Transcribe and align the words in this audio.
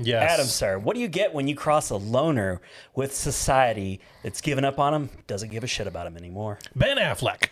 Yes. 0.00 0.30
Adam, 0.30 0.46
sir, 0.46 0.78
what 0.78 0.94
do 0.94 1.00
you 1.00 1.08
get 1.08 1.34
when 1.34 1.48
you 1.48 1.56
cross 1.56 1.90
a 1.90 1.96
loner 1.96 2.60
with 2.94 3.14
society 3.16 4.00
that's 4.22 4.40
given 4.40 4.64
up 4.64 4.78
on 4.78 4.94
him, 4.94 5.10
doesn't 5.26 5.50
give 5.50 5.64
a 5.64 5.66
shit 5.66 5.88
about 5.88 6.06
him 6.06 6.16
anymore? 6.16 6.58
Ben 6.76 6.98
Affleck. 6.98 7.48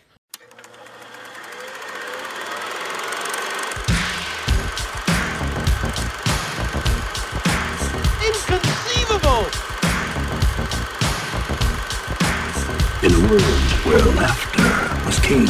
Inconceivable! 8.24 9.46
In 13.02 13.12
a 13.12 13.28
world 13.28 13.42
where 13.84 13.98
laughter 14.14 15.04
was 15.04 15.18
king, 15.18 15.48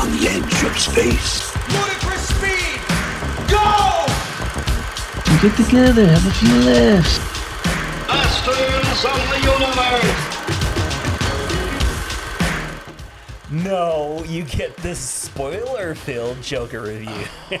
on 0.00 0.10
the 0.18 0.26
edge 0.28 0.64
of 0.64 0.76
space, 0.78 1.51
Get 5.42 5.56
together, 5.56 6.06
have 6.06 6.24
a 6.24 6.30
few 6.30 6.54
laughs. 6.70 7.18
masters 8.06 9.04
of 9.04 9.18
the 9.28 9.38
universe. 9.42 10.18
No, 13.50 14.22
you 14.28 14.44
get 14.44 14.76
this 14.78 15.00
spoiler-filled 15.00 16.40
Joker 16.42 16.82
review. 16.82 17.26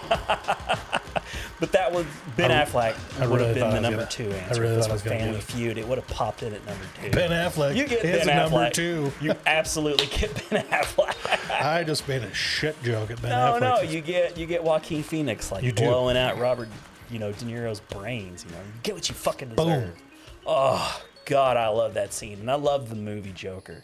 but 1.58 1.72
that 1.72 1.90
was 1.92 2.06
Ben 2.36 2.50
Affleck 2.50 2.94
I 3.20 3.26
would 3.26 3.40
really 3.40 3.46
have 3.48 3.54
been 3.56 3.70
the 3.74 3.80
number 3.80 3.98
gonna- 3.98 4.10
two 4.10 4.30
I 4.30 4.34
answer. 4.36 4.60
really 4.62 4.74
if 4.74 4.78
this 4.78 4.86
thought 4.86 4.90
I 4.90 4.94
was 4.94 5.02
was 5.04 5.10
gonna 5.12 5.24
Family. 5.24 5.40
Feud. 5.40 5.76
It 5.78 5.88
would 5.88 5.98
have 5.98 6.06
popped 6.06 6.44
in 6.44 6.54
at 6.54 6.64
number 6.64 6.84
two. 7.02 7.10
Ben 7.10 7.30
Affleck 7.30 7.74
You 7.76 7.86
get 7.88 8.04
is 8.04 8.24
Ben 8.24 8.36
number 8.36 8.56
Affleck. 8.58 8.72
two. 8.74 9.12
You 9.20 9.34
absolutely 9.44 10.06
get 10.06 10.48
Ben 10.50 10.64
Affleck. 10.66 11.16
I 11.60 11.82
just 11.82 12.06
made 12.06 12.22
a 12.22 12.32
shit 12.32 12.80
joke 12.84 13.10
at 13.10 13.20
Ben 13.20 13.30
No, 13.32 13.36
Affleck. 13.58 13.60
no, 13.60 13.74
no, 13.76 13.80
you 13.82 14.00
get 14.00 14.38
you 14.38 14.46
get 14.46 14.62
Joaquin 14.62 15.02
Phoenix 15.02 15.50
like 15.52 15.62
You 15.64 15.72
do. 15.72 15.84
blowing 15.84 16.16
out 16.16 16.38
Robert, 16.38 16.68
you 17.12 17.18
know, 17.18 17.30
De 17.32 17.44
Niro's 17.44 17.80
brains. 17.80 18.44
You 18.44 18.52
know, 18.52 18.58
you 18.58 18.80
get 18.82 18.94
what 18.94 19.08
you 19.08 19.14
fucking 19.14 19.50
deserve. 19.50 19.94
Boom. 19.94 20.02
Oh 20.46 21.02
God, 21.26 21.56
I 21.56 21.68
love 21.68 21.94
that 21.94 22.12
scene, 22.12 22.40
and 22.40 22.50
I 22.50 22.54
love 22.54 22.88
the 22.88 22.96
movie 22.96 23.32
Joker. 23.32 23.82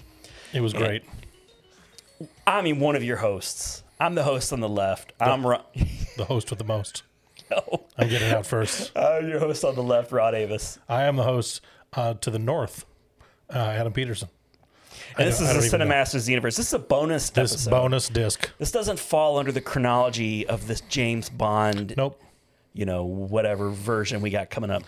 It 0.53 0.61
was 0.61 0.73
great. 0.73 1.03
I 2.47 2.63
mean, 2.63 2.81
one 2.81 2.97
of 2.97 3.05
your 3.05 3.19
hosts. 3.19 3.83
I'm 4.01 4.15
the 4.15 4.23
host 4.25 4.53
on 4.53 4.61
the 4.61 4.69
left. 4.69 5.13
I'm 5.21 5.47
Ron. 5.47 5.63
The 6.17 6.25
host 6.25 6.51
with 6.51 6.59
the 6.59 6.65
most. 6.65 7.05
no, 7.49 7.85
I'm 7.97 8.09
getting 8.09 8.33
out 8.33 8.45
first. 8.45 8.91
I'm 8.99 9.29
your 9.29 9.39
host 9.39 9.65
on 9.65 9.77
the 9.77 9.85
left, 9.85 10.11
Rod 10.11 10.35
Avis. 10.35 10.81
I 10.89 11.05
am 11.05 11.15
the 11.15 11.23
host 11.23 11.61
uh, 11.93 12.15
to 12.15 12.31
the 12.33 12.41
north, 12.41 12.85
uh, 13.55 13.59
Adam 13.59 13.93
Peterson. 13.93 14.29
I 15.17 15.23
And 15.23 15.29
this 15.31 15.41
is 15.41 15.71
the. 15.71 15.79
Cinemasters 15.79 16.29
universe. 16.29 16.57
This 16.57 16.67
is 16.67 16.75
a 16.75 16.81
bonus 16.81 17.31
This 17.31 17.53
episode. 17.53 17.71
bonus 17.71 18.09
disc. 18.09 18.51
This 18.59 18.73
doesn't 18.73 18.99
fall 18.99 19.39
under 19.39 19.53
the 19.53 19.61
chronology 19.61 20.45
of 20.45 20.67
this 20.67 20.81
James 20.89 21.29
Bond, 21.29 21.95
Nope. 21.97 22.21
You 22.79 22.85
know, 22.87 23.05
whatever 23.05 23.71
version 23.71 24.21
we 24.21 24.31
got 24.31 24.51
coming 24.51 24.71
up. 24.71 24.85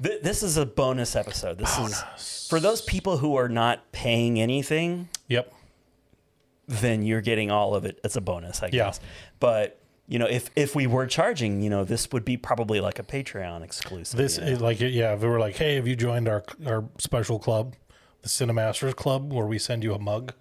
Th- 0.00 0.22
this 0.22 0.44
is 0.44 0.56
a 0.56 0.64
bonus 0.64 1.16
episode. 1.16 1.58
This 1.58 1.76
is 1.76 2.46
for 2.48 2.60
those 2.60 2.80
people 2.82 3.18
who 3.18 3.34
are 3.34 3.48
not 3.48 3.90
paying 3.90 4.40
anything. 4.40 5.08
Yep. 5.28 5.52
then 6.68 7.02
you're 7.02 7.20
getting 7.20 7.50
all 7.50 7.74
of 7.74 7.84
it 7.84 7.98
as 8.04 8.16
a 8.16 8.20
bonus, 8.20 8.62
I 8.62 8.66
Yeah. 8.66 8.70
guess. 8.86 9.00
But 9.40 9.78
you 10.06 10.18
know, 10.18 10.26
if 10.26 10.50
if 10.54 10.74
we 10.76 10.86
were 10.86 11.06
charging, 11.06 11.60
you 11.62 11.68
know, 11.70 11.84
this 11.84 12.10
would 12.12 12.24
be 12.24 12.36
probably 12.36 12.80
like 12.80 12.98
a 13.00 13.02
Patreon 13.02 13.62
exclusive. 13.64 14.16
This 14.16 14.38
you 14.38 14.44
know? 14.44 14.50
is 14.52 14.60
like 14.60 14.80
yeah. 14.80 15.12
If 15.14 15.20
we 15.22 15.28
were 15.28 15.40
like, 15.40 15.56
hey, 15.56 15.74
have 15.74 15.86
you 15.88 15.96
joined 15.96 16.28
our 16.28 16.44
our 16.64 16.84
special 16.98 17.38
club, 17.40 17.74
the 18.22 18.28
Cinemasters 18.28 18.94
Club, 18.94 19.32
where 19.32 19.46
we 19.46 19.58
send 19.58 19.82
you 19.82 19.92
a 19.94 19.98
mug? 19.98 20.32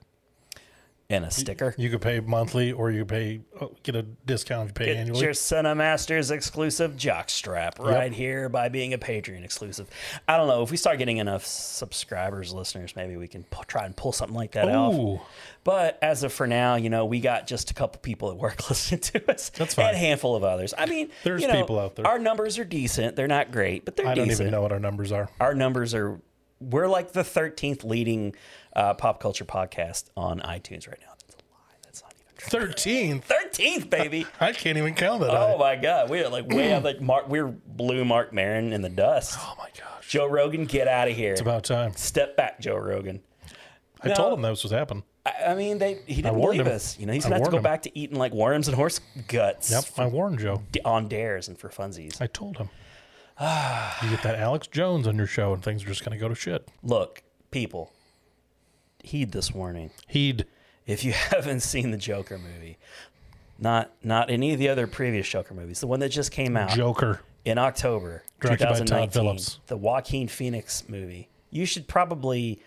And 1.12 1.26
a 1.26 1.32
sticker. 1.32 1.76
You 1.78 1.90
could 1.90 2.02
pay 2.02 2.20
monthly, 2.20 2.72
or 2.72 2.92
you 2.92 3.00
could 3.00 3.10
pay 3.10 3.42
oh, 3.60 3.74
get 3.84 3.96
a 3.96 4.04
discount 4.04 4.64
if 4.64 4.70
you 4.70 4.74
pay 4.74 4.86
Get 4.94 4.98
annually. 4.98 5.22
your 5.22 5.32
Cinemasters 5.32 6.32
exclusive 6.32 6.96
jock 6.98 7.30
strap 7.30 7.80
right 7.80 8.14
here 8.14 8.50
by 8.50 8.70
being 8.70 8.94
a 8.94 8.98
Patreon 8.98 9.44
exclusive. 9.44 9.90
I 10.28 10.38
don't 10.38 10.48
know 10.48 10.64
if 10.64 10.72
we 10.72 10.78
start 10.78 10.98
getting 10.98 11.18
enough 11.18 11.46
subscribers, 11.46 12.54
listeners, 12.54 12.96
maybe 12.96 13.18
we 13.18 13.28
can 13.28 13.44
pu- 13.44 13.66
try 13.66 13.86
and 13.86 13.96
pull 13.96 14.12
something 14.12 14.36
like 14.36 14.52
that 14.54 14.70
off. 14.70 15.22
But 15.64 16.00
as 16.02 16.24
of 16.24 16.34
for 16.34 16.48
now, 16.48 16.76
you 16.76 16.90
know, 16.90 17.06
we 17.06 17.20
got 17.20 17.46
just 17.46 17.70
a 17.70 17.74
couple 17.74 18.00
people 18.02 18.32
at 18.32 18.38
work 18.38 18.70
listening 18.70 19.02
to 19.02 19.32
us. 19.32 19.50
That's 19.50 19.76
fine. 19.76 19.88
And 19.88 19.96
a 19.96 20.00
handful 20.00 20.36
of 20.36 20.44
others. 20.44 20.74
I 20.78 20.86
mean, 20.88 21.10
There's 21.24 21.42
you 21.42 21.48
know, 21.48 21.60
people 21.60 21.80
out 21.80 21.96
there. 21.96 22.08
Our 22.08 22.20
numbers 22.20 22.58
are 22.58 22.66
decent. 22.66 23.16
They're 23.16 23.28
not 23.28 23.52
great, 23.52 23.86
but 23.86 23.96
they're 23.96 24.06
decent. 24.06 24.20
I 24.20 24.26
don't 24.26 24.32
even 24.32 24.52
know 24.52 24.62
what 24.62 24.72
our 24.72 24.80
numbers 24.80 25.12
are. 25.12 25.30
our 25.40 25.54
numbers 25.54 25.94
are 25.94 26.20
we're 26.62 26.88
like 26.88 27.12
the 27.12 27.22
13th 27.24 27.84
leading 27.84 28.36
uh, 28.76 28.94
pop 28.94 29.20
culture 29.20 29.46
podcast 29.46 30.06
on 30.16 30.40
itunes 30.42 30.88
right 30.88 31.00
now 31.02 31.11
13th. 32.50 33.24
13th, 33.26 33.90
baby. 33.90 34.26
I 34.40 34.52
can't 34.54 34.78
even 34.78 34.94
count 34.96 35.22
that. 35.22 35.32
Oh, 35.32 35.58
my 35.58 35.76
God. 35.76 36.10
We 36.10 36.24
are 36.24 36.30
like 36.30 36.48
we 36.48 36.64
have 36.64 36.84
Like 36.84 37.02
Mark, 37.02 37.30
we're 37.30 37.48
blue, 37.48 38.04
Marc 38.06 38.34
Maron 38.34 38.74
in 38.74 38.82
the 38.82 38.90
dust. 38.90 39.38
Oh, 39.40 39.56
my 39.58 39.70
gosh. 39.78 40.08
Joe 40.08 40.26
Rogan, 40.28 40.66
get 40.66 40.88
out 40.88 41.08
of 41.08 41.16
here. 41.16 41.32
It's 41.32 41.42
about 41.42 41.64
time. 41.64 41.94
Step 41.96 42.36
back, 42.36 42.60
Joe 42.60 42.76
Rogan. 42.78 43.22
I 44.04 44.10
told 44.10 44.34
him 44.34 44.42
that 44.42 44.50
was 44.50 44.64
what 44.64 44.74
happened. 44.74 45.04
I, 45.26 45.34
I 45.50 45.56
mean, 45.56 45.78
they 45.78 46.00
he 46.08 46.22
didn't 46.24 46.40
believe 46.42 46.62
him. 46.62 46.74
us. 46.74 46.98
You 46.98 47.06
know, 47.06 47.14
he's 47.14 47.24
going 47.24 47.34
to 47.34 47.38
have 47.38 47.46
to 47.46 47.52
go 47.52 47.58
him. 47.58 47.64
back 47.64 47.84
to 47.84 47.98
eating 47.98 48.18
like 48.18 48.34
worms 48.34 48.68
and 48.68 48.76
horse 48.76 49.00
guts 49.28 49.70
Yep, 49.70 49.84
I 49.98 50.08
warned 50.08 50.40
Joe. 50.40 50.64
on 50.84 51.08
dares 51.08 51.48
and 51.48 51.58
for 51.58 51.70
funsies. 51.70 52.20
I 52.20 52.26
told 52.28 52.58
him. 52.58 52.70
you 53.40 54.10
get 54.10 54.24
that 54.24 54.36
Alex 54.36 54.68
Jones 54.68 55.08
on 55.08 55.16
your 55.16 55.28
show, 55.28 55.54
and 55.54 55.64
things 55.64 55.84
are 55.84 55.88
just 55.88 56.04
going 56.04 56.18
to 56.18 56.22
go 56.22 56.28
to 56.28 56.36
shit. 56.36 56.68
Look, 56.84 57.22
people, 57.52 57.92
heed 59.04 59.32
this 59.32 59.52
warning. 59.54 59.92
Heed 60.08 60.46
if 60.88 61.04
you 61.04 61.12
haven't 61.30 61.62
seen 61.62 61.92
the 61.92 61.98
Joker 61.98 62.38
movie, 62.38 62.78
not 63.60 63.92
not 64.04 64.30
any 64.30 64.54
of 64.54 64.60
the 64.60 64.70
other 64.70 64.88
previous 64.88 65.28
Joker 65.28 65.54
movies, 65.54 65.80
the 65.80 65.88
one 65.88 66.00
that 66.00 66.10
just 66.10 66.32
came 66.32 66.58
out 66.58 66.72
Joker. 66.72 67.22
in 67.46 67.58
October 67.58 68.24
Directed 68.40 68.66
by 68.66 68.70
Todd 68.72 68.88
2019, 68.88 69.12
Phillips. 69.12 69.60
the 69.68 69.78
Joaquin 69.78 70.28
Phoenix 70.28 70.84
movie, 70.90 71.30
you 71.52 71.66
should 71.66 71.88
probably 71.88 72.62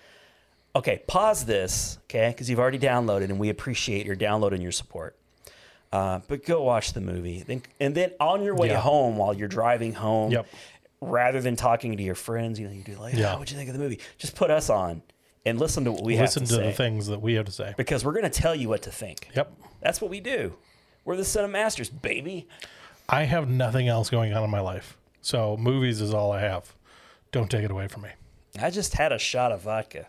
okay 0.77 1.03
pause 1.07 1.45
this, 1.45 1.99
okay, 2.05 2.29
because 2.31 2.49
you've 2.49 2.61
already 2.61 2.79
downloaded, 2.79 3.25
and 3.25 3.39
we 3.39 3.49
appreciate 3.49 4.07
your 4.07 4.17
download 4.17 4.53
and 4.53 4.63
your 4.63 4.73
support. 4.73 5.17
Uh, 5.93 6.21
but 6.27 6.45
go 6.45 6.63
watch 6.63 6.93
the 6.93 7.01
movie, 7.01 7.43
then 7.47 7.63
and 7.81 7.95
then 7.95 8.11
on 8.21 8.43
your 8.43 8.55
way 8.57 8.69
Yeah. 8.69 8.81
home 8.81 9.17
while 9.17 9.33
you're 9.35 9.47
driving 9.49 9.93
home, 9.95 10.33
Yep. 10.33 10.47
rather 11.01 11.41
than 11.41 11.55
talking 11.57 11.97
to 11.97 12.03
your 12.03 12.17
friends, 12.17 12.59
you 12.59 12.67
know, 12.67 12.73
you 12.73 12.83
do 12.83 12.97
like, 12.97 13.15
Yeah. 13.15 13.35
oh, 13.35 13.39
what'd 13.39 13.51
you 13.53 13.57
think 13.57 13.69
of 13.69 13.75
the 13.77 13.81
movie? 13.83 14.01
Just 14.19 14.35
put 14.35 14.51
us 14.51 14.71
on 14.71 15.03
and 15.47 15.59
listen 15.59 15.85
to 15.85 15.93
what 15.93 16.03
we 16.03 16.17
Listen 16.19 16.43
have 16.43 16.49
to 16.49 16.55
say. 16.55 16.57
Listen 16.57 16.59
to, 16.65 16.71
the 16.71 16.77
things 16.77 17.07
that 17.09 17.21
we 17.21 17.35
have 17.35 17.47
to 17.47 17.53
say. 17.53 17.75
because 17.77 18.05
we're 18.05 18.13
going 18.13 18.25
to 18.25 18.31
tell 18.31 18.55
you 18.55 18.69
what 18.69 18.83
to 18.83 18.91
think. 18.91 19.29
Yep. 19.35 19.53
That's 19.81 20.01
what 20.01 20.11
we 20.11 20.21
do. 20.21 20.55
We're 21.05 21.17
the 21.17 21.25
set 21.25 21.45
of 21.45 21.51
Cinemasters, 21.51 21.91
baby. 22.03 22.49
I 23.09 23.25
have 23.25 23.49
nothing 23.49 23.87
else 23.89 24.09
going 24.09 24.33
on 24.33 24.43
in 24.43 24.51
my 24.51 24.61
life, 24.61 24.97
so 25.21 25.57
movies 25.59 26.01
is 26.01 26.15
all 26.15 26.33
I 26.33 26.41
have. 26.41 26.75
Don't 27.33 27.51
take 27.51 27.65
it 27.65 27.71
away 27.71 27.89
from 27.89 28.03
me. 28.03 28.11
I 28.61 28.71
just 28.71 28.95
had 28.95 29.13
a 29.13 29.19
shot 29.19 29.53
of 29.53 29.63
vodka. 29.63 30.07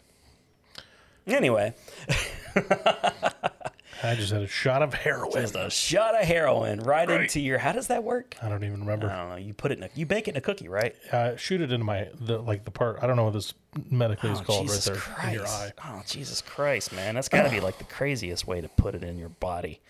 Anyway, 1.28 1.73
I 4.04 4.16
just 4.16 4.32
had 4.32 4.42
a 4.42 4.48
shot 4.48 4.82
of 4.82 4.94
heroin. 4.94 5.32
just 5.32 5.56
a 5.56 5.70
shot 5.70 6.16
of 6.20 6.28
heroin 6.28 6.80
right, 6.82 7.10
into 7.10 7.40
your. 7.40 7.58
How 7.58 7.72
does 7.72 7.88
that 7.88 8.04
work? 8.04 8.36
I 8.42 8.50
don't 8.50 8.64
even 8.64 8.78
I 8.78 8.80
remember. 8.80 9.08
don't 9.08 9.30
know. 9.30 9.36
You 9.36 9.54
put 9.54 9.72
it 9.72 9.78
in 9.78 9.84
a. 9.86 9.90
You 9.96 10.06
bake 10.06 10.28
it 10.28 10.32
in 10.32 10.38
a 10.38 10.42
cookie, 10.42 10.68
right? 10.68 10.96
Uh, 11.12 11.36
shoot 11.38 11.62
it 11.62 11.72
into 11.72 11.86
my 11.86 12.10
the 12.20 12.40
like 12.40 12.66
the 12.66 12.72
part. 12.72 13.00
I 13.02 13.08
don't 13.08 13.16
know 13.16 13.24
what 13.26 13.34
this 13.34 13.54
medically 13.90 14.32
is 14.32 14.40
Oh, 14.40 14.44
called 14.44 14.68
Jesus 14.68 14.88
right 14.88 14.94
there 14.96 15.02
Christ. 15.04 15.28
in 15.28 15.34
your 15.34 15.48
eye. 15.48 15.72
Oh, 15.86 16.04
Jesus 16.08 16.42
Christ, 16.42 16.94
man. 16.94 17.16
That's 17.16 17.30
got 17.30 17.44
to 17.44 17.50
be 17.50 17.60
like 17.60 17.78
the 17.78 17.84
craziest 17.86 18.48
way 18.48 18.62
to 18.62 18.68
put 18.70 18.96
it 18.96 19.04
in 19.04 19.18
your 19.18 19.30
body. 19.30 19.82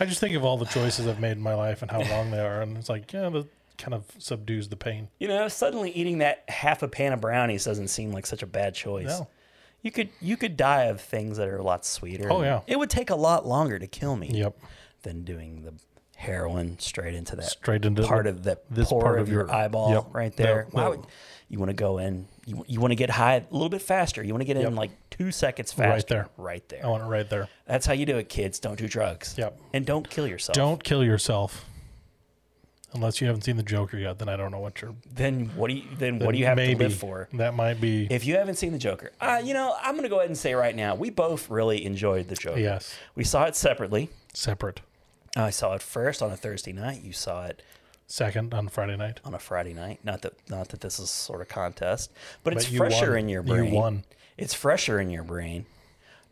I 0.00 0.04
just 0.06 0.20
think 0.20 0.34
of 0.34 0.44
all 0.44 0.56
the 0.56 0.66
choices 0.66 1.06
I've 1.06 1.20
made 1.20 1.32
in 1.32 1.40
my 1.42 1.54
life 1.54 1.82
and 1.82 1.90
how 1.90 2.02
long 2.02 2.30
they 2.30 2.40
are, 2.40 2.62
and 2.62 2.76
it's 2.76 2.88
like 2.88 3.12
yeah, 3.12 3.28
that 3.30 3.46
kind 3.78 3.94
of 3.94 4.04
subdues 4.18 4.68
the 4.68 4.76
pain. 4.76 5.08
You 5.18 5.28
know, 5.28 5.48
suddenly 5.48 5.90
eating 5.90 6.18
that 6.18 6.44
half 6.48 6.82
a 6.82 6.88
pan 6.88 7.12
of 7.12 7.20
brownies 7.20 7.64
doesn't 7.64 7.88
seem 7.88 8.12
like 8.12 8.26
such 8.26 8.42
a 8.42 8.46
bad 8.46 8.74
choice. 8.74 9.06
No. 9.06 9.28
You 9.84 9.92
could 9.92 10.08
you 10.20 10.36
could 10.36 10.56
die 10.56 10.84
of 10.86 11.00
things 11.00 11.36
that 11.36 11.46
are 11.46 11.58
a 11.58 11.62
lot 11.62 11.84
sweeter. 11.84 12.32
Oh, 12.32 12.42
yeah. 12.42 12.62
It 12.66 12.76
would 12.78 12.90
take 12.90 13.10
a 13.10 13.14
lot 13.14 13.46
longer 13.46 13.78
to 13.78 13.86
kill 13.86 14.16
me. 14.16 14.30
Yep. 14.32 14.58
than 15.02 15.22
doing 15.22 15.62
the 15.62 15.74
heroin 16.16 16.78
straight 16.78 17.14
into 17.14 17.36
that 17.36 17.44
Straight 17.44 17.84
into 17.84 18.02
part 18.02 18.24
the- 18.24 18.30
of 18.30 18.42
the 18.42 18.58
this 18.70 18.88
pore 18.88 19.02
part 19.02 19.18
of 19.20 19.28
your, 19.28 19.42
your- 19.46 19.54
eyeball 19.54 19.90
yep. 19.92 20.04
right 20.12 20.34
there. 20.34 20.64
That- 20.64 20.74
Why 20.74 20.82
that- 20.84 20.90
would- 20.90 21.06
you 21.50 21.58
want 21.58 21.68
to 21.68 21.74
go 21.74 21.98
in? 21.98 22.26
You, 22.46 22.64
you 22.66 22.80
want 22.80 22.92
to 22.92 22.96
get 22.96 23.10
high 23.10 23.34
a 23.34 23.42
little 23.50 23.68
bit 23.68 23.82
faster. 23.82 24.24
You 24.24 24.32
want 24.32 24.40
to 24.40 24.46
get 24.46 24.56
in 24.56 24.74
like 24.74 24.90
two 25.10 25.30
seconds 25.30 25.72
faster. 25.72 25.90
Right 25.92 26.06
there. 26.08 26.28
Right 26.38 26.68
there. 26.70 26.84
I 26.86 26.88
want 26.88 27.02
it 27.02 27.06
right 27.06 27.28
there. 27.28 27.48
That's 27.66 27.84
how 27.84 27.92
you 27.92 28.06
do 28.06 28.16
it, 28.16 28.30
kids. 28.30 28.58
Don't 28.58 28.78
do 28.78 28.88
drugs. 28.88 29.34
Yep. 29.36 29.58
And 29.74 29.84
don't 29.84 30.08
kill 30.08 30.26
yourself. 30.26 30.54
Don't 30.54 30.82
kill 30.82 31.04
yourself. 31.04 31.66
Unless 32.94 33.20
you 33.20 33.26
haven't 33.26 33.42
seen 33.42 33.56
the 33.56 33.62
Joker 33.62 33.96
yet, 33.98 34.18
then 34.20 34.28
I 34.28 34.36
don't 34.36 34.50
know 34.52 34.60
what 34.60 34.80
you're. 34.80 34.94
Then 35.12 35.50
what 35.56 35.68
do 35.68 35.74
you? 35.74 35.82
Then 35.98 36.18
what 36.20 36.32
do 36.32 36.38
you 36.38 36.46
have 36.46 36.56
maybe 36.56 36.74
to 36.74 36.82
live 36.84 36.94
for? 36.94 37.28
That 37.34 37.54
might 37.54 37.80
be. 37.80 38.06
If 38.10 38.24
you 38.24 38.36
haven't 38.36 38.54
seen 38.56 38.72
the 38.72 38.78
Joker, 38.78 39.10
uh, 39.20 39.40
you 39.44 39.52
know, 39.52 39.74
I'm 39.82 39.92
going 39.94 40.04
to 40.04 40.08
go 40.08 40.16
ahead 40.18 40.28
and 40.28 40.38
say 40.38 40.54
right 40.54 40.74
now, 40.76 40.94
we 40.94 41.10
both 41.10 41.50
really 41.50 41.84
enjoyed 41.84 42.28
the 42.28 42.36
Joker. 42.36 42.60
Yes. 42.60 42.94
We 43.14 43.24
saw 43.24 43.44
it 43.44 43.56
separately. 43.56 44.10
separate. 44.32 44.80
I 45.36 45.50
saw 45.50 45.74
it 45.74 45.82
first 45.82 46.22
on 46.22 46.30
a 46.30 46.36
Thursday 46.36 46.72
night. 46.72 47.02
You 47.02 47.12
saw 47.12 47.46
it 47.46 47.60
Second 48.06 48.54
on 48.54 48.68
Friday 48.68 48.96
night. 48.96 49.18
on 49.24 49.34
a 49.34 49.38
Friday 49.40 49.72
night. 49.74 49.98
Not 50.04 50.22
that 50.22 50.34
not 50.48 50.68
that 50.68 50.80
this 50.80 51.00
is 51.00 51.10
sort 51.10 51.40
of 51.40 51.48
contest, 51.48 52.12
but 52.44 52.52
it's 52.52 52.66
But 52.66 52.72
you 52.72 52.78
fresher 52.78 53.10
won. 53.10 53.18
in 53.20 53.28
your 53.28 53.42
brain. 53.42 53.72
You 53.72 53.74
won. 53.78 54.04
It's 54.36 54.54
fresher 54.54 55.00
in 55.00 55.10
your 55.10 55.24
brain. 55.24 55.66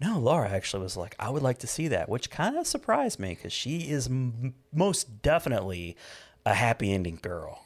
No, 0.01 0.19
Laura 0.19 0.49
actually 0.51 0.83
was 0.83 0.97
like, 0.97 1.15
I 1.21 1.31
would 1.31 1.43
like 1.45 1.59
to 1.61 1.67
see 1.69 1.87
that, 1.89 2.09
which 2.09 2.29
kind 2.29 2.57
of 2.57 2.67
surprised 2.67 3.21
me 3.21 3.31
because 3.37 3.53
she 3.53 3.89
is 3.91 4.09
m- 4.09 4.55
most 4.73 5.23
definitely 5.23 5.97
a 6.45 6.55
happy 6.55 6.93
ending 6.93 7.19
girl. 7.21 7.65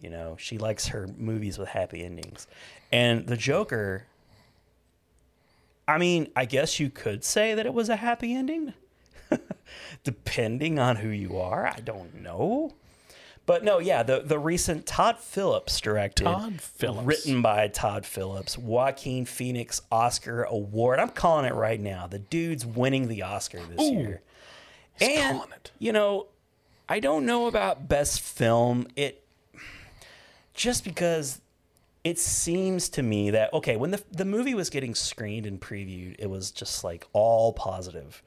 You 0.00 0.10
know, 0.10 0.36
she 0.38 0.58
likes 0.58 0.88
her 0.88 1.08
movies 1.16 1.58
with 1.58 1.68
happy 1.68 2.04
endings. 2.04 2.46
And 2.90 3.26
The 3.26 3.36
Joker, 3.36 4.06
I 5.86 5.98
mean, 5.98 6.28
I 6.34 6.44
guess 6.44 6.80
you 6.80 6.90
could 6.90 7.24
say 7.24 7.54
that 7.54 7.66
it 7.66 7.74
was 7.74 7.88
a 7.88 7.96
happy 7.96 8.34
ending, 8.34 8.74
depending 10.04 10.78
on 10.78 10.96
who 10.96 11.08
you 11.08 11.38
are. 11.38 11.66
I 11.66 11.80
don't 11.80 12.20
know. 12.22 12.72
But 13.44 13.64
no, 13.64 13.80
yeah, 13.80 14.02
the, 14.04 14.20
the 14.20 14.38
recent 14.38 14.86
Todd 14.86 15.18
Phillips 15.18 15.80
directed, 15.80 16.24
Todd 16.24 16.60
Phillips. 16.60 17.04
written 17.04 17.42
by 17.42 17.66
Todd 17.68 18.06
Phillips, 18.06 18.56
Joaquin 18.56 19.24
Phoenix 19.24 19.80
Oscar 19.90 20.44
Award. 20.44 21.00
I'm 21.00 21.08
calling 21.08 21.44
it 21.46 21.54
right 21.54 21.80
now. 21.80 22.06
The 22.06 22.20
dude's 22.20 22.64
winning 22.64 23.08
the 23.08 23.22
Oscar 23.22 23.60
this 23.64 23.90
year. 23.90 24.20
and 25.00 25.40
you 25.80 25.92
know, 25.92 26.26
I 26.92 27.00
don't 27.00 27.24
know 27.24 27.46
about 27.46 27.88
best 27.88 28.20
film. 28.20 28.86
It 28.96 29.24
just 30.52 30.84
because 30.84 31.40
it 32.04 32.18
seems 32.18 32.90
to 32.90 33.02
me 33.02 33.30
that 33.30 33.50
okay, 33.54 33.76
when 33.76 33.92
the 33.92 34.02
the 34.10 34.26
movie 34.26 34.52
was 34.52 34.68
getting 34.68 34.94
screened 34.94 35.46
and 35.46 35.58
previewed, 35.58 36.16
it 36.18 36.28
was 36.28 36.50
just 36.50 36.84
like 36.84 37.06
all 37.14 37.54
positive. 37.54 38.22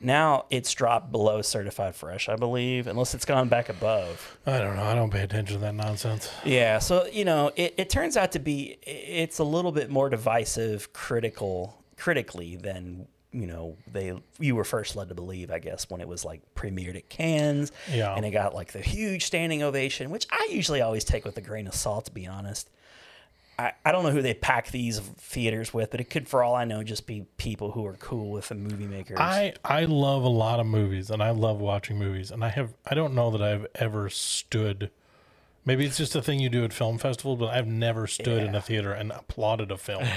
Now 0.00 0.46
it's 0.50 0.72
dropped 0.72 1.12
below 1.12 1.42
certified 1.42 1.94
fresh, 1.94 2.28
I 2.28 2.34
believe, 2.34 2.88
unless 2.88 3.14
it's 3.14 3.24
gone 3.24 3.48
back 3.48 3.68
above. 3.68 4.36
I 4.46 4.58
don't 4.58 4.74
know. 4.74 4.82
I 4.82 4.96
don't 4.96 5.10
pay 5.10 5.22
attention 5.22 5.58
to 5.58 5.60
that 5.60 5.76
nonsense. 5.76 6.28
Yeah, 6.44 6.80
so 6.80 7.06
you 7.06 7.24
know, 7.24 7.52
it, 7.54 7.74
it 7.76 7.88
turns 7.88 8.16
out 8.16 8.32
to 8.32 8.40
be 8.40 8.78
it's 8.82 9.38
a 9.38 9.44
little 9.44 9.70
bit 9.70 9.90
more 9.90 10.10
divisive, 10.10 10.92
critical, 10.92 11.80
critically 11.96 12.56
than 12.56 13.06
you 13.32 13.46
know 13.46 13.76
they 13.90 14.12
you 14.38 14.54
were 14.54 14.64
first 14.64 14.94
led 14.96 15.08
to 15.08 15.14
believe. 15.14 15.50
I 15.50 15.58
guess 15.58 15.88
when 15.90 16.00
it 16.00 16.08
was 16.08 16.24
like 16.24 16.42
premiered 16.54 16.96
at 16.96 17.08
Cannes, 17.08 17.72
Yeah. 17.90 18.14
and 18.14 18.24
it 18.24 18.30
got 18.30 18.54
like 18.54 18.72
the 18.72 18.80
huge 18.80 19.24
standing 19.24 19.62
ovation, 19.62 20.10
which 20.10 20.26
I 20.30 20.48
usually 20.50 20.80
always 20.80 21.04
take 21.04 21.24
with 21.24 21.36
a 21.36 21.40
grain 21.40 21.66
of 21.66 21.74
salt, 21.74 22.06
to 22.06 22.12
be 22.12 22.26
honest. 22.26 22.68
I, 23.58 23.72
I 23.84 23.92
don't 23.92 24.02
know 24.02 24.10
who 24.10 24.22
they 24.22 24.32
pack 24.32 24.70
these 24.70 24.98
theaters 24.98 25.74
with, 25.74 25.90
but 25.90 26.00
it 26.00 26.08
could, 26.08 26.26
for 26.26 26.42
all 26.42 26.54
I 26.54 26.64
know, 26.64 26.82
just 26.82 27.06
be 27.06 27.26
people 27.36 27.72
who 27.72 27.84
are 27.84 27.92
cool 27.94 28.30
with 28.30 28.48
the 28.48 28.54
movie 28.54 28.86
makers. 28.86 29.18
I 29.20 29.52
I 29.64 29.84
love 29.84 30.24
a 30.24 30.28
lot 30.28 30.58
of 30.58 30.66
movies, 30.66 31.10
and 31.10 31.22
I 31.22 31.30
love 31.30 31.60
watching 31.60 31.98
movies, 31.98 32.30
and 32.30 32.42
I 32.42 32.48
have 32.48 32.72
I 32.86 32.94
don't 32.94 33.14
know 33.14 33.30
that 33.30 33.42
I've 33.42 33.66
ever 33.74 34.08
stood. 34.08 34.90
Maybe 35.66 35.84
it's 35.84 35.98
just 35.98 36.16
a 36.16 36.22
thing 36.22 36.40
you 36.40 36.48
do 36.48 36.64
at 36.64 36.72
film 36.72 36.98
festivals, 36.98 37.38
but 37.38 37.50
I've 37.54 37.66
never 37.68 38.06
stood 38.06 38.42
in 38.42 38.54
a 38.54 38.60
theater 38.60 38.92
and 38.92 39.12
applauded 39.12 39.70
a 39.70 39.76
film. 39.78 40.04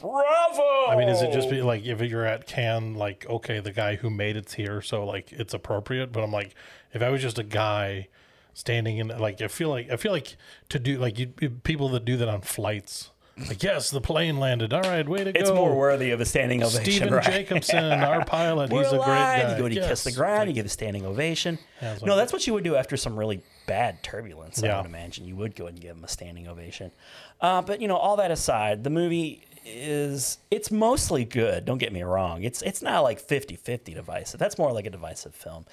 Bravo! 0.00 0.86
I 0.90 0.96
mean, 0.96 1.08
is 1.08 1.22
it 1.22 1.32
just 1.32 1.48
be 1.50 1.62
like 1.62 1.84
if 1.84 2.00
you're 2.02 2.24
at 2.26 2.46
Cannes, 2.46 2.96
like 2.96 3.26
okay, 3.28 3.60
the 3.60 3.72
guy 3.72 3.96
who 3.96 4.10
made 4.10 4.36
it's 4.36 4.54
here, 4.54 4.80
so 4.82 5.04
like 5.04 5.32
it's 5.32 5.54
appropriate. 5.54 6.12
But 6.12 6.22
I'm 6.22 6.32
like, 6.32 6.54
if 6.92 7.02
I 7.02 7.08
was 7.10 7.22
just 7.22 7.38
a 7.38 7.42
guy 7.42 8.08
standing 8.54 8.98
in, 8.98 9.08
like 9.08 9.40
I 9.40 9.48
feel 9.48 9.68
like 9.70 9.90
I 9.90 9.96
feel 9.96 10.12
like 10.12 10.36
to 10.70 10.78
do 10.78 10.98
like 10.98 11.18
you 11.18 11.28
people 11.64 11.88
that 11.90 12.04
do 12.04 12.16
that 12.18 12.28
on 12.28 12.42
flights, 12.42 13.10
like 13.48 13.62
yes, 13.62 13.90
the 13.90 14.00
plane 14.02 14.38
landed. 14.38 14.72
All 14.74 14.82
right, 14.82 15.08
way 15.08 15.24
to 15.24 15.30
It's 15.30 15.38
go. 15.38 15.40
It's 15.40 15.50
more 15.50 15.74
worthy 15.74 16.10
of 16.10 16.20
a 16.20 16.24
standing 16.26 16.62
ovation. 16.62 16.84
Stephen 16.84 17.14
right? 17.14 17.24
Jacobson, 17.24 17.84
our 18.02 18.24
pilot, 18.24 18.70
We're 18.70 18.82
he's 18.84 18.92
a 18.92 18.96
great 18.96 19.04
guy. 19.06 19.52
You 19.52 19.58
go 19.58 19.68
to 19.68 19.74
Yes. 19.74 19.88
kiss 19.88 20.04
the 20.04 20.12
ground, 20.12 20.40
Like, 20.40 20.48
you 20.48 20.54
give 20.54 20.66
a 20.66 20.70
standing 20.70 21.06
ovation. 21.06 21.58
Yeah, 21.80 21.94
it's 21.94 22.02
no, 22.02 22.12
like- 22.12 22.20
that's 22.22 22.32
what 22.34 22.46
you 22.46 22.52
would 22.54 22.64
do 22.64 22.76
after 22.76 22.96
some 22.96 23.16
really 23.18 23.42
bad 23.66 24.02
turbulence. 24.02 24.62
I 24.62 24.66
Yeah. 24.68 24.76
would 24.78 24.86
imagine 24.86 25.26
you 25.26 25.36
would 25.36 25.54
go 25.54 25.66
and 25.66 25.78
give 25.80 25.96
him 25.96 26.04
a 26.04 26.08
standing 26.08 26.48
ovation. 26.48 26.92
Uh, 27.40 27.60
but 27.62 27.80
you 27.82 27.88
know, 27.88 27.96
all 27.96 28.16
that 28.16 28.30
aside, 28.30 28.84
the 28.84 28.90
movie 28.90 29.42
is 29.66 30.38
it's 30.50 30.70
mostly 30.70 31.24
good. 31.24 31.64
Don't 31.64 31.78
get 31.78 31.92
me 31.92 32.02
wrong. 32.02 32.44
It's 32.44 32.62
it's 32.62 32.82
not 32.82 33.02
like 33.02 33.20
50-50 33.20 33.94
divisive. 33.94 34.38
That's 34.40 34.58
more 34.58 34.72
like 34.72 34.86
a 34.86 34.90
divisive 34.90 35.34
film. 35.34 35.66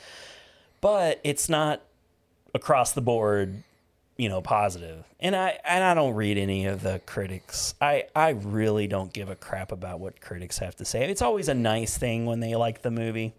But 0.81 1.21
it's 1.23 1.47
not 1.47 1.81
across 2.53 2.91
the 2.91 3.01
board 3.01 3.63
you 4.17 4.29
know 4.29 4.41
positive 4.41 5.03
and 5.19 5.35
i 5.35 5.57
and 5.65 5.83
i 5.83 5.93
don't 5.93 6.13
read 6.13 6.37
any 6.37 6.65
of 6.65 6.83
the 6.83 7.01
critics 7.05 7.73
i 7.81 8.03
i 8.15 8.29
really 8.29 8.85
don't 8.85 9.11
give 9.11 9.29
a 9.29 9.35
crap 9.35 9.71
about 9.71 9.99
what 9.99 10.21
critics 10.21 10.59
have 10.59 10.75
to 10.75 10.85
say 10.85 11.09
it's 11.09 11.21
always 11.21 11.47
a 11.47 11.53
nice 11.53 11.97
thing 11.97 12.25
when 12.25 12.39
they 12.39 12.55
like 12.55 12.83
the 12.83 12.91
movie 12.91 13.33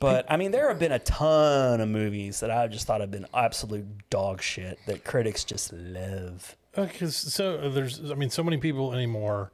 but 0.00 0.30
i 0.30 0.36
mean 0.36 0.50
there 0.50 0.68
have 0.68 0.78
been 0.78 0.92
a 0.92 0.98
ton 0.98 1.80
of 1.80 1.88
movies 1.88 2.40
that 2.40 2.50
i've 2.50 2.70
just 2.70 2.86
thought 2.86 3.00
have 3.00 3.10
been 3.10 3.26
absolute 3.32 3.86
dog 4.10 4.42
shit 4.42 4.78
that 4.86 5.02
critics 5.02 5.44
just 5.44 5.72
love 5.72 6.56
Uh, 6.76 6.82
okay, 6.82 7.06
so 7.08 7.56
uh, 7.58 7.68
there's, 7.68 8.10
I 8.10 8.14
mean, 8.14 8.30
so 8.30 8.42
many 8.42 8.56
people 8.58 8.92
anymore 8.92 9.50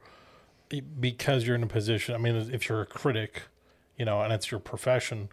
because 0.99 1.45
you're 1.45 1.55
in 1.55 1.63
a 1.63 1.67
position. 1.67 2.15
I 2.15 2.17
mean, 2.17 2.35
if 2.35 2.69
you're 2.69 2.81
a 2.81 2.85
critic, 2.85 3.43
you 3.97 4.05
know, 4.05 4.21
and 4.21 4.31
it's 4.31 4.51
your 4.51 4.59
profession, 4.59 5.29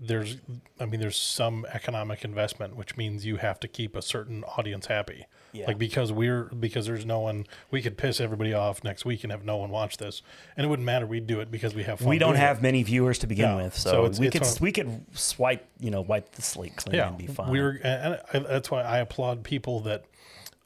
there's, 0.00 0.36
I 0.78 0.84
mean, 0.86 1.00
there's 1.00 1.16
some 1.16 1.66
economic 1.72 2.24
investment, 2.24 2.76
which 2.76 2.96
means 2.96 3.26
you 3.26 3.36
have 3.38 3.58
to 3.60 3.68
keep 3.68 3.96
a 3.96 4.02
certain 4.02 4.44
audience 4.44 4.86
happy. 4.86 5.26
Yeah. 5.54 5.66
Like 5.66 5.76
because 5.76 6.12
we're 6.12 6.44
because 6.44 6.86
there's 6.86 7.04
no 7.04 7.20
one, 7.20 7.46
we 7.70 7.82
could 7.82 7.98
piss 7.98 8.20
everybody 8.22 8.54
off 8.54 8.82
next 8.84 9.04
week 9.04 9.22
and 9.22 9.30
have 9.32 9.44
no 9.44 9.58
one 9.58 9.68
watch 9.70 9.98
this, 9.98 10.22
and 10.56 10.64
it 10.64 10.68
wouldn't 10.70 10.86
matter. 10.86 11.04
We'd 11.06 11.26
do 11.26 11.40
it 11.40 11.50
because 11.50 11.74
we 11.74 11.82
have 11.82 11.98
fun. 11.98 12.08
we 12.08 12.16
don't 12.18 12.36
have 12.36 12.58
it. 12.58 12.62
many 12.62 12.82
viewers 12.84 13.18
to 13.18 13.26
begin 13.26 13.50
No. 13.50 13.56
with 13.64 13.76
so, 13.76 13.90
So 13.90 14.04
it's- 14.04 14.18
we 14.20 14.28
it's 14.28 14.32
could 14.38 14.42
one 14.44 14.54
we 14.60 14.72
could 14.72 15.04
swipe 15.18 15.66
you 15.78 15.90
know 15.90 16.00
wipe 16.00 16.32
the 16.32 16.40
slate 16.40 16.76
clean 16.76 16.94
yeah, 16.96 17.08
and 17.08 17.18
be 17.18 17.26
fine 17.26 17.50
we 17.50 17.60
were, 17.60 17.78
and 17.84 18.18
I, 18.32 18.38
that's 18.38 18.70
why 18.70 18.80
I 18.80 19.00
applaud 19.00 19.42
people 19.44 19.80
that, 19.80 20.04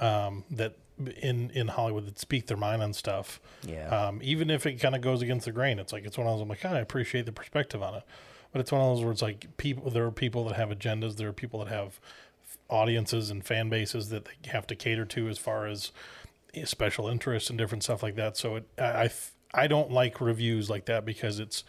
um, 0.00 0.44
that 0.50 0.76
in 1.20 1.50
in 1.50 1.68
Hollywood 1.68 2.06
that 2.06 2.18
speak 2.18 2.46
their 2.46 2.56
mind 2.56 2.82
on 2.82 2.92
stuff. 2.92 3.40
Yeah. 3.62 3.88
Um, 3.88 4.20
even 4.22 4.50
if 4.50 4.66
it 4.66 4.74
kind 4.74 4.94
of 4.94 5.00
goes 5.00 5.22
against 5.22 5.44
the 5.44 5.52
grain, 5.52 5.78
it's 5.78 5.92
like 5.92 6.04
it's 6.04 6.16
one 6.16 6.26
of 6.26 6.34
those. 6.34 6.42
I'm 6.42 6.48
like, 6.48 6.60
God, 6.60 6.76
I 6.76 6.80
appreciate 6.80 7.26
the 7.26 7.32
perspective 7.32 7.82
on 7.82 7.94
it, 7.94 8.02
but 8.52 8.60
it's 8.60 8.72
one 8.72 8.80
of 8.80 8.96
those 8.96 9.02
where 9.02 9.12
it's 9.12 9.22
like 9.22 9.56
people. 9.56 9.90
There 9.90 10.06
are 10.06 10.12
people 10.12 10.44
that 10.48 10.56
have 10.56 10.70
agendas. 10.70 11.16
There 11.16 11.28
are 11.28 11.34
people 11.34 11.60
that 11.60 11.68
have 11.68 12.00
audiences 12.68 13.30
and 13.30 13.44
fan 13.44 13.68
bases 13.68 14.08
that 14.08 14.24
they 14.24 14.50
have 14.50 14.66
to 14.66 14.74
cater 14.74 15.04
to 15.04 15.28
as 15.28 15.38
far 15.38 15.66
as 15.66 15.92
eh, 16.54 16.64
special 16.64 17.08
interests 17.08 17.48
and 17.48 17.58
different 17.58 17.84
stuff 17.84 18.02
like 18.02 18.16
that. 18.16 18.36
So 18.36 18.56
it, 18.56 18.68
I, 18.78 19.10
I 19.54 19.66
don't 19.68 19.92
like 19.92 20.20
reviews 20.20 20.68
like 20.68 20.86
that 20.86 21.04
because 21.04 21.38
it's 21.38 21.62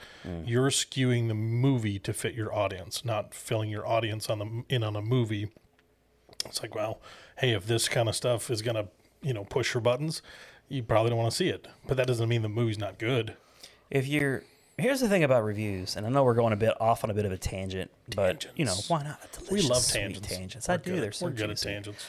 you're 0.46 0.70
skewing 0.70 1.28
the 1.28 1.36
movie 1.36 2.00
to 2.00 2.14
fit 2.14 2.34
your 2.34 2.54
audience, 2.54 3.06
not 3.06 3.34
filling 3.34 3.70
your 3.70 3.88
audience 3.88 4.30
on 4.30 4.40
the 4.40 4.64
in 4.70 4.84
on 4.84 4.96
a 4.96 5.02
movie 5.02 5.50
it's 6.48 6.62
like, 6.62 6.76
well, 6.76 7.00
hey, 7.38 7.52
if 7.52 7.66
this 7.68 7.88
kind 7.90 8.10
of 8.10 8.16
stuff 8.16 8.50
is 8.50 8.62
gonna, 8.62 8.88
you 9.22 9.34
know, 9.34 9.44
push 9.46 9.74
your 9.74 9.82
buttons, 9.82 10.22
you 10.70 10.84
probably 10.84 11.10
don't 11.10 11.20
want 11.20 11.32
to 11.32 11.36
see 11.38 11.50
it. 11.50 11.68
But 11.88 11.98
that 11.98 12.08
doesn't 12.08 12.28
mean 12.28 12.42
the 12.42 12.50
movie's 12.50 12.78
not 12.78 12.98
good. 13.00 13.36
if 13.90 14.08
you're 14.08 14.44
here's 14.80 15.00
the 15.00 15.10
thing 15.10 15.24
about 15.24 15.44
reviews 15.44 15.96
and 15.96 16.06
i 16.06 16.10
know 16.10 16.24
we're 16.24 16.36
going 16.36 16.54
a 16.54 16.56
bit 16.58 16.74
off 16.80 17.04
on 17.04 17.10
a 17.10 17.14
bit 17.14 17.26
of 17.26 17.32
a 17.32 17.38
tangent 17.38 17.90
but 18.16 18.46
you 18.56 18.64
know 18.64 18.76
why 18.90 19.02
not 19.02 19.20
a 19.24 19.40
We 19.52 19.62
delicious, 19.62 19.70
love 19.72 19.86
tangents. 19.88 20.28
tangents 20.28 20.68
We're 20.68 20.74
i 20.76 20.78
do 20.78 20.92
good- 20.92 21.02
they're 21.04 21.12
so 21.12 21.26
We're 21.26 21.32
good 21.32 21.50
at 21.50 21.58
tangents. 21.58 22.06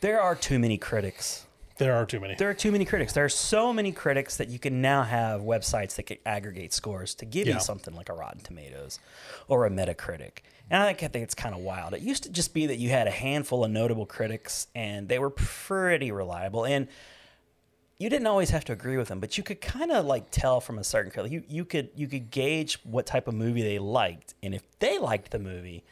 there 0.00 0.20
are 0.20 0.36
too 0.36 0.60
many 0.60 0.78
critics 0.78 1.46
There 1.80 1.94
are 1.96 2.04
too 2.06 2.20
many. 2.20 2.34
there 2.36 2.48
are 2.50 2.54
too 2.54 2.70
many 2.70 2.84
critics 2.84 3.14
there 3.14 3.24
are 3.24 3.28
so 3.30 3.72
many 3.72 3.90
critics 3.90 4.36
that 4.36 4.48
you 4.50 4.58
can 4.58 4.80
now 4.82 5.02
have 5.02 5.40
websites 5.40 5.94
that 5.96 6.04
can 6.04 6.18
aggregate 6.26 6.72
scores 6.74 7.14
to 7.16 7.24
give 7.24 7.46
Yeah. 7.48 7.54
you 7.54 7.60
something 7.60 7.94
like 7.94 8.08
a 8.10 8.12
rotten 8.12 8.40
tomatoes 8.42 8.98
or 9.48 9.64
a 9.66 9.70
metacritic 9.70 10.40
and 10.70 10.82
i 10.82 10.92
think 10.92 11.14
it's 11.16 11.34
kind 11.34 11.54
of 11.54 11.62
wild 11.62 11.94
it 11.94 12.02
used 12.02 12.22
to 12.24 12.30
just 12.30 12.52
be 12.52 12.66
that 12.66 12.76
you 12.76 12.90
had 12.90 13.06
a 13.06 13.10
handful 13.10 13.64
of 13.64 13.70
notable 13.70 14.04
critics 14.04 14.66
and 14.74 15.08
they 15.08 15.18
were 15.18 15.30
pretty 15.30 16.12
reliable 16.12 16.64
and 16.66 16.86
you 17.98 18.08
didn't 18.10 18.26
always 18.26 18.48
have 18.50 18.64
to 18.64 18.72
agree 18.72 18.96
with 18.96 19.08
them, 19.08 19.20
but 19.20 19.36
you 19.36 19.44
could 19.44 19.60
kind 19.60 19.92
of 19.92 20.06
like 20.06 20.30
tell 20.30 20.58
from 20.62 20.78
a 20.78 20.84
certain 20.84 21.10
critic. 21.10 21.30
You 21.32 21.42
you 21.48 21.64
could 21.66 21.90
you 21.94 22.06
could 22.08 22.30
gauge 22.30 22.78
what 22.82 23.04
type 23.04 23.28
of 23.28 23.34
movie 23.34 23.60
they 23.60 23.78
liked, 23.78 24.32
and 24.42 24.54
if 24.54 24.62
they 24.78 24.98
liked 24.98 25.30
the 25.32 25.38
movie, 25.38 25.84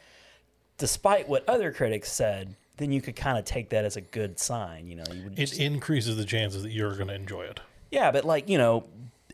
despite 0.79 1.29
what 1.29 1.47
other 1.47 1.71
critics 1.71 2.11
said, 2.11 2.55
then 2.79 2.91
you 2.91 3.01
could 3.01 3.15
kind 3.15 3.37
of 3.37 3.45
take 3.45 3.69
that 3.69 3.85
as 3.85 3.95
a 3.95 4.01
good 4.01 4.39
sign. 4.39 4.87
You 4.87 4.95
know, 4.95 5.03
you 5.13 5.27
It 5.27 5.35
just- 5.35 5.59
increases 5.59 6.17
the 6.17 6.25
chances 6.25 6.63
that 6.63 6.71
you're 6.71 6.95
going 6.95 7.09
to 7.09 7.13
enjoy 7.15 7.43
it. 7.43 7.59
yeah, 7.91 8.09
but 8.11 8.25
like 8.25 8.49
you 8.49 8.57
know, 8.57 8.85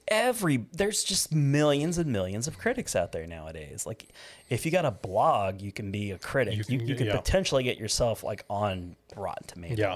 every 0.07 0.65
there's 0.73 1.03
just 1.03 1.33
millions 1.33 1.97
and 1.97 2.11
millions 2.11 2.47
of 2.47 2.57
critics 2.59 2.95
out 2.95 3.11
there 3.11 3.25
nowadays. 3.25 3.85
Like, 3.85 4.07
if 4.49 4.65
you 4.65 4.71
got 4.71 4.85
a 4.85 4.91
blog, 4.91 5.61
you 5.61 5.71
can 5.71 5.91
be 5.91 6.11
a 6.11 6.17
critic. 6.19 6.55
You 6.57 6.63
You 6.67 6.79
can 6.79 6.87
you, 6.87 7.05
yeah. 7.05 7.15
potentially 7.17 7.63
get 7.63 7.77
yourself 7.79 8.23
like 8.23 8.43
on 8.49 8.95
Rotten 9.15 9.47
Tomatoes. 9.47 9.77
Yeah. 9.79 9.95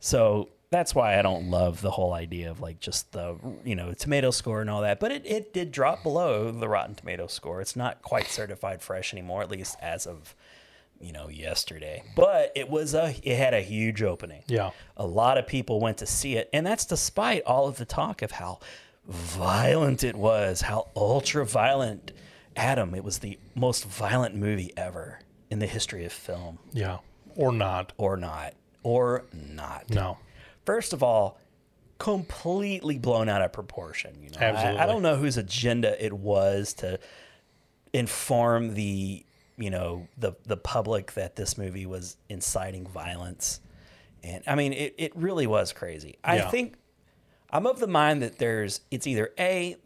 So 0.00 0.48
that's 0.70 0.94
why 0.94 1.18
I 1.18 1.22
don't 1.22 1.50
love 1.50 1.80
the 1.80 1.90
whole 1.90 2.12
idea 2.12 2.50
of 2.50 2.60
like 2.60 2.78
just 2.80 3.12
the 3.12 3.36
you 3.64 3.74
know 3.74 3.92
tomato 3.92 4.30
score 4.30 4.60
and 4.60 4.70
all 4.70 4.82
that. 4.82 5.00
But 5.00 5.10
it, 5.12 5.22
it 5.26 5.52
did 5.52 5.72
drop 5.72 6.02
below 6.02 6.50
the 6.52 6.68
Rotten 6.68 6.94
Tomato 6.94 7.26
score. 7.26 7.60
It's 7.60 7.76
not 7.76 8.02
quite 8.02 8.26
certified 8.26 8.82
fresh 8.82 9.12
anymore, 9.12 9.42
at 9.42 9.50
least 9.50 9.76
as 9.82 10.06
of 10.06 10.34
you 11.00 11.12
know 11.12 11.28
yesterday. 11.28 12.02
But 12.14 12.52
it 12.54 12.68
was 12.68 12.94
a 12.94 13.14
it 13.22 13.36
had 13.36 13.54
a 13.54 13.60
huge 13.60 14.02
opening 14.02 14.42
Yeah. 14.46 14.70
a 14.96 15.06
lot 15.06 15.38
of 15.38 15.46
people 15.46 15.80
went 15.80 15.98
to 15.98 16.06
see 16.06 16.36
it 16.36 16.48
and 16.52 16.66
that's 16.66 16.84
despite 16.84 17.42
all 17.44 17.66
of 17.68 17.76
the 17.78 17.84
talk 17.86 18.22
of 18.22 18.32
how 18.32 18.58
violent 19.08 20.04
it 20.04 20.14
was 20.14 20.60
how 20.60 20.88
ultra 20.94 21.44
violent 21.44 22.12
adam 22.56 22.94
it 22.94 23.02
was 23.02 23.18
the 23.18 23.38
most 23.54 23.84
violent 23.86 24.34
movie 24.34 24.72
ever 24.76 25.18
in 25.50 25.58
the 25.58 25.66
history 25.66 26.04
of 26.04 26.12
film 26.12 26.58
Yeah. 26.72 26.98
Or 27.36 27.50
not. 27.52 27.92
or 27.96 28.16
not 28.16 28.54
or 28.82 29.24
not 29.32 29.88
No. 29.90 30.18
first 30.66 30.92
of 30.92 31.02
all 31.02 31.38
completely 31.98 32.98
blown 32.98 33.28
out 33.28 33.42
of 33.42 33.52
proportion 33.52 34.16
you 34.22 34.30
know 34.30 34.38
I- 34.46 34.82
I, 34.82 34.86
don't 34.86 35.02
know 35.02 35.16
whose 35.16 35.36
agenda 35.36 36.02
it 36.04 36.12
was 36.12 36.74
to 36.74 36.98
inform 37.92 38.74
the 38.74 39.24
you 39.60 39.70
know 39.70 40.08
the 40.18 40.32
the 40.44 40.56
public 40.56 41.12
that 41.12 41.36
this 41.36 41.56
movie 41.56 41.86
was 41.86 42.16
inciting 42.28 42.86
violence, 42.86 43.60
and 44.24 44.42
I 44.46 44.54
mean 44.56 44.72
it 44.72 44.94
it 44.98 45.14
really 45.14 45.46
was 45.46 45.72
crazy. 45.72 46.18
I 46.24 46.36
Yeah. 46.36 46.50
think 46.50 46.74
I'm 47.50 47.66
of 47.66 47.78
the 47.78 47.86
mind 47.86 48.22
that 48.22 48.38
there's 48.38 48.80
it's 48.90 49.06
either 49.06 49.30
a 49.38 49.76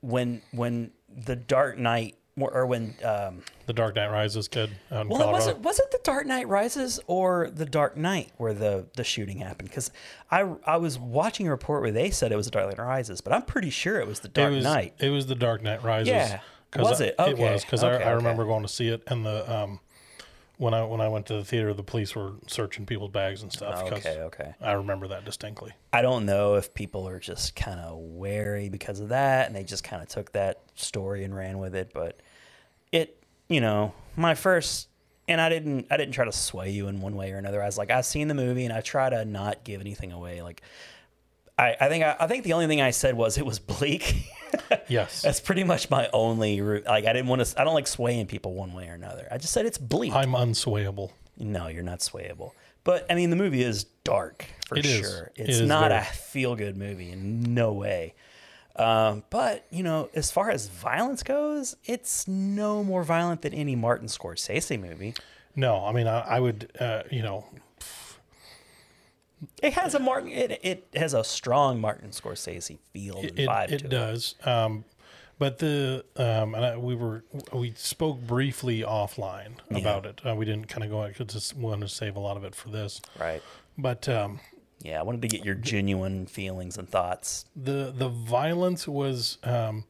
when 0.00 0.42
when 0.52 0.90
the 1.08 1.36
Dark 1.36 1.78
Knight 1.78 2.16
or, 2.38 2.64
when 2.64 2.94
um, 3.04 3.42
The 3.66 3.74
Dark 3.74 3.96
Knight 3.96 4.10
Rises 4.10 4.48
kid 4.48 4.70
well, 4.90 5.02
it 5.02 5.30
wasn't 5.30 5.58
was 5.58 5.78
it 5.78 5.90
the 5.90 6.00
Dark 6.02 6.24
Knight 6.26 6.48
Rises 6.48 6.98
or 7.06 7.50
the 7.50 7.66
Dark 7.66 7.98
Knight 7.98 8.32
where 8.38 8.54
the 8.54 8.86
the 8.96 9.04
shooting 9.04 9.38
happened? 9.38 9.68
Because 9.68 9.90
I 10.30 10.48
I 10.64 10.78
was 10.78 10.98
watching 10.98 11.46
a 11.48 11.50
report 11.50 11.82
where 11.82 11.90
they 11.92 12.10
said 12.10 12.32
it 12.32 12.36
was 12.36 12.46
the 12.46 12.52
Dark 12.52 12.68
Knight 12.68 12.82
Rises, 12.82 13.20
but 13.20 13.32
I'm 13.34 13.42
pretty 13.42 13.68
sure 13.70 14.00
it 14.00 14.06
was 14.06 14.20
the 14.20 14.28
Dark 14.28 14.52
it 14.52 14.56
was, 14.56 14.64
Knight. 14.64 14.94
It 14.98 15.10
was 15.10 15.26
the 15.26 15.34
Dark 15.34 15.62
Knight 15.62 15.82
Rises. 15.82 16.08
Yeah. 16.08 16.40
Was 16.76 17.00
I- 17.00 17.06
it? 17.06 17.14
It 17.18 17.38
was 17.38 17.64
because 17.64 17.82
Okay, 17.82 18.04
I, 18.04 18.10
I 18.10 18.12
remember 18.12 18.44
going 18.44 18.62
to 18.62 18.68
see 18.68 18.88
it, 18.88 19.02
and 19.06 19.26
the 19.26 19.52
um, 19.52 19.80
when 20.60 20.74
I 20.74 20.84
when 20.84 21.00
I 21.00 21.08
went 21.08 21.26
to 21.26 21.34
the 21.34 21.44
theater, 21.44 21.72
the 21.72 21.82
police 21.82 22.14
were 22.14 22.34
searching 22.46 22.84
people's 22.84 23.10
bags 23.10 23.42
and 23.42 23.50
stuff. 23.50 23.90
Okay, 23.92 24.20
okay. 24.20 24.54
I 24.60 24.72
remember 24.72 25.08
that 25.08 25.24
distinctly. 25.24 25.72
I 25.92 26.02
don't 26.02 26.26
know 26.26 26.56
if 26.56 26.74
people 26.74 27.08
are 27.08 27.18
just 27.18 27.56
kind 27.56 27.80
of 27.80 27.98
wary 27.98 28.68
because 28.68 29.00
of 29.00 29.08
that, 29.08 29.46
and 29.46 29.56
they 29.56 29.64
just 29.64 29.84
kind 29.84 30.02
of 30.02 30.08
took 30.08 30.32
that 30.32 30.60
story 30.74 31.24
and 31.24 31.34
ran 31.34 31.58
with 31.58 31.74
it. 31.74 31.92
But 31.94 32.20
it, 32.92 33.22
you 33.48 33.62
know, 33.62 33.94
my 34.16 34.34
first, 34.34 34.88
and 35.26 35.40
I 35.40 35.48
didn't, 35.48 35.86
I 35.90 35.96
didn't 35.96 36.12
try 36.12 36.26
to 36.26 36.32
sway 36.32 36.70
you 36.70 36.88
in 36.88 37.00
one 37.00 37.16
way 37.16 37.32
or 37.32 37.38
another. 37.38 37.62
I 37.62 37.66
was 37.66 37.78
like, 37.78 37.90
I've 37.90 38.04
seen 38.04 38.28
the 38.28 38.34
movie, 38.34 38.64
and 38.64 38.72
I 38.72 38.82
try 38.82 39.08
to 39.08 39.24
not 39.24 39.64
give 39.64 39.80
anything 39.80 40.12
away. 40.12 40.42
Like, 40.42 40.60
I, 41.58 41.74
I 41.80 41.88
think, 41.88 42.04
I, 42.04 42.16
I 42.20 42.26
think 42.26 42.44
the 42.44 42.52
only 42.52 42.66
thing 42.66 42.82
I 42.82 42.90
said 42.90 43.16
was 43.16 43.38
it 43.38 43.46
was 43.46 43.58
bleak. 43.58 44.14
Yes, 44.88 45.22
That's 45.22 45.38
pretty 45.40 45.62
much 45.64 45.88
my 45.90 46.08
only 46.12 46.60
route. 46.60 46.84
Like, 46.86 47.04
I 47.06 47.12
didn't 47.12 47.28
want 47.28 47.44
to, 47.46 47.60
I 47.60 47.64
don't 47.64 47.74
like 47.74 47.86
swaying 47.86 48.26
people 48.26 48.54
one 48.54 48.72
way 48.72 48.88
or 48.88 48.94
another. 48.94 49.28
I 49.30 49.38
just 49.38 49.52
said 49.52 49.66
it's 49.66 49.78
bleak. 49.78 50.12
I'm 50.12 50.32
unswayable. 50.32 51.12
No, 51.38 51.68
you're 51.68 51.84
not 51.84 52.00
swayable. 52.00 52.52
But 52.82 53.06
I 53.10 53.14
mean, 53.14 53.30
the 53.30 53.36
movie 53.36 53.62
is 53.62 53.84
dark 54.04 54.46
for 54.66 54.76
It 54.76 54.86
is. 54.86 54.98
sure. 55.06 55.30
It 55.36 55.48
It's 55.48 55.58
is 55.60 55.68
not 55.68 55.92
a 55.92 56.00
feel 56.02 56.56
good 56.56 56.76
movie 56.76 57.10
in 57.12 57.54
no 57.54 57.72
way. 57.72 58.14
Um, 58.76 59.22
but 59.30 59.66
you 59.70 59.82
know, 59.82 60.08
as 60.14 60.30
far 60.30 60.50
as 60.50 60.68
violence 60.68 61.22
goes, 61.22 61.76
it's 61.84 62.26
no 62.26 62.82
more 62.82 63.02
violent 63.04 63.42
than 63.42 63.52
any 63.54 63.76
Martin 63.76 64.08
Scorsese 64.08 64.80
movie. 64.80 65.14
No, 65.54 65.84
I 65.84 65.92
mean 65.92 66.06
I, 66.06 66.20
I 66.20 66.40
would, 66.40 66.70
uh, 66.80 67.02
you 67.10 67.22
know, 67.22 67.44
It 69.62 69.72
has 69.74 69.94
a 69.94 69.98
Martin. 69.98 70.30
It, 70.30 70.60
it 70.62 70.88
has 70.94 71.14
a 71.14 71.24
strong 71.24 71.80
Martin 71.80 72.10
Scorsese 72.10 72.78
feel 72.92 73.18
and 73.18 73.38
it, 73.38 73.48
vibe 73.48 73.70
it 73.70 73.78
to 73.78 73.84
it. 73.86 73.90
does. 73.90 74.34
Um, 74.44 74.84
but 75.38 75.58
the 75.58 76.04
um, 76.16 76.54
and 76.54 76.64
I, 76.64 76.76
we 76.76 76.94
were 76.94 77.24
we 77.52 77.72
spoke 77.74 78.20
briefly 78.20 78.80
offline 78.82 79.52
about 79.70 80.04
it. 80.04 80.20
Uh, 80.26 80.34
we 80.34 80.44
didn't 80.44 80.66
kind 80.68 80.84
of 80.84 80.90
go 80.90 81.06
because 81.08 81.32
just 81.32 81.56
wanted 81.56 81.88
to 81.88 81.88
save 81.88 82.16
a 82.16 82.20
lot 82.20 82.36
of 82.36 82.44
it 82.44 82.54
for 82.54 82.68
this. 82.68 83.00
Right. 83.18 83.42
But 83.78 84.06
um, 84.08 84.40
Yeah, 84.82 85.00
I 85.00 85.02
wanted 85.02 85.22
to 85.22 85.28
get 85.28 85.42
your 85.44 85.54
genuine 85.54 86.26
feelings 86.26 86.76
and 86.76 86.86
thoughts. 86.86 87.46
the 87.56 87.90
the 87.96 88.08
violence 88.10 88.86
was 88.86 89.38
um, 89.42 89.84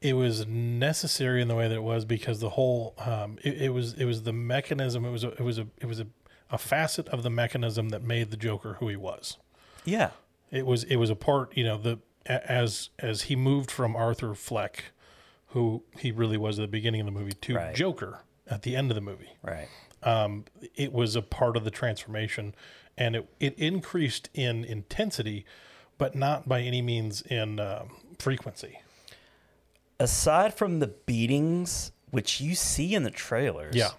it 0.00 0.14
was 0.14 0.46
necessary 0.46 1.42
in 1.42 1.48
the 1.48 1.56
way 1.56 1.66
that 1.66 1.74
it 1.74 1.82
was 1.82 2.04
because 2.04 2.38
the 2.38 2.50
whole 2.50 2.94
um, 2.98 3.38
it, 3.42 3.62
it 3.62 3.68
was 3.70 3.94
it 3.94 4.04
was 4.04 4.22
the 4.22 4.32
mechanism. 4.32 5.04
It 5.04 5.10
was 5.10 5.24
a, 5.24 5.30
it 5.30 5.40
was 5.40 5.58
a 5.58 5.66
it 5.80 5.86
was 5.86 5.98
a, 5.98 6.06
a 6.52 6.58
facet 6.58 7.08
of 7.08 7.22
the 7.24 7.30
mechanism 7.30 7.88
that 7.88 8.02
made 8.04 8.30
the 8.30 8.36
Joker 8.36 8.74
who 8.74 8.86
he 8.88 8.94
was. 8.96 9.38
Yeah. 9.84 10.10
It 10.52 10.66
was 10.66 10.84
it 10.84 10.96
was 10.96 11.10
a 11.10 11.16
part, 11.16 11.56
you 11.56 11.64
know, 11.64 11.78
the 11.78 11.98
as 12.26 12.90
as 13.00 13.22
he 13.22 13.34
moved 13.34 13.70
from 13.70 13.96
Arthur 13.96 14.34
Fleck, 14.34 14.84
who 15.48 15.82
he 15.98 16.12
really 16.12 16.36
was 16.36 16.58
at 16.58 16.62
the 16.62 16.68
beginning 16.68 17.00
of 17.00 17.06
the 17.06 17.10
movie, 17.12 17.32
to 17.32 17.54
Right. 17.56 17.74
Joker 17.74 18.20
at 18.46 18.62
the 18.62 18.76
end 18.76 18.90
of 18.90 18.94
the 18.94 19.00
movie. 19.00 19.32
Right. 19.42 19.68
Um, 20.02 20.44
it 20.74 20.92
was 20.92 21.16
a 21.16 21.22
part 21.22 21.56
of 21.56 21.64
the 21.64 21.70
transformation, 21.70 22.54
and 22.98 23.16
it 23.16 23.28
it 23.40 23.58
increased 23.58 24.28
in 24.34 24.62
intensity, 24.64 25.46
but 25.96 26.14
not 26.14 26.46
by 26.48 26.60
any 26.60 26.82
means 26.82 27.22
in 27.22 27.58
um, 27.58 27.96
frequency. 28.18 28.78
Aside 29.98 30.54
from 30.54 30.80
the 30.80 30.88
beatings, 30.88 31.92
which 32.10 32.40
you 32.40 32.54
see 32.54 32.94
in 32.94 33.04
the 33.04 33.10
trailers, 33.10 33.74
Yeah, 33.76 33.90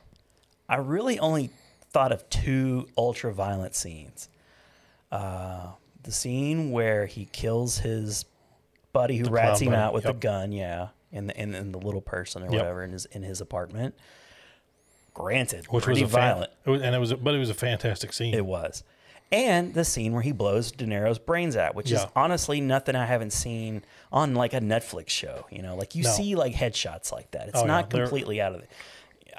I 0.67 0.75
really 0.75 1.17
only 1.17 1.49
thought 1.93 2.11
of 2.11 2.27
two 2.29 2.87
ultra 2.97 3.31
violent 3.33 3.75
scenes. 3.75 4.27
Uh, 5.11 5.67
the 6.01 6.11
scene 6.11 6.71
where 6.71 7.05
he 7.05 7.25
kills 7.31 7.77
his 7.77 8.25
buddy 8.91 9.17
who 9.17 9.29
rats 9.29 9.61
him 9.61 9.69
buddy, 9.69 9.77
out 9.81 9.93
with 9.93 10.03
yep. 10.05 10.15
the 10.15 10.19
gun, 10.19 10.51
yeah, 10.51 10.89
in 11.11 11.27
the 11.27 11.39
in, 11.39 11.71
the 11.71 11.77
little 11.79 12.01
person 12.01 12.43
or 12.43 12.47
whatever 12.47 12.83
in 12.83 12.91
his 12.91 13.05
in 13.05 13.23
his 13.23 13.39
apartment. 13.39 13.95
Granted, 15.13 15.65
which 15.65 15.83
pretty 15.83 16.01
was 16.03 16.11
a 16.11 16.15
fan- 16.15 16.33
violent. 16.33 16.51
it 16.65 16.69
was, 16.71 16.81
and 16.81 16.95
it 16.95 16.97
was, 16.99 17.11
a, 17.11 17.17
but 17.17 17.35
it 17.35 17.37
was 17.37 17.51
a 17.51 17.53
fantastic 17.53 18.11
scene. 18.13 18.33
It 18.33 18.45
was. 18.45 18.83
And 19.31 19.73
the 19.73 19.85
scene 19.85 20.13
where 20.13 20.21
he 20.21 20.31
blows 20.31 20.71
De 20.71 20.85
Niro's 20.85 21.17
brains 21.19 21.55
out, 21.55 21.73
which 21.75 21.91
is 21.91 22.03
honestly 22.15 22.61
nothing 22.61 22.95
I 22.95 23.05
haven't 23.05 23.33
seen 23.33 23.83
on 24.11 24.35
like 24.35 24.53
a 24.53 24.59
Netflix 24.59 25.09
show. 25.09 25.45
You 25.51 25.61
know, 25.63 25.75
like 25.75 25.95
you 25.95 26.03
No. 26.03 26.09
see 26.11 26.35
like 26.35 26.53
headshots 26.53 27.11
like 27.11 27.31
that. 27.31 27.47
It's 27.49 27.57
Oh, 27.57 27.61
yeah, 27.61 27.67
not 27.67 27.89
they're- 27.89 28.01
completely 28.03 28.41
out 28.41 28.53
of 28.53 28.61
it. 28.61 28.69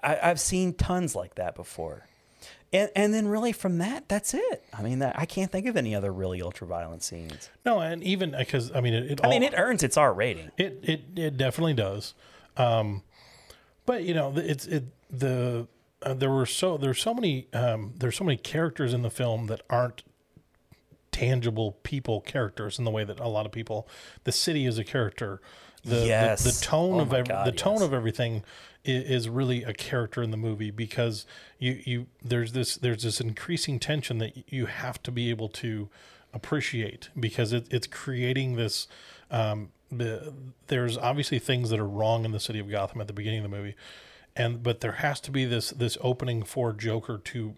I, 0.03 0.19
I've 0.31 0.41
seen 0.41 0.75
tons 0.75 1.15
like 1.15 1.37
that 1.37 1.55
before. 1.55 2.07
And, 2.75 2.91
and 2.97 3.15
then 3.15 3.29
really 3.29 3.53
from 3.53 3.79
that, 3.79 4.09
that's 4.09 4.35
it. 4.35 4.65
I 4.77 4.83
mean, 4.83 4.99
that, 4.99 5.17
I 5.17 5.27
can't 5.27 5.51
think 5.51 5.67
of 5.67 5.77
any 5.77 5.95
other 5.95 6.13
really 6.13 6.43
ultra 6.43 6.67
violent 6.67 7.05
scenes. 7.05 7.49
no, 7.65 7.79
and 7.79 8.03
even 8.03 8.35
because 8.37 8.73
I 8.75 8.81
mean, 8.81 8.95
it, 8.95 9.13
it 9.13 9.21
I 9.25 9.31
mean, 9.31 9.45
it 9.45 9.55
earns 9.57 9.85
its 9.85 9.97
R 9.97 10.13
rating. 10.13 10.51
It 10.59 10.81
it 10.83 11.05
it 11.15 11.37
definitely 11.37 11.75
does. 11.75 12.15
Um, 12.57 13.03
but 13.87 14.03
you 14.03 14.13
know, 14.13 14.33
it's 14.37 14.67
it 14.67 14.85
the 15.09 15.69
uh, 16.03 16.15
there 16.15 16.31
were 16.31 16.47
so 16.47 16.77
there's 16.77 17.01
so 17.01 17.15
many 17.15 17.47
um, 17.53 17.95
there's 17.97 18.17
so 18.17 18.25
many 18.25 18.37
characters 18.37 18.93
in 18.93 19.03
the 19.03 19.11
film 19.11 19.47
that 19.47 19.63
aren't 19.71 20.03
tangible 21.13 21.79
people 21.85 22.21
characters 22.21 22.77
in 22.77 22.85
the 22.85 22.91
way 22.91 23.05
that 23.05 23.21
a 23.21 23.29
lot 23.29 23.47
of 23.47 23.53
people 23.53 23.89
the 24.25 24.33
city 24.33 24.67
is 24.67 24.79
a 24.79 24.85
character 24.85 25.41
the 25.85 25.97
the, 25.97 26.07
Yes. 26.07 26.43
the 26.45 26.65
tone 26.65 26.95
Oh 26.95 27.01
of 27.01 27.13
ev- 27.13 27.29
God, 27.29 27.47
the 27.47 27.53
tone 27.53 27.83
of 27.83 27.93
everything 27.93 28.43
is, 28.85 29.05
is 29.11 29.29
really 29.29 29.63
a 29.65 29.73
character 29.73 30.23
in 30.23 30.31
the 30.31 30.37
movie 30.37 30.71
because 30.71 31.27
you 31.59 31.81
you 31.85 32.07
there's 32.23 32.53
this 32.53 32.77
there's 32.77 33.03
this 33.03 33.21
increasing 33.21 33.79
tension 33.79 34.19
that 34.19 34.53
you 34.53 34.67
have 34.67 35.03
to 35.05 35.11
be 35.13 35.31
able 35.31 35.49
to 35.51 35.89
appreciate 36.33 37.09
because 37.19 37.53
it, 37.53 37.67
it's 37.71 37.87
creating 37.87 38.57
this 38.57 38.89
um, 39.31 39.71
the, 39.91 40.35
there's 40.67 40.99
obviously 40.99 41.39
things 41.39 41.71
that 41.71 41.79
are 41.79 41.87
wrong 41.87 42.25
in 42.25 42.33
the 42.33 42.41
city 42.41 42.59
of 42.59 42.69
Gotham 42.71 43.01
at 43.01 43.07
the 43.07 43.13
beginning 43.13 43.45
of 43.45 43.51
the 43.51 43.57
movie 43.57 43.75
and 44.37 44.63
but 44.63 44.81
there 44.81 44.93
has 44.93 45.21
to 45.21 45.31
be 45.31 45.45
this 45.45 45.71
this 45.71 45.97
opening 46.01 46.43
for 46.43 46.73
Joker 46.73 47.19
to 47.25 47.55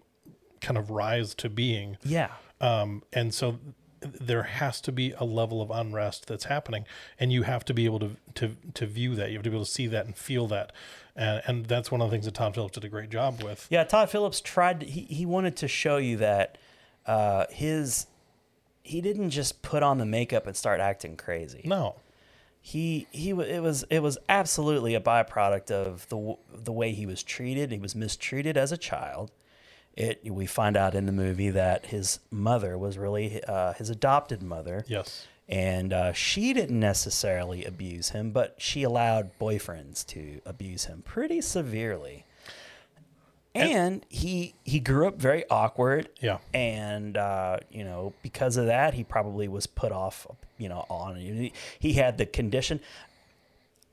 kind 0.61 0.77
of 0.77 0.89
rise 0.91 1.33
to 1.35 1.49
being 1.49 1.97
Yeah. 2.03 2.29
um, 2.61 3.03
and 3.13 3.33
so 3.33 3.59
there 4.19 4.43
has 4.43 4.81
to 4.81 4.91
be 4.91 5.13
a 5.17 5.23
level 5.23 5.61
of 5.61 5.71
unrest 5.71 6.27
that's 6.27 6.45
happening, 6.45 6.85
and 7.19 7.31
you 7.31 7.43
have 7.43 7.65
to 7.65 7.73
be 7.73 7.85
able 7.85 7.99
to 7.99 8.11
to 8.35 8.55
to 8.73 8.85
view 8.85 9.15
that. 9.15 9.29
You 9.29 9.37
have 9.37 9.43
to 9.43 9.49
be 9.49 9.55
able 9.55 9.65
to 9.65 9.71
see 9.71 9.87
that 9.87 10.05
and 10.05 10.15
feel 10.15 10.47
that, 10.47 10.71
and 11.15 11.41
and 11.45 11.65
that's 11.65 11.91
one 11.91 12.01
of 12.01 12.09
the 12.09 12.13
things 12.13 12.25
that 12.25 12.33
Tom 12.33 12.53
Phillips 12.53 12.73
did 12.73 12.83
a 12.83 12.89
great 12.89 13.09
job 13.09 13.41
with. 13.43 13.67
Yeah, 13.69 13.83
Todd 13.83 14.09
Phillips 14.09 14.41
tried. 14.41 14.81
To, 14.81 14.85
he 14.85 15.01
he 15.01 15.25
wanted 15.25 15.55
to 15.57 15.67
show 15.67 15.97
you 15.97 16.17
that 16.17 16.57
uh, 17.05 17.45
his 17.49 18.07
he 18.83 19.01
didn't 19.01 19.31
just 19.31 19.61
put 19.61 19.83
on 19.83 19.97
the 19.97 20.05
makeup 20.05 20.47
and 20.47 20.55
start 20.55 20.79
acting 20.79 21.17
crazy. 21.17 21.61
No, 21.65 21.95
he 22.61 23.07
he 23.11 23.29
it 23.29 23.61
was 23.61 23.83
it 23.89 23.99
was 23.99 24.17
absolutely 24.27 24.95
a 24.95 24.99
byproduct 25.01 25.71
of 25.71 26.07
the 26.09 26.35
the 26.53 26.71
way 26.71 26.91
he 26.91 27.05
was 27.05 27.23
treated. 27.23 27.71
He 27.71 27.79
was 27.79 27.95
mistreated 27.95 28.57
as 28.57 28.71
a 28.71 28.77
child. 28.77 29.31
It 29.97 30.31
we 30.31 30.45
find 30.45 30.77
out 30.77 30.93
in 30.95 31.07
the 31.07 31.11
movie 31.11 31.49
that 31.49 31.87
his 31.87 32.19
mother 32.31 32.77
was 32.77 32.97
really 32.97 33.43
uh, 33.43 33.73
his 33.73 33.89
adopted 33.89 34.41
mother. 34.43 34.85
yes, 34.87 35.25
And 35.49 35.91
uh, 35.91 36.13
she 36.13 36.53
didn't 36.53 36.79
necessarily 36.79 37.65
abuse 37.65 38.09
him, 38.09 38.29
but 38.31 38.55
she 38.59 38.83
allowed 38.83 39.31
boyfriends 39.39 40.05
to 40.07 40.39
abuse 40.45 40.85
him 40.85 41.01
pretty 41.03 41.41
severely. 41.41 42.25
And 43.55 44.05
he 44.07 44.53
he 44.63 44.79
grew 44.79 45.07
up 45.07 45.19
very 45.19 45.43
awkward. 45.49 46.09
Yeah. 46.21 46.37
And 46.53 47.17
uh, 47.17 47.57
you 47.71 47.83
know, 47.83 48.13
because 48.21 48.55
of 48.55 48.67
that, 48.67 48.93
he 48.93 49.03
probably 49.03 49.47
was 49.47 49.65
put 49.65 49.91
off. 49.91 50.27
You 50.59 50.69
know, 50.69 50.85
on 50.89 51.15
he, 51.15 51.53
he 51.79 51.93
had 51.93 52.19
the 52.19 52.25
condition. 52.27 52.79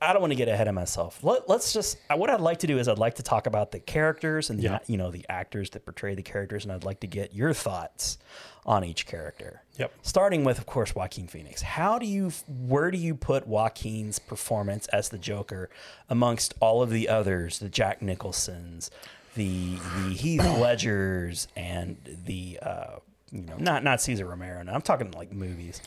I 0.01 0.11
don't 0.13 0.21
want 0.21 0.31
to 0.31 0.35
get 0.35 0.47
ahead 0.49 0.67
of 0.67 0.75
myself. 0.75 1.23
Let, 1.23 1.47
let's 1.47 1.71
just. 1.73 1.97
What 2.13 2.29
I'd 2.29 2.41
like 2.41 2.59
to 2.59 2.67
do 2.67 2.77
is 2.77 2.87
I'd 2.87 2.99
like 2.99 3.15
to 3.15 3.23
talk 3.23 3.47
about 3.47 3.71
the 3.71 3.79
characters 3.79 4.49
and 4.49 4.59
the, 4.59 4.63
Yeah. 4.63 4.79
you 4.87 4.97
know 4.97 5.09
the 5.09 5.25
actors 5.29 5.69
that 5.71 5.85
portray 5.85 6.15
the 6.15 6.21
characters, 6.23 6.63
and 6.65 6.73
I'd 6.73 6.83
like 6.83 6.99
to 6.99 7.07
get 7.07 7.33
your 7.33 7.53
thoughts 7.53 8.17
on 8.65 8.83
each 8.83 9.05
character. 9.05 9.61
Yep. 9.77 9.93
Starting 10.01 10.43
with, 10.43 10.57
of 10.57 10.65
course, 10.65 10.93
Joaquin 10.95 11.27
Phoenix. 11.27 11.61
How 11.61 11.97
do 11.99 12.05
you, 12.07 12.31
where 12.47 12.89
do 12.89 12.97
you 12.97 13.13
put 13.13 13.45
Joaquin's 13.47 14.17
performance 14.19 14.87
as 14.87 15.09
the 15.09 15.19
Joker 15.19 15.69
amongst 16.09 16.55
all 16.59 16.81
of 16.81 16.89
the 16.89 17.07
others, 17.07 17.59
the 17.59 17.69
Jack 17.69 18.01
Nicholsons, 18.01 18.89
the 19.35 19.75
the 19.97 20.13
Heath 20.13 20.43
Ledgers, 20.59 21.47
and 21.55 21.97
the 22.25 22.59
uh, 22.61 22.95
you 23.31 23.41
know 23.43 23.55
not 23.57 23.83
not 23.83 24.01
Cesar 24.01 24.25
Romero. 24.25 24.61
No, 24.63 24.73
I'm 24.73 24.81
talking 24.81 25.11
like 25.11 25.31
movies. 25.31 25.81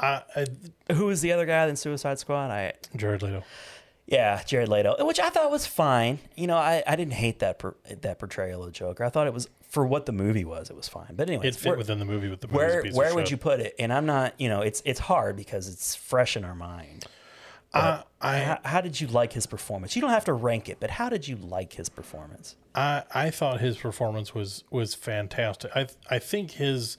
I, 0.00 0.22
I, 0.36 0.92
Who 0.94 1.08
is 1.10 1.20
the 1.20 1.32
other 1.32 1.46
guy 1.46 1.66
in 1.66 1.76
Suicide 1.76 2.18
Squad? 2.18 2.50
I 2.50 2.74
Jared 2.96 3.22
Leto. 3.22 3.42
Yeah, 4.06 4.42
Jared 4.44 4.68
Leto, 4.70 5.04
which 5.04 5.20
I 5.20 5.28
thought 5.28 5.50
was 5.50 5.66
fine. 5.66 6.18
You 6.34 6.46
know, 6.46 6.56
I, 6.56 6.82
I 6.86 6.96
didn't 6.96 7.12
hate 7.12 7.40
that 7.40 7.58
per, 7.58 7.74
that 8.00 8.18
portrayal 8.18 8.64
of 8.64 8.72
Joker. 8.72 9.04
I 9.04 9.10
thought 9.10 9.26
it 9.26 9.34
was 9.34 9.48
for 9.68 9.86
what 9.86 10.06
the 10.06 10.12
movie 10.12 10.46
was, 10.46 10.70
it 10.70 10.76
was 10.76 10.88
fine. 10.88 11.14
But 11.14 11.28
anyway, 11.28 11.48
It 11.48 11.56
fit 11.56 11.76
within 11.76 11.98
the 11.98 12.06
movie 12.06 12.28
with 12.28 12.40
the 12.40 12.46
where 12.46 12.82
where 12.92 13.14
would 13.14 13.26
shit. 13.26 13.32
you 13.32 13.36
put 13.36 13.60
it? 13.60 13.74
And 13.78 13.92
I'm 13.92 14.06
not, 14.06 14.32
you 14.40 14.48
know, 14.48 14.62
it's 14.62 14.82
it's 14.86 15.00
hard 15.00 15.36
because 15.36 15.68
it's 15.68 15.94
fresh 15.94 16.36
in 16.38 16.44
our 16.44 16.54
mind. 16.54 17.04
Uh, 17.74 18.00
I 18.22 18.38
How, 18.38 18.58
how 18.64 18.80
did 18.80 18.98
you 18.98 19.08
like 19.08 19.34
his 19.34 19.44
performance? 19.44 19.94
You 19.94 20.00
don't 20.00 20.10
have 20.12 20.24
to 20.24 20.32
rank 20.32 20.70
it, 20.70 20.78
but 20.80 20.88
how 20.88 21.10
did 21.10 21.28
you 21.28 21.36
like 21.36 21.74
his 21.74 21.90
performance? 21.90 22.56
I 22.74 23.02
I 23.14 23.28
thought 23.30 23.60
his 23.60 23.76
performance 23.76 24.34
was 24.34 24.64
was 24.70 24.94
fantastic. 24.94 25.70
I 25.76 25.88
I 26.08 26.18
think 26.18 26.52
his 26.52 26.96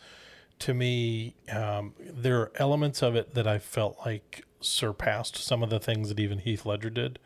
to 0.60 0.74
me 0.74 1.36
um, 1.52 1.94
there 2.00 2.40
are 2.40 2.52
elements 2.56 3.02
of 3.02 3.16
it 3.16 3.34
that 3.34 3.48
I 3.48 3.60
felt 3.60 3.98
like 4.06 4.44
surpassed 4.62 5.38
some 5.38 5.64
of 5.64 5.70
the 5.70 5.80
things 5.80 6.10
that 6.10 6.20
even 6.20 6.40
Heath 6.40 6.66
Ledger 6.66 6.90
did. 6.90 7.20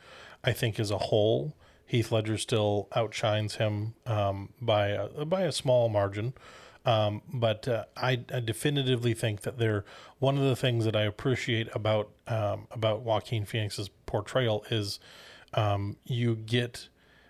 I 0.44 0.52
think 0.52 0.80
as 0.80 0.92
a 0.92 0.98
whole, 0.98 1.56
Heath 1.86 2.12
Ledger 2.12 2.38
still 2.38 2.88
outshines 2.96 3.56
him 3.56 3.96
um, 4.06 4.50
by 4.62 4.88
a, 4.90 5.26
by 5.26 5.42
a 5.42 5.52
small 5.52 5.90
margin. 5.90 6.34
Um, 6.86 7.22
but 7.32 7.68
uh, 7.68 7.86
I, 7.96 8.22
I 8.34 8.40
definitively 8.42 9.14
think 9.14 9.42
that 9.42 9.58
they're 9.58 9.86
one 10.20 10.38
of 10.38 10.44
the 10.44 10.56
things 10.56 10.86
that 10.86 10.96
I 10.96 11.04
appreciate 11.04 11.70
about 11.74 12.10
um, 12.28 12.68
about 12.72 13.02
Joaquin 13.04 13.46
Phoenix's 13.46 13.90
portrayal 14.06 14.66
is 14.70 15.00
um, 15.54 15.98
you 16.04 16.36
get 16.36 16.90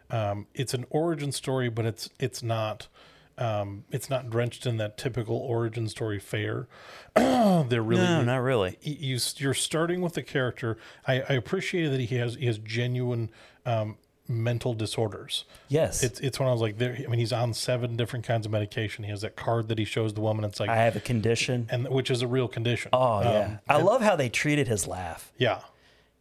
um, 0.09 0.47
it's 0.55 0.73
an 0.73 0.85
origin 0.89 1.31
story, 1.31 1.69
but 1.69 1.85
it's 1.85 2.09
it's 2.19 2.41
not 2.41 2.87
um, 3.37 3.83
it's 3.91 4.09
not 4.09 4.29
drenched 4.29 4.65
in 4.65 4.77
that 4.77 4.97
typical 4.97 5.37
origin 5.37 5.87
story 5.89 6.19
fare. 6.19 6.67
they're 7.15 7.81
really 7.81 8.01
No, 8.03 8.23
not 8.23 8.37
really. 8.41 8.77
you 8.81 9.19
you're 9.37 9.53
starting 9.53 10.01
with 10.01 10.13
the 10.13 10.23
character. 10.23 10.77
I, 11.07 11.21
I 11.21 11.33
appreciate 11.33 11.87
that 11.89 11.99
he 11.99 12.15
has 12.17 12.35
he 12.35 12.45
has 12.47 12.57
genuine 12.59 13.29
um, 13.65 13.97
mental 14.27 14.73
disorders. 14.73 15.45
Yes, 15.67 16.01
It's 16.03 16.19
it's 16.19 16.39
when 16.39 16.47
I 16.47 16.51
was 16.51 16.61
like 16.61 16.77
there. 16.77 16.95
I 16.97 17.07
mean, 17.07 17.19
he's 17.19 17.33
on 17.33 17.53
seven 17.53 17.95
different 17.97 18.25
kinds 18.25 18.45
of 18.45 18.51
medication. 18.51 19.03
He 19.03 19.09
has 19.09 19.21
that 19.21 19.35
card 19.35 19.67
that 19.67 19.77
he 19.77 19.85
shows 19.85 20.13
the 20.13 20.21
woman. 20.21 20.45
It's 20.45 20.59
like 20.59 20.69
I 20.69 20.77
have 20.77 20.95
a 20.95 20.99
condition. 21.01 21.67
and 21.71 21.87
which 21.89 22.09
is 22.09 22.21
a 22.21 22.27
real 22.27 22.47
condition. 22.47 22.89
Oh 22.93 23.21
yeah, 23.21 23.45
Um, 23.45 23.59
I 23.67 23.81
love 23.81 24.01
how 24.01 24.15
they 24.15 24.29
treated 24.29 24.67
his 24.67 24.87
laugh. 24.87 25.31
yeah. 25.37 25.59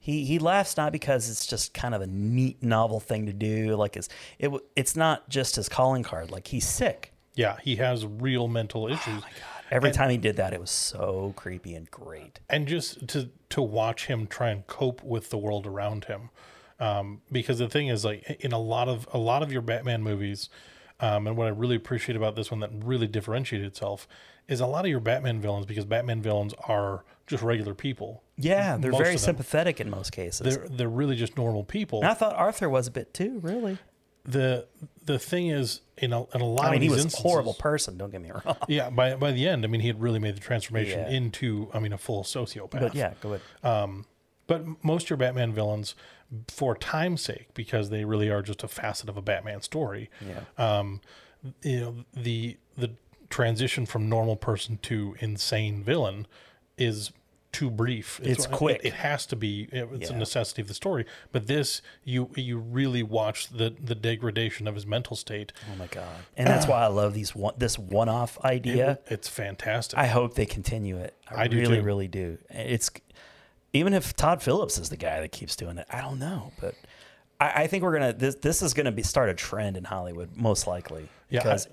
He 0.05 0.25
he 0.25 0.39
laughs 0.41 0.77
not 0.77 0.91
because 0.91 1.31
it's 1.31 1.47
just 1.47 1.73
kind 1.75 1.95
of 1.95 2.03
a 2.03 2.09
neat 2.09 2.61
novel 2.61 2.99
thing 2.99 3.27
to 3.27 3.33
do. 3.33 3.77
Like 3.77 3.97
it's 3.97 4.09
it 4.41 4.51
it's 4.75 4.97
not 4.97 5.29
just 5.29 5.55
his 5.57 5.69
calling 5.69 6.03
card. 6.03 6.31
Like 6.33 6.49
he's 6.49 6.67
sick. 6.67 7.13
Yeah, 7.37 7.57
he 7.63 7.77
has 7.77 8.05
real 8.05 8.49
mental 8.49 8.89
issues. 8.89 9.01
oh 9.07 9.13
my 9.13 9.21
god 9.21 9.31
Every 9.71 9.91
time 9.93 10.11
he 10.11 10.19
did 10.19 10.37
that, 10.37 10.53
it 10.53 10.61
was 10.61 10.71
so 10.71 11.33
creepy 11.35 11.75
and 11.75 11.91
great. 11.91 12.41
and 12.51 12.67
just 12.69 13.07
to 13.09 13.31
to 13.51 13.63
watch 13.63 14.07
him 14.07 14.27
try 14.27 14.51
and 14.51 14.67
cope 14.67 15.03
with 15.05 15.31
the 15.31 15.39
world 15.39 15.67
around 15.67 16.05
him 16.07 16.29
um, 16.81 17.23
because 17.31 17.59
the 17.59 17.69
thing 17.69 17.87
is 17.89 18.05
like 18.05 18.23
in 18.41 18.53
a 18.53 18.59
lot 18.59 18.89
of 18.89 19.09
a 19.15 19.19
lot 19.19 19.43
of 19.43 19.51
your 19.53 19.63
batman 19.63 20.03
movies 20.03 20.51
um, 21.01 21.27
and 21.27 21.37
what 21.39 21.47
i 21.47 21.51
really 21.51 21.77
appreciate 21.77 22.17
about 22.17 22.35
this 22.37 22.51
one 22.51 22.61
that 22.61 22.71
really 22.85 23.07
differentiated 23.07 23.67
itself 23.67 24.07
is 24.49 24.61
a 24.61 24.67
lot 24.67 24.85
of 24.85 24.91
your 24.91 25.01
batman 25.01 25.41
villains 25.41 25.65
because 25.65 25.85
batman 25.87 26.21
villains 26.21 26.53
are 26.69 27.05
just 27.33 27.43
regular 27.43 27.75
people 27.75 28.23
Yeah, 28.37 28.77
they're 28.77 28.93
Most 28.93 28.99
very 29.03 29.15
of 29.17 29.21
them. 29.21 29.27
sympathetic 29.27 29.81
in 29.81 29.91
most 29.91 30.12
cases. 30.12 30.41
they're 30.57 30.69
they're 30.69 30.89
really 30.89 31.17
just 31.17 31.37
normal 31.37 31.65
people 31.65 32.01
and 32.01 32.09
I 32.09 32.15
thought 32.15 32.35
Arthur 32.37 32.69
was 32.69 32.87
a 32.87 32.91
bit 32.91 33.12
too. 33.12 33.41
Really, 33.43 33.79
the 34.25 34.67
the 35.05 35.19
thing 35.19 35.49
is 35.49 35.81
in 35.99 36.12
a, 36.12 36.23
in 36.35 36.41
a 36.41 36.45
lot 36.47 36.67
I 36.67 36.71
mean, 36.71 36.77
of 36.77 36.83
he 36.83 36.89
these 36.89 36.91
was 36.91 37.01
a 37.01 37.07
instances, 37.07 37.23
horrible 37.31 37.55
person. 37.55 37.99
Don't 37.99 38.11
get 38.11 38.21
me 38.23 38.31
wrong. 38.31 38.57
yeah 38.69 38.89
by 38.91 39.17
by 39.17 39.33
the 39.33 39.49
end 39.49 39.65
i 39.65 39.69
mean 39.69 39.81
he 39.81 39.89
had 39.89 40.01
really 40.01 40.19
made 40.21 40.37
the 40.37 40.41
transformation 40.41 41.01
Yeah. 41.01 41.09
into 41.11 41.69
i 41.75 41.79
mean 41.81 41.93
a 41.93 41.99
full 41.99 42.23
sociopath 42.23 42.71
But 42.81 42.95
yeah, 42.95 43.15
go 43.21 43.35
ahead. 43.62 44.05
But 44.47 44.85
most 44.85 45.05
of 45.07 45.11
your 45.11 45.17
Batman 45.19 45.53
villains, 45.53 45.95
for 46.49 46.75
time's 46.77 47.23
sake, 47.23 47.49
because 47.55 47.91
they 47.91 48.05
really 48.05 48.29
are 48.29 48.43
just 48.43 48.62
a 48.65 48.69
facet 48.69 49.09
of 49.09 49.17
a 49.17 49.23
Batman 49.23 49.62
story. 49.62 50.11
Yeah. 50.21 50.41
Um, 50.59 51.01
you 51.62 51.81
know 51.81 51.95
the 52.12 52.57
the 52.77 52.91
transition 53.31 53.87
from 53.87 54.09
normal 54.09 54.37
person 54.37 54.79
to 54.83 55.17
insane 55.21 55.83
villain 55.83 56.27
is 56.77 57.12
too 57.53 57.71
brief. 57.71 58.19
It's 58.23 58.47
it- 58.47 58.51
quick. 58.51 58.81
It, 58.83 58.95
has 58.95 59.27
to 59.27 59.37
be. 59.37 59.69
It's 59.71 60.11
a 60.11 60.17
necessity 60.17 60.62
of 60.62 60.69
the 60.69 60.75
story. 60.75 61.07
But 61.31 61.47
this, 61.47 61.83
you 62.05 62.31
you 62.35 62.59
really 62.59 63.03
watch 63.03 63.49
the 63.49 63.75
the 63.83 63.95
degradation 63.95 64.67
of 64.67 64.75
his 64.75 64.87
mental 64.87 65.17
state. 65.17 65.53
oh 65.73 65.77
my 65.77 65.87
god! 65.87 66.09
And 66.37 66.47
that's 66.47 66.67
uh. 66.67 66.71
why 66.71 66.83
I 66.83 66.87
love 66.88 67.15
these 67.15 67.35
one 67.35 67.55
this 67.59 67.79
one 67.79 68.09
off 68.09 68.38
idea. 68.45 68.99
It's 69.07 69.29
fantastic. 69.29 69.99
I 69.99 70.07
hope 70.07 70.35
they 70.35 70.47
continue 70.47 70.97
it. 70.97 71.15
I, 71.31 71.43
I 71.43 71.47
do 71.49 71.59
really, 71.59 71.77
too. 71.77 71.83
really 71.83 72.09
do. 72.09 72.38
It's 72.51 72.91
even 73.73 73.95
if 73.95 74.15
Todd 74.17 74.43
Phillips 74.43 74.79
is 74.79 74.88
the 74.88 74.97
guy 74.97 75.21
that 75.21 75.33
keeps 75.33 75.57
doing 75.57 75.79
it, 75.79 75.87
I 75.91 76.01
don't 76.01 76.19
know, 76.19 76.53
but 76.61 76.75
I, 77.41 77.62
I 77.62 77.67
think 77.67 77.83
we're 77.83 77.93
gonna 77.93 78.12
this 78.12 78.37
this 78.37 78.62
is 78.62 78.75
gonna 78.75 78.93
be 78.93 79.03
start 79.03 79.29
a 79.29 79.35
trend 79.35 79.77
in 79.77 79.85
Hollywood 79.85 80.37
most 80.37 80.67
likely. 80.67 81.09
Yeah, 81.29 81.41
I- 81.41 81.43
because 81.43 81.69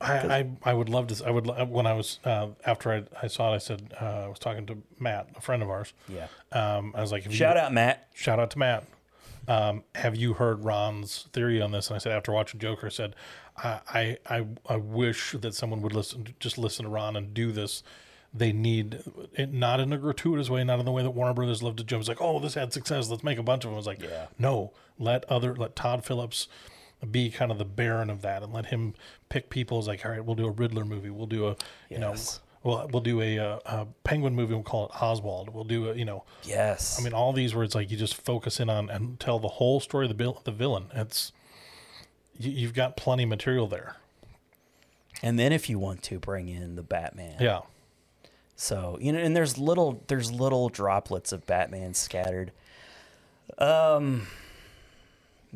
I, 0.00 0.14
I, 0.38 0.50
I 0.70 0.74
would 0.74 0.88
love 0.88 1.08
to. 1.08 1.26
I 1.26 1.30
would 1.30 1.46
when 1.68 1.86
I 1.86 1.92
was 1.94 2.20
uh, 2.24 2.48
after 2.64 2.92
I, 2.92 3.02
I 3.22 3.26
saw 3.26 3.52
it. 3.52 3.56
I 3.56 3.58
said 3.58 3.94
uh, 4.00 4.04
I 4.04 4.28
was 4.28 4.38
talking 4.38 4.64
to 4.66 4.78
Matt, 5.00 5.28
a 5.36 5.40
friend 5.40 5.62
of 5.62 5.70
ours. 5.70 5.92
yeah. 6.08 6.28
Um, 6.52 6.92
I 6.96 7.00
was 7.00 7.10
like, 7.12 7.24
Shout 7.32 7.56
you, 7.56 7.62
out 7.62 7.72
Matt. 7.72 8.08
shout 8.14 8.38
out 8.38 8.50
to 8.52 8.58
Matt. 8.58 8.84
Um, 9.48 9.82
have 9.94 10.14
you 10.14 10.34
heard 10.34 10.62
Ron's 10.64 11.26
theory 11.32 11.60
on 11.60 11.72
this? 11.72 11.88
And 11.88 11.96
I 11.96 11.98
said 11.98 12.12
after 12.12 12.32
watching 12.32 12.60
Joker, 12.60 12.86
I 12.86 12.90
said 12.90 13.16
I, 13.56 14.18
I 14.28 14.46
I 14.68 14.76
wish 14.76 15.32
that 15.32 15.54
someone 15.54 15.80
would 15.82 15.94
listen, 15.94 16.28
just 16.38 16.58
listen 16.58 16.84
to 16.84 16.90
Ron 16.90 17.16
and 17.16 17.34
do 17.34 17.50
this. 17.50 17.82
They 18.32 18.52
need 18.52 19.00
it 19.34 19.52
not 19.54 19.80
in 19.80 19.90
a 19.92 19.96
gratuitous 19.98 20.50
way, 20.50 20.62
not 20.62 20.78
in 20.78 20.84
the 20.84 20.92
way 20.92 21.02
that 21.02 21.10
Warner 21.10 21.32
Brothers 21.32 21.62
love 21.62 21.76
to 21.76 21.82
jump. 21.84 22.00
It's 22.02 22.08
like, 22.10 22.20
oh, 22.20 22.38
this 22.38 22.54
had 22.54 22.74
success, 22.74 23.08
let's 23.08 23.24
make 23.24 23.38
a 23.38 23.42
bunch 23.42 23.64
of 23.64 23.70
them. 23.70 23.74
I 23.74 23.78
was 23.78 23.86
like, 23.86 24.02
Yeah. 24.02 24.26
no, 24.38 24.72
let 24.98 25.24
other 25.30 25.56
let 25.56 25.74
Todd 25.74 26.04
Phillips 26.04 26.46
be 27.10 27.30
kind 27.30 27.50
of 27.52 27.58
the 27.58 27.64
baron 27.64 28.10
of 28.10 28.22
that 28.22 28.42
and 28.42 28.52
let 28.52 28.66
him 28.66 28.94
pick 29.28 29.50
people. 29.50 29.78
It's 29.78 29.86
like, 29.88 30.04
all 30.04 30.10
right, 30.10 30.24
we'll 30.24 30.34
do 30.36 30.46
a 30.46 30.50
Riddler 30.50 30.84
movie, 30.84 31.10
we'll 31.10 31.26
do 31.26 31.48
a 31.48 31.56
you 31.88 31.98
know, 31.98 32.10
Yes. 32.10 32.40
we'll 32.64 32.88
we'll 32.92 33.02
do 33.02 33.20
a, 33.20 33.38
uh 33.38 33.58
a 33.66 33.86
Penguin 34.04 34.34
movie. 34.34 34.54
We'll 34.54 34.62
call 34.64 34.86
it 34.86 34.92
Oswald. 35.02 35.50
We'll 35.50 35.64
do 35.64 35.90
a 35.90 35.94
you 35.94 36.04
know. 36.04 36.24
Yes. 36.44 36.98
I 36.98 37.04
mean, 37.04 37.12
all 37.12 37.32
these 37.32 37.54
words 37.54 37.74
like 37.74 37.90
you 37.90 37.96
just 37.96 38.16
focus 38.16 38.58
in 38.60 38.68
on 38.68 38.90
and 38.90 39.18
tell 39.20 39.38
the 39.38 39.48
whole 39.48 39.78
story 39.80 40.06
of 40.06 40.16
the 40.16 40.22
vil- 40.24 40.40
the 40.44 40.50
villain. 40.52 40.86
It's 40.94 41.32
you, 42.38 42.50
you've 42.50 42.74
got 42.74 42.96
plenty 42.96 43.22
of 43.24 43.28
material 43.28 43.66
there. 43.68 43.96
and 45.22 45.38
then 45.38 45.52
if 45.52 45.68
you 45.68 45.78
want 45.78 46.02
to 46.04 46.18
bring 46.18 46.48
in 46.48 46.74
the 46.76 46.82
Batman. 46.82 47.36
Yeah, 47.40 47.60
So 48.56 48.98
you 49.00 49.12
know, 49.12 49.18
and 49.20 49.36
there's 49.36 49.56
little 49.58 50.02
there's 50.08 50.30
little 50.32 50.68
droplets 50.68 51.30
of 51.32 51.46
Batman 51.46 51.94
scattered. 51.94 52.50
Um, 53.58 54.26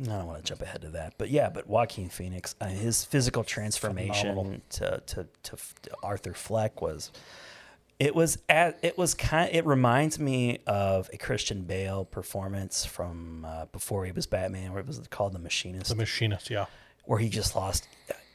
I 0.01 0.05
don't 0.05 0.27
want 0.27 0.39
to 0.45 0.49
jump 0.49 0.63
ahead 0.63 0.81
to 0.83 0.89
that, 0.91 1.15
but 1.19 1.29
yeah, 1.31 1.49
but 1.51 1.67
Joaquin 1.69 2.09
Phoenix, 2.09 2.55
uh, 2.61 2.67
his 2.67 3.05
physical 3.05 3.45
transformation 3.45 4.63
to, 4.71 5.03
to 5.07 5.27
to 5.45 5.57
Arthur 6.03 6.33
Fleck 6.35 6.81
was. 6.83 7.11
It 7.99 8.17
was 8.17 8.39
at 8.49 8.79
it 8.83 8.99
was 8.99 9.15
kind. 9.15 9.55
It 9.55 9.65
reminds 9.65 10.19
me 10.19 10.59
of 10.67 11.09
a 11.13 11.19
Christian 11.19 11.63
Bale 11.63 12.05
performance 12.05 12.85
from 12.85 13.45
uh, 13.45 13.67
before 13.67 14.05
he 14.07 14.11
was 14.13 14.27
Batman, 14.27 14.73
where 14.73 14.81
it 14.81 14.87
was 14.89 15.01
called 15.11 15.35
The 15.35 15.39
Machinist 15.39 15.89
the 15.91 15.95
machinist. 15.95 16.51
Yeah, 16.51 16.65
where 17.05 17.21
he 17.21 17.29
just 17.29 17.55
lost, 17.55 17.87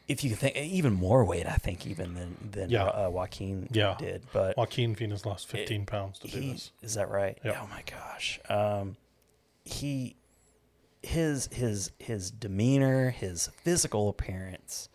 if 0.07 0.23
you 0.23 0.35
think 0.35 0.55
even 0.55 0.93
more 0.93 1.25
weight, 1.25 1.47
I 1.47 1.55
think 1.55 1.85
even 1.85 2.13
than 2.13 2.37
than 2.51 2.69
Yeah. 2.69 2.85
uh, 2.85 3.09
Joaquin 3.09 3.67
yeah. 3.73 3.95
did. 3.99 4.21
But 4.31 4.55
Joaquin 4.55 4.95
Phoenix 4.95 5.25
lost 5.25 5.49
fifteen 5.49 5.85
pounds 5.85 6.19
to 6.19 6.27
do 6.29 6.39
this. 6.53 6.71
is 6.81 6.93
that 6.93 7.09
right? 7.09 7.37
Yep. 7.43 7.57
Oh 7.61 7.67
my 7.67 7.83
gosh. 7.85 8.39
Um, 8.47 8.95
he 9.65 10.15
his 11.03 11.47
his 11.51 11.91
his 11.99 12.31
demeanor, 12.31 13.09
his 13.11 13.47
physical 13.63 14.09
appearance, 14.09 14.89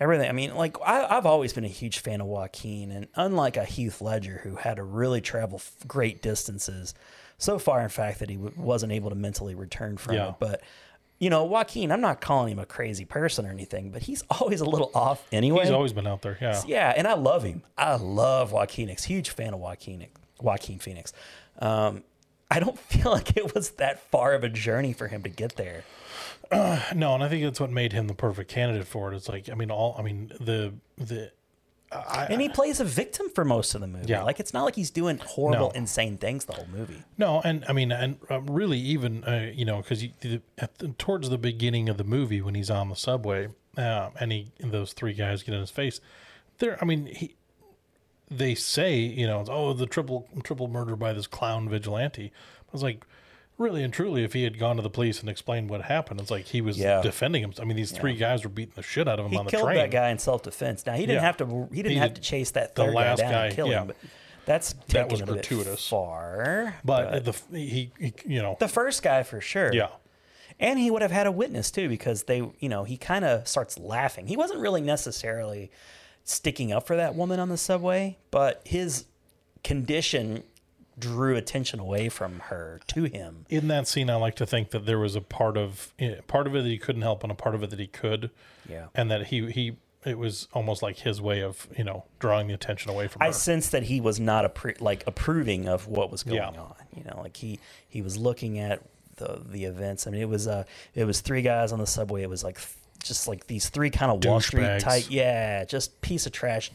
everything. 0.00 0.28
I 0.28 0.32
mean, 0.32 0.54
like 0.54 0.76
I, 0.84 1.16
I've 1.16 1.26
always 1.26 1.52
been 1.52 1.64
a 1.64 1.68
huge 1.68 1.98
fan 2.00 2.20
of 2.20 2.26
Joaquin, 2.26 2.90
and 2.90 3.08
unlike 3.14 3.56
a 3.56 3.64
Heath 3.64 4.00
Ledger 4.00 4.40
who 4.42 4.56
had 4.56 4.76
to 4.76 4.82
really 4.82 5.20
travel 5.20 5.56
f- 5.56 5.72
great 5.86 6.22
distances, 6.22 6.94
so 7.38 7.58
far 7.58 7.80
in 7.82 7.88
fact 7.88 8.18
that 8.20 8.28
he 8.30 8.36
w- 8.36 8.54
wasn't 8.56 8.92
able 8.92 9.10
to 9.10 9.16
mentally 9.16 9.54
return 9.54 9.96
from 9.96 10.14
Yeah. 10.16 10.28
it, 10.30 10.34
but. 10.38 10.62
You 11.22 11.28
know, 11.28 11.44
Joaquin, 11.44 11.92
I'm 11.92 12.00
not 12.00 12.22
calling 12.22 12.50
him 12.52 12.58
a 12.58 12.64
crazy 12.64 13.04
person 13.04 13.44
or 13.44 13.50
anything, 13.50 13.90
but 13.90 14.00
he's 14.00 14.22
always 14.40 14.62
a 14.62 14.64
little 14.64 14.90
off 14.94 15.22
anyway. 15.30 15.64
He's 15.64 15.70
always 15.70 15.92
been 15.92 16.06
out 16.06 16.22
there. 16.22 16.38
Yeah, 16.40 16.62
Yeah, 16.66 16.94
and 16.96 17.06
I 17.06 17.12
love 17.12 17.42
him. 17.42 17.62
I 17.76 17.96
love 17.96 18.52
Joaquin. 18.52 18.88
Huge 18.88 19.28
fan 19.28 19.52
of 19.52 19.60
Joaquin. 19.60 20.06
Joaquin 20.40 20.78
Phoenix. 20.78 21.12
Um, 21.58 22.04
I 22.50 22.60
don't 22.60 22.78
feel 22.90 23.10
like 23.12 23.36
it 23.36 23.54
was 23.54 23.70
that 23.72 24.00
far 24.10 24.32
of 24.34 24.44
a 24.44 24.48
journey 24.48 24.92
for 24.92 25.08
him 25.08 25.22
to 25.22 25.28
get 25.28 25.56
there. 25.56 25.84
no, 26.52 27.14
and 27.14 27.22
I 27.22 27.28
think 27.28 27.44
that's 27.44 27.60
what 27.60 27.70
made 27.70 27.92
him 27.92 28.08
the 28.08 28.14
perfect 28.14 28.50
candidate 28.50 28.86
for 28.86 29.12
it. 29.12 29.16
It's 29.16 29.28
like 29.28 29.48
I 29.48 29.54
mean, 29.54 29.70
all 29.70 29.94
I 29.98 30.02
mean 30.02 30.32
the 30.40 30.74
the 30.98 31.30
And 32.28 32.40
he 32.40 32.48
plays 32.48 32.80
a 32.80 32.84
victim 32.84 33.28
for 33.34 33.44
most 33.44 33.74
of 33.74 33.80
the 33.80 33.86
movie. 33.86 34.06
Yeah. 34.08 34.22
Like 34.22 34.40
it's 34.40 34.52
not 34.52 34.64
like 34.64 34.74
he's 34.76 34.90
doing 34.90 35.18
horrible, 35.18 35.68
No. 35.68 35.78
insane 35.78 36.16
things 36.18 36.44
the 36.44 36.54
whole 36.54 36.66
movie. 36.72 37.02
No, 37.18 37.40
and 37.44 37.64
I 37.68 37.72
mean, 37.72 37.92
and 37.92 38.18
um, 38.30 38.46
really, 38.46 38.78
even 38.78 39.24
uh, 39.24 39.50
you 39.52 39.64
know, 39.64 39.78
because 39.78 40.04
the, 40.20 40.40
at 40.58 40.78
the, 40.78 40.88
towards 40.88 41.28
the 41.30 41.38
beginning 41.38 41.88
of 41.88 41.96
the 41.98 42.04
movie, 42.04 42.40
when 42.40 42.54
he's 42.54 42.70
on 42.70 42.88
the 42.88 42.96
subway, 42.96 43.48
uh, 43.76 44.10
and 44.18 44.32
he 44.32 44.50
and 44.60 44.72
those 44.72 44.92
three 44.92 45.14
guys 45.14 45.42
get 45.42 45.54
in 45.54 45.60
his 45.60 45.70
face, 45.70 46.00
there. 46.58 46.78
I 46.80 46.84
mean, 46.84 47.06
he. 47.06 47.34
They 48.30 48.54
say, 48.54 48.96
you 48.98 49.26
know, 49.26 49.44
oh, 49.48 49.72
the 49.72 49.86
triple 49.86 50.28
triple 50.44 50.68
murder 50.68 50.94
by 50.96 51.12
this 51.12 51.26
clown 51.26 51.68
vigilante. 51.68 52.32
I 52.32 52.68
was 52.72 52.82
like, 52.82 53.04
really 53.58 53.82
and 53.82 53.92
truly, 53.92 54.22
if 54.24 54.32
he 54.32 54.44
had 54.44 54.58
gone 54.58 54.76
to 54.76 54.82
the 54.82 54.88
police 54.90 55.20
and 55.20 55.28
explained 55.28 55.68
what 55.68 55.82
happened, 55.82 56.20
it's 56.20 56.30
like 56.30 56.46
he 56.46 56.60
was 56.60 56.78
Yeah. 56.78 57.02
defending 57.02 57.42
himself. 57.42 57.64
I 57.64 57.68
mean, 57.68 57.76
these 57.76 57.90
three 57.90 58.14
guys 58.14 58.44
were 58.44 58.50
beating 58.50 58.74
the 58.76 58.82
shit 58.82 59.08
out 59.08 59.18
of 59.18 59.26
him 59.26 59.32
He 59.32 59.38
on 59.38 59.44
the 59.46 59.50
train. 59.50 59.60
He 59.62 59.66
killed 59.66 59.76
that 59.84 59.90
guy 59.90 60.10
in 60.10 60.18
self 60.18 60.42
defense. 60.44 60.86
Now 60.86 60.92
he 60.94 61.00
didn't 61.02 61.16
Yeah. 61.16 61.20
have 61.22 61.36
to. 61.38 61.68
He 61.72 61.82
didn't 61.82 61.92
He 61.92 61.98
have 61.98 62.14
did- 62.14 62.22
to 62.22 62.28
chase 62.28 62.52
that 62.52 62.76
third 62.76 62.94
guy 62.94 63.16
down 63.16 63.30
guy, 63.32 63.46
and 63.46 63.54
kill 63.56 63.68
yeah. 63.68 63.80
him. 63.80 63.86
But 63.88 63.96
that's 64.46 64.72
That 64.88 65.10
was 65.10 65.22
gratuitous. 65.22 65.88
far. 65.88 66.76
But 66.84 67.24
the 67.24 67.32
he, 67.52 67.90
he, 67.98 68.14
you 68.26 68.40
know, 68.42 68.56
the 68.60 68.68
first 68.68 69.02
guy 69.02 69.24
for 69.24 69.40
sure. 69.40 69.72
yeah, 69.74 69.88
And 70.60 70.78
he 70.78 70.90
would 70.90 71.02
have 71.02 71.10
had 71.10 71.26
a 71.26 71.32
witness 71.32 71.70
too 71.72 71.88
because 71.88 72.22
they, 72.24 72.48
you 72.60 72.68
know, 72.68 72.84
he 72.84 72.96
kind 72.96 73.24
of 73.24 73.48
starts 73.48 73.76
laughing. 73.78 74.28
He 74.28 74.36
wasn't 74.36 74.60
really 74.60 74.80
necessarily 74.80 75.70
sticking 76.24 76.72
up 76.72 76.86
for 76.86 76.96
that 76.96 77.14
woman 77.14 77.40
on 77.40 77.48
the 77.48 77.56
subway, 77.56 78.16
but 78.30 78.60
his 78.64 79.04
condition 79.64 80.42
drew 80.98 81.34
attention 81.36 81.80
away 81.80 82.08
from 82.08 82.40
her 82.40 82.80
to 82.88 83.04
him. 83.04 83.46
in 83.48 83.68
that 83.68 83.88
scene, 83.88 84.10
I 84.10 84.16
like 84.16 84.36
to 84.36 84.46
think 84.46 84.70
that 84.70 84.84
there 84.84 84.98
was 84.98 85.16
a 85.16 85.20
part 85.20 85.56
of 85.56 85.92
eh, 85.98 86.16
part 86.26 86.46
of 86.46 86.54
it 86.54 86.62
that 86.62 86.68
he 86.68 86.78
couldn't 86.78 87.02
help, 87.02 87.22
and 87.22 87.32
a 87.32 87.34
part 87.34 87.54
of 87.54 87.62
it 87.62 87.70
that 87.70 87.78
he 87.78 87.86
could. 87.86 88.30
Yeah. 88.68 88.86
and 88.94 89.10
that 89.10 89.28
he 89.28 89.50
he 89.50 89.76
it 90.04 90.16
was 90.18 90.48
almost 90.54 90.82
like 90.82 90.98
his 90.98 91.20
way 91.20 91.42
of 91.42 91.66
you 91.76 91.84
know 91.84 92.04
drawing 92.18 92.48
the 92.48 92.54
attention 92.54 92.90
away 92.90 93.08
from 93.08 93.20
her. 93.20 93.24
I 93.24 93.28
her. 93.28 93.32
sensed 93.32 93.72
that 93.72 93.84
he 93.84 94.00
was 94.00 94.20
not 94.20 94.44
appre- 94.54 94.80
like 94.80 95.02
approving 95.06 95.68
of 95.68 95.86
what 95.88 96.10
was 96.10 96.22
going 96.22 96.36
Yeah. 96.36 96.48
on. 96.48 96.74
You 96.94 97.04
know, 97.04 97.20
like 97.22 97.36
he 97.38 97.58
he 97.88 98.02
was 98.02 98.16
looking 98.18 98.58
at 98.58 98.82
the 99.16 99.40
the 99.44 99.64
events. 99.64 100.06
I 100.06 100.10
mean, 100.10 100.20
it 100.20 100.28
was 100.28 100.46
uh 100.46 100.64
it 100.94 101.04
was 101.04 101.20
three 101.20 101.42
guys 101.42 101.72
on 101.72 101.78
the 101.78 101.86
subway. 101.86 102.22
It 102.22 102.28
was 102.30 102.44
like 102.44 102.58
just 103.02 103.28
like 103.28 103.46
these 103.46 103.68
three 103.68 103.90
kind 103.90 104.10
of 104.12 104.24
Wall 104.24 104.40
Street 104.40 104.80
type, 104.80 105.04
yeah, 105.08 105.64
just 105.64 106.00
piece 106.00 106.26
of 106.26 106.32
trash 106.32 106.70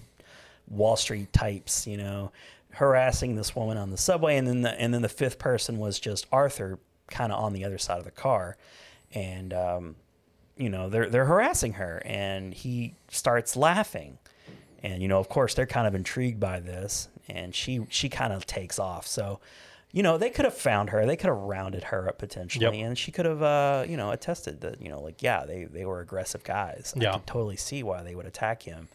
Wall 0.67 0.95
Street 0.95 1.31
types. 1.33 1.88
You 1.88 1.97
know, 1.97 2.31
harassing 2.75 3.35
this 3.35 3.55
woman 3.55 3.77
on 3.77 3.89
the 3.91 3.97
subway, 3.97 4.38
and 4.38 4.47
then 4.47 4.61
the 4.61 4.79
and 4.79 4.93
then 4.93 5.01
the 5.01 5.09
fifth 5.09 5.39
person 5.39 5.77
was 5.77 5.99
just 5.99 6.27
Arthur, 6.31 6.79
kind 7.09 7.31
of 7.31 7.43
on 7.43 7.53
the 7.53 7.65
other 7.65 7.77
side 7.77 7.97
of 7.99 8.05
the 8.05 8.11
car, 8.11 8.57
and 9.13 9.53
um, 9.53 9.95
you 10.57 10.69
know 10.69 10.89
they're 10.89 11.09
they're 11.09 11.25
harassing 11.25 11.73
her, 11.73 12.01
and 12.05 12.53
he 12.53 12.95
starts 13.09 13.55
laughing, 13.55 14.17
and 14.83 15.01
you 15.01 15.07
know 15.07 15.19
of 15.19 15.29
course 15.29 15.53
they're 15.53 15.65
kind 15.65 15.88
of 15.88 15.95
intrigued 15.95 16.39
by 16.39 16.59
this, 16.59 17.07
and 17.27 17.55
she 17.55 17.85
she 17.89 18.09
kind 18.09 18.33
of 18.33 18.45
takes 18.45 18.79
off. 18.79 19.07
So, 19.07 19.39
you 19.95 20.03
know 20.03 20.17
they 20.17 20.29
could 20.29 20.45
have 20.45 20.53
found 20.53 20.89
her, 20.91 21.05
they 21.05 21.15
could 21.15 21.27
have 21.29 21.38
rounded 21.38 21.86
her 21.86 22.08
up 22.10 22.17
potentially, 22.19 22.65
Yep. 22.65 22.73
and 22.88 22.97
she 22.97 23.12
could 23.12 23.25
have 23.25 23.41
uh, 23.41 23.86
you 23.88 23.95
know 23.97 24.12
attested 24.12 24.62
that 24.62 24.81
you 24.81 24.89
know 24.89 25.01
like 25.01 25.23
yeah 25.23 25.45
they 25.45 25.63
they 25.63 25.86
were 25.86 26.01
aggressive 26.01 26.43
guys. 26.43 26.93
I 26.95 27.01
Yeah. 27.01 27.13
could 27.13 27.25
totally 27.25 27.55
see 27.55 27.81
why 27.81 28.03
they 28.03 28.13
would 28.13 28.25
attack 28.27 28.62
him. 28.63 28.89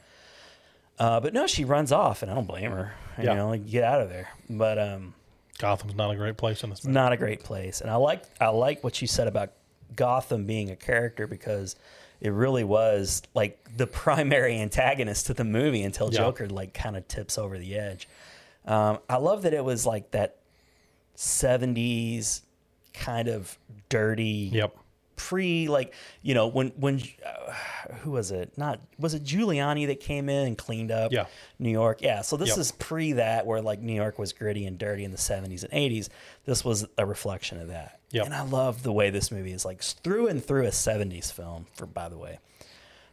Uh, 0.98 1.18
but 1.18 1.32
no, 1.32 1.46
she 1.46 1.64
runs 1.64 1.92
off, 1.92 2.22
and 2.22 2.30
I 2.30 2.34
don't 2.34 2.46
blame 2.46 2.70
her. 2.72 2.92
You 3.18 3.24
Yeah. 3.24 3.34
know, 3.34 3.48
like 3.48 3.66
get 3.68 3.82
out 3.84 4.02
of 4.02 4.10
there. 4.10 4.28
But 4.50 4.78
um, 4.78 5.14
Gotham's 5.58 5.94
not 5.94 6.10
a 6.10 6.16
great 6.16 6.36
place 6.36 6.62
in 6.62 6.70
this. 6.70 6.84
Movie. 6.84 6.92
not 6.94 7.12
a 7.12 7.16
great 7.16 7.42
place. 7.42 7.80
And 7.80 7.90
I 7.90 7.96
like 7.96 8.22
I 8.40 8.48
like 8.48 8.84
what 8.84 9.00
you 9.00 9.08
said 9.08 9.26
about 9.26 9.52
Gotham 9.96 10.44
being 10.44 10.70
a 10.70 10.76
character 10.76 11.26
because 11.26 11.76
it 12.20 12.30
really 12.30 12.64
was 12.64 13.22
like 13.32 13.58
the 13.74 13.86
primary 14.04 14.60
antagonist 14.60 15.26
to 15.28 15.34
the 15.34 15.44
movie 15.44 15.82
until 15.82 16.12
Yeah. 16.12 16.18
Joker 16.18 16.48
like 16.48 16.74
kind 16.74 16.96
of 16.98 17.08
tips 17.08 17.38
over 17.38 17.58
the 17.58 17.78
edge. 17.78 18.06
Um, 18.66 18.98
I 19.08 19.16
love 19.16 19.42
that 19.42 19.54
it 19.54 19.64
was 19.64 19.86
like 19.86 20.10
that 20.10 20.36
'70s 21.20 22.40
kind 22.94 23.28
of 23.28 23.58
dirty 23.88 24.50
Yep. 24.52 24.76
pre 25.16 25.68
like 25.68 25.92
you 26.22 26.34
know 26.34 26.46
when 26.48 26.68
when 26.76 27.02
uh, 27.24 27.52
who 28.02 28.10
was 28.12 28.30
it 28.30 28.56
not 28.56 28.80
was 28.98 29.14
it 29.14 29.22
Giuliani 29.22 29.86
that 29.88 30.00
came 30.00 30.28
in 30.28 30.46
and 30.46 30.56
cleaned 30.58 30.90
up 30.90 31.12
Yeah. 31.12 31.26
New 31.58 31.70
York 31.70 32.00
yeah 32.02 32.22
so 32.22 32.36
this 32.36 32.48
Yep. 32.50 32.58
is 32.58 32.72
pre 32.72 33.12
that 33.12 33.46
where 33.46 33.60
like 33.60 33.80
New 33.80 33.92
York 33.94 34.18
was 34.18 34.32
gritty 34.32 34.64
and 34.66 34.78
dirty 34.78 35.04
in 35.04 35.10
the 35.12 35.18
70s 35.18 35.62
and 35.62 35.72
80s 35.72 36.08
this 36.46 36.64
was 36.64 36.86
a 36.98 37.04
reflection 37.06 37.60
of 37.60 37.68
that 37.68 38.00
Yep. 38.12 38.24
and 38.26 38.34
I 38.34 38.42
love 38.42 38.82
the 38.82 38.92
way 38.92 39.10
this 39.10 39.30
movie 39.30 39.52
is 39.52 39.64
like 39.64 39.82
through 39.82 40.26
and 40.28 40.44
through 40.44 40.64
a 40.66 40.70
70s 40.70 41.30
film 41.32 41.66
for 41.74 41.86
by 41.86 42.08
the 42.08 42.18
way 42.18 42.38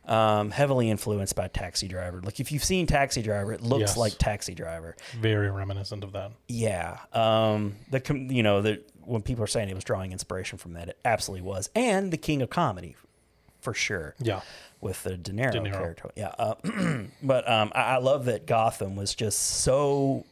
um, 0.07 0.51
heavily 0.51 0.89
influenced 0.89 1.35
by 1.35 1.47
Taxi 1.49 1.87
Driver 1.87 2.21
like 2.23 2.39
if 2.39 2.51
you've 2.51 2.63
seen 2.63 2.87
Taxi 2.87 3.21
Driver 3.21 3.51
it 3.53 3.61
looks 3.61 3.81
Yes. 3.91 3.97
like 3.97 4.17
Taxi 4.17 4.53
Driver 4.55 4.95
Very 5.19 5.51
reminiscent 5.51 6.03
of 6.03 6.13
that. 6.13 6.31
yeah. 6.47 6.99
Um, 7.13 7.75
the 7.91 8.01
you 8.29 8.41
know 8.43 8.61
the 8.61 8.81
when 9.03 9.21
people 9.21 9.43
are 9.43 9.47
saying 9.47 9.69
it 9.69 9.75
was 9.75 9.83
drawing 9.83 10.11
inspiration 10.11 10.57
from 10.57 10.73
that, 10.73 10.89
it 10.89 10.97
absolutely 11.05 11.45
was, 11.47 11.69
and 11.75 12.11
the 12.11 12.17
King 12.17 12.41
of 12.41 12.49
Comedy, 12.49 12.95
for 13.61 13.73
sure. 13.73 14.15
Yeah. 14.19 14.41
With 14.81 15.01
the 15.03 15.15
De 15.17 15.31
Niro, 15.31 15.51
De 15.53 15.59
Niro. 15.59 15.71
character. 15.71 16.11
Yeah. 16.15 16.33
Uh, 16.37 16.55
but 17.23 17.49
um, 17.49 17.71
I, 17.73 17.81
I 17.95 17.97
love 17.97 18.25
that 18.25 18.45
Gotham 18.45 18.95
was 18.97 19.15
just 19.15 19.39
so 19.39 20.25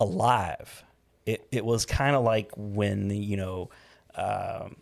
alive. 0.00 0.84
It 1.24 1.46
it 1.50 1.64
was 1.64 1.86
kind 1.86 2.14
of 2.14 2.22
like 2.24 2.50
when 2.56 3.10
you 3.10 3.36
know 3.36 3.70
um, 4.14 4.76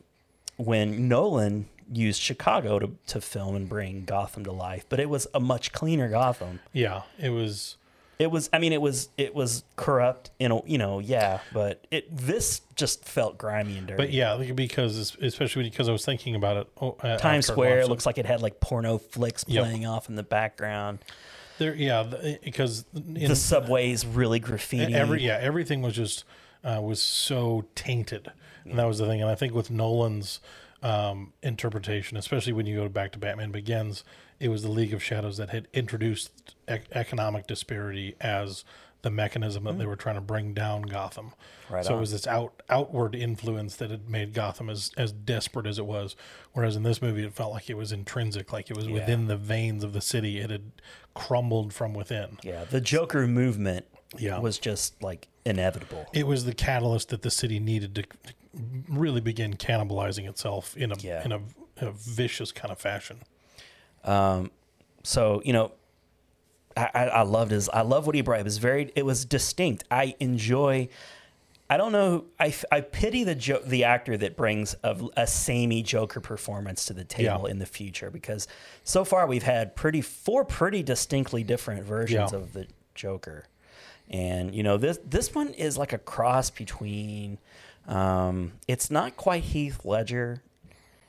when 0.56 1.08
Nolan 1.08 1.66
used 1.92 2.20
Chicago 2.20 2.78
to, 2.78 2.90
to 3.08 3.20
film 3.20 3.54
and 3.56 3.68
bring 3.68 4.04
Gotham 4.04 4.44
to 4.44 4.52
life, 4.52 4.84
but 4.88 5.00
it 5.00 5.08
was 5.08 5.26
a 5.34 5.40
much 5.40 5.72
cleaner 5.72 6.08
Gotham. 6.08 6.60
Yeah. 6.72 7.02
It 7.18 7.30
was. 7.30 7.76
It 8.18 8.30
was. 8.30 8.48
I 8.52 8.60
mean, 8.60 8.72
it 8.72 8.80
was. 8.80 9.08
It 9.18 9.34
was 9.34 9.64
corrupt. 9.74 10.30
You 10.38 10.48
know. 10.48 10.62
You 10.66 10.78
know. 10.78 11.00
Yeah. 11.00 11.40
But 11.52 11.84
it. 11.90 12.06
This 12.16 12.60
just 12.76 13.04
felt 13.04 13.38
grimy 13.38 13.76
and 13.76 13.88
dirty. 13.88 13.96
But 14.02 14.12
yeah, 14.12 14.36
because 14.54 15.16
especially 15.20 15.64
because 15.64 15.88
I 15.88 15.92
was 15.92 16.04
thinking 16.04 16.36
about 16.36 16.56
it. 16.58 16.68
oh, 16.80 16.96
uh, 17.02 17.16
Times 17.18 17.46
Square. 17.46 17.80
It 17.80 17.88
looks 17.88 18.06
like 18.06 18.16
it 18.18 18.24
had 18.26 18.40
like 18.40 18.60
porno 18.60 18.98
flicks 18.98 19.44
Yep. 19.48 19.64
playing 19.64 19.84
off 19.86 20.08
in 20.08 20.14
the 20.14 20.22
background. 20.22 21.00
There, 21.58 21.74
yeah, 21.74 22.02
the- 22.04 22.38
because 22.44 22.84
in, 22.94 23.14
the 23.28 23.36
subways 23.36 24.06
really 24.06 24.38
graffiti. 24.38 24.94
every 24.94 25.22
yeah 25.24 25.38
everything 25.40 25.82
was 25.82 25.94
just 25.94 26.24
uh, 26.64 26.80
was 26.80 27.02
so 27.02 27.64
tainted, 27.74 28.30
and 28.64 28.78
that 28.78 28.86
was 28.86 28.98
the 28.98 29.06
thing. 29.06 29.22
And 29.22 29.30
I 29.30 29.34
think 29.34 29.54
with 29.54 29.70
Nolan's 29.72 30.40
um, 30.84 31.32
interpretation, 31.42 32.16
especially 32.16 32.52
when 32.52 32.66
you 32.66 32.76
go 32.76 32.88
back 32.88 33.10
to 33.12 33.18
Batman 33.18 33.50
Begins, 33.50 34.04
it 34.38 34.48
was 34.50 34.62
the 34.62 34.70
League 34.70 34.92
of 34.92 35.02
Shadows 35.02 35.38
that 35.38 35.48
had 35.50 35.66
introduced 35.72 36.54
ec- 36.68 36.86
economic 36.92 37.46
disparity 37.46 38.14
as 38.20 38.64
the 39.00 39.10
mechanism 39.10 39.64
that 39.64 39.78
they 39.78 39.86
were 39.86 39.96
trying 39.96 40.14
to 40.14 40.20
bring 40.20 40.54
down 40.54 40.82
Gotham. 40.82 41.26
Mm-hmm. 41.66 41.74
Right 41.74 41.84
so 41.84 41.92
on. 41.92 41.98
it 41.98 42.00
was 42.00 42.12
this 42.12 42.26
out 42.26 42.62
outward 42.68 43.14
influence 43.14 43.76
that 43.76 43.90
had 43.90 44.08
made 44.08 44.34
Gotham 44.34 44.68
as 44.68 44.90
as 44.96 45.12
desperate 45.12 45.66
as 45.66 45.78
it 45.78 45.86
was. 45.86 46.16
Whereas 46.52 46.76
in 46.76 46.82
this 46.82 47.00
movie, 47.00 47.24
it 47.24 47.34
felt 47.34 47.52
like 47.52 47.68
it 47.70 47.76
was 47.76 47.90
intrinsic, 47.92 48.52
like 48.52 48.70
it 48.70 48.76
was 48.76 48.88
within 48.88 49.26
the 49.26 49.36
veins 49.36 49.84
of 49.84 49.92
the 49.94 50.00
city. 50.00 50.38
It 50.38 50.50
had 50.50 50.72
crumbled 51.14 51.72
from 51.72 51.94
within. 51.94 52.38
Yeah. 52.42 52.64
The 52.64 52.80
Joker 52.80 53.26
movement. 53.26 53.86
Yeah. 54.16 54.38
Was 54.38 54.58
just 54.58 55.02
like 55.02 55.28
inevitable. 55.44 56.06
it 56.12 56.26
was 56.26 56.44
the 56.44 56.54
catalyst 56.54 57.08
that 57.08 57.22
the 57.22 57.30
city 57.30 57.58
needed 57.58 57.94
to 57.96 58.04
really 58.88 59.20
begin 59.20 59.54
cannibalizing 59.54 60.28
itself 60.28 60.76
in 60.76 60.92
a 60.92 60.96
Yeah. 60.98 61.24
in 61.24 61.32
a, 61.32 61.40
a 61.78 61.90
vicious 61.92 62.52
kind 62.52 62.70
of 62.72 62.78
fashion. 62.78 63.18
Um, 64.04 64.50
So 65.02 65.42
you 65.44 65.52
know, 65.52 65.72
I, 66.76 66.90
I, 66.94 67.04
I 67.06 67.22
loved 67.22 67.50
his. 67.52 67.68
I 67.68 67.82
love 67.82 68.06
what 68.06 68.14
he 68.14 68.22
brought. 68.22 68.40
It 68.40 68.44
was 68.44 68.58
very. 68.58 68.90
It 68.96 69.04
was 69.04 69.24
distinct. 69.24 69.84
I 69.90 70.14
enjoy. 70.20 70.88
I 71.70 71.76
don't 71.78 71.92
know. 71.92 72.24
I, 72.38 72.54
I 72.70 72.80
pity 72.82 73.24
the 73.24 73.34
jo- 73.34 73.62
the 73.64 73.84
actor 73.84 74.16
that 74.18 74.36
brings 74.36 74.76
a, 74.84 75.00
a 75.16 75.26
samey 75.26 75.82
Joker 75.82 76.20
performance 76.20 76.84
to 76.86 76.92
the 76.92 77.04
table 77.04 77.44
Yeah. 77.44 77.50
in 77.50 77.58
the 77.58 77.66
future 77.66 78.10
because 78.10 78.46
so 78.82 79.04
far 79.04 79.26
we've 79.26 79.42
had 79.44 79.74
pretty 79.74 80.02
four 80.02 80.44
pretty 80.44 80.82
distinctly 80.82 81.42
different 81.42 81.84
versions 81.84 82.32
Yeah. 82.32 82.38
of 82.38 82.52
the 82.52 82.66
Joker, 82.94 83.44
and 84.10 84.54
you 84.54 84.62
know 84.62 84.76
this 84.76 84.98
this 85.08 85.34
one 85.34 85.48
is 85.54 85.78
like 85.78 85.92
a 85.92 85.98
cross 85.98 86.50
between. 86.50 87.38
Um, 87.86 88.52
it's 88.68 88.90
not 88.90 89.16
quite 89.16 89.42
Heath 89.44 89.84
Ledger. 89.84 90.42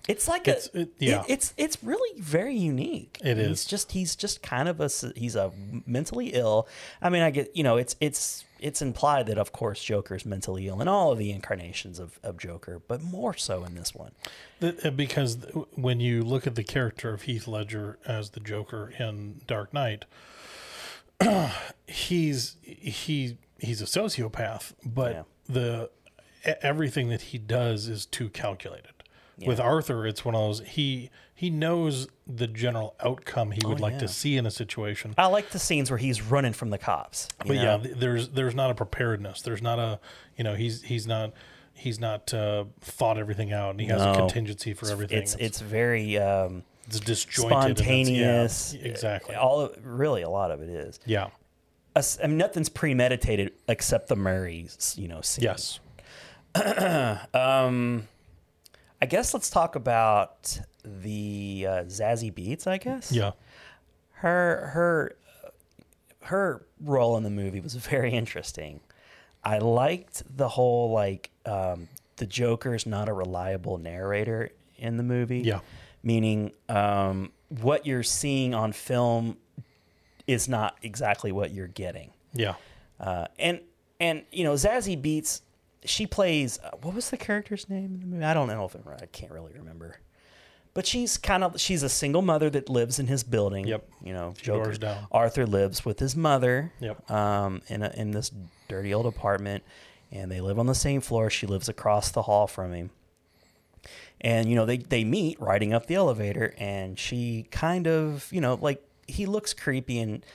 It's 0.08 0.28
like 0.28 0.48
It's- 0.48 0.70
a 0.76 0.82
it- 0.82 0.90
yeah. 1.00 1.22
it- 1.22 1.26
it's 1.30 1.54
it's 1.58 1.84
really 1.84 2.20
very 2.22 2.56
unique. 2.56 3.18
It 3.24 3.38
he's 3.38 3.66
just 3.66 3.94
he's 3.94 4.16
just 4.16 4.44
kind 4.44 4.70
of 4.70 4.80
a 4.80 4.90
he's 5.16 5.36
a 5.36 5.52
mentally 5.88 6.28
ill. 6.34 6.68
I 7.02 7.10
mean, 7.10 7.24
I 7.24 7.32
get 7.32 7.56
you 7.56 7.64
know 7.64 7.78
it's 7.78 7.96
it's 8.00 8.44
it's 8.60 8.82
implied 8.84 9.26
that 9.28 9.38
of 9.40 9.52
course 9.52 9.84
Joker's 9.84 10.24
mentally 10.26 10.68
ill 10.68 10.80
in 10.80 10.88
all 10.88 11.12
of 11.12 11.18
the 11.18 11.32
incarnations 11.32 11.98
of, 11.98 12.20
of 12.24 12.38
Joker, 12.38 12.82
but 12.88 13.02
more 13.02 13.34
so 13.34 13.64
in 13.66 13.74
this 13.74 13.96
one. 13.96 14.12
Uh, 14.62 14.92
Because 14.92 15.38
when 15.74 16.00
you 16.00 16.24
look 16.24 16.46
at 16.46 16.54
the 16.56 16.64
character 16.64 17.12
of 17.14 17.24
Heath 17.24 17.48
Ledger 17.48 17.98
as 18.06 18.30
the 18.32 18.40
Joker 18.40 18.94
in 19.00 19.42
Dark 19.48 19.74
Knight, 19.74 20.06
he's 21.88 22.58
he 22.62 23.38
he's 23.60 23.82
a 23.82 23.86
sociopath, 23.86 24.74
but 24.86 25.12
Yeah. 25.14 25.24
the 25.48 25.90
everything 26.62 27.10
that 27.10 27.22
he 27.22 27.38
does 27.38 27.88
is 27.88 28.06
too 28.06 28.30
calculated. 28.30 28.92
With 29.46 29.60
Arthur, 29.60 30.08
it's 30.08 30.24
one 30.24 30.34
of 30.34 30.42
those 30.42 30.62
he 30.62 31.10
he 31.34 31.50
knows 31.50 32.08
the 32.26 32.48
general 32.48 32.96
outcome 33.02 33.52
he 33.52 33.60
would 33.66 33.82
like 33.82 33.94
yeah. 33.94 34.00
to 34.00 34.08
see 34.08 34.38
in 34.38 34.46
a 34.46 34.52
situation. 34.52 35.14
I 35.18 35.28
like 35.28 35.50
the 35.50 35.60
scenes 35.60 35.92
where 35.92 35.98
he's 35.98 36.22
running 36.22 36.54
from 36.54 36.70
the 36.70 36.78
cops. 36.78 37.28
you 37.44 37.50
but 37.50 37.56
know? 37.58 37.82
yeah, 37.84 37.94
there's 37.98 38.30
there's 38.30 38.56
not 38.56 38.72
a 38.72 38.76
preparedness. 38.76 39.42
There's 39.42 39.62
not 39.62 39.78
a 39.78 40.00
you 40.38 40.46
know 40.46 40.56
he's 40.56 40.84
he's 40.84 41.06
not 41.06 41.34
he's 41.74 42.00
not 42.00 42.34
uh, 42.34 42.64
thought 42.80 43.18
everything 43.18 43.52
out, 43.52 43.72
and 43.72 43.82
he 43.82 43.88
has 43.88 44.02
a 44.02 44.14
contingency 44.14 44.74
for 44.74 44.90
everything. 44.90 45.18
it's 45.18 45.36
it's 45.36 45.60
very 45.60 46.18
um, 46.18 46.64
it's 46.88 47.02
disjointed, 47.02 47.52
and 47.52 47.72
it's- 47.72 47.86
spontaneous. 47.86 48.74
yeah, 48.74 48.88
exactly. 48.88 49.36
All 49.36 49.60
of, 49.60 49.78
really, 49.86 50.22
a 50.22 50.30
lot 50.30 50.52
of 50.52 50.62
it 50.62 50.70
is. 50.70 51.00
yeah. 51.06 51.28
I 51.98 52.28
mean, 52.28 52.38
nothing's 52.38 52.68
premeditated 52.68 53.54
except 53.70 54.10
the 54.10 54.18
Murray's, 54.18 54.96
you 54.98 55.08
know, 55.08 55.22
scene. 55.22 55.44
Yes. 55.44 55.80
Um, 57.34 58.08
I 59.02 59.06
guess 59.06 59.34
let's 59.34 59.50
talk 59.50 59.76
about 59.76 60.60
the 60.84 61.66
uh, 61.68 61.72
Zazie 61.84 62.34
Beetz. 62.34 62.66
I 62.68 62.78
guess. 62.78 63.12
Yeah. 63.12 63.32
her 64.14 64.68
her 64.74 65.16
her 66.24 66.66
role 66.82 67.18
in 67.18 67.24
the 67.24 67.30
movie 67.30 67.60
was 67.60 67.74
very 67.76 68.12
interesting. 68.12 68.80
I 69.44 69.60
liked 69.60 70.24
the 70.38 70.50
whole 70.50 70.92
like 70.92 71.30
um, 71.46 71.88
the 72.18 72.26
Joker's 72.26 72.86
not 72.86 73.10
a 73.10 73.14
reliable 73.14 73.78
narrator 73.78 74.50
in 74.78 74.98
the 74.98 75.04
movie. 75.04 75.40
Yeah. 75.40 75.60
meaning 76.04 76.52
um, 76.70 77.32
what 77.50 77.86
you're 77.86 78.02
seeing 78.04 78.54
on 78.56 78.72
film 78.72 79.38
is 80.26 80.48
not 80.50 80.78
exactly 80.82 81.32
what 81.32 81.52
you're 81.52 81.68
getting. 81.68 82.12
Yeah. 82.34 82.56
Uh, 83.00 83.28
and 83.38 83.60
and 84.00 84.24
you 84.32 84.44
know 84.44 84.54
Zazie 84.54 85.00
Beetz, 85.00 85.42
she 85.86 86.08
plays 86.08 86.60
uh, 86.64 86.72
what 86.82 86.94
was 86.94 87.10
the 87.10 87.18
character's 87.18 87.70
name 87.70 87.94
in 87.94 88.00
the 88.00 88.06
movie? 88.06 88.24
I 88.24 88.34
don't 88.34 88.48
know 88.48 88.66
if 88.66 88.76
it, 88.76 88.84
I 89.02 89.06
can't 89.08 89.32
really 89.32 89.54
remember. 89.54 89.98
But 90.74 90.86
she's 90.86 91.18
kind 91.18 91.44
of 91.44 91.60
she's 91.60 91.84
a 91.84 91.90
single 91.90 92.22
mother 92.22 92.50
that 92.50 92.70
lives 92.70 93.00
in 93.00 93.08
his 93.08 93.24
building. 93.24 93.66
Yep. 93.66 93.88
You 94.04 94.14
know, 94.14 94.34
Joker, 94.42 94.74
down. 94.74 95.08
Arthur 95.10 95.46
lives 95.46 95.86
with 95.86 96.00
his 96.00 96.18
mother. 96.18 96.74
Yep. 96.82 97.10
Um, 97.10 97.62
in 97.70 97.82
a, 97.82 97.94
in 97.96 98.12
this 98.12 98.30
dirty 98.68 98.94
old 98.94 99.06
apartment, 99.06 99.64
and 100.12 100.30
they 100.30 100.42
live 100.42 100.60
on 100.60 100.66
the 100.66 100.76
same 100.76 101.00
floor. 101.00 101.30
She 101.30 101.48
lives 101.48 101.70
across 101.70 102.12
the 102.12 102.24
hall 102.24 102.46
from 102.46 102.74
him. 102.74 102.90
And 104.20 104.50
you 104.50 104.56
know 104.56 104.66
they 104.66 104.78
they 104.78 105.06
meet 105.06 105.40
riding 105.40 105.74
up 105.74 105.88
the 105.88 105.96
elevator, 105.96 106.54
and 106.58 107.00
she 107.00 107.48
kind 107.52 107.88
of 107.88 108.28
you 108.32 108.42
know 108.42 108.56
like 108.56 108.84
he 109.08 109.26
looks 109.26 109.54
creepy, 109.54 110.00
and 110.00 110.26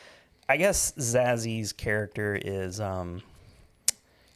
I 0.49 0.57
guess 0.57 0.93
Zazie's 0.93 1.75
character 1.75 2.35
is 2.35 2.81
um 2.81 3.23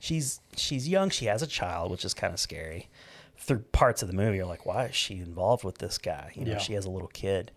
she's 0.04 0.40
she's 0.56 0.88
young, 0.88 1.08
she 1.10 1.26
has 1.26 1.42
a 1.42 1.46
child, 1.46 1.90
which 1.90 2.04
is 2.04 2.12
kind 2.14 2.32
of 2.32 2.40
scary. 2.40 2.88
Through 3.36 3.60
parts 3.72 4.00
of 4.02 4.08
the 4.08 4.14
movie, 4.14 4.36
you're 4.38 4.46
like, 4.46 4.64
why 4.64 4.84
is 4.86 4.94
she 4.94 5.14
involved 5.18 5.64
with 5.64 5.78
this 5.78 5.98
guy? 5.98 6.30
You 6.34 6.44
know, 6.44 6.52
Yeah. 6.52 6.58
she 6.58 6.74
has 6.74 6.84
a 6.84 6.90
little 6.90 7.08
kid. 7.08 7.50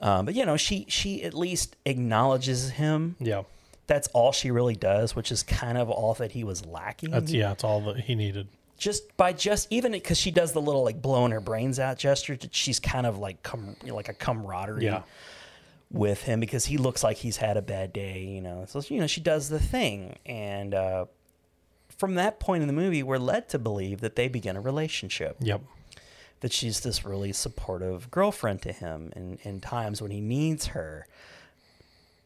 Um, 0.00 0.24
but 0.26 0.34
you 0.34 0.44
know, 0.44 0.56
she 0.56 0.84
she 0.88 1.22
at 1.22 1.34
least 1.34 1.76
acknowledges 1.84 2.70
him. 2.70 3.16
Yeah. 3.20 3.42
That's 3.86 4.08
all 4.08 4.32
she 4.32 4.50
really 4.50 4.74
does, 4.76 5.14
which 5.14 5.30
is 5.30 5.42
kind 5.42 5.76
of 5.78 5.90
all 5.90 6.14
that 6.14 6.32
he 6.32 6.44
was 6.44 6.64
lacking. 6.66 7.10
That's 7.10 7.32
yeah. 7.32 7.48
That's 7.48 7.64
all 7.64 7.80
that 7.82 8.00
he 8.04 8.14
needed. 8.14 8.48
Just 8.78 9.16
by 9.16 9.32
just 9.32 9.68
even 9.70 9.92
because 9.92 10.18
she 10.18 10.30
does 10.32 10.52
the 10.52 10.60
little 10.60 10.82
like 10.82 11.00
blowing 11.00 11.30
her 11.30 11.40
brains 11.40 11.78
out 11.78 11.98
gesture, 11.98 12.36
she's 12.50 12.80
kind 12.80 13.06
of 13.06 13.18
like 13.18 13.42
com- 13.44 13.76
like 13.86 14.08
a 14.08 14.14
camaraderie 14.14 14.84
Yeah. 14.84 15.02
with 15.90 16.22
him 16.22 16.40
because 16.40 16.64
he 16.64 16.78
looks 16.78 17.04
like 17.04 17.18
he's 17.18 17.36
had 17.36 17.56
a 17.56 17.62
bad 17.62 17.92
day, 17.92 18.22
you 18.24 18.40
know. 18.40 18.64
So 18.66 18.82
you 18.88 18.98
know, 19.00 19.06
she 19.06 19.20
does 19.20 19.48
the 19.48 19.60
thing, 19.60 20.16
and 20.26 20.74
uh, 20.74 21.04
from 22.02 22.16
that 22.16 22.40
point 22.40 22.62
in 22.62 22.66
the 22.66 22.72
movie, 22.74 23.00
we're 23.04 23.16
led 23.18 23.48
to 23.50 23.60
believe 23.60 24.00
that 24.00 24.16
they 24.16 24.26
begin 24.26 24.56
a 24.56 24.60
relationship. 24.60 25.36
Yep. 25.38 25.60
That 26.40 26.52
she's 26.52 26.80
this 26.80 27.04
really 27.04 27.32
supportive 27.32 28.10
girlfriend 28.10 28.60
to 28.62 28.72
him, 28.72 29.12
in 29.14 29.38
in 29.44 29.60
times 29.60 30.02
when 30.02 30.10
he 30.10 30.20
needs 30.20 30.66
her. 30.74 31.06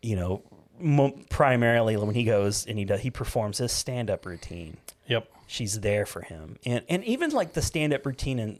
You 0.01 0.17
know, 0.17 0.43
mo- 0.81 1.19
primarily 1.29 1.95
when 1.99 2.15
he 2.15 2.25
goes 2.25 2.65
and 2.67 2.79
he 2.79 2.87
does, 2.87 3.01
he 3.01 3.11
performs 3.11 3.59
his 3.59 3.71
stand 3.73 4.09
up 4.11 4.25
routine 4.25 4.79
Yep. 5.09 5.29
she's 5.47 5.81
there 5.81 6.07
for 6.07 6.23
him 6.23 6.57
and 6.65 6.83
and 6.89 7.05
even 7.05 7.31
like 7.31 7.53
the 7.53 7.63
stand-up 7.63 8.05
routine 8.07 8.39
and 8.39 8.59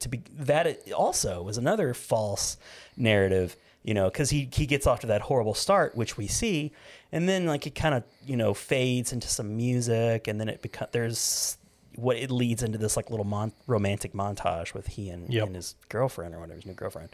to 0.00 0.08
be 0.08 0.22
that 0.38 0.90
also 0.92 1.42
was 1.42 1.58
another 1.58 1.92
false 1.94 2.56
narrative 2.96 3.56
you 3.84 3.94
know 3.94 4.08
because 4.10 4.30
he 4.30 4.48
he 4.52 4.66
gets 4.66 4.86
off 4.86 5.00
to 5.00 5.06
that 5.08 5.20
horrible 5.22 5.54
start 5.54 5.94
which 5.96 6.16
we 6.16 6.26
see 6.26 6.72
and 7.12 7.28
then 7.28 7.46
like 7.46 7.66
it 7.66 7.74
kind 7.74 7.94
of 7.94 8.04
you 8.26 8.36
know 8.36 8.54
fades 8.54 9.12
into 9.12 9.28
some 9.28 9.56
music 9.56 10.28
and 10.28 10.40
then 10.40 10.48
it 10.48 10.62
becomes 10.62 10.90
there's 10.92 11.58
what 11.94 12.16
it 12.16 12.30
leads 12.30 12.62
into 12.62 12.76
this 12.78 12.96
like 12.96 13.08
little 13.10 13.24
mon- 13.24 13.52
romantic 13.66 14.12
montage 14.12 14.74
with 14.74 14.86
he 14.88 15.08
and, 15.08 15.32
Yep. 15.32 15.46
and 15.46 15.56
his 15.56 15.74
girlfriend 15.88 16.34
or 16.34 16.40
whatever 16.40 16.56
his 16.56 16.66
new 16.66 16.74
girlfriend 16.74 17.08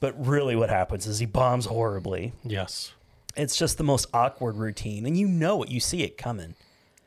but 0.00 0.14
really 0.26 0.54
what 0.56 0.70
happens 0.70 1.06
is 1.06 1.18
he 1.18 1.26
bombs 1.26 1.66
horribly 1.66 2.32
Yes. 2.44 2.92
it's 3.36 3.56
just 3.56 3.78
the 3.78 3.84
most 3.84 4.06
awkward 4.14 4.56
routine 4.56 5.06
and 5.06 5.16
you 5.18 5.26
know 5.26 5.62
it 5.64 5.70
you 5.70 5.80
see 5.80 6.02
it 6.02 6.16
coming 6.18 6.54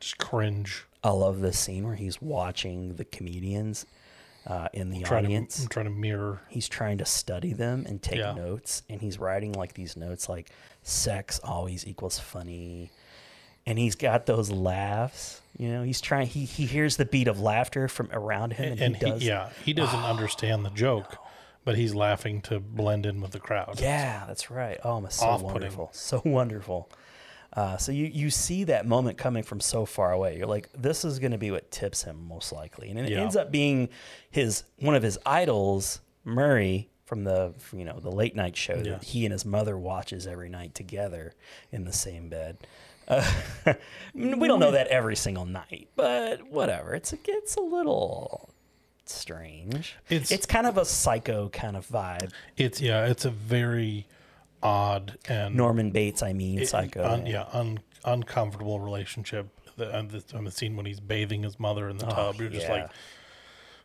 Just 0.00 0.18
cringe. 0.18 0.84
I 1.02 1.10
love 1.10 1.40
this 1.40 1.58
scene 1.58 1.84
where 1.86 1.94
he's 1.94 2.20
watching 2.20 2.96
the 2.96 3.04
comedians 3.04 3.86
uh, 4.46 4.68
in 4.72 4.90
the 4.90 5.04
audience. 5.04 5.62
to 5.62 5.68
trying 5.68 5.86
to 5.86 5.90
mirror. 5.90 6.40
He's 6.48 6.68
trying 6.68 6.98
to 6.98 7.04
study 7.04 7.52
them 7.52 7.84
and 7.86 8.00
take 8.00 8.18
Yeah. 8.18 8.32
notes, 8.32 8.82
and 8.88 9.00
he's 9.00 9.18
writing 9.18 9.52
like 9.52 9.74
these 9.74 9.96
notes 9.96 10.28
like 10.28 10.50
"sex 10.82 11.40
always 11.42 11.86
equals 11.86 12.18
funny," 12.18 12.90
and 13.66 13.78
he's 13.78 13.94
got 13.96 14.26
those 14.26 14.50
laughs. 14.50 15.40
You 15.58 15.70
know, 15.70 15.82
he's 15.82 16.00
trying. 16.00 16.26
He 16.28 16.44
he 16.44 16.66
hears 16.66 16.96
the 16.96 17.04
beat 17.06 17.28
of 17.28 17.40
laughter 17.40 17.88
from 17.88 18.08
around 18.12 18.52
him, 18.52 18.72
and, 18.72 18.80
And 18.80 18.96
he 18.96 19.04
he, 19.04 19.10
does. 19.10 19.22
yeah, 19.24 19.50
he 19.64 19.72
doesn't 19.72 20.00
understand 20.04 20.64
the 20.64 20.70
joke, 20.70 21.16
but 21.64 21.76
he's 21.76 21.94
laughing 21.94 22.40
to 22.42 22.60
blend 22.60 23.06
in 23.06 23.20
with 23.20 23.32
the 23.32 23.40
crowd. 23.40 23.80
Yeah, 23.80 24.24
that's 24.26 24.50
right. 24.50 24.78
Oh, 24.84 25.04
it's 25.04 25.16
so 25.16 25.26
Off-putting. 25.26 25.52
wonderful. 25.54 25.90
So 25.92 26.20
wonderful. 26.26 26.88
Uh, 27.56 27.76
so 27.78 27.90
you, 27.90 28.04
you 28.04 28.28
see 28.30 28.64
that 28.64 28.86
moment 28.86 29.16
coming 29.16 29.42
from 29.42 29.60
so 29.60 29.86
far 29.86 30.12
away. 30.12 30.36
You're 30.36 30.46
like, 30.46 30.68
this 30.76 31.04
is 31.06 31.18
going 31.18 31.32
to 31.32 31.38
be 31.38 31.50
what 31.50 31.70
tips 31.70 32.02
him 32.04 32.28
most 32.28 32.52
likely, 32.52 32.90
and 32.90 32.98
it 32.98 33.08
Yeah. 33.10 33.22
ends 33.22 33.34
up 33.34 33.50
being 33.50 33.88
his 34.30 34.64
one 34.78 34.94
of 34.94 35.02
his 35.02 35.18
idols, 35.24 36.00
Murray, 36.22 36.90
from 37.06 37.24
the 37.24 37.54
you 37.72 37.84
know 37.84 37.98
the 37.98 38.10
late 38.12 38.36
night 38.36 38.56
show 38.56 38.74
Yeah. 38.76 38.82
that 38.92 39.04
he 39.04 39.24
and 39.24 39.32
his 39.32 39.44
mother 39.46 39.78
watches 39.78 40.26
every 40.26 40.50
night 40.50 40.74
together 40.74 41.32
in 41.72 41.84
the 41.84 41.92
same 41.94 42.28
bed. 42.28 42.58
Uh, 43.08 43.24
we 44.14 44.48
don't 44.48 44.60
know 44.60 44.72
that 44.72 44.88
every 44.88 45.16
single 45.16 45.46
night, 45.46 45.88
but 45.96 46.42
whatever. 46.50 46.94
It's 46.94 47.12
a, 47.14 47.18
it's 47.26 47.54
a 47.56 47.60
little 47.62 48.50
strange. 49.04 49.96
It's- 50.10 50.30
it's 50.30 50.46
kind 50.46 50.66
of 50.66 50.76
a 50.76 50.84
psycho 50.84 51.48
kind 51.48 51.76
of 51.76 51.86
vibe. 51.88 52.32
It's 52.56 52.80
yeah, 52.80 53.06
it's 53.06 53.24
a 53.24 53.30
very 53.30 54.06
odd 54.62 55.18
and 55.28 55.54
Norman 55.54 55.90
Bates, 55.90 56.22
I 56.22 56.32
mean, 56.32 56.60
it- 56.60 56.68
psycho. 56.68 57.04
un- 57.04 57.26
yeah, 57.26 57.46
un, 57.52 57.80
uncomfortable 58.04 58.80
relationship. 58.80 59.48
The, 59.76 59.94
and 59.94 60.10
the, 60.10 60.24
on 60.36 60.44
the 60.44 60.50
scene 60.50 60.74
when 60.74 60.86
he's 60.86 61.00
bathing 61.00 61.42
his 61.42 61.60
mother 61.60 61.88
in 61.90 61.98
the 61.98 62.06
oh, 62.06 62.10
tub, 62.32 62.36
you're 62.36 62.48
just 62.48 62.66
Oh, 62.70 62.74
yeah. 62.74 62.82
like, 62.84 62.90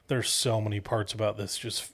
there's 0.07 0.29
so 0.29 0.61
many 0.61 0.79
parts 0.79 1.11
about 1.13 1.37
this 1.37 1.57
just 1.57 1.91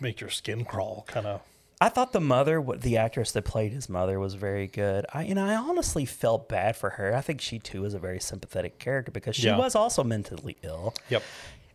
make 0.00 0.20
your 0.20 0.30
skin 0.30 0.64
crawl. 0.64 1.04
Kind 1.06 1.26
of. 1.26 1.40
I 1.80 1.88
thought 1.90 2.12
the 2.12 2.20
mother, 2.20 2.60
what 2.60 2.80
the 2.80 2.96
actress 2.96 3.30
that 3.30 3.44
played 3.44 3.70
his 3.70 3.88
mother, 3.88 4.18
was 4.18 4.34
very 4.34 4.66
good. 4.66 5.06
I 5.14 5.22
and 5.24 5.38
I 5.38 5.54
honestly 5.54 6.04
felt 6.04 6.48
bad 6.48 6.76
for 6.76 6.90
her. 6.90 7.14
I 7.14 7.20
think 7.20 7.40
she 7.40 7.60
too 7.60 7.84
is 7.84 7.94
a 7.94 8.00
very 8.00 8.18
sympathetic 8.18 8.80
character 8.80 9.12
because 9.12 9.36
she 9.36 9.46
Yeah. 9.46 9.56
was 9.58 9.76
also 9.76 10.02
mentally 10.02 10.56
ill. 10.62 10.92
Yep. 11.08 11.22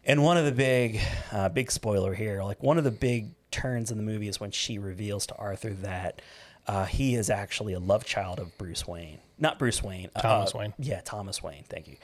And 0.06 0.24
one 0.24 0.38
of 0.38 0.46
the 0.46 0.52
big, 0.52 1.00
uh, 1.32 1.50
big 1.50 1.72
spoiler 1.72 2.14
here, 2.14 2.44
like 2.44 2.62
one 2.62 2.78
of 2.78 2.84
the 2.84 2.92
big 2.92 3.30
turns 3.52 3.90
in 3.92 3.98
the 3.98 4.04
movie 4.04 4.28
is 4.28 4.40
when 4.40 4.52
she 4.52 4.78
reveals 4.78 5.26
to 5.28 5.36
Arthur 5.36 5.70
that 5.76 6.22
uh, 6.68 6.86
he 6.86 7.16
is 7.16 7.30
actually 7.30 7.74
a 7.74 7.80
love 7.80 8.04
child 8.06 8.40
of 8.40 8.58
Bruce 8.58 8.88
Wayne, 8.88 9.20
not 9.38 9.60
Bruce 9.60 9.82
Wayne, 9.84 10.10
uh, 10.16 10.22
Thomas 10.22 10.56
uh, 10.56 10.58
Wayne. 10.58 10.74
Yeah, 10.78 11.02
Thomas 11.02 11.42
Wayne. 11.42 11.64
Thank 11.70 11.88
you. 11.88 11.96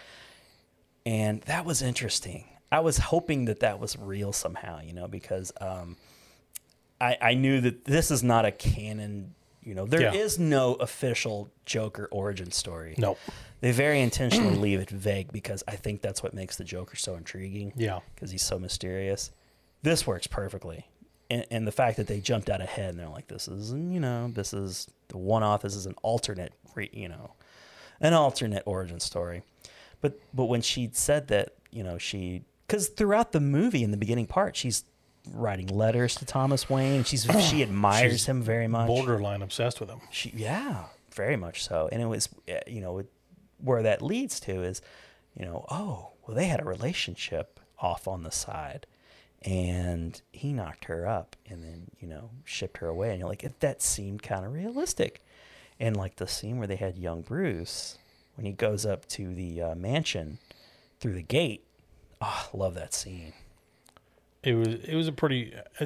And 1.06 1.42
that 1.44 1.66
was 1.66 1.82
interesting. 1.82 2.46
I 2.72 2.82
was 2.82 2.98
hoping 2.98 3.46
that 3.46 3.62
that 3.62 3.80
was 3.80 3.98
real 3.98 4.32
somehow, 4.32 4.80
you 4.82 4.94
know, 4.94 5.08
because 5.08 5.52
um, 5.60 5.98
I, 7.02 7.18
I 7.22 7.34
knew 7.34 7.62
that 7.62 7.86
this 7.86 8.12
is 8.12 8.22
not 8.24 8.46
a 8.46 8.52
canon. 8.52 9.34
You 9.64 9.76
know, 9.76 9.86
there 9.86 10.14
is 10.14 10.38
Yeah. 10.38 10.46
no 10.46 10.74
official 10.76 11.50
Joker 11.66 12.08
origin 12.12 12.52
story. 12.52 12.96
No. 12.98 13.18
They 13.62 13.72
very 13.72 14.02
intentionally 14.02 14.56
leave 14.60 14.80
it 14.80 14.90
vague 14.90 15.32
because 15.32 15.64
I 15.68 15.76
think 15.76 16.02
that's 16.02 16.24
what 16.24 16.34
makes 16.34 16.56
the 16.56 16.64
Joker 16.64 16.96
so 16.96 17.16
intriguing. 17.16 17.74
Yeah. 17.76 18.00
Because 18.16 18.32
he's 18.32 18.44
so 18.44 18.60
mysterious. 18.60 19.32
This 19.82 20.08
works 20.08 20.28
perfectly. 20.28 20.88
And, 21.30 21.46
and 21.52 21.68
the 21.68 21.72
fact 21.72 21.98
that 21.98 22.08
they 22.08 22.20
jumped 22.20 22.50
out 22.50 22.62
ahead 22.62 22.92
and 22.92 23.00
they're 23.00 23.10
like, 23.10 23.28
this 23.28 23.48
is, 23.48 23.72
you 23.72 24.00
know, 24.00 24.30
this 24.34 24.54
is 24.54 24.88
the 25.10 25.18
one 25.18 25.44
off, 25.44 25.62
this 25.62 25.76
is 25.76 25.86
an 25.86 25.96
alternate, 26.02 26.54
re, 26.74 26.90
you 26.92 27.08
know, 27.08 27.34
an 28.02 28.14
alternate 28.14 28.64
origin 28.66 29.00
story. 29.00 29.44
But, 30.02 30.20
but 30.34 30.46
when 30.46 30.62
she 30.62 30.90
said 30.94 31.28
that, 31.28 31.54
you 31.72 31.84
know, 31.84 31.98
she, 31.98 32.44
because 32.66 32.88
throughout 32.88 33.32
the 33.32 33.40
movie 33.40 33.84
in 33.84 33.92
the 33.92 33.98
beginning 33.98 34.26
part, 34.26 34.56
she's 34.56 34.86
writing 35.32 35.68
letters 35.68 36.16
to 36.16 36.26
Thomas 36.26 36.70
Wayne. 36.70 37.04
She's, 37.04 37.24
she 37.42 37.62
admires 37.62 38.14
She's 38.14 38.26
him 38.26 38.42
very 38.42 38.68
much. 38.68 38.88
Borderline 38.88 39.42
obsessed 39.42 39.80
with 39.80 39.90
him. 39.90 40.02
She, 40.12 40.34
yeah, 40.36 40.86
very 41.14 41.36
much 41.36 41.64
so. 41.64 41.90
And 41.92 42.02
it 42.02 42.06
was, 42.06 42.30
uh, 42.50 42.60
you 42.66 42.82
know, 42.82 43.00
it, 43.00 43.12
where 43.62 43.84
that 43.84 44.02
leads 44.02 44.40
to 44.42 44.64
is, 44.64 44.82
you 45.38 45.46
know, 45.46 45.66
oh, 45.70 46.10
well, 46.26 46.36
they 46.36 46.46
had 46.48 46.62
a 46.62 46.66
relationship 46.66 47.60
off 47.80 48.08
on 48.08 48.24
the 48.24 48.32
side, 48.32 48.86
and 49.44 50.22
he 50.32 50.52
knocked 50.54 50.86
her 50.86 51.08
up, 51.08 51.36
and 51.50 51.64
then 51.64 51.88
you 52.00 52.08
know 52.08 52.30
shipped 52.46 52.78
her 52.78 52.88
away, 52.88 53.12
and 53.12 53.20
you're 53.20 53.30
like, 53.30 53.46
that 53.60 53.82
seemed 53.82 54.22
kind 54.22 54.46
of 54.46 54.54
realistic, 54.54 55.24
and 55.80 55.96
like 55.96 56.18
the 56.18 56.28
scene 56.28 56.58
where 56.58 56.68
they 56.68 56.76
had 56.76 56.98
young 56.98 57.22
Bruce 57.22 57.98
when 58.36 58.46
he 58.46 58.52
goes 58.52 58.86
up 58.86 59.06
to 59.08 59.34
the 59.34 59.62
uh, 59.62 59.76
mansion 59.76 60.40
through 61.00 61.14
the 61.14 61.22
gate. 61.24 61.64
Oh, 62.22 62.50
I 62.54 62.58
love 62.58 62.74
that 62.76 62.94
scene 62.94 63.32
It 64.44 64.54
was 64.56 64.68
it 64.68 64.96
was 64.96 65.08
a 65.08 65.14
pretty. 65.14 65.54
Uh, 65.80 65.86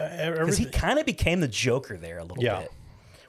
uh, 0.00 0.30
because 0.30 0.56
he 0.56 0.64
kind 0.66 0.98
of 0.98 1.04
became 1.06 1.40
the 1.40 1.48
Joker 1.48 1.96
there 1.96 2.18
a 2.18 2.24
little 2.24 2.42
Yeah. 2.42 2.60
bit 2.60 2.72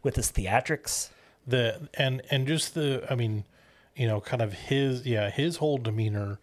with 0.03 0.15
his 0.15 0.31
theatrics. 0.31 1.09
The 1.49 1.89
and 1.95 2.21
and 2.31 2.47
just 2.47 2.73
the 2.73 3.05
I 3.09 3.15
mean, 3.15 3.45
you 3.95 4.07
know, 4.07 4.21
kind 4.21 4.41
of 4.41 4.53
his 4.53 5.05
yeah 5.05 5.29
his 5.29 5.57
whole 5.57 5.77
demeanor 5.77 6.39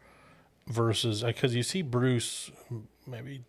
versus 0.69 1.23
uh, 1.23 1.29
because 1.29 1.55
you 1.55 1.62
see 1.62 1.83
Bruce 1.83 2.51
maybe 3.07 3.45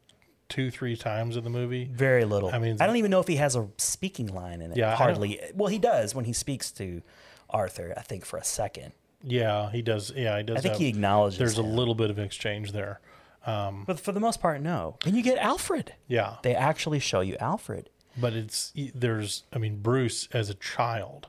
two 0.50 0.72
three 0.72 0.96
times 0.96 1.36
in 1.36 1.44
the 1.44 1.50
movie. 1.50 1.90
Very 1.92 2.24
little. 2.26 2.50
I 2.50 2.60
mean- 2.60 2.78
I 2.80 2.86
don't 2.88 2.96
even 2.98 3.12
know 3.12 3.20
if 3.20 3.28
he 3.28 3.36
has 3.38 3.56
a 3.56 3.68
speaking 3.78 4.28
line 4.34 4.62
in 4.62 4.72
it. 4.72 4.78
Yeah, 4.78 4.96
hardly. 4.96 5.40
Well, 5.54 5.68
he 5.68 5.80
does 5.80 6.16
when 6.16 6.26
he 6.26 6.34
speaks 6.34 6.72
to 6.74 7.02
Arthur. 7.50 7.94
I 7.98 8.02
think 8.02 8.24
for 8.26 8.38
a 8.38 8.44
second. 8.44 8.94
Yeah, 9.24 9.72
he 9.72 9.82
does. 9.82 10.12
Yeah, 10.16 10.38
he 10.38 10.44
does. 10.44 10.58
I 10.58 10.62
think 10.62 10.74
have- 10.74 10.82
he 10.82 10.88
acknowledges. 10.88 11.40
There's 11.40 11.58
a 11.58 11.64
little 11.64 11.96
bit 11.96 12.10
of 12.10 12.20
exchange 12.20 12.72
there. 12.72 13.02
Um, 13.46 13.84
but 13.88 14.00
for 14.00 14.12
the 14.12 14.20
most 14.20 14.42
part, 14.42 14.62
no. 14.62 14.98
And 15.06 15.16
you 15.16 15.24
get 15.24 15.38
Alfred. 15.38 15.94
Yeah, 16.08 16.36
They 16.44 16.54
actually 16.54 17.00
show 17.00 17.22
you 17.22 17.36
Alfred. 17.40 17.90
but 18.18 18.34
it's 18.34 18.74
there's. 18.94 19.44
I 19.54 19.58
mean, 19.58 19.82
Bruce 19.82 20.28
as 20.34 20.50
a 20.50 20.54
child 20.54 21.28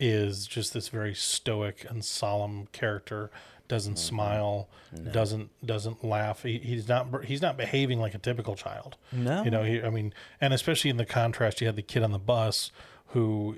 is 0.00 0.46
just 0.46 0.72
this 0.72 0.88
very 0.88 1.14
stoic 1.14 1.84
and 1.88 2.04
solemn 2.04 2.66
character. 2.72 3.30
Doesn't 3.68 3.94
Mm-hmm. 3.96 4.08
smile, 4.08 4.68
doesn't 5.12 5.50
doesn't 5.66 6.02
laugh. 6.02 6.42
He, 6.42 6.58
he's 6.58 6.88
not 6.88 7.24
he's 7.26 7.42
not 7.42 7.58
behaving 7.58 8.00
like 8.00 8.14
a 8.14 8.18
typical 8.18 8.54
child. 8.56 8.96
No. 9.12 9.42
you 9.44 9.50
know. 9.50 9.62
He, 9.62 9.82
I 9.82 9.90
mean, 9.90 10.14
and 10.40 10.54
especially 10.54 10.88
in 10.88 10.96
the 10.96 11.04
contrast, 11.04 11.60
you 11.60 11.66
had 11.66 11.76
the 11.76 11.82
kid 11.82 12.02
on 12.02 12.12
the 12.12 12.18
bus 12.18 12.72
who 13.08 13.56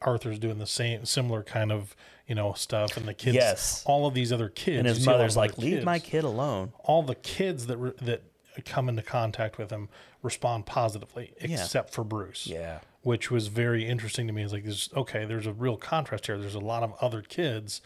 Arthur's 0.00 0.38
doing 0.38 0.58
the 0.58 0.66
same 0.66 1.04
similar 1.04 1.42
kind 1.42 1.72
of 1.72 1.96
you 2.28 2.34
know 2.34 2.52
stuff, 2.52 2.96
and 2.96 3.06
the 3.08 3.14
kids. 3.14 3.34
Yes. 3.34 3.82
all 3.84 4.06
of 4.06 4.14
these 4.14 4.32
other 4.32 4.48
kids. 4.48 4.78
And 4.78 4.86
his 4.86 4.98
see 4.98 5.04
a 5.04 5.06
lot 5.10 5.16
mother's 5.18 5.36
like, 5.36 5.58
"Leave 5.58 5.82
my 5.84 5.98
kid 5.98 6.24
alone." 6.24 6.72
all 6.84 7.02
the 7.02 7.14
kids 7.16 7.66
that 7.66 7.76
re- 7.76 7.92
that 8.02 8.22
come 8.64 8.88
into 8.88 9.02
contact 9.02 9.58
with 9.58 9.70
him 9.70 9.88
respond 10.22 10.66
positively, 10.66 11.32
except 11.38 11.92
for 11.92 12.04
Bruce. 12.04 12.46
Yeah. 12.46 12.78
Which 13.04 13.30
was 13.30 13.46
very 13.46 13.86
interesting 13.86 14.26
to 14.26 14.32
me. 14.32 14.42
Is 14.42 14.52
like, 14.52 14.64
there's 14.64 14.90
okay, 14.96 15.24
there's 15.24 15.46
a 15.46 15.52
real 15.52 15.76
contrast 15.76 16.26
here. 16.26 16.36
There's 16.38 16.54
a 16.56 16.60
lot 16.60 16.82
of 16.82 16.94
other 17.00 17.22
kids, 17.22 17.80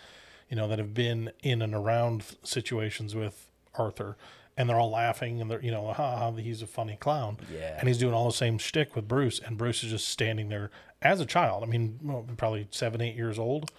you 0.48 0.56
know, 0.56 0.66
that 0.68 0.78
have 0.78 0.94
been 0.94 1.30
in 1.42 1.60
and 1.60 1.74
around 1.74 2.24
situations 2.42 3.14
with 3.14 3.50
Arthur, 3.74 4.16
and 4.56 4.68
they're 4.68 4.80
all 4.80 4.90
laughing 4.90 5.40
and 5.40 5.50
they're 5.50 5.62
you 5.62 5.70
know, 5.70 5.92
ha, 5.92 6.16
ha 6.16 6.32
he's 6.32 6.62
a 6.62 6.66
funny 6.66 6.96
clown. 6.98 7.38
Yeah. 7.52 7.76
and 7.78 7.88
he's 7.88 7.98
doing 7.98 8.14
all 8.14 8.26
the 8.26 8.36
same 8.36 8.56
shtick 8.56 8.96
with 8.96 9.06
Bruce, 9.06 9.38
and 9.38 9.58
Bruce 9.58 9.84
is 9.84 9.90
just 9.90 10.08
standing 10.08 10.48
there 10.48 10.70
as 11.02 11.20
a 11.20 11.26
child. 11.26 11.62
I 11.62 11.66
mean, 11.66 11.98
well, 12.02 12.26
probably 12.36 12.66
seven, 12.70 13.00
eight 13.00 13.14
years 13.14 13.38
old. 13.38 13.70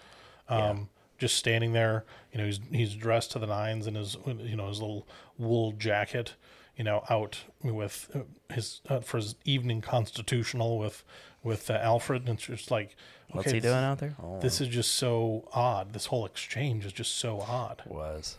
Um, 0.48 0.88
just 1.20 1.36
standing 1.36 1.72
there. 1.72 2.04
You 2.32 2.38
know, 2.38 2.46
he's 2.46 2.60
he's 2.72 2.94
dressed 2.94 3.30
to 3.32 3.38
the 3.38 3.46
nines 3.46 3.86
in 3.86 3.94
his 3.94 4.16
you 4.26 4.56
know 4.56 4.68
his 4.68 4.80
little 4.80 5.06
wool 5.38 5.72
jacket. 5.72 6.34
You 6.76 6.84
know, 6.84 7.04
out 7.10 7.40
with 7.62 8.10
uh, 8.14 8.20
his 8.52 8.80
uh, 8.88 9.00
for 9.00 9.18
his 9.18 9.34
evening 9.44 9.82
constitutional 9.82 10.78
with 10.78 11.04
with 11.42 11.70
uh, 11.70 11.74
Alfred, 11.74 12.22
and 12.22 12.30
it's 12.36 12.46
just 12.46 12.70
like, 12.70 12.96
What's 13.30 13.48
okay, 13.48 13.56
he 13.56 13.60
doing 13.60 13.74
out 13.74 13.98
there? 13.98 14.14
Oh, 14.22 14.40
This 14.40 14.60
is 14.60 14.68
just 14.68 14.92
so 14.96 15.48
odd. 15.52 15.92
This 15.92 16.06
whole 16.06 16.26
exchange 16.26 16.84
is 16.84 16.92
just 16.92 17.16
so 17.16 17.40
odd. 17.40 17.82
was. 17.86 18.36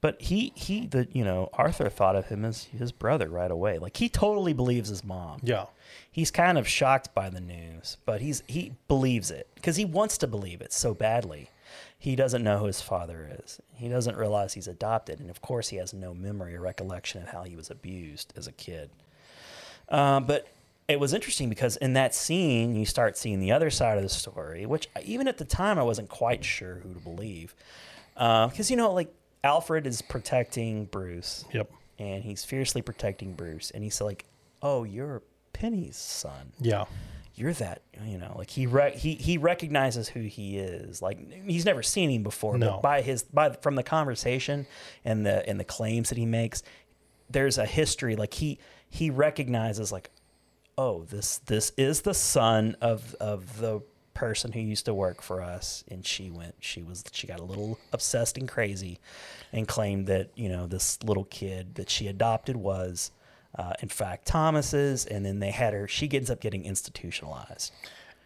But 0.00 0.20
he 0.20 0.52
he 0.54 0.86
the 0.86 1.08
you 1.12 1.24
know 1.24 1.48
Arthur 1.54 1.88
thought 1.88 2.16
of 2.16 2.26
him 2.26 2.44
as 2.44 2.64
his 2.64 2.92
brother 2.92 3.28
right 3.28 3.50
away. 3.50 3.78
Like 3.78 3.96
he 3.96 4.08
totally 4.08 4.52
believes 4.52 4.88
his 4.88 5.02
mom. 5.02 5.40
Yeah, 5.42 5.66
He's 6.10 6.30
kind 6.30 6.58
of 6.58 6.68
shocked 6.68 7.14
by 7.14 7.28
the 7.28 7.40
news, 7.40 7.96
but 8.06 8.20
he's 8.20 8.42
he 8.46 8.72
believes 8.88 9.30
it 9.30 9.48
because 9.54 9.76
he 9.76 9.84
wants 9.84 10.16
to 10.18 10.26
believe 10.26 10.60
it 10.60 10.72
so 10.72 10.94
badly. 10.94 11.50
He 11.98 12.14
doesn't 12.14 12.44
know 12.44 12.58
who 12.58 12.66
his 12.66 12.80
father 12.80 13.38
is. 13.42 13.58
He 13.74 13.88
doesn't 13.88 14.16
realize 14.16 14.52
he's 14.54 14.68
adopted, 14.68 15.18
and 15.18 15.28
of 15.30 15.40
course, 15.40 15.70
he 15.70 15.76
has 15.78 15.92
no 15.92 16.14
memory 16.14 16.54
or 16.54 16.60
recollection 16.60 17.22
of 17.22 17.28
how 17.28 17.42
he 17.42 17.56
was 17.56 17.70
abused 17.70 18.32
as 18.36 18.46
a 18.46 18.52
kid. 18.52 18.90
Um, 19.88 20.24
but 20.24 20.46
it 20.88 21.00
was 21.00 21.12
interesting 21.12 21.48
because 21.48 21.76
in 21.76 21.94
that 21.94 22.14
scene, 22.14 22.74
you 22.76 22.86
start 22.86 23.16
seeing 23.16 23.40
the 23.40 23.52
other 23.52 23.70
side 23.70 23.96
of 23.96 24.02
the 24.04 24.08
story, 24.08 24.66
which 24.66 24.88
even 25.04 25.26
at 25.28 25.38
the 25.38 25.44
time 25.44 25.78
I 25.78 25.82
wasn't 25.82 26.08
quite 26.08 26.44
sure 26.44 26.76
who 26.76 26.92
to 26.94 27.00
believe. 27.00 27.54
Uh, 28.16 28.46
because, 28.48 28.70
you 28.70 28.76
know, 28.76 28.92
like 28.92 29.12
Alfred 29.44 29.86
is 29.86 30.00
protecting 30.02 30.84
Bruce. 30.86 31.44
Yep. 31.52 31.70
And 31.98 32.22
he's 32.22 32.44
fiercely 32.44 32.82
protecting 32.82 33.32
Bruce. 33.34 33.70
And 33.72 33.82
he's 33.82 34.00
like, 34.00 34.24
oh, 34.62 34.84
you're 34.84 35.22
Penny's 35.52 35.96
son. 35.96 36.52
yeah, 36.60 36.84
You're 37.34 37.54
that, 37.54 37.82
you 38.04 38.18
know, 38.18 38.34
like 38.36 38.50
he 38.50 38.66
re- 38.66 38.94
he 38.96 39.14
he 39.14 39.38
recognizes 39.38 40.08
who 40.08 40.20
he 40.20 40.58
is. 40.58 41.00
Like 41.02 41.18
he's 41.46 41.64
never 41.64 41.82
seen 41.82 42.10
him 42.10 42.22
before, 42.22 42.58
No. 42.58 42.72
but 42.72 42.82
by 42.82 43.00
his 43.02 43.22
by 43.22 43.50
from 43.62 43.74
the 43.74 43.82
conversation 43.82 44.66
and 45.04 45.24
the 45.26 45.46
and 45.48 45.58
the 45.58 45.64
claims 45.64 46.10
that 46.10 46.18
he 46.18 46.26
makes, 46.26 46.62
there's 47.30 47.56
a 47.58 47.64
history. 47.66 48.16
Like 48.16 48.34
he 48.34 48.58
he 48.90 49.08
recognizes 49.10 49.90
like, 49.90 50.10
oh, 50.78 51.04
this 51.04 51.38
this 51.38 51.72
is 51.76 52.02
the 52.02 52.14
son 52.14 52.76
of 52.80 53.14
of 53.20 53.58
the 53.58 53.82
person 54.14 54.52
who 54.52 54.60
used 54.60 54.86
to 54.86 54.94
work 54.94 55.20
for 55.20 55.42
us. 55.42 55.84
And 55.88 56.04
she 56.04 56.30
went 56.30 56.54
she 56.60 56.82
was 56.82 57.04
she 57.12 57.26
got 57.26 57.40
a 57.40 57.44
little 57.44 57.78
obsessed 57.92 58.38
and 58.38 58.48
crazy 58.48 58.98
and 59.52 59.68
claimed 59.68 60.06
that 60.06 60.30
you 60.34 60.48
know 60.48 60.66
this 60.66 61.02
little 61.02 61.24
kid 61.24 61.74
that 61.74 61.90
she 61.90 62.08
adopted 62.08 62.56
was 62.56 63.10
uh, 63.58 63.74
in 63.80 63.88
fact 63.88 64.26
thomas's. 64.26 65.06
And 65.06 65.24
then 65.24 65.40
they 65.40 65.50
had 65.50 65.74
her 65.74 65.86
she 65.86 66.08
ends 66.12 66.30
up 66.30 66.40
getting 66.40 66.64
institutionalized. 66.64 67.72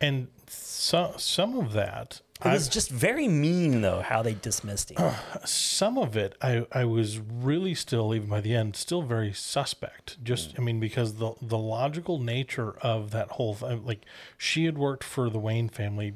And 0.01 0.29
so, 0.47 1.15
some 1.19 1.59
of 1.59 1.75
that, 1.75 2.23
it 2.45 2.49
was 2.49 2.67
I've- 2.69 2.73
just 2.73 2.91
very 2.91 3.29
mean 3.29 3.81
though 3.83 4.01
how 4.01 4.23
they 4.23 4.35
dismissed 4.35 4.91
him 4.91 5.13
some 5.45 5.99
of 5.99 6.17
it 6.17 6.37
I, 6.41 6.67
I 6.73 6.85
was 6.85 7.19
really 7.19 7.75
still 7.75 8.15
even 8.15 8.29
by 8.29 8.41
the 8.41 8.55
end 8.55 8.77
still 8.77 9.03
very 9.03 9.33
suspect. 9.33 10.23
Just 10.25 10.55
i 10.59 10.63
mean 10.63 10.81
because 10.81 11.15
the 11.15 11.33
the 11.43 11.59
logical 11.59 12.19
nature 12.19 12.73
of 12.81 13.11
that 13.13 13.29
whole 13.33 13.55
thing 13.55 13.85
like 13.85 14.05
she 14.39 14.65
had 14.65 14.79
worked 14.79 15.05
for 15.05 15.29
the 15.31 15.39
wayne 15.39 15.69
family 15.69 16.15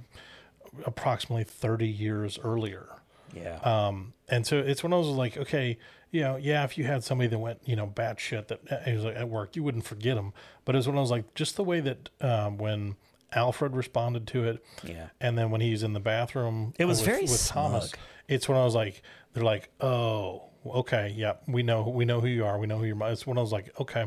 approximately 0.87 1.45
30 1.45 1.87
years 1.87 2.39
earlier. 2.43 2.87
Yeah. 3.35 3.59
Um 3.63 4.13
and 4.29 4.47
so 4.47 4.59
it's 4.59 4.83
when 4.83 4.93
i 4.93 4.97
was 4.97 5.09
like 5.09 5.37
okay 5.37 5.77
you 6.11 6.21
know 6.23 6.37
yeah 6.37 6.65
if 6.65 6.79
you 6.79 6.85
had 6.85 7.05
somebody 7.05 7.29
that 7.29 7.39
went 7.39 7.59
you 7.65 7.77
know 7.77 7.87
batshit 7.87 8.47
that 8.49 8.61
uh, 8.71 8.91
was 8.93 9.05
like 9.05 9.17
at 9.17 9.29
work 9.29 9.55
you 9.57 9.63
wouldn't 9.63 9.85
forget 9.85 10.15
them 10.17 10.33
but 10.65 10.75
it 10.75 10.79
was 10.79 10.87
when 10.89 10.97
i 10.97 11.01
was 11.01 11.11
like 11.11 11.35
just 11.35 11.57
the 11.57 11.65
way 11.65 11.81
that 11.81 12.09
um 12.21 12.57
when 12.57 12.95
alfred 13.35 13.75
responded 13.77 14.27
to 14.29 14.45
it 14.45 14.65
Yeah. 14.83 15.09
and 15.21 15.37
then 15.37 15.51
when 15.51 15.61
he's 15.61 15.83
in 15.83 15.93
the 15.93 16.01
bathroom 16.01 16.73
It 16.79 16.85
was 16.85 16.99
with, 17.01 17.07
very 17.07 17.23
with 17.23 17.47
thomas 17.47 17.91
smug. 17.91 18.01
it's 18.29 18.49
when 18.49 18.57
I 18.59 18.65
was 18.65 18.75
like, 18.75 19.03
they're 19.33 19.43
like, 19.45 19.69
oh, 19.81 20.45
okay, 20.67 21.13
yeah, 21.17 21.35
we 21.47 21.63
know, 21.63 21.83
we 21.83 22.05
know 22.05 22.21
who 22.21 22.29
you 22.29 22.45
are, 22.47 22.59
we 22.59 22.67
know 22.67 22.79
who 22.79 22.85
you're. 22.85 23.03
It's 23.11 23.27
when 23.27 23.37
I 23.37 23.41
was 23.41 23.53
like, 23.53 23.71
okay, 23.81 24.07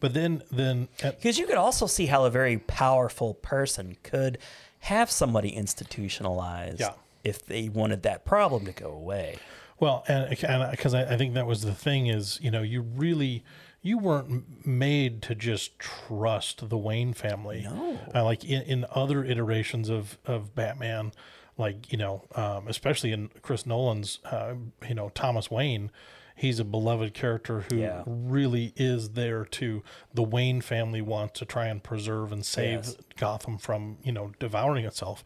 but 0.00 0.14
then, 0.14 0.42
then, 0.50 0.88
because 1.02 1.38
you 1.38 1.46
could 1.46 1.56
also 1.56 1.86
see 1.86 2.06
how 2.06 2.24
a 2.24 2.30
very 2.30 2.58
powerful 2.58 3.34
person 3.34 3.96
could 4.02 4.38
have 4.80 5.10
somebody 5.10 5.50
institutionalized 5.50 6.80
Yeah. 6.80 6.92
if 7.24 7.44
they 7.44 7.68
wanted 7.68 8.02
that 8.04 8.24
problem 8.24 8.64
to 8.66 8.72
go 8.72 8.90
away 8.92 9.38
well, 9.80 10.02
and 10.08 10.28
because 10.28 10.92
I, 10.92 11.14
I 11.14 11.16
think 11.16 11.34
that 11.34 11.46
was 11.46 11.62
the 11.62 11.72
thing 11.72 12.08
is, 12.08 12.40
you 12.42 12.50
know, 12.50 12.62
you 12.62 12.80
really, 12.82 13.44
you 13.82 13.98
weren't 13.98 14.66
made 14.66 15.22
to 15.22 15.34
just 15.34 15.78
trust 15.78 16.68
the 16.68 16.78
Wayne 16.78 17.12
family. 17.14 17.62
No. 17.64 17.98
uh, 18.14 18.24
like 18.24 18.44
in, 18.44 18.62
in 18.62 18.86
other 18.90 19.24
iterations 19.24 19.88
of 19.88 20.18
of 20.26 20.54
Batman, 20.54 21.12
like 21.56 21.90
you 21.92 21.98
know, 21.98 22.24
um, 22.34 22.66
especially 22.68 23.12
in 23.12 23.30
Chris 23.42 23.66
Nolan's, 23.66 24.18
uh, 24.24 24.54
you 24.88 24.94
know, 24.94 25.08
Thomas 25.10 25.50
Wayne. 25.50 25.90
He's 26.34 26.60
a 26.60 26.64
beloved 26.64 27.14
character 27.14 27.64
who 27.68 27.78
Yeah. 27.78 28.04
really 28.06 28.72
is 28.76 29.10
there 29.10 29.44
to 29.44 29.82
the 30.14 30.22
Wayne 30.22 30.60
family 30.60 31.02
wants 31.02 31.40
to 31.40 31.44
try 31.44 31.66
and 31.66 31.82
preserve 31.82 32.30
and 32.30 32.46
save 32.46 32.84
Yes. 32.84 32.96
Gotham 33.16 33.58
from 33.58 33.98
you 34.04 34.12
know 34.12 34.30
devouring 34.38 34.84
itself, 34.84 35.24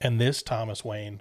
and 0.00 0.18
this 0.20 0.42
Thomas 0.42 0.82
Wayne 0.82 1.20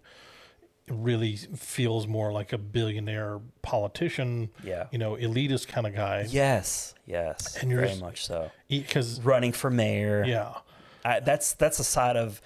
really 0.89 1.37
feels 1.37 2.07
more 2.07 2.31
like 2.31 2.51
a 2.53 2.57
billionaire 2.57 3.39
politician, 3.61 4.49
Yeah. 4.63 4.87
you 4.91 4.97
know, 4.97 5.15
elitist 5.15 5.67
kind 5.67 5.87
of 5.87 5.95
guy. 5.95 6.25
yes 6.29 6.93
yes 7.05 7.57
And 7.57 7.69
you're 7.69 7.79
very 7.81 7.91
just- 7.91 8.01
much 8.01 8.25
so 8.25 8.51
because 8.67 9.21
running 9.21 9.51
for 9.53 9.69
mayor 9.69 10.23
yeah, 10.25 10.55
I, 11.05 11.19
that's 11.19 11.53
that's 11.53 11.79
a 11.79 11.83
side 11.83 12.15
of 12.17 12.41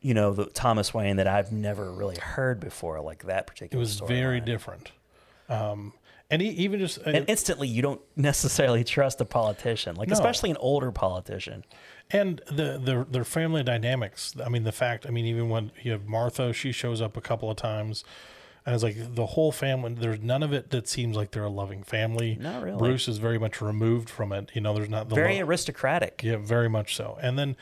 you 0.00 0.14
know 0.14 0.32
the 0.32 0.46
Thomas 0.46 0.94
Wayne 0.94 1.16
that 1.16 1.26
I've 1.26 1.52
never 1.52 1.90
really 1.92 2.16
heard 2.16 2.60
before, 2.60 3.00
like 3.02 3.24
that 3.24 3.46
particular. 3.46 3.78
it 3.78 3.80
was 3.80 4.00
very 4.00 4.40
storyline. 4.40 4.44
different. 4.46 4.92
Um, 5.50 5.92
and 6.30 6.40
he, 6.40 6.48
even 6.50 6.78
just 6.80 6.98
uh, 7.00 7.10
And 7.10 7.28
instantly, 7.28 7.68
you 7.68 7.82
don't 7.82 8.00
necessarily 8.16 8.84
trust 8.84 9.20
a 9.20 9.24
politician, 9.26 9.96
like 9.96 10.08
No. 10.08 10.14
especially 10.14 10.48
an 10.50 10.56
older 10.58 10.90
politician. 10.92 11.64
And 12.12 12.40
the, 12.46 12.78
the 12.82 13.06
their 13.08 13.24
family 13.24 13.62
dynamics. 13.62 14.34
I 14.44 14.48
mean, 14.48 14.64
the 14.64 14.72
fact. 14.72 15.06
I 15.06 15.10
mean, 15.10 15.26
even 15.26 15.48
when 15.48 15.72
you 15.82 15.92
have 15.92 16.06
Martha, 16.06 16.52
she 16.52 16.72
shows 16.72 17.00
up 17.00 17.16
a 17.16 17.20
couple 17.20 17.50
of 17.50 17.56
times, 17.56 18.04
and 18.66 18.74
it's 18.74 18.84
like 18.84 19.14
the 19.14 19.26
whole 19.26 19.52
family. 19.52 19.94
There's 19.94 20.20
none 20.20 20.42
of 20.42 20.52
it 20.52 20.70
that 20.70 20.88
seems 20.88 21.16
like 21.16 21.30
they're 21.30 21.44
a 21.44 21.48
loving 21.48 21.82
family. 21.82 22.36
Not 22.40 22.62
really. 22.62 22.78
Bruce 22.78 23.08
is 23.08 23.18
very 23.18 23.38
much 23.38 23.60
removed 23.60 24.10
from 24.10 24.32
it. 24.32 24.50
You 24.54 24.60
know, 24.60 24.74
there's 24.74 24.88
not 24.88 25.08
the 25.08 25.14
Very 25.14 25.36
lo- 25.36 25.46
aristocratic. 25.46 26.22
Yeah, 26.22 26.36
very 26.36 26.68
much 26.68 26.96
so. 26.96 27.18
And 27.22 27.38
then 27.38 27.56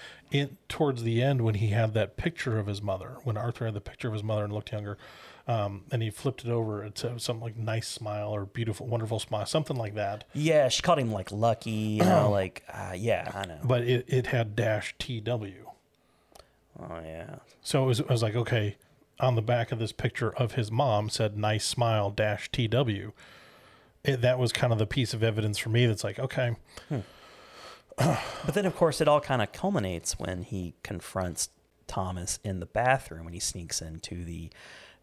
towards 0.68 1.02
the 1.02 1.22
end, 1.22 1.42
when 1.42 1.54
he 1.56 1.68
had 1.68 1.94
that 1.94 2.16
picture 2.16 2.58
of 2.58 2.66
his 2.66 2.82
mother, 2.82 3.16
when 3.24 3.36
Arthur 3.36 3.66
had 3.66 3.74
the 3.74 3.80
picture 3.80 4.08
of 4.08 4.14
his 4.14 4.24
mother 4.24 4.44
and 4.44 4.52
looked 4.52 4.72
younger, 4.72 4.98
um, 5.48 5.84
and 5.90 6.02
he 6.02 6.10
flipped 6.10 6.44
it 6.44 6.50
over, 6.50 6.84
it 6.84 6.98
said 6.98 7.20
something 7.22 7.42
like 7.42 7.56
"nice 7.56 7.88
smile" 7.88 8.30
or 8.30 8.44
"beautiful, 8.44 8.86
wonderful 8.86 9.18
smile," 9.18 9.46
something 9.46 9.76
like 9.76 9.94
that. 9.94 10.24
Yeah, 10.34 10.68
she 10.68 10.82
called 10.82 10.98
him 10.98 11.10
like 11.10 11.32
lucky. 11.32 11.70
You 11.70 12.04
know, 12.04 12.30
like 12.32 12.62
uh, 12.72 12.92
yeah, 12.94 13.32
I 13.34 13.46
know. 13.46 13.58
But 13.64 13.82
it, 13.82 14.04
it 14.06 14.26
had 14.26 14.54
dash 14.54 14.94
TW. 14.98 15.66
Oh 16.80 17.00
yeah, 17.02 17.36
So 17.62 17.82
it 17.82 17.86
was, 17.86 18.00
I 18.02 18.12
was 18.12 18.22
like, 18.22 18.36
okay, 18.36 18.76
on 19.18 19.34
the 19.34 19.42
back 19.42 19.72
of 19.72 19.80
this 19.80 19.90
picture 19.90 20.32
of 20.34 20.52
his 20.52 20.70
mom 20.70 21.08
said 21.08 21.36
"nice 21.36 21.64
smile 21.64 22.10
dash 22.10 22.50
TW." 22.52 23.12
It, 24.04 24.20
that 24.20 24.38
was 24.38 24.52
kind 24.52 24.72
of 24.72 24.78
the 24.78 24.86
piece 24.86 25.12
of 25.12 25.22
evidence 25.24 25.58
for 25.58 25.70
me. 25.70 25.86
That's 25.86 26.04
like, 26.04 26.18
okay, 26.18 26.54
But 27.96 28.54
then, 28.54 28.64
of 28.64 28.76
course, 28.76 29.00
it 29.00 29.08
all 29.08 29.20
kind 29.20 29.42
of 29.42 29.50
culminates 29.52 30.18
when 30.20 30.42
he 30.44 30.74
confronts 30.84 31.48
Thomas 31.88 32.38
in 32.44 32.60
the 32.60 32.66
bathroom 32.66 33.24
when 33.24 33.34
he 33.34 33.40
sneaks 33.40 33.82
into 33.82 34.24
the 34.24 34.50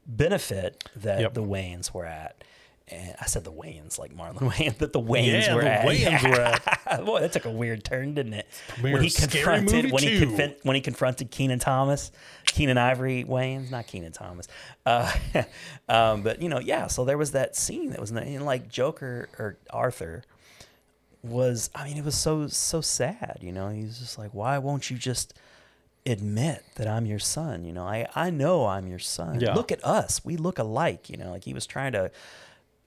benefit 0.05 0.83
that 0.95 1.19
Yep. 1.21 1.33
the 1.33 1.43
Wayans 1.43 1.93
were 1.93 2.05
at. 2.05 2.43
And 2.87 3.15
I 3.19 3.25
said 3.25 3.43
the 3.43 3.51
Wayans, 3.51 3.97
like 3.97 4.13
Marlon 4.15 4.37
Wayans, 4.51 4.77
that 4.77 4.93
the 4.93 5.01
Wayans 5.01 5.47
Yeah, 5.47 5.55
were 5.55 5.61
the 5.61 5.71
at. 5.71 5.87
Wayans 5.87 6.29
were 6.29 6.39
at. 6.39 7.05
Boy, 7.05 7.19
that 7.21 7.31
took 7.33 7.45
a 7.45 7.49
weird 7.49 7.83
turn, 7.83 8.13
didn't 8.13 8.33
it? 8.35 8.47
When 8.79 9.01
he 9.01 9.09
confronted 9.09 9.91
when 9.91 10.03
he, 10.03 10.19
2. 10.19 10.25
confron- 10.27 10.55
when 10.63 10.75
he 10.75 10.81
confronted 10.81 11.31
Keenan 11.31 11.57
Thomas, 11.57 12.11
Keenen 12.45 12.77
Ivory 12.77 13.23
Wayans, 13.27 13.71
not 13.71 13.87
Keenan 13.87 14.11
Thomas. 14.11 14.47
Uh, 14.85 15.11
um, 15.89 16.21
but 16.21 16.43
you 16.43 16.47
know, 16.49 16.59
yeah. 16.59 16.85
So 16.85 17.05
there 17.05 17.17
was 17.17 17.31
that 17.31 17.55
scene 17.55 17.89
that 17.89 17.99
was 17.99 18.11
and 18.11 18.45
like 18.45 18.69
Joker 18.69 19.29
or 19.39 19.57
Arthur 19.71 20.23
was 21.23 21.71
I 21.73 21.85
mean 21.85 21.97
it 21.97 22.05
was 22.05 22.13
so 22.15 22.45
so 22.47 22.81
sad, 22.81 23.39
you 23.41 23.51
know. 23.51 23.69
He's 23.69 23.97
just 23.97 24.19
like, 24.19 24.31
"Why 24.35 24.59
won't 24.59 24.91
you 24.91 24.97
just 24.99 25.33
admit 26.05 26.63
that 26.75 26.87
I'm 26.87 27.05
your 27.05 27.19
son?" 27.19 27.63
You 27.65 27.73
know, 27.73 27.83
I 27.85 28.07
I 28.15 28.29
know 28.29 28.65
I'm 28.67 28.87
your 28.87 28.99
son. 28.99 29.39
Yeah. 29.39 29.53
Look 29.53 29.71
at 29.71 29.83
us. 29.85 30.23
We 30.25 30.37
look 30.37 30.59
alike, 30.59 31.09
you 31.09 31.17
know. 31.17 31.31
Like 31.31 31.43
he 31.43 31.53
was 31.53 31.65
trying 31.65 31.91
to 31.93 32.11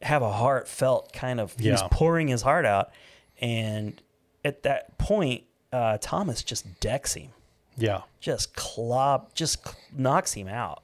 have 0.03 0.23
a 0.23 0.31
heartfelt 0.33 1.13
kind 1.13 1.41
of 1.41 1.55
he 1.59 1.71
was 1.71 1.83
pouring 1.91 2.29
his 2.29 2.43
heart 2.43 2.65
out 2.65 2.91
and 3.41 4.01
at 4.45 4.63
that 4.63 4.97
point 4.97 5.43
uh, 5.73 5.99
Thomas 6.01 6.43
just 6.45 6.79
decks 6.81 7.15
him. 7.15 7.31
yeah, 7.77 8.03
Just 8.21 8.55
clop 8.55 9.35
just 9.35 9.67
knocks 9.97 10.33
him 10.35 10.47
out. 10.49 10.83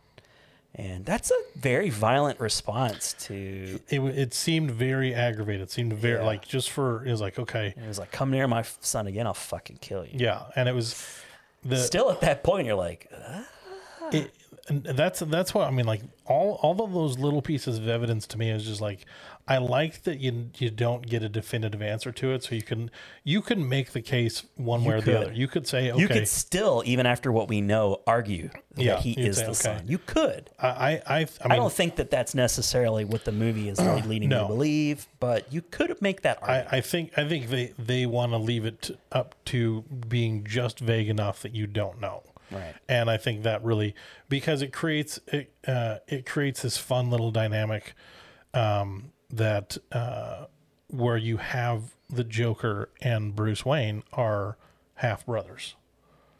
And 0.74 1.05
that's 1.07 1.30
a 1.30 1.35
very 1.57 1.89
violent 1.89 2.41
response 2.41 3.12
to 3.26 3.78
it 3.89 4.01
it 4.01 4.35
seemed 4.35 4.72
very 4.72 5.14
aggravated. 5.14 5.62
It 5.62 5.70
seemed 5.70 5.93
very 5.93 6.18
Yeah. 6.18 6.26
like 6.26 6.49
just 6.49 6.70
for 6.72 7.07
it 7.07 7.11
was 7.12 7.20
like 7.20 7.39
okay, 7.39 7.72
it 7.76 7.87
was 7.87 8.01
like, 8.01 8.11
"Come 8.11 8.32
near 8.32 8.49
my 8.49 8.62
son 8.80 9.07
again, 9.07 9.28
I'll 9.28 9.35
fucking 9.35 9.78
kill 9.80 10.05
you." 10.05 10.14
yeah, 10.18 10.43
and 10.57 10.68
it 10.68 10.74
was 10.74 11.01
the 11.65 11.77
Still 11.79 12.11
at 12.11 12.21
that 12.21 12.43
point, 12.43 12.67
you're 12.67 12.77
like, 12.77 13.11
"Uh, 13.12 13.43
it, 14.12 14.35
and 14.69 14.83
that's 14.85 15.21
that's 15.21 15.53
what 15.53 15.69
I 15.69 15.71
mean. 15.71 15.87
Like 15.87 16.03
all 16.25 16.59
all 16.62 16.83
of 16.83 16.93
those 16.93 17.19
little 17.19 17.43
pieces 17.43 17.79
of 17.79 17.87
evidence 17.87 18.27
to 18.29 18.39
me 18.39 18.51
is 18.51 18.65
just 18.65 18.81
like 18.81 19.05
I 19.47 19.59
like 19.59 20.05
that 20.05 20.21
you 20.21 20.51
you 20.57 20.71
don't 20.71 21.07
get 21.07 21.23
a 21.23 21.29
definitive 21.29 21.83
answer 21.83 22.12
to 22.12 22.33
it, 22.33 22.45
so 22.45 22.55
you 22.55 22.62
can 22.62 22.91
you 23.25 23.43
can 23.43 23.69
make 23.69 23.93
the 23.93 24.01
case 24.01 24.45
one 24.57 24.85
way 24.85 24.95
or 24.95 25.01
the 25.03 25.21
other. 25.21 25.33
You 25.33 25.49
could 25.49 25.67
say 25.67 25.91
okay, 25.91 26.01
You 26.01 26.09
could 26.09 26.29
still, 26.29 26.83
even 26.87 27.05
after 27.05 27.31
what 27.31 27.49
we 27.49 27.61
know, 27.61 28.01
argue 28.07 28.49
that 28.75 28.83
Yeah, 28.83 29.01
he 29.01 29.12
is 29.12 29.37
say, 29.37 29.43
the 29.43 29.51
okay. 29.51 29.55
son. 29.55 29.83
You 29.87 29.99
could. 29.99 30.49
I 30.59 30.69
I 30.69 30.91
I, 30.93 31.17
I, 31.17 31.19
mean, 31.19 31.29
I 31.51 31.57
don't 31.57 31.73
think 31.73 31.97
that 31.97 32.11
that's 32.11 32.35
necessarily 32.35 33.05
what 33.05 33.27
the 33.27 33.33
movie 33.33 33.69
is 33.69 33.79
leading 34.07 34.31
you 34.31 34.39
to 34.39 34.47
believe, 34.47 35.07
but 35.21 35.53
you 35.53 35.61
could 35.61 36.01
make 36.01 36.23
that 36.23 36.39
argument. 36.43 36.69
I, 36.73 36.79
I 36.79 36.81
think 36.81 37.19
I 37.19 37.29
think 37.29 37.51
they 37.51 37.75
they 37.79 38.07
want 38.07 38.33
to 38.33 38.39
leave 38.39 38.65
it 38.65 38.99
up 39.12 39.35
to 39.47 39.83
being 40.09 40.45
just 40.45 40.79
vague 40.79 41.11
enough 41.11 41.43
that 41.43 41.55
you 41.55 41.67
don't 41.67 42.01
know. 42.01 42.23
Right. 42.51 42.75
And 42.89 43.11
I 43.11 43.17
think 43.17 43.43
that 43.43 43.65
really 43.65 43.95
because 44.29 44.63
it 44.63 44.73
creates 44.73 45.19
it 45.29 45.53
uh, 45.67 45.99
it 46.07 46.27
creates 46.27 46.63
this 46.63 46.77
fun 46.77 47.11
little 47.11 47.31
dynamic 47.31 47.95
um, 48.53 49.13
that 49.31 49.79
uh, 49.93 50.47
where 50.89 51.17
you 51.17 51.39
have 51.39 51.95
the 52.09 52.25
Joker 52.25 52.91
and 53.01 53.35
Bruce 53.35 53.65
Wayne 53.65 54.03
are 54.13 54.57
half 54.97 55.27
brothers, 55.27 55.75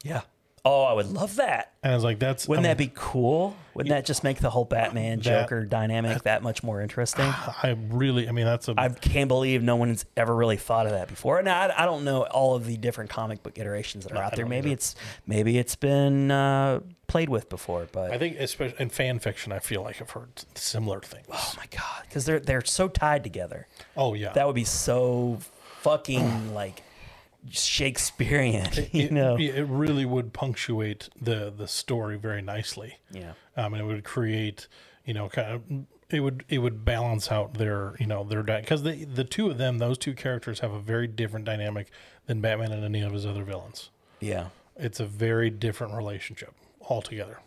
yeah. 0.03 0.23
Oh, 0.67 0.83
I 0.85 0.95
would 0.95 1.07
love 1.09 1.37
that. 1.37 1.73
and 1.83 1.93
I 1.93 1.95
was 1.95 2.05
like 2.05 2.19
that's 2.19 2.49
Wouldn't 2.49 2.65
that 2.65 2.79
be 2.79 2.91
cool? 2.95 3.55
Wouldn't 3.75 3.91
that 3.91 4.07
just 4.07 4.25
make 4.25 4.39
the 4.39 4.49
whole 4.49 4.65
Batman 4.65 5.19
That- 5.19 5.43
Joker 5.43 5.65
dynamic 5.67 6.23
that 6.23 6.43
much 6.43 6.62
more 6.62 6.81
interesting? 6.81 7.27
I 7.62 7.77
really 7.91 8.29
I 8.29 8.33
mean 8.33 8.47
that's 8.47 8.69
a 8.69 8.75
I 8.79 8.89
can't 8.89 9.29
believe 9.29 9.62
no 9.62 9.77
one's 9.77 10.07
ever 10.17 10.35
really 10.35 10.57
thought 10.57 10.87
of 10.87 10.93
that 10.93 11.09
before. 11.09 11.43
Now 11.43 11.61
I, 11.61 11.83
I 11.83 11.85
don't 11.85 12.03
know 12.05 12.23
all 12.25 12.55
of 12.55 12.65
the 12.65 12.79
different 12.79 13.11
comic 13.11 13.43
book 13.43 13.59
iterations 13.59 14.05
that 14.05 14.17
are 14.17 14.23
out 14.23 14.37
there. 14.37 14.47
Maybe 14.47 14.73
it's 14.73 14.95
maybe 15.27 15.59
it's 15.59 15.77
been 15.77 16.31
uh, 16.31 16.81
played 17.09 17.29
with 17.29 17.51
before, 17.51 17.87
but 17.93 18.11
I 18.11 18.17
think 18.17 18.39
especially 18.39 18.77
in 18.81 18.89
fan 18.89 19.19
fiction 19.19 19.53
I 19.53 19.59
feel 19.59 19.83
like 19.83 20.01
I've 20.01 20.11
heard 20.11 20.45
similar 20.55 21.01
things. 21.01 21.27
oh 21.31 21.53
my 21.59 21.67
god, 21.71 22.05
because 22.09 22.25
they're 22.25 22.41
they're 22.41 22.65
so 22.65 22.89
tied 22.89 23.23
together. 23.23 23.67
Oh 23.99 24.15
yeah, 24.15 24.33
That 24.33 24.47
would 24.47 24.57
be 24.57 24.65
so 24.65 25.41
fucking 25.81 26.55
like 26.55 26.83
Shakespearean, 27.51 28.70
you 28.92 29.07
it, 29.07 29.12
know? 29.12 29.36
it 29.36 29.66
really 29.68 30.05
would 30.05 30.32
punctuate 30.32 31.09
the 31.20 31.53
the 31.57 31.68
story 31.68 32.16
very 32.16 32.42
nicely. 32.42 32.99
Yeah. 33.11 33.32
um, 33.57 33.74
and 33.74 33.82
it 33.82 33.86
would 33.86 34.05
create, 34.05 34.66
you 35.05 35.14
know, 35.14 35.28
kind 35.28 35.53
of 35.53 35.62
it 36.11 36.20
would 36.20 36.45
it 36.49 36.59
would 36.59 36.84
balance 36.84 37.30
out 37.30 37.55
their 37.55 37.95
you 37.99 38.07
know 38.07 38.24
their 38.24 38.42
because 38.42 38.82
the 38.82 39.05
the 39.05 39.24
two 39.24 39.51
of 39.51 39.59
them 39.59 39.78
those 39.78 39.99
two 39.99 40.14
characters 40.14 40.61
have 40.61 40.72
a 40.72 40.80
very 40.80 41.07
different 41.07 41.45
dynamic 41.45 41.90
than 42.26 42.40
Batman 42.40 42.72
and 42.72 42.84
any 42.84 43.03
of 43.03 43.12
his 43.12 43.26
other 43.26 43.45
villains. 43.45 43.90
Yeah. 44.20 44.49
It's 44.76 45.01
a 45.01 45.07
very 45.07 45.51
different 45.51 45.95
relationship 45.95 46.55
altogether. 46.88 47.40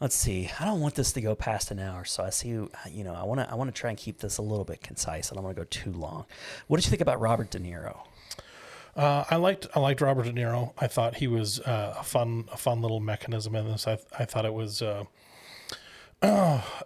Let's 0.00 0.16
see. 0.16 0.50
I 0.58 0.64
don't 0.64 0.80
want 0.80 0.96
this 0.96 1.12
to 1.12 1.20
go 1.20 1.36
past 1.36 1.70
an 1.70 1.78
hour, 1.78 2.04
so 2.04 2.24
I 2.24 2.30
see. 2.30 2.48
You 2.48 2.68
know, 3.04 3.14
I 3.14 3.22
want 3.22 3.38
to. 3.40 3.48
I 3.48 3.54
want 3.54 3.72
to 3.72 3.80
try 3.80 3.90
and 3.90 3.96
keep 3.96 4.18
this 4.18 4.36
a 4.36 4.42
little 4.42 4.64
bit 4.64 4.82
concise. 4.82 5.30
I 5.30 5.36
don't 5.36 5.44
want 5.44 5.54
to 5.56 5.62
go 5.62 5.66
too 5.70 5.92
long. 5.92 6.24
What 6.66 6.78
did 6.78 6.86
you 6.86 6.90
think 6.90 7.02
about 7.02 7.20
Robert 7.20 7.50
De 7.50 7.60
Niro? 7.60 8.00
Uh, 8.94 9.24
I 9.30 9.36
liked 9.36 9.66
I 9.74 9.80
liked 9.80 10.00
Robert 10.02 10.24
De 10.24 10.32
Niro. 10.32 10.72
I 10.78 10.86
thought 10.86 11.16
he 11.16 11.26
was 11.26 11.60
uh, 11.60 11.94
a 11.98 12.02
fun 12.04 12.44
a 12.52 12.56
fun 12.56 12.82
little 12.82 13.00
mechanism 13.00 13.54
in 13.56 13.66
this. 13.70 13.86
I 13.88 13.98
I 14.18 14.24
thought 14.26 14.44
it 14.44 14.52
was. 14.54 14.82
Uh, 14.82 15.04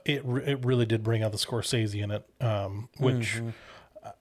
it 0.05 0.23
re- 0.25 0.45
it 0.45 0.65
really 0.65 0.87
did 0.87 1.03
bring 1.03 1.23
out 1.23 1.33
the 1.33 1.39
Scorsese 1.39 2.03
in 2.03 2.11
it, 2.11 2.25
um, 2.41 2.89
which 2.99 3.41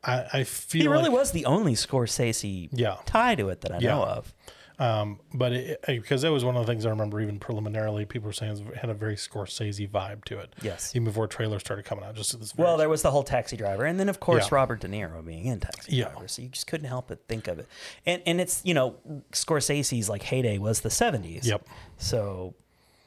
I, 0.04 0.26
I 0.34 0.44
feel 0.44 0.82
He 0.82 0.88
really 0.88 1.04
like, 1.04 1.12
was 1.14 1.32
the 1.32 1.46
only 1.46 1.74
Scorsese 1.74 2.70
Yeah. 2.74 2.98
tie 3.06 3.36
to 3.36 3.48
it 3.50 3.62
that 3.62 3.72
I 3.72 3.78
Yeah. 3.80 3.92
know 3.96 4.04
of. 4.04 4.34
Um, 4.78 5.20
but 5.34 5.54
it, 5.54 5.82
because 5.88 6.22
that 6.24 6.32
was 6.32 6.44
one 6.44 6.58
of 6.58 6.66
the 6.66 6.72
things 6.72 6.86
I 6.86 6.90
remember 6.90 7.22
even 7.22 7.40
preliminarily, 7.40 8.06
people 8.06 8.28
were 8.28 8.34
saying 8.34 8.68
it 8.74 8.78
had 8.78 8.90
a 8.90 8.94
very 8.94 9.16
Scorsese 9.16 9.90
vibe 9.90 10.26
to 10.26 10.40
it. 10.40 10.54
Yes. 10.62 10.94
Even 10.96 11.06
before 11.06 11.28
trailers 11.28 11.62
started 11.62 11.86
coming 11.86 12.04
out, 12.04 12.16
just 12.16 12.38
this. 12.40 12.56
Well, 12.58 12.76
there 12.78 12.90
was 12.90 13.02
the 13.02 13.12
whole 13.12 13.24
Taxi 13.24 13.56
Driver, 13.56 13.86
and 13.86 14.00
then 14.00 14.10
of 14.10 14.20
course 14.20 14.46
Yeah. 14.52 14.56
Robert 14.56 14.82
De 14.82 14.88
Niro 14.88 15.26
being 15.26 15.46
in 15.46 15.60
Taxi 15.62 15.96
Yeah. 15.96 16.10
Driver, 16.10 16.28
so 16.28 16.42
you 16.42 16.50
just 16.50 16.68
couldn't 16.68 16.88
help 16.88 17.08
but 17.08 17.26
think 17.28 17.48
of 17.48 17.60
it. 17.60 17.68
And 18.06 18.22
and 18.26 18.42
it's 18.42 18.62
you 18.66 18.74
know 18.74 18.96
Scorsese's 19.32 20.10
like 20.10 20.24
heyday 20.24 20.58
was 20.58 20.82
the 20.82 20.90
seventies. 20.90 21.48
Yep. 21.48 21.68
So. 21.98 22.54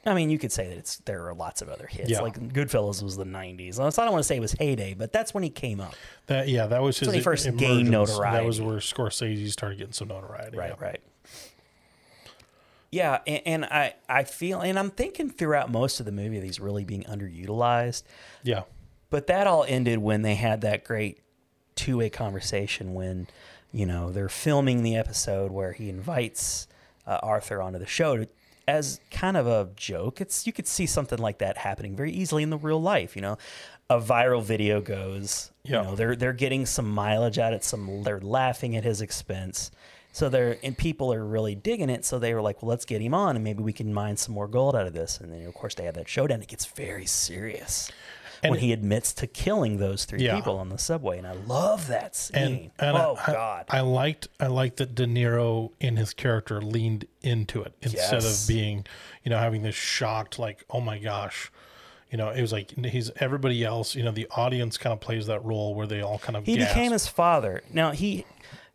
I 0.05 0.13
mean, 0.13 0.29
you 0.29 0.39
could 0.39 0.51
say 0.53 0.69
that 0.69 0.77
it's 0.77 0.95
there 0.99 1.27
are 1.27 1.33
lots 1.33 1.61
of 1.61 1.67
other 1.67 1.85
hits. 1.85 2.09
Yeah. 2.09 2.21
Like 2.21 2.39
Goodfellas 2.53 3.03
was 3.03 3.17
the 3.17 3.25
'90s. 3.25 3.75
So 3.75 3.83
I 3.83 3.89
don't 4.05 4.13
want 4.13 4.23
to 4.23 4.27
say 4.27 4.37
it 4.37 4.39
was 4.39 4.53
heyday, 4.53 4.93
but 4.93 5.11
that's 5.11 5.33
when 5.33 5.43
he 5.43 5.49
came 5.49 5.81
up. 5.81 5.93
that, 6.27 6.47
yeah, 6.47 6.67
that 6.67 6.81
was 6.81 6.97
his 6.97 7.09
when 7.09 7.15
he 7.17 7.21
first 7.21 7.43
gained 7.57 7.89
emergence. 7.89 8.17
That 8.17 8.45
was 8.45 8.59
notoriety. 8.59 8.63
where 8.63 8.77
Scorsese 8.77 9.51
started 9.51 9.77
getting 9.77 9.91
some 9.93 10.07
notoriety. 10.07 10.57
Right, 10.57 10.73
yeah. 10.79 10.83
right. 10.83 11.01
Yeah, 12.91 13.19
and, 13.27 13.41
and 13.45 13.65
I 13.65 13.95
I 14.07 14.23
feel, 14.23 14.61
and 14.61 14.79
I'm 14.79 14.89
thinking 14.89 15.29
throughout 15.29 15.71
most 15.71 15.99
of 15.99 16.05
the 16.05 16.11
movie, 16.11 16.39
these 16.39 16.59
really 16.59 16.83
being 16.83 17.03
underutilized. 17.03 18.03
Yeah. 18.43 18.63
But 19.09 19.27
that 19.27 19.47
all 19.47 19.65
ended 19.67 19.99
when 19.99 20.21
they 20.21 20.35
had 20.35 20.61
that 20.61 20.83
great 20.83 21.21
two 21.75 21.97
way 21.97 22.09
conversation 22.09 22.93
when, 22.93 23.27
you 23.71 23.85
know, 23.85 24.11
they're 24.11 24.29
filming 24.29 24.83
the 24.83 24.95
episode 24.95 25.51
where 25.51 25.73
he 25.73 25.89
invites 25.89 26.67
uh, 27.07 27.19
Arthur 27.23 27.61
onto 27.61 27.79
the 27.79 27.87
show 27.87 28.17
to, 28.17 28.27
as 28.67 28.99
kind 29.11 29.35
of 29.35 29.47
a 29.47 29.69
joke. 29.75 30.21
It's 30.21 30.45
you 30.45 30.53
could 30.53 30.67
see 30.67 30.85
something 30.85 31.17
like 31.17 31.39
that 31.39 31.57
happening 31.57 31.95
very 31.95 32.11
easily 32.11 32.43
in 32.43 32.49
the 32.49 32.57
real 32.57 32.81
life. 32.81 33.15
You 33.15 33.21
know, 33.21 33.37
a 33.89 33.99
viral 33.99 34.43
video 34.43 34.81
goes. 34.81 35.51
Yeah. 35.63 35.81
You 35.81 35.87
know, 35.89 35.95
they're 35.95 36.15
they're 36.15 36.33
getting 36.33 36.65
some 36.65 36.89
mileage 36.89 37.39
out 37.39 37.53
of 37.53 37.57
it. 37.57 37.63
Some 37.63 38.03
they're 38.03 38.19
laughing 38.19 38.75
at 38.75 38.83
his 38.83 39.01
expense. 39.01 39.71
So 40.11 40.27
they're 40.29 40.57
and 40.63 40.77
people 40.77 41.13
are 41.13 41.23
really 41.23 41.55
digging 41.55 41.89
it. 41.89 42.03
So 42.05 42.19
they 42.19 42.33
were 42.33 42.41
like, 42.41 42.61
well, 42.61 42.69
let's 42.69 42.85
get 42.85 43.01
him 43.01 43.13
on, 43.13 43.35
and 43.35 43.43
maybe 43.43 43.61
we 43.63 43.73
can 43.73 43.93
mine 43.93 44.17
some 44.17 44.33
more 44.35 44.47
gold 44.47 44.75
out 44.75 44.87
of 44.87 44.93
this. 44.93 45.19
And 45.19 45.31
then 45.31 45.45
of 45.45 45.53
course 45.53 45.75
they 45.75 45.85
have 45.85 45.95
that 45.95 46.09
showdown. 46.09 46.41
It 46.41 46.47
gets 46.47 46.65
very 46.65 47.05
serious 47.05 47.91
And 48.41 48.51
when 48.51 48.59
he 48.59 48.71
admits 48.73 49.13
to 49.15 49.27
killing 49.27 49.77
those 49.77 50.05
three 50.05 50.23
Yeah. 50.23 50.35
people 50.35 50.57
on 50.57 50.69
the 50.69 50.77
subway, 50.77 51.17
and 51.19 51.27
I 51.27 51.33
love 51.33 51.87
that 51.87 52.15
scene. 52.15 52.37
And, 52.41 52.71
and 52.79 52.97
oh 52.97 53.17
I, 53.27 53.31
God, 53.31 53.65
I, 53.69 53.81
liked 53.81 54.27
I 54.39 54.47
liked 54.47 54.77
that 54.77 54.95
De 54.95 55.05
Niro 55.05 55.71
in 55.79 55.95
his 55.97 56.13
character 56.13 56.59
leaned 56.61 57.05
into 57.21 57.61
it 57.61 57.73
instead 57.81 58.23
Yes. 58.23 58.43
of 58.43 58.47
being, 58.47 58.85
you 59.23 59.29
know, 59.29 59.37
having 59.37 59.61
this 59.61 59.75
shocked 59.75 60.39
like, 60.39 60.65
oh 60.71 60.81
my 60.81 60.97
gosh, 60.99 61.51
you 62.11 62.17
know, 62.17 62.29
it 62.29 62.41
was 62.41 62.51
like 62.51 62.71
he's 62.85 63.11
everybody 63.17 63.63
else. 63.63 63.93
You 63.93 64.03
know, 64.03 64.11
the 64.11 64.27
audience 64.31 64.77
kind 64.79 64.93
of 64.93 64.99
plays 64.99 65.27
that 65.27 65.45
role 65.45 65.75
where 65.75 65.85
they 65.85 66.01
all 66.01 66.17
kind 66.17 66.35
of 66.35 66.45
he 66.47 66.57
became 66.57 66.91
his 66.93 67.07
father. 67.07 67.61
Now 67.71 67.91
he, 67.91 68.25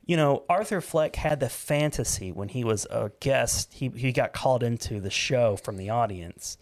you 0.06 0.16
know, 0.16 0.42
Arthur 0.48 0.80
Fleck 0.80 1.16
had 1.16 1.40
the 1.40 1.48
fantasy 1.48 2.30
when 2.32 2.48
he 2.48 2.64
was 2.64 2.86
a 2.90 3.10
guest. 3.20 3.72
He 3.74 3.88
he 3.88 4.12
got 4.12 4.32
called 4.32 4.62
into 4.62 5.00
the 5.00 5.10
show 5.10 5.56
from 5.56 5.76
the 5.76 5.90
audience, 5.90 6.58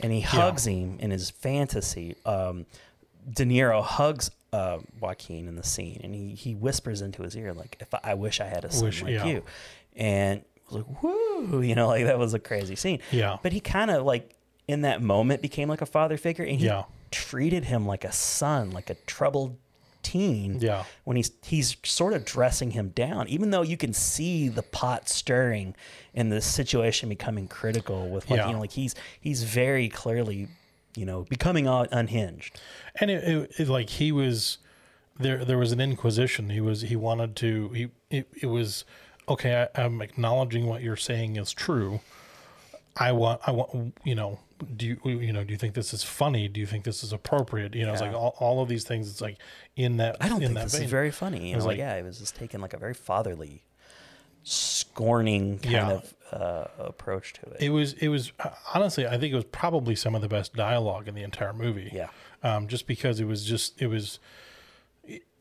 and 0.00 0.12
he 0.12 0.20
hugs 0.20 0.66
him 0.66 0.98
in 1.00 1.10
his 1.10 1.30
fantasy. 1.30 2.16
Um, 2.24 2.66
De 3.30 3.44
Niro 3.44 3.82
hugs. 3.82 4.30
Uh, 4.52 4.78
Joaquin 5.00 5.48
in 5.48 5.56
the 5.56 5.64
scene, 5.64 6.00
and 6.04 6.14
he, 6.14 6.36
he 6.36 6.54
whispers 6.54 7.02
into 7.02 7.22
his 7.24 7.36
ear 7.36 7.52
like, 7.52 7.76
"If 7.80 7.92
I, 7.92 7.98
I 8.04 8.14
wish 8.14 8.40
I 8.40 8.44
had 8.46 8.64
a 8.64 8.70
son 8.70 8.84
Wish- 8.84 9.02
like 9.02 9.12
yeah. 9.14 9.24
you," 9.26 9.42
and 9.96 10.42
I 10.42 10.74
was 10.74 10.84
like, 10.84 11.02
"Woo!" 11.02 11.60
You 11.60 11.74
know, 11.74 11.88
like 11.88 12.04
that 12.04 12.20
was 12.20 12.34
a 12.34 12.38
crazy 12.38 12.76
scene. 12.76 13.00
Yeah. 13.10 13.38
But 13.42 13.52
he 13.52 13.58
kind 13.58 13.90
of 13.90 14.04
like 14.06 14.30
in 14.68 14.82
that 14.82 15.02
moment 15.02 15.42
became 15.42 15.68
like 15.68 15.80
a 15.80 15.86
father 15.86 16.16
figure, 16.16 16.44
and 16.44 16.56
he 16.60 16.66
Yeah. 16.66 16.84
treated 17.10 17.64
him 17.64 17.84
like 17.84 18.04
a 18.04 18.12
son, 18.12 18.70
like 18.70 18.90
a 18.90 18.94
troubled 19.06 19.56
Yeah. 20.60 20.84
When 21.04 21.16
he's 21.16 21.30
he's 21.42 21.76
sort 21.84 22.12
of 22.12 22.24
dressing 22.24 22.72
him 22.72 22.90
down, 22.90 23.28
even 23.28 23.50
though 23.50 23.62
you 23.62 23.76
can 23.76 23.92
see 23.92 24.48
the 24.48 24.62
pot 24.62 25.08
stirring 25.08 25.74
and 26.14 26.30
the 26.30 26.40
situation 26.40 27.08
becoming 27.08 27.48
critical 27.48 28.08
with 28.08 28.30
like 28.30 28.38
Yeah. 28.38 28.46
you 28.48 28.52
know 28.54 28.60
like 28.60 28.72
he's 28.72 28.94
he's 29.20 29.42
very 29.44 29.88
clearly 29.88 30.48
you 30.96 31.04
know 31.04 31.24
becoming 31.28 31.66
unhinged. 31.66 32.60
and 33.00 33.10
it, 33.10 33.24
it, 33.24 33.60
it 33.60 33.68
like 33.68 33.90
he 33.90 34.12
was 34.12 34.58
there 35.18 35.44
there 35.44 35.58
was 35.58 35.72
an 35.72 35.80
inquisition 35.80 36.50
he 36.50 36.60
was 36.60 36.82
he 36.82 36.94
wanted 36.96 37.34
to 37.36 37.68
he 37.70 37.88
it, 38.10 38.28
it 38.40 38.46
was 38.46 38.84
okay 39.28 39.66
I, 39.74 39.82
i'm 39.84 40.00
acknowledging 40.02 40.66
what 40.66 40.82
you're 40.82 40.96
saying 40.96 41.36
is 41.36 41.52
true 41.52 42.00
i 42.96 43.10
want 43.12 43.40
i 43.46 43.50
want 43.50 43.94
you 44.04 44.14
know 44.14 44.38
do 44.76 44.86
you 44.86 44.98
you 45.20 45.32
know 45.32 45.42
do 45.44 45.52
you 45.52 45.56
think 45.58 45.74
this 45.74 45.92
is 45.92 46.02
funny 46.04 46.46
do 46.48 46.60
you 46.60 46.66
think 46.66 46.84
this 46.84 47.02
is 47.02 47.12
appropriate 47.12 47.74
you 47.74 47.84
know 47.84 47.92
it's 47.92 48.00
like 48.00 48.12
all, 48.14 48.34
all 48.38 48.62
of 48.62 48.68
these 48.68 48.84
things 48.84 49.10
it's 49.10 49.20
like 49.20 49.38
in 49.76 49.96
that 49.98 50.16
I 50.20 50.28
don't 50.28 50.42
in 50.42 50.48
think 50.48 50.54
that 50.58 50.64
this 50.64 50.74
vein. 50.74 50.84
is 50.84 50.90
very 50.90 51.10
funny. 51.10 51.50
You 51.50 51.56
was 51.56 51.64
know, 51.64 51.70
like- 51.70 51.78
yeah, 51.78 51.94
it 51.96 52.04
was 52.04 52.18
just 52.18 52.36
taking 52.36 52.60
like 52.60 52.72
a 52.72 52.78
very 52.78 52.94
fatherly, 52.94 53.62
scorning 54.42 55.58
kind 55.58 55.72
Yeah. 55.72 55.90
of 55.90 56.14
uh, 56.32 56.64
approach 56.78 57.32
to 57.34 57.50
it. 57.50 57.56
it 57.60 57.70
was 57.70 57.92
it 57.94 58.08
was 58.08 58.32
honestly 58.74 59.06
i 59.06 59.16
think 59.18 59.32
it 59.32 59.36
was 59.36 59.44
probably 59.44 59.94
some 59.94 60.14
of 60.16 60.20
the 60.22 60.28
best 60.28 60.52
dialogue 60.54 61.06
in 61.06 61.14
the 61.14 61.22
entire 61.22 61.52
movie 61.52 61.90
Yeah. 61.92 62.08
um, 62.42 62.66
just 62.66 62.86
because 62.86 63.20
it 63.20 63.24
was 63.26 63.44
just 63.44 63.80
it 63.80 63.86
was 63.86 64.18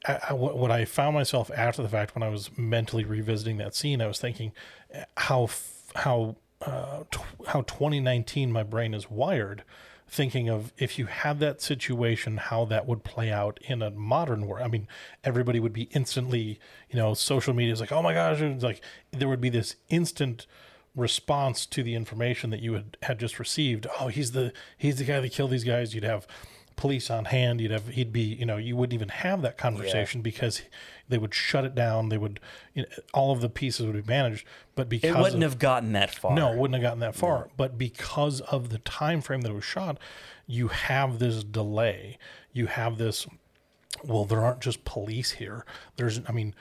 I, 0.05 0.19
I, 0.29 0.33
what 0.33 0.57
what 0.57 0.69
I 0.71 0.83
found 0.85 1.15
myself 1.15 1.49
after 1.55 1.81
the 1.81 1.87
fact 1.87 2.13
when 2.13 2.23
I 2.23 2.27
was 2.29 2.49
mentally 2.57 3.05
revisiting 3.05 3.55
that 3.59 3.73
scene, 3.73 4.01
I 4.01 4.07
was 4.07 4.19
thinking 4.19 4.51
uh, 4.93 5.03
how 5.15 5.49
how 5.95 6.35
how 6.65 7.61
2019 7.61 8.51
my 8.51 8.63
brain 8.63 8.93
is 8.93 9.09
wired, 9.09 9.63
thinking 10.07 10.49
of 10.49 10.71
if 10.77 10.99
you 10.99 11.07
had 11.07 11.39
that 11.39 11.61
situation, 11.61 12.37
how 12.37 12.65
that 12.65 12.87
would 12.87 13.03
play 13.03 13.31
out 13.31 13.59
in 13.63 13.81
a 13.81 13.89
modern 13.91 14.45
world. 14.47 14.63
I 14.63 14.67
mean, 14.67 14.87
everybody 15.23 15.59
would 15.59 15.73
be 15.73 15.89
instantly, 15.91 16.59
you 16.89 16.97
know, 16.97 17.13
social 17.13 17.53
media 17.53 17.73
is 17.73 17.79
like, 17.79 17.91
oh 17.91 18.01
my 18.01 18.13
gosh, 18.13 18.41
like 18.61 18.81
there 19.11 19.27
would 19.27 19.41
be 19.41 19.49
this 19.49 19.75
instant 19.89 20.45
response 20.95 21.65
to 21.65 21.81
the 21.81 21.95
information 21.95 22.51
that 22.51 22.61
you 22.61 22.73
had, 22.73 22.97
had 23.01 23.19
just 23.19 23.39
received. 23.39 23.87
Oh, 23.99 24.07
he's 24.07 24.31
the 24.31 24.53
he's 24.77 24.97
the 24.97 25.05
guy 25.05 25.19
that 25.19 25.31
killed 25.31 25.51
these 25.51 25.63
guys. 25.63 25.95
You'd 25.95 26.03
have 26.03 26.27
police 26.75 27.09
on 27.09 27.25
hand. 27.25 27.61
You'd 27.61 27.71
have 27.71 27.87
he'd 27.87 28.13
be 28.13 28.21
you 28.21 28.45
know 28.45 28.57
you 28.57 28.75
wouldn't 28.75 28.93
even 28.93 29.09
have 29.09 29.41
that 29.41 29.57
conversation 29.57 30.21
because 30.21 30.61
they 31.09 31.17
would 31.17 31.33
shut 31.33 31.65
it 31.65 31.75
down. 31.75 32.09
They 32.09 32.17
would 32.17 32.39
you 32.73 32.83
know, 32.83 32.87
all 33.13 33.31
of 33.31 33.41
the 33.41 33.49
pieces 33.49 33.85
would 33.85 34.05
be 34.05 34.11
managed. 34.11 34.45
But 34.75 34.89
because 34.89 35.15
it 35.15 35.19
wouldn't 35.19 35.43
of, 35.43 35.51
have 35.51 35.59
gotten 35.59 35.93
that 35.93 36.13
far. 36.13 36.35
no, 36.35 36.51
it 36.51 36.57
wouldn't 36.57 36.75
have 36.75 36.83
gotten 36.83 36.99
that 36.99 37.15
far. 37.15 37.49
But 37.57 37.77
because 37.77 38.41
of 38.41 38.69
the 38.69 38.79
time 38.79 39.21
frame 39.21 39.41
that 39.41 39.51
it 39.51 39.55
was 39.55 39.63
shot, 39.63 39.97
you 40.47 40.69
have 40.69 41.19
this 41.19 41.43
delay. 41.43 42.17
You 42.51 42.67
have 42.67 42.97
this. 42.97 43.27
Well, 44.03 44.25
there 44.25 44.41
aren't 44.43 44.59
just 44.61 44.83
police 44.85 45.31
here. 45.31 45.65
There's, 45.95 46.19
I 46.27 46.31
mean, 46.31 46.53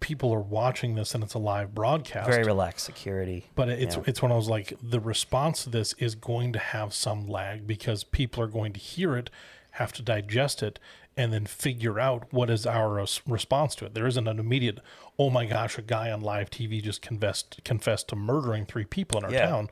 people 0.00 0.32
are 0.34 0.40
watching 0.40 0.94
this 0.94 1.14
and 1.14 1.24
it's 1.24 1.34
a 1.34 1.38
live 1.38 1.74
broadcast. 1.74 2.28
very 2.28 2.44
relaxed 2.44 2.84
security. 2.84 3.46
But 3.54 3.68
it's 3.70 3.96
Yeah. 3.96 4.02
it's 4.06 4.20
when 4.22 4.30
I 4.32 4.36
was 4.36 4.48
like, 4.48 4.74
the 4.82 5.00
response 5.00 5.64
to 5.64 5.70
this 5.70 5.94
is 5.94 6.14
going 6.14 6.52
to 6.52 6.58
have 6.58 6.92
some 6.92 7.26
lag 7.26 7.66
because 7.66 8.04
people 8.04 8.42
are 8.42 8.46
going 8.48 8.72
to 8.74 8.80
hear 8.80 9.16
it, 9.16 9.30
have 9.72 9.92
to 9.94 10.02
digest 10.02 10.62
it, 10.62 10.78
and 11.16 11.32
then 11.32 11.46
figure 11.46 11.98
out 11.98 12.32
what 12.32 12.50
is 12.50 12.66
our 12.66 13.04
response 13.26 13.74
to 13.76 13.86
it. 13.86 13.94
There 13.94 14.06
isn't 14.06 14.28
an 14.28 14.38
immediate, 14.38 14.78
oh 15.18 15.30
my 15.30 15.44
gosh, 15.46 15.76
a 15.78 15.82
guy 15.82 16.10
on 16.10 16.20
live 16.20 16.50
TV 16.50 16.82
just 16.82 17.02
confessed 17.02 17.60
confessed 17.64 18.08
to 18.08 18.16
murdering 18.16 18.66
three 18.66 18.84
people 18.84 19.18
in 19.18 19.24
our 19.24 19.32
Yeah. 19.32 19.46
town. 19.46 19.70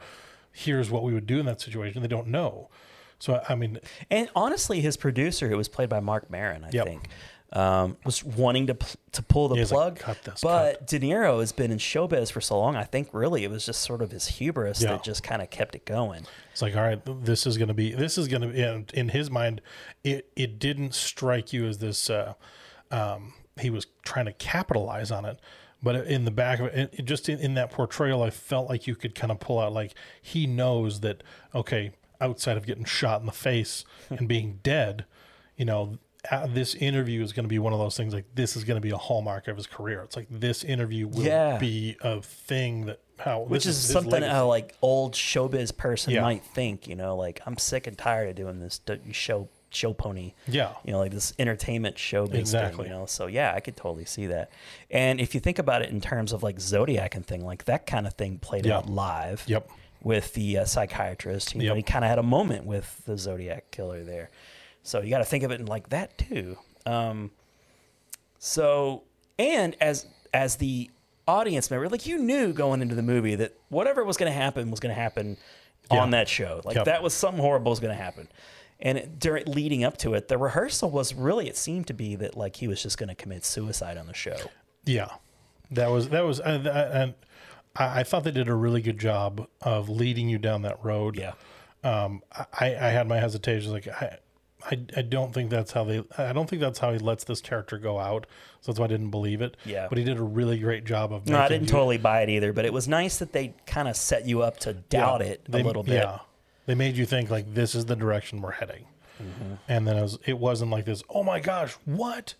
Here's 0.53 0.91
what 0.91 1.03
we 1.05 1.13
would 1.13 1.27
do 1.27 1.39
in 1.39 1.47
that 1.47 1.61
situation. 1.61 2.03
They 2.03 2.09
don't 2.09 2.27
know. 2.29 2.69
So 3.19 3.43
I 3.49 3.55
mean, 3.55 3.81
And 4.11 4.29
honestly, 4.37 4.81
his 4.81 4.97
producer, 4.97 5.49
who 5.49 5.57
was 5.57 5.69
played 5.69 5.89
by 5.89 6.01
Marc 6.01 6.31
Maron, 6.31 6.65
I 6.65 6.71
Yep. 6.73 6.87
think, 6.87 7.09
um, 7.53 7.97
was 8.05 8.23
wanting 8.23 8.67
to 8.67 8.77
to 9.13 9.23
pull 9.23 9.49
the 9.49 9.55
like, 9.57 9.69
plug. 9.69 9.99
"Cut 9.99 10.23
this, 10.23 10.41
but 10.43 10.87
De 10.87 11.01
Niro 11.01 11.41
has 11.41 11.51
been 11.51 11.71
in 11.73 11.79
showbiz 11.79 12.31
for 12.31 12.41
so 12.43 12.59
long. 12.59 12.77
I 12.77 12.85
think 12.85 13.09
really 13.13 13.43
it 13.43 13.51
was 13.51 13.65
just 13.65 13.81
sort 13.83 14.03
of 14.03 14.11
his 14.11 14.27
hubris 14.27 14.83
Yeah. 14.83 14.91
that 14.91 15.03
just 15.03 15.23
kind 15.23 15.41
of 15.41 15.49
kept 15.49 15.75
it 15.75 15.85
going. 15.87 16.27
It's 16.53 16.61
like, 16.63 16.77
all 16.77 16.83
right, 16.83 17.01
this 17.25 17.47
is 17.47 17.57
going 17.57 17.69
to 17.69 17.75
be, 17.75 17.93
this 17.93 18.19
is 18.19 18.29
going 18.29 18.43
to 18.43 18.49
be, 18.49 18.63
in, 18.63 18.85
in 18.93 19.09
his 19.09 19.31
mind, 19.31 19.63
it, 20.05 20.31
it 20.37 20.59
didn't 20.59 20.95
strike 20.95 21.53
you 21.53 21.67
as 21.67 21.79
this, 21.79 22.11
uh, 22.11 22.35
um, 22.91 23.33
he 23.61 23.71
was 23.71 23.87
trying 24.03 24.27
to 24.27 24.33
capitalize 24.33 25.11
on 25.11 25.25
it. 25.25 25.39
But 25.83 26.07
in 26.09 26.25
the 26.25 26.31
back 26.33 26.59
of 26.61 26.67
it, 26.67 26.93
it 26.99 27.05
just 27.05 27.29
in, 27.29 27.39
in 27.39 27.55
that 27.55 27.71
portrayal, 27.71 28.23
I 28.23 28.31
felt 28.31 28.69
like 28.69 28.87
you 28.89 28.95
could 28.97 29.15
kind 29.15 29.31
of 29.33 29.39
pull 29.41 29.59
out, 29.61 29.73
like, 29.73 29.95
he 30.21 30.47
knows 30.47 31.01
that, 31.01 31.23
okay, 31.55 31.93
outside 32.21 32.57
of 32.57 32.67
getting 32.67 32.85
shot 32.85 33.21
in 33.21 33.27
the 33.27 33.33
face 33.33 33.85
hmm. 34.09 34.15
and 34.15 34.29
being 34.29 34.61
dead, 34.63 35.05
you 35.57 35.65
know, 35.65 35.99
this 36.49 36.75
interview 36.75 37.23
is 37.23 37.33
going 37.33 37.45
to 37.45 37.49
be 37.49 37.59
one 37.59 37.73
of 37.73 37.79
those 37.79 37.97
things 37.97 38.13
like 38.13 38.27
this 38.35 38.57
is 38.57 38.65
going 38.65 38.77
to 38.77 38.81
be 38.81 38.91
a 38.91 38.97
hallmark 38.97 39.49
of 39.49 39.57
his 39.57 39.67
career. 39.67 40.03
It's 40.03 40.17
like 40.17 40.27
this 40.31 40.65
interview 40.65 41.07
will 41.07 41.23
Yeah. 41.23 41.59
be 41.59 41.97
a 42.01 42.21
thing 42.21 42.87
that 42.87 43.01
how 43.19 43.41
Which 43.43 43.65
this 43.65 43.77
is, 43.77 43.83
his 43.83 43.93
something 43.93 44.23
a 44.23 44.45
like 44.45 44.77
old 44.83 45.15
showbiz 45.15 45.77
person 45.77 46.13
Yeah. 46.13 46.23
might 46.23 46.45
think, 46.45 46.87
you 46.87 46.95
know, 46.97 47.17
like 47.17 47.41
I'm 47.47 47.57
sick 47.57 47.87
and 47.87 47.97
tired 47.97 48.29
of 48.29 48.37
doing 48.37 48.61
this 48.61 48.81
show 49.13 49.49
show 49.71 49.93
pony. 49.93 50.33
Yeah. 50.47 50.73
You 50.85 50.93
know, 50.93 50.99
like 50.99 51.11
this 51.13 51.33
entertainment 51.39 51.97
showbiz 51.97 52.35
Exactly. 52.35 52.85
thing, 52.85 52.93
you 52.93 52.99
know. 52.99 53.07
So 53.07 53.27
yeah, 53.27 53.53
I 53.55 53.61
could 53.61 53.77
totally 53.77 54.05
see 54.05 54.27
that. 54.27 54.51
And 54.91 55.21
if 55.21 55.35
you 55.35 55.41
think 55.41 55.59
about 55.59 55.83
it 55.83 55.91
in 55.91 56.01
terms 56.01 56.33
of 56.33 56.43
like 56.43 56.61
Zodiac 56.61 57.15
and 57.15 57.27
thing, 57.27 57.45
like 57.45 57.65
that 57.65 57.87
kind 57.87 58.07
of 58.07 58.15
thing 58.15 58.39
played 58.39 58.67
Yeah. 58.67 58.79
out 58.79 58.89
live. 58.89 59.45
Yep. 59.47 59.69
With 60.03 60.35
the 60.35 60.59
uh, 60.59 60.65
psychiatrist, 60.65 61.55
you 61.55 61.67
know, 61.69 61.75
he 61.75 61.83
kind 61.83 62.05
of 62.05 62.09
had 62.09 62.19
a 62.19 62.23
moment 62.23 62.65
with 62.65 63.03
the 63.05 63.19
Zodiac 63.19 63.71
killer 63.73 64.05
there. 64.05 64.31
So 64.85 65.01
you 65.03 65.11
got 65.11 65.19
to 65.19 65.25
think 65.25 65.43
of 65.45 65.51
it 65.51 65.59
in 65.61 65.67
like 65.67 65.89
that 65.89 66.17
too. 66.17 66.57
Um, 66.87 67.31
so 68.39 69.03
and 69.39 69.77
as 69.81 70.07
as 70.33 70.57
the 70.57 70.91
audience 71.27 71.71
member, 71.71 71.89
like 71.89 72.07
you 72.07 72.19
knew 72.19 72.53
going 72.53 72.81
into 72.83 72.95
the 72.95 73.03
movie 73.03 73.35
that 73.35 73.55
whatever 73.69 74.05
was 74.05 74.17
going 74.17 74.31
to 74.33 74.37
happen 74.39 74.71
was 74.71 74.81
going 74.81 74.95
to 74.95 75.01
happen 75.01 75.37
Yeah. 75.91 75.99
on 76.03 76.11
that 76.11 76.29
show. 76.29 76.61
Like 76.65 76.77
Yep. 76.77 76.85
that 76.87 77.03
was 77.03 77.13
something 77.15 77.41
horrible 77.43 77.71
was 77.71 77.81
going 77.81 77.97
to 77.97 78.03
happen. 78.03 78.29
And 78.81 78.97
it, 78.99 79.19
during 79.19 79.45
leading 79.47 79.83
up 79.85 79.97
to 79.99 80.15
it, 80.15 80.29
the 80.29 80.39
rehearsal 80.39 80.91
was 80.91 81.13
really 81.15 81.49
it 81.49 81.57
seemed 81.57 81.89
to 81.89 81.93
be 81.95 82.15
that 82.17 82.37
like 82.37 82.57
he 82.57 82.69
was 82.69 82.83
just 82.83 82.97
going 82.99 83.09
to 83.09 83.15
commit 83.15 83.45
suicide 83.45 83.97
on 83.99 84.07
the 84.07 84.15
show. 84.15 84.37
Yeah, 84.85 85.09
that 85.73 85.89
was 85.91 86.09
that 86.11 86.25
was, 86.25 86.39
and, 86.41 86.67
and 86.67 87.15
I, 87.77 88.01
I 88.01 88.03
thought 88.03 88.25
they 88.25 88.31
did 88.31 88.49
a 88.49 88.55
really 88.55 88.83
good 88.83 88.99
job 88.99 89.47
of 89.63 89.89
leading 89.89 90.29
you 90.29 90.39
down 90.39 90.63
that 90.63 90.83
road. 90.85 91.17
Yeah. 91.17 91.33
Um, 91.85 92.23
I, 92.35 92.67
I 92.75 92.89
had 92.91 93.07
my 93.09 93.19
hesitations. 93.19 93.73
Like 93.73 93.87
I, 93.89 94.19
I, 94.71 94.79
I 94.97 95.03
don't 95.03 95.33
think 95.33 95.51
that's 95.51 95.73
how 95.73 95.85
they. 95.85 96.03
I 96.19 96.33
don't 96.33 96.51
think 96.51 96.61
that's 96.61 96.81
how 96.81 96.93
he 96.93 96.99
lets 96.99 97.25
this 97.25 97.41
character 97.41 97.79
go 97.79 97.99
out. 97.99 98.27
So 98.61 98.73
that's 98.73 98.81
why 98.81 98.87
I 98.87 98.89
didn't 98.89 99.11
believe 99.11 99.41
it. 99.41 99.57
Yeah. 99.65 99.87
but 99.89 99.97
he 99.99 100.03
did 100.05 100.19
a 100.19 100.23
really 100.23 100.59
great 100.59 100.85
job 100.85 101.13
of. 101.13 101.27
No, 101.29 101.39
I 101.39 101.47
didn't 101.49 101.65
you- 101.69 101.71
totally 101.73 101.99
buy 101.99 102.23
it 102.23 102.29
either, 102.29 102.53
but 102.53 102.65
it 102.65 102.73
was 102.73 102.89
nice 102.89 103.19
that 103.19 103.33
they 103.33 103.55
kind 103.67 103.87
of 103.87 103.97
set 103.97 104.27
you 104.27 104.43
up 104.43 104.59
to 104.61 104.73
doubt 104.75 105.23
it 105.23 105.43
a 105.47 105.51
They- 105.53 105.63
little 105.63 105.85
bit. 105.85 105.95
Yeah, 105.95 106.19
they 106.67 106.75
made 106.75 106.97
you 106.97 107.07
think 107.07 107.31
like 107.31 107.55
this 107.55 107.75
is 107.77 107.87
the 107.87 107.95
direction 107.97 108.41
we're 108.43 108.51
heading, 108.53 108.87
Mm-hmm. 109.23 109.55
and 109.69 109.87
then 109.87 109.97
it 109.97 110.03
was 110.03 110.19
it 110.27 110.39
wasn't 110.39 110.73
like 110.73 110.85
this. 110.85 111.05
Oh 111.09 111.23
my 111.23 111.39
gosh, 111.39 111.75
what? 111.85 112.35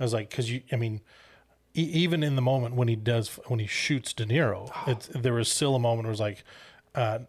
I 0.00 0.02
was 0.02 0.12
like, 0.12 0.30
because 0.30 0.50
you, 0.50 0.62
I 0.72 0.76
mean, 0.76 1.00
e- 1.74 1.82
even 1.82 2.22
in 2.22 2.36
the 2.36 2.42
moment 2.42 2.74
when 2.74 2.88
he 2.88 2.96
does 2.96 3.38
when 3.46 3.60
he 3.60 3.66
shoots 3.66 4.12
De 4.12 4.24
Niro, 4.26 4.70
it's 4.86 5.08
there 5.08 5.34
was 5.34 5.50
still 5.50 5.74
a 5.74 5.78
moment 5.78 6.04
where 6.04 6.10
it 6.10 6.12
was 6.12 6.20
like, 6.20 6.44
uh, 6.94 7.20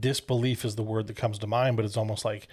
disbelief 0.00 0.64
is 0.64 0.76
the 0.76 0.82
word 0.82 1.06
that 1.06 1.16
comes 1.16 1.38
to 1.38 1.46
mind, 1.46 1.76
but 1.76 1.84
it's 1.84 1.96
almost 1.96 2.24
like. 2.24 2.48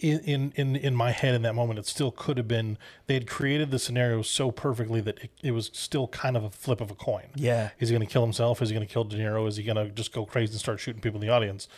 In, 0.00 0.20
in 0.20 0.52
in 0.56 0.76
in 0.76 0.94
my 0.96 1.10
head 1.10 1.34
in 1.34 1.42
that 1.42 1.54
moment, 1.54 1.78
it 1.78 1.84
still 1.84 2.10
could 2.10 2.38
have 2.38 2.48
been. 2.48 2.78
They 3.06 3.12
had 3.12 3.26
created 3.26 3.70
the 3.70 3.78
scenario 3.78 4.22
so 4.22 4.50
perfectly 4.50 5.02
that 5.02 5.18
it, 5.18 5.30
it 5.42 5.50
was 5.50 5.70
still 5.74 6.08
kind 6.08 6.38
of 6.38 6.42
a 6.44 6.48
flip 6.48 6.80
of 6.80 6.90
a 6.90 6.94
coin. 6.94 7.26
Yeah. 7.34 7.68
Is 7.78 7.90
he 7.90 7.94
going 7.94 8.06
to 8.06 8.10
kill 8.10 8.22
himself? 8.22 8.62
Is 8.62 8.70
he 8.70 8.74
going 8.74 8.86
to 8.86 8.90
kill 8.90 9.04
De 9.04 9.18
Niro? 9.18 9.46
Is 9.46 9.56
he 9.56 9.62
going 9.62 9.76
to 9.76 9.90
just 9.90 10.10
go 10.10 10.24
crazy 10.24 10.52
and 10.52 10.58
start 10.58 10.80
shooting 10.80 11.02
people 11.02 11.20
in 11.20 11.26
the 11.26 11.30
audience? 11.30 11.68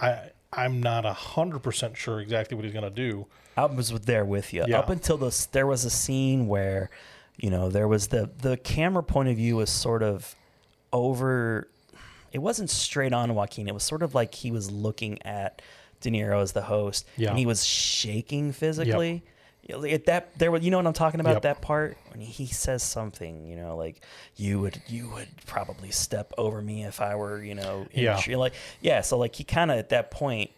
I 0.00 0.30
I'm 0.52 0.80
not 0.80 1.04
a 1.06 1.12
hundred 1.12 1.60
percent 1.60 1.96
sure 1.96 2.20
exactly 2.20 2.54
what 2.56 2.64
he's 2.64 2.74
going 2.74 2.84
to 2.84 2.90
do. 2.90 3.26
I 3.56 3.64
was 3.66 3.90
there 3.90 4.24
with 4.24 4.52
you 4.52 4.64
Yeah. 4.68 4.78
up 4.78 4.90
until 4.90 5.16
this. 5.16 5.46
There 5.46 5.66
was 5.66 5.84
a 5.84 5.90
scene 5.90 6.46
where, 6.46 6.90
you 7.38 7.50
know, 7.50 7.68
there 7.70 7.88
was 7.88 8.08
the 8.08 8.30
the 8.38 8.56
camera 8.58 9.02
point 9.02 9.28
of 9.28 9.36
view 9.36 9.56
was 9.56 9.70
sort 9.70 10.02
of 10.02 10.34
over. 10.92 11.68
It 12.32 12.38
wasn't 12.38 12.70
straight 12.70 13.12
on 13.12 13.34
Joaquin. 13.34 13.68
It 13.68 13.74
was 13.74 13.82
sort 13.82 14.02
of 14.02 14.14
like 14.14 14.34
he 14.34 14.50
was 14.50 14.70
looking 14.70 15.20
at 15.22 15.60
De 16.00 16.10
Niro 16.10 16.40
as 16.42 16.52
the 16.52 16.62
host, 16.62 17.06
Yeah. 17.16 17.30
and 17.30 17.38
he 17.38 17.46
was 17.46 17.64
shaking 17.64 18.52
physically. 18.52 19.12
Know, 19.14 19.20
At 19.70 20.06
that 20.06 20.36
there 20.38 20.50
was, 20.50 20.62
you 20.64 20.70
know 20.72 20.76
what 20.78 20.86
I'm 20.86 20.92
talking 20.92 21.20
about? 21.20 21.34
Yep. 21.34 21.42
That 21.42 21.60
part 21.62 21.96
when 22.10 22.20
he 22.20 22.46
says 22.46 22.82
something, 22.82 23.46
you 23.46 23.56
know, 23.56 23.76
like 23.76 24.04
you 24.36 24.60
would 24.60 24.82
you 24.88 25.08
would 25.10 25.28
probably 25.46 25.90
step 25.92 26.32
over 26.36 26.60
me 26.60 26.84
if 26.84 27.00
I 27.00 27.14
were, 27.14 27.42
you 27.42 27.54
know, 27.54 27.86
in 27.92 28.02
Yeah. 28.04 28.16
street." 28.16 28.36
like 28.36 28.54
yeah. 28.80 29.00
So 29.02 29.16
like 29.18 29.34
he 29.36 29.44
kind 29.44 29.70
of 29.70 29.78
at 29.78 29.90
that 29.90 30.10
point 30.10 30.50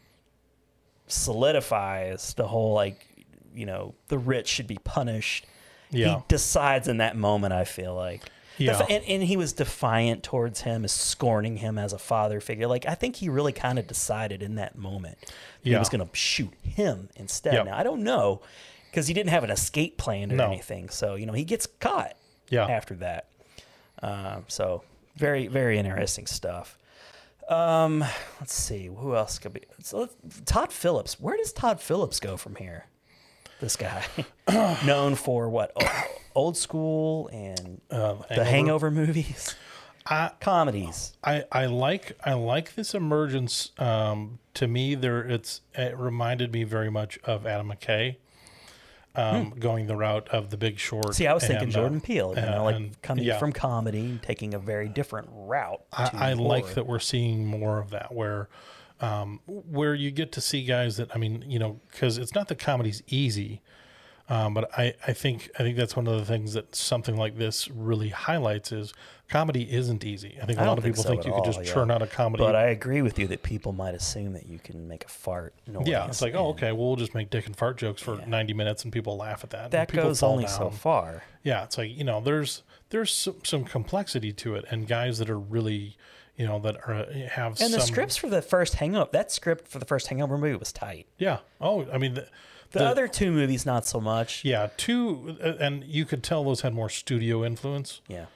solidifies 1.06 2.34
the 2.34 2.46
whole 2.46 2.72
like 2.72 3.06
you 3.54 3.66
know 3.66 3.94
the 4.08 4.18
rich 4.18 4.48
should 4.48 4.66
be 4.66 4.78
punished 4.84 5.46
Yeah. 5.90 6.16
he 6.16 6.22
decides 6.28 6.88
in 6.88 6.96
that 6.96 7.14
moment 7.16 7.52
i 7.52 7.64
feel 7.64 7.94
like 7.94 8.22
Yeah. 8.56 8.78
Defi- 8.78 8.94
and, 8.94 9.04
and 9.04 9.22
he 9.22 9.36
was 9.36 9.52
defiant 9.52 10.22
towards 10.22 10.60
him, 10.62 10.84
as 10.84 10.92
scorning 10.92 11.56
him 11.58 11.76
as 11.76 11.92
a 11.92 11.98
father 11.98 12.40
figure. 12.40 12.68
Like 12.68 12.86
I 12.86 12.94
think 12.94 13.16
he 13.16 13.28
really 13.28 13.52
kind 13.52 13.78
of 13.80 13.86
decided 13.88 14.42
in 14.44 14.54
that 14.54 14.78
moment 14.78 15.18
that 15.20 15.32
he 15.64 15.74
was 15.76 15.88
going 15.88 16.06
to 16.08 16.16
shoot 16.16 16.52
him 16.62 17.08
instead. 17.16 17.54
Yep. 17.54 17.66
Now 17.66 17.76
I 17.76 17.82
don't 17.82 18.02
know 18.04 18.40
because 18.94 19.08
he 19.08 19.14
didn't 19.14 19.30
have 19.30 19.42
an 19.42 19.50
escape 19.50 19.98
plan 19.98 20.30
or 20.30 20.36
No. 20.36 20.46
anything. 20.46 20.88
So 20.88 21.16
you 21.16 21.26
know 21.26 21.32
he 21.32 21.44
gets 21.44 21.66
caught. 21.66 22.14
Yeah. 22.48 22.66
After 22.66 22.94
that, 22.96 23.28
um, 24.02 24.44
so 24.48 24.84
very 25.16 25.48
very 25.48 25.78
interesting 25.78 26.26
stuff. 26.26 26.78
Um, 27.48 28.04
let's 28.40 28.54
see 28.54 28.86
who 28.86 29.14
else 29.16 29.38
could 29.38 29.52
be. 29.52 29.62
So 29.82 29.98
let's- 30.00 30.14
Todd 30.46 30.72
Phillips. 30.72 31.20
Where 31.20 31.36
does 31.36 31.52
Todd 31.52 31.80
Phillips 31.80 32.18
go 32.20 32.36
from 32.36 32.54
here? 32.56 32.86
This 33.60 33.76
guy, 33.76 34.02
known 34.86 35.14
for 35.14 35.48
what 35.48 35.72
o- 35.76 36.02
old 36.34 36.56
school 36.56 37.28
and 37.32 37.80
Uh, 37.90 38.14
the 38.34 38.44
Hangover 38.44 38.90
movies, 38.90 39.54
I, 40.06 40.30
comedies. 40.40 41.12
I, 41.22 41.44
I 41.52 41.66
like 41.66 42.16
I 42.24 42.32
like 42.34 42.74
this 42.74 42.94
emergence. 42.94 43.70
Um, 43.78 44.38
to 44.54 44.66
me, 44.68 44.94
there 44.94 45.20
it's 45.22 45.60
it 45.74 45.96
reminded 45.96 46.52
me 46.52 46.64
very 46.64 46.90
much 46.90 47.18
of 47.24 47.46
Adam 47.46 47.70
McKay, 47.72 48.16
um, 49.14 49.50
going 49.58 49.86
the 49.86 49.96
route 49.96 50.28
of 50.28 50.50
The 50.50 50.56
Big 50.56 50.78
Short. 50.78 51.06
Hmm. 51.06 51.12
See, 51.12 51.26
I 51.26 51.34
was 51.34 51.44
thinking 51.44 51.68
and, 51.68 51.76
uh, 51.76 51.80
Jordan 51.80 52.00
Peele, 52.00 52.34
you 52.36 52.42
know, 52.42 52.60
uh, 52.60 52.64
like 52.64 52.76
and- 52.76 53.02
coming 53.02 53.24
yeah. 53.24 53.38
from 53.38 53.52
comedy 53.52 54.00
and 54.00 54.22
taking 54.22 54.54
a 54.54 54.58
very 54.58 54.88
different 54.88 55.28
route. 55.32 55.82
to 55.92 56.10
I, 56.16 56.30
I 56.30 56.32
like 56.34 56.74
that 56.74 56.86
we're 56.86 56.98
seeing 56.98 57.46
more 57.46 57.78
of 57.78 57.90
that 57.90 58.12
where 58.12 58.48
um, 59.00 59.40
where 59.46 59.94
you 59.94 60.10
get 60.10 60.32
to 60.32 60.40
see 60.40 60.64
guys 60.64 60.96
that 60.96 61.14
I 61.14 61.18
mean 61.18 61.44
you 61.46 61.58
know 61.58 61.80
because 61.90 62.18
it's 62.18 62.34
not 62.34 62.48
that 62.48 62.58
comedy's 62.58 63.02
easy 63.06 63.60
um, 64.28 64.54
but 64.54 64.70
I, 64.78 64.94
I 65.06 65.12
think 65.12 65.50
I 65.58 65.62
think 65.62 65.76
that's 65.76 65.96
one 65.96 66.06
of 66.06 66.18
the 66.18 66.24
things 66.24 66.54
that 66.54 66.74
something 66.74 67.16
like 67.16 67.36
this 67.36 67.68
really 67.70 68.08
highlights 68.08 68.72
is 68.72 68.94
comedy 69.28 69.70
isn't 69.72 70.04
easy. 70.04 70.38
I 70.42 70.46
think 70.46 70.58
a 70.58 70.62
I 70.62 70.66
lot 70.66 70.78
of 70.78 70.84
people 70.84 71.02
so 71.02 71.10
think 71.10 71.26
you 71.26 71.32
could 71.32 71.44
just 71.44 71.64
yeah. 71.64 71.72
churn 71.72 71.90
out 71.90 72.00
a 72.02 72.06
comedy. 72.06 72.42
But 72.42 72.56
I 72.56 72.66
agree 72.68 73.02
with 73.02 73.18
you 73.18 73.26
that 73.28 73.42
people 73.42 73.72
might 73.72 73.94
assume 73.94 74.32
that 74.32 74.46
you 74.46 74.58
can 74.58 74.88
make 74.88 75.04
a 75.04 75.08
fart 75.08 75.54
noise. 75.66 75.86
yeah, 75.86 76.06
it's 76.06 76.22
like 76.22 76.34
oh 76.34 76.48
okay, 76.48 76.72
well, 76.72 76.86
we'll 76.88 76.96
just 76.96 77.14
make 77.14 77.28
dick 77.30 77.46
and 77.46 77.56
fart 77.56 77.76
jokes 77.76 78.00
for 78.00 78.16
Yeah. 78.16 78.24
ninety 78.26 78.54
minutes 78.54 78.84
and 78.84 78.92
people 78.92 79.16
laugh 79.16 79.44
at 79.44 79.50
that. 79.50 79.70
That 79.72 79.92
goes 79.92 80.22
only 80.22 80.46
so 80.46 80.70
far. 80.70 81.24
Yeah, 81.42 81.64
it's 81.64 81.76
like 81.76 81.96
you 81.96 82.04
know, 82.04 82.20
there's 82.20 82.62
there's 82.90 83.12
some, 83.12 83.36
some 83.44 83.64
complexity 83.64 84.32
to 84.32 84.54
it, 84.54 84.64
and 84.70 84.86
guys 84.86 85.18
that 85.18 85.28
are 85.28 85.38
really, 85.38 85.96
you 86.36 86.46
know, 86.46 86.58
that 86.60 86.76
are 86.88 87.06
have 87.30 87.60
And 87.60 87.74
the 87.74 87.80
some, 87.80 87.88
scripts 87.88 88.16
for 88.16 88.28
the 88.28 88.40
first 88.40 88.76
Hangover, 88.76 89.10
that 89.12 89.32
script 89.32 89.68
for 89.68 89.78
the 89.78 89.84
first 89.84 90.06
Hangover 90.06 90.38
movie 90.38 90.56
was 90.56 90.72
tight. 90.72 91.06
Yeah. 91.18 91.38
Oh, 91.60 91.86
I 91.92 91.98
mean, 91.98 92.14
the, 92.14 92.28
The, 92.74 92.86
other 92.86 93.08
two 93.08 93.30
movies, 93.32 93.64
not 93.66 93.86
so 93.86 94.00
much. 94.00 94.44
yeah, 94.44 94.68
two, 94.76 95.36
uh, 95.42 95.54
and 95.60 95.82
you 95.84 96.04
could 96.04 96.22
tell 96.22 96.44
those 96.44 96.60
had 96.60 96.74
more 96.74 96.88
studio 96.90 97.44
influence. 97.44 98.00
Yeah. 98.08 98.26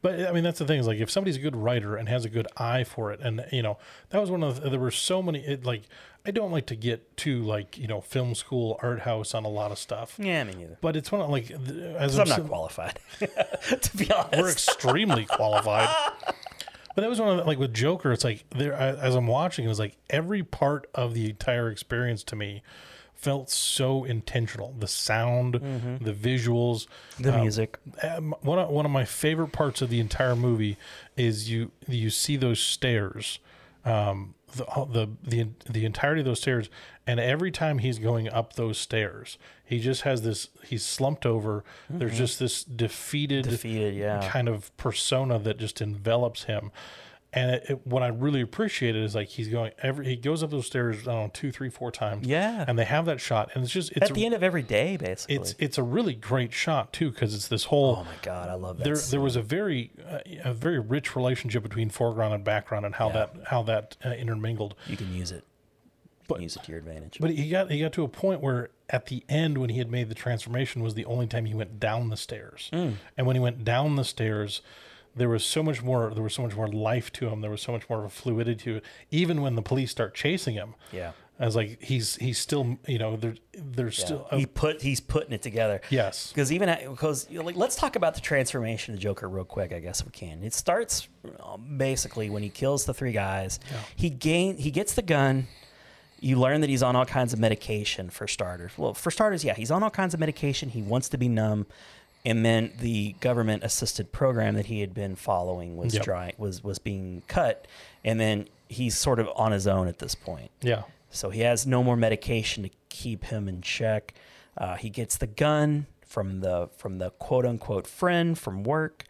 But 0.00 0.28
I 0.28 0.32
mean, 0.32 0.44
that's 0.44 0.60
the 0.60 0.64
thing 0.64 0.78
is 0.78 0.86
like 0.86 0.98
if 1.00 1.10
somebody's 1.10 1.36
a 1.36 1.40
good 1.40 1.56
writer 1.56 1.96
and 1.96 2.08
has 2.08 2.24
a 2.24 2.28
good 2.28 2.46
eye 2.56 2.84
for 2.84 3.10
it, 3.12 3.18
and 3.20 3.44
you 3.50 3.62
know, 3.62 3.78
that 4.10 4.20
was 4.20 4.30
one 4.30 4.44
of 4.44 4.60
the, 4.62 4.70
there 4.70 4.78
were 4.78 4.92
so 4.92 5.20
many. 5.20 5.40
It, 5.44 5.64
like, 5.64 5.82
I 6.24 6.30
don't 6.30 6.52
like 6.52 6.66
to 6.66 6.76
get 6.76 7.16
too 7.16 7.42
like 7.42 7.76
you 7.76 7.88
know 7.88 8.00
film 8.00 8.36
school 8.36 8.78
art 8.80 9.00
house 9.00 9.34
on 9.34 9.44
a 9.44 9.48
lot 9.48 9.72
of 9.72 9.78
stuff. 9.78 10.14
Yeah, 10.16 10.44
me 10.44 10.54
neither. 10.54 10.78
But 10.80 10.94
it's 10.94 11.10
one 11.10 11.20
of 11.20 11.30
like 11.30 11.50
as 11.50 12.16
I'm 12.16 12.28
not 12.28 12.36
sim- 12.36 12.46
qualified, 12.48 13.00
to 13.18 13.96
be 13.96 14.08
honest. 14.12 14.40
we're 14.40 14.50
extremely 14.50 15.24
qualified. 15.24 15.88
But 16.94 17.02
that 17.02 17.10
was 17.10 17.20
one 17.20 17.28
of 17.28 17.36
the, 17.36 17.44
like 17.44 17.60
with 17.60 17.72
Joker. 17.72 18.10
It's 18.10 18.24
like 18.24 18.44
there 18.50 18.74
I- 18.74 18.88
as 18.96 19.14
I'm 19.14 19.28
watching, 19.28 19.64
it 19.64 19.68
was 19.68 19.78
like 19.78 19.96
every 20.10 20.42
part 20.42 20.88
of 20.96 21.14
the 21.14 21.30
entire 21.30 21.70
experience 21.70 22.24
to 22.24 22.34
me 22.34 22.60
felt 23.18 23.50
so 23.50 24.04
intentional. 24.04 24.74
The 24.78 24.86
sound, 24.88 25.54
the 25.54 26.12
visuals, 26.14 26.86
the 27.18 27.34
um, 27.34 27.40
music. 27.42 27.76
um, 28.02 28.34
one 28.40 28.58
of, 28.58 28.70
one 28.70 28.86
of 28.86 28.92
my 28.92 29.04
favorite 29.04 29.52
parts 29.52 29.82
of 29.82 29.90
the 29.90 30.00
entire 30.00 30.36
movie 30.36 30.76
is 31.16 31.50
you 31.50 31.72
you 31.86 32.10
see 32.10 32.36
those 32.36 32.60
stairs, 32.60 33.40
um, 33.84 34.34
the 34.54 34.64
the 34.92 35.08
the 35.22 35.48
the 35.68 35.84
entirety 35.84 36.20
of 36.20 36.26
those 36.26 36.40
stairs, 36.40 36.70
and 37.06 37.18
every 37.18 37.50
time 37.50 37.78
he's 37.78 37.98
going 37.98 38.28
up 38.28 38.52
those 38.54 38.78
stairs, 38.78 39.36
he 39.64 39.80
just 39.80 40.02
has 40.02 40.22
this. 40.22 40.48
He's 40.64 40.84
slumped 40.84 41.26
over. 41.26 41.64
There's 41.90 42.16
just 42.16 42.38
this 42.38 42.62
defeated, 42.64 43.48
Defeated, 43.48 43.94
yeah. 43.94 44.28
kind 44.30 44.48
of 44.48 44.74
persona 44.76 45.38
that 45.40 45.58
just 45.58 45.80
envelops 45.80 46.44
him. 46.44 46.70
And 47.38 47.50
it, 47.52 47.64
it, 47.70 47.86
what 47.86 48.02
I 48.02 48.08
really 48.08 48.40
appreciated 48.40 49.02
is 49.04 49.14
like 49.14 49.28
he's 49.28 49.48
going 49.48 49.72
every 49.82 50.06
he 50.06 50.16
goes 50.16 50.42
up 50.42 50.50
those 50.50 50.66
stairs 50.66 51.06
I 51.06 51.12
don't 51.12 51.22
know 51.24 51.30
two 51.32 51.50
three 51.52 51.70
four 51.70 51.90
times 51.92 52.26
Yeah. 52.26 52.64
and 52.66 52.78
they 52.78 52.84
have 52.84 53.04
that 53.06 53.20
shot 53.20 53.50
and 53.54 53.62
it's 53.62 53.72
just 53.72 53.92
it's 53.92 54.10
At 54.10 54.14
the 54.14 54.24
end 54.26 54.34
of 54.34 54.42
every 54.42 54.62
day, 54.62 54.96
basically. 54.96 55.36
it's 55.36 55.54
it's 55.58 55.78
a 55.78 55.82
really 55.82 56.14
great 56.14 56.52
shot 56.52 56.92
too 56.92 57.10
because 57.10 57.34
it's 57.34 57.48
this 57.48 57.64
whole 57.64 57.98
oh 58.00 58.04
my 58.04 58.16
god, 58.22 58.48
I 58.48 58.54
love 58.54 58.78
that. 58.78 58.84
there 58.84 58.96
scene. 58.96 59.10
there 59.12 59.20
was 59.20 59.36
a 59.36 59.42
very 59.42 59.92
uh, 60.10 60.18
a 60.44 60.52
very 60.52 60.78
rich 60.80 61.14
relationship 61.14 61.62
between 61.62 61.90
foreground 61.90 62.34
and 62.34 62.42
background 62.44 62.84
and 62.86 62.94
how 62.96 63.08
that 63.10 63.34
how 63.46 63.62
that 63.62 63.96
uh, 64.04 64.10
intermingled 64.10 64.74
you 64.86 64.96
can 64.96 65.14
use 65.14 65.30
it. 65.30 65.44
You 65.44 66.24
But- 66.28 66.34
can 66.36 66.42
use 66.42 66.56
it 66.56 66.64
to 66.64 66.72
your 66.72 66.78
advantage. 66.78 67.18
but 67.20 67.30
he 67.30 67.48
got 67.48 67.70
he 67.70 67.80
got 67.80 67.92
to 67.92 68.02
a 68.04 68.08
point 68.08 68.40
where 68.40 68.70
at 68.90 69.06
the 69.06 69.22
end 69.28 69.58
when 69.58 69.70
he 69.70 69.78
had 69.78 69.90
made 69.90 70.08
the 70.08 70.14
transformation 70.14 70.82
was 70.82 70.94
the 70.94 71.04
only 71.04 71.26
time 71.26 71.44
he 71.44 71.54
went 71.54 71.78
down 71.78 72.08
the 72.10 72.16
stairs 72.16 72.68
Hmm. 72.72 72.92
and 73.16 73.26
when 73.26 73.36
he 73.36 73.40
went 73.40 73.64
down 73.64 73.96
the 73.96 74.04
stairs 74.04 74.60
there 75.18 75.28
was 75.28 75.44
so 75.44 75.62
much 75.62 75.82
more 75.82 76.12
there 76.14 76.22
was 76.22 76.34
so 76.34 76.42
much 76.42 76.54
more 76.56 76.68
life 76.68 77.12
to 77.12 77.28
him 77.28 77.40
there 77.40 77.50
was 77.50 77.60
so 77.62 77.72
much 77.72 77.88
more 77.90 77.98
of 78.00 78.04
a 78.06 78.08
fluidity 78.10 78.54
to 78.64 78.76
it 78.76 78.84
even 79.10 79.42
when 79.42 79.54
the 79.54 79.62
police 79.62 79.90
start 79.90 80.14
chasing 80.14 80.54
him 80.54 80.74
yeah. 80.92 81.12
I 81.40 81.44
was 81.46 81.54
like 81.54 81.80
he's 81.80 82.16
he's 82.16 82.36
still 82.38 82.78
you 82.88 82.98
know 82.98 83.16
there 83.16 83.34
there's 83.54 83.96
Yeah. 84.00 84.04
still 84.04 84.26
he 84.32 84.44
put 84.44 84.82
he's 84.82 84.98
putting 85.00 85.32
it 85.32 85.40
together. 85.40 85.80
Yes. 85.88 86.30
Because 86.32 86.50
even 86.50 86.68
at, 86.68 86.84
because 86.90 87.28
you 87.30 87.38
know, 87.38 87.44
like 87.44 87.54
let's 87.54 87.76
talk 87.76 87.94
about 87.94 88.16
the 88.16 88.20
transformation 88.20 88.92
of 88.94 88.98
Joker 88.98 89.28
real 89.28 89.44
quick. 89.44 89.72
I 89.72 89.78
guess 89.78 90.04
we 90.04 90.10
can. 90.10 90.42
It 90.42 90.52
starts 90.52 91.06
um, 91.40 91.78
basically 91.78 92.28
when 92.28 92.42
he 92.42 92.48
kills 92.48 92.86
the 92.86 92.92
three 92.92 93.12
guys. 93.12 93.60
He 93.94 94.10
gain 94.10 94.56
he 94.56 94.72
gets 94.72 94.94
the 94.94 95.02
gun. 95.02 95.46
You 96.18 96.40
learn 96.40 96.60
that 96.62 96.70
he's 96.70 96.82
on 96.82 96.96
all 96.96 97.06
kinds 97.06 97.32
of 97.32 97.38
medication 97.38 98.10
for 98.10 98.26
starters. 98.26 98.72
Well, 98.76 98.92
for 98.94 99.12
starters, 99.12 99.44
yeah, 99.44 99.54
he's 99.54 99.70
on 99.70 99.84
all 99.84 99.90
kinds 99.90 100.14
of 100.14 100.18
medication. 100.20 100.68
He 100.70 100.82
wants 100.82 101.08
to 101.10 101.18
be 101.18 101.28
numb, 101.28 101.66
and 102.24 102.44
then 102.44 102.72
the 102.80 103.14
government 103.20 103.62
assisted 103.64 104.12
program 104.12 104.54
that 104.54 104.66
he 104.66 104.80
had 104.80 104.92
been 104.94 105.16
following 105.16 105.76
was 105.76 105.94
Yep. 105.94 106.02
dry, 106.02 106.32
was 106.38 106.62
was 106.64 106.78
being 106.78 107.22
cut, 107.28 107.66
and 108.04 108.18
then 108.20 108.48
he's 108.68 108.96
sort 108.98 109.18
of 109.18 109.28
on 109.34 109.52
his 109.52 109.66
own 109.66 109.88
at 109.88 109.98
this 109.98 110.14
point. 110.14 110.50
yeah 110.60 110.82
So 111.10 111.30
he 111.30 111.40
has 111.40 111.66
no 111.66 111.82
more 111.82 111.96
medication 111.96 112.64
to 112.64 112.70
keep 112.90 113.24
him 113.24 113.48
in 113.48 113.62
check. 113.62 114.14
Uh, 114.56 114.76
he 114.76 114.90
gets 114.90 115.16
the 115.16 115.26
gun 115.26 115.86
from 116.04 116.40
the 116.40 116.68
from 116.76 116.98
the 116.98 117.10
quote 117.12 117.46
unquote 117.46 117.86
friend 117.86 118.36
from 118.38 118.62
work, 118.64 119.04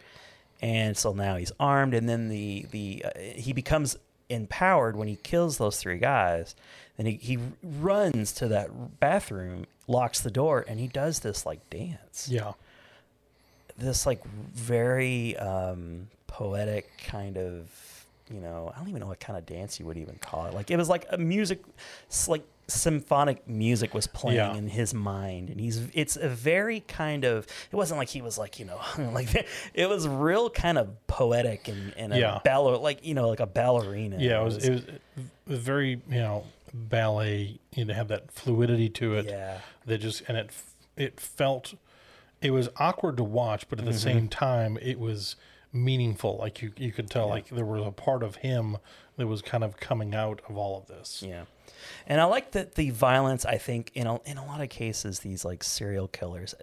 and 0.60 0.96
so 0.96 1.12
now 1.12 1.36
he's 1.36 1.52
armed. 1.58 1.94
And 1.94 2.08
then 2.08 2.28
the 2.28 2.66
the 2.70 3.04
uh, 3.04 3.18
he 3.34 3.52
becomes 3.52 3.96
empowered 4.28 4.94
when 4.94 5.08
he 5.08 5.16
kills 5.16 5.56
those 5.58 5.78
three 5.78 5.98
guys. 5.98 6.54
Then 6.96 7.06
he 7.06 7.14
he 7.14 7.38
runs 7.62 8.32
to 8.34 8.48
that 8.48 9.00
bathroom, 9.00 9.64
locks 9.86 10.20
the 10.20 10.30
door, 10.30 10.64
and 10.68 10.78
he 10.78 10.86
does 10.88 11.20
this 11.20 11.46
like 11.46 11.68
dance 11.70 12.28
yeah 12.30 12.52
this 13.78 14.04
like 14.06 14.24
very 14.26 15.36
um, 15.36 16.08
poetic 16.26 16.90
kind 17.06 17.36
of 17.38 17.70
you 18.30 18.40
know 18.40 18.70
I 18.74 18.78
don't 18.78 18.88
even 18.88 19.00
know 19.00 19.06
what 19.06 19.20
kind 19.20 19.38
of 19.38 19.46
dance 19.46 19.80
you 19.80 19.86
would 19.86 19.96
even 19.96 20.16
call 20.18 20.46
it. 20.46 20.54
Like 20.54 20.70
it 20.70 20.76
was 20.76 20.88
like 20.88 21.06
a 21.10 21.16
music, 21.18 21.62
like 22.26 22.44
symphonic 22.66 23.48
music 23.48 23.94
was 23.94 24.06
playing 24.06 24.36
Yeah. 24.36 24.54
in 24.54 24.68
his 24.68 24.92
mind, 24.92 25.48
and 25.48 25.58
he's 25.58 25.88
it's 25.94 26.16
a 26.16 26.28
very 26.28 26.80
kind 26.80 27.24
of 27.24 27.46
it 27.72 27.76
wasn't 27.76 27.96
like 27.98 28.10
he 28.10 28.20
was 28.20 28.36
like 28.36 28.58
you 28.58 28.66
know 28.66 28.78
like 29.12 29.28
it 29.74 29.88
was 29.88 30.06
real 30.06 30.50
kind 30.50 30.76
of 30.76 30.88
poetic 31.06 31.68
and 31.68 31.94
and 31.96 32.12
a 32.12 32.18
Yeah. 32.18 32.40
ballo 32.44 32.78
like 32.80 33.06
you 33.06 33.14
know 33.14 33.28
like 33.30 33.40
a 33.40 33.46
ballerina. 33.46 34.16
Yeah, 34.20 34.40
it 34.40 34.44
was 34.44 34.56
it 34.58 34.70
was, 34.72 34.82
it 34.84 35.00
was 35.46 35.58
very 35.60 36.02
you 36.10 36.18
know 36.18 36.44
ballet. 36.74 37.58
You 37.74 37.84
know, 37.86 37.94
have 37.94 38.08
that 38.08 38.30
fluidity 38.32 38.88
to 38.90 39.14
it. 39.14 39.26
Yeah. 39.26 39.58
that 39.86 39.98
just 39.98 40.22
and 40.28 40.36
it 40.36 40.50
it 40.96 41.18
felt 41.20 41.74
it 42.40 42.50
was 42.50 42.68
awkward 42.76 43.16
to 43.18 43.24
watch, 43.24 43.68
but 43.68 43.78
at 43.78 43.84
the 43.84 43.90
Mm-hmm. 43.92 43.98
same 44.00 44.28
time, 44.28 44.78
it 44.80 44.98
was 44.98 45.36
meaningful. 45.72 46.36
Like 46.38 46.62
you 46.62 46.72
you 46.76 46.92
could 46.92 47.10
tell, 47.10 47.28
like 47.28 47.48
there 47.48 47.64
was 47.64 47.86
a 47.86 47.90
part 47.92 48.22
of 48.22 48.36
him 48.36 48.78
that 49.16 49.26
was 49.26 49.42
kind 49.42 49.64
of 49.64 49.76
coming 49.78 50.14
out 50.14 50.40
of 50.48 50.56
all 50.56 50.78
of 50.78 50.86
this. 50.86 51.22
Yeah. 51.26 51.44
And 52.06 52.20
I 52.20 52.24
like 52.24 52.52
that 52.52 52.74
the 52.76 52.90
violence, 52.90 53.44
I 53.44 53.58
think, 53.58 53.90
in 53.94 54.06
a, 54.06 54.20
in 54.22 54.38
a 54.38 54.46
lot 54.46 54.60
of 54.60 54.68
cases, 54.68 55.20
these 55.20 55.44
like 55.44 55.62
serial 55.64 56.08
killers, 56.08 56.54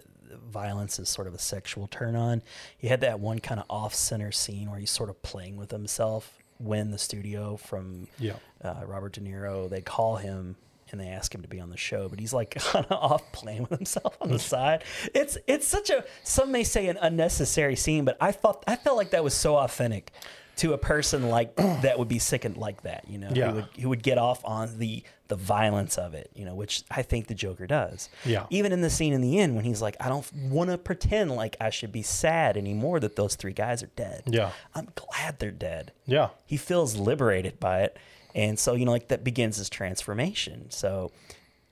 violence 0.50 0.98
is 0.98 1.08
sort 1.08 1.26
of 1.26 1.34
a 1.34 1.38
sexual 1.38 1.86
turn 1.86 2.16
on. 2.16 2.42
He 2.76 2.88
had 2.88 3.00
that 3.02 3.20
one 3.20 3.38
kind 3.38 3.60
of 3.60 3.66
off 3.70 3.94
center 3.94 4.32
scene 4.32 4.70
where 4.70 4.78
he's 4.80 4.90
sort 4.90 5.10
of 5.10 5.22
playing 5.22 5.56
with 5.56 5.70
himself 5.70 6.38
when 6.58 6.90
the 6.90 6.98
studio 6.98 7.56
from 7.56 8.08
Yeah. 8.18 8.36
uh, 8.64 8.82
Robert 8.86 9.12
De 9.12 9.20
Niro, 9.20 9.68
they 9.68 9.82
call 9.82 10.16
him 10.16 10.56
and 10.98 11.06
they 11.08 11.12
ask 11.12 11.34
him 11.34 11.42
to 11.42 11.48
be 11.48 11.60
on 11.60 11.70
the 11.70 11.76
show, 11.76 12.08
but 12.08 12.18
he's 12.20 12.32
like 12.32 12.54
kind 12.58 12.86
of 12.86 12.92
off 12.92 13.32
playing 13.32 13.62
with 13.62 13.78
himself 13.78 14.16
on 14.20 14.30
the 14.30 14.38
side. 14.38 14.84
It's 15.14 15.38
it's 15.46 15.66
such 15.66 15.90
a 15.90 16.04
some 16.24 16.50
may 16.52 16.64
say 16.64 16.86
an 16.88 16.98
unnecessary 17.00 17.76
scene, 17.76 18.04
but 18.04 18.16
I 18.20 18.32
thought 18.32 18.64
I 18.66 18.76
felt 18.76 18.96
like 18.96 19.10
that 19.10 19.24
was 19.24 19.34
so 19.34 19.56
authentic 19.56 20.10
to 20.56 20.72
a 20.72 20.78
person 20.78 21.28
like 21.28 21.54
that 21.56 21.98
would 21.98 22.08
be 22.08 22.18
sickened 22.18 22.56
like 22.56 22.82
that, 22.82 23.04
you 23.08 23.18
know, 23.18 23.30
Yeah. 23.34 23.48
who 23.50 23.54
would 23.56 23.66
who 23.80 23.88
would 23.90 24.02
get 24.02 24.16
off 24.18 24.42
on 24.44 24.78
the 24.78 25.02
the 25.28 25.36
violence 25.36 25.98
of 25.98 26.14
it, 26.14 26.30
you 26.36 26.44
know, 26.44 26.54
which 26.54 26.84
I 26.88 27.02
think 27.02 27.26
the 27.26 27.34
Joker 27.34 27.66
does. 27.66 28.08
Yeah. 28.24 28.46
Even 28.48 28.70
in 28.72 28.80
the 28.80 28.88
scene 28.88 29.12
in 29.12 29.20
the 29.20 29.38
end 29.40 29.56
when 29.56 29.64
he's 29.64 29.82
like, 29.82 29.96
I 30.00 30.08
don't 30.08 30.24
want 30.34 30.70
to 30.70 30.78
pretend 30.78 31.32
like 31.32 31.56
I 31.60 31.70
should 31.70 31.90
be 31.90 32.02
sad 32.02 32.56
anymore 32.56 33.00
that 33.00 33.16
those 33.16 33.34
three 33.34 33.52
guys 33.52 33.82
are 33.82 33.90
dead. 33.96 34.22
Yeah. 34.26 34.52
I'm 34.74 34.88
glad 34.94 35.40
they're 35.40 35.50
dead. 35.50 35.90
Yeah. 36.06 36.28
He 36.46 36.56
feels 36.56 36.94
liberated 36.96 37.58
by 37.58 37.80
it, 37.82 37.98
and 38.36 38.56
so 38.56 38.74
you 38.74 38.84
know, 38.84 38.92
like 38.92 39.08
that 39.08 39.24
begins 39.24 39.56
his 39.56 39.68
transformation. 39.68 40.70
So. 40.70 41.10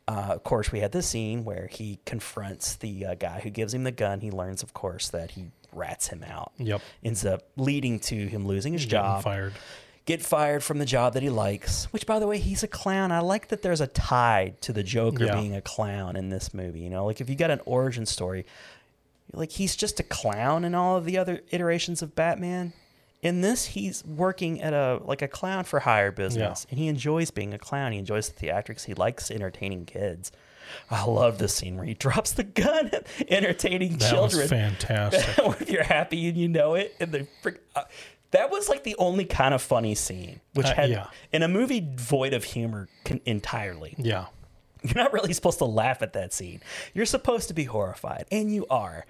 Uh, 0.06 0.32
of 0.34 0.44
course, 0.44 0.70
we 0.70 0.80
had 0.80 0.92
this 0.92 1.06
scene 1.06 1.46
where 1.46 1.66
he 1.72 1.98
confronts 2.04 2.74
the 2.76 3.06
uh, 3.06 3.14
guy 3.14 3.40
who 3.40 3.48
gives 3.48 3.72
him 3.72 3.84
the 3.84 3.90
gun. 3.90 4.20
He 4.20 4.30
learns, 4.30 4.62
of 4.62 4.74
course, 4.74 5.08
that 5.08 5.30
he 5.30 5.46
rats 5.72 6.08
him 6.08 6.22
out. 6.28 6.52
Yep. 6.58 6.82
Ends 7.02 7.24
up 7.24 7.40
leading 7.56 7.98
to 8.00 8.26
him 8.26 8.46
losing 8.46 8.74
his 8.74 8.82
Getting 8.84 8.90
job 9.02 9.22
fired. 9.24 9.54
get 10.04 10.20
fired 10.20 10.62
from 10.62 10.76
the 10.76 10.84
job 10.84 11.14
that 11.14 11.22
he 11.22 11.30
likes. 11.30 11.84
Which, 11.90 12.04
by 12.06 12.18
the 12.18 12.26
way, 12.26 12.36
he's 12.36 12.62
a 12.62 12.68
clown. 12.68 13.12
I 13.12 13.20
like 13.20 13.48
that 13.48 13.62
there's 13.62 13.80
a 13.80 13.86
tie 13.86 14.52
to 14.60 14.74
the 14.74 14.82
Joker 14.82 15.24
Yeah. 15.24 15.40
being 15.40 15.56
a 15.56 15.62
clown 15.62 16.16
in 16.16 16.28
this 16.28 16.52
movie. 16.52 16.80
You 16.80 16.90
know, 16.90 17.06
like 17.06 17.22
if 17.22 17.30
you 17.30 17.34
got 17.34 17.50
an 17.50 17.62
origin 17.64 18.04
story, 18.04 18.44
like 19.32 19.52
he's 19.52 19.74
just 19.74 20.00
a 20.00 20.04
clown 20.04 20.66
in 20.66 20.74
all 20.74 20.98
of 20.98 21.06
the 21.06 21.16
other 21.16 21.40
iterations 21.50 22.02
of 22.02 22.14
Batman. 22.14 22.74
In 23.24 23.40
this, 23.40 23.64
he's 23.64 24.04
working 24.04 24.60
at 24.62 24.72
a 24.74 25.00
like 25.04 25.22
a 25.22 25.28
clown 25.28 25.64
for 25.64 25.80
hire 25.80 26.12
business, 26.12 26.66
Yeah. 26.68 26.70
and 26.70 26.78
he 26.78 26.88
enjoys 26.88 27.30
being 27.30 27.54
a 27.54 27.58
clown. 27.58 27.90
He 27.92 27.98
enjoys 27.98 28.28
the 28.28 28.46
theatrics. 28.46 28.84
He 28.84 28.94
likes 28.94 29.30
entertaining 29.30 29.86
kids. 29.86 30.30
I 30.90 31.04
love 31.04 31.38
this 31.38 31.54
scene 31.54 31.76
where 31.76 31.84
he 31.86 31.94
drops 32.06 32.32
the 32.32 32.44
gun 32.44 32.88
at 32.92 33.06
entertaining 33.28 33.96
That 33.98 34.10
children 34.10 34.42
was 34.42 34.50
fantastic. 34.50 35.44
if 35.60 35.70
you're 35.70 35.82
happy 35.84 36.28
and 36.28 36.36
you 36.36 36.48
know 36.48 36.74
it, 36.74 36.94
and 37.00 37.10
the 37.12 37.26
uh, 37.74 37.84
that 38.32 38.50
was 38.50 38.68
like 38.68 38.82
the 38.84 38.96
only 38.98 39.24
kind 39.24 39.54
of 39.54 39.62
funny 39.62 39.94
scene, 39.94 40.40
which 40.54 40.66
Uh, 40.66 40.74
had 40.74 40.90
yeah. 40.90 41.06
in 41.32 41.42
a 41.42 41.48
movie 41.48 41.86
void 41.96 42.34
of 42.34 42.44
humor 42.44 42.88
con- 43.04 43.20
entirely. 43.24 43.94
yeah. 43.98 44.26
You're 44.82 45.02
not 45.02 45.14
really 45.14 45.32
supposed 45.32 45.56
to 45.60 45.64
laugh 45.64 46.02
at 46.02 46.12
that 46.12 46.34
scene. 46.34 46.60
You're 46.92 47.06
supposed 47.06 47.48
to 47.48 47.54
be 47.54 47.64
horrified, 47.64 48.26
and 48.30 48.52
you 48.54 48.66
are. 48.68 49.06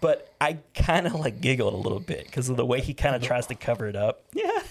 But 0.00 0.34
I 0.40 0.58
kind 0.74 1.06
of 1.06 1.14
like 1.14 1.40
giggled 1.40 1.74
a 1.74 1.76
little 1.76 2.00
bit 2.00 2.24
because 2.24 2.48
of 2.48 2.56
the 2.56 2.66
way 2.66 2.80
he 2.80 2.94
kind 2.94 3.16
of 3.16 3.22
tries 3.22 3.46
to 3.46 3.54
cover 3.54 3.86
it 3.86 3.96
up. 3.96 4.24
Yeah. 4.32 4.62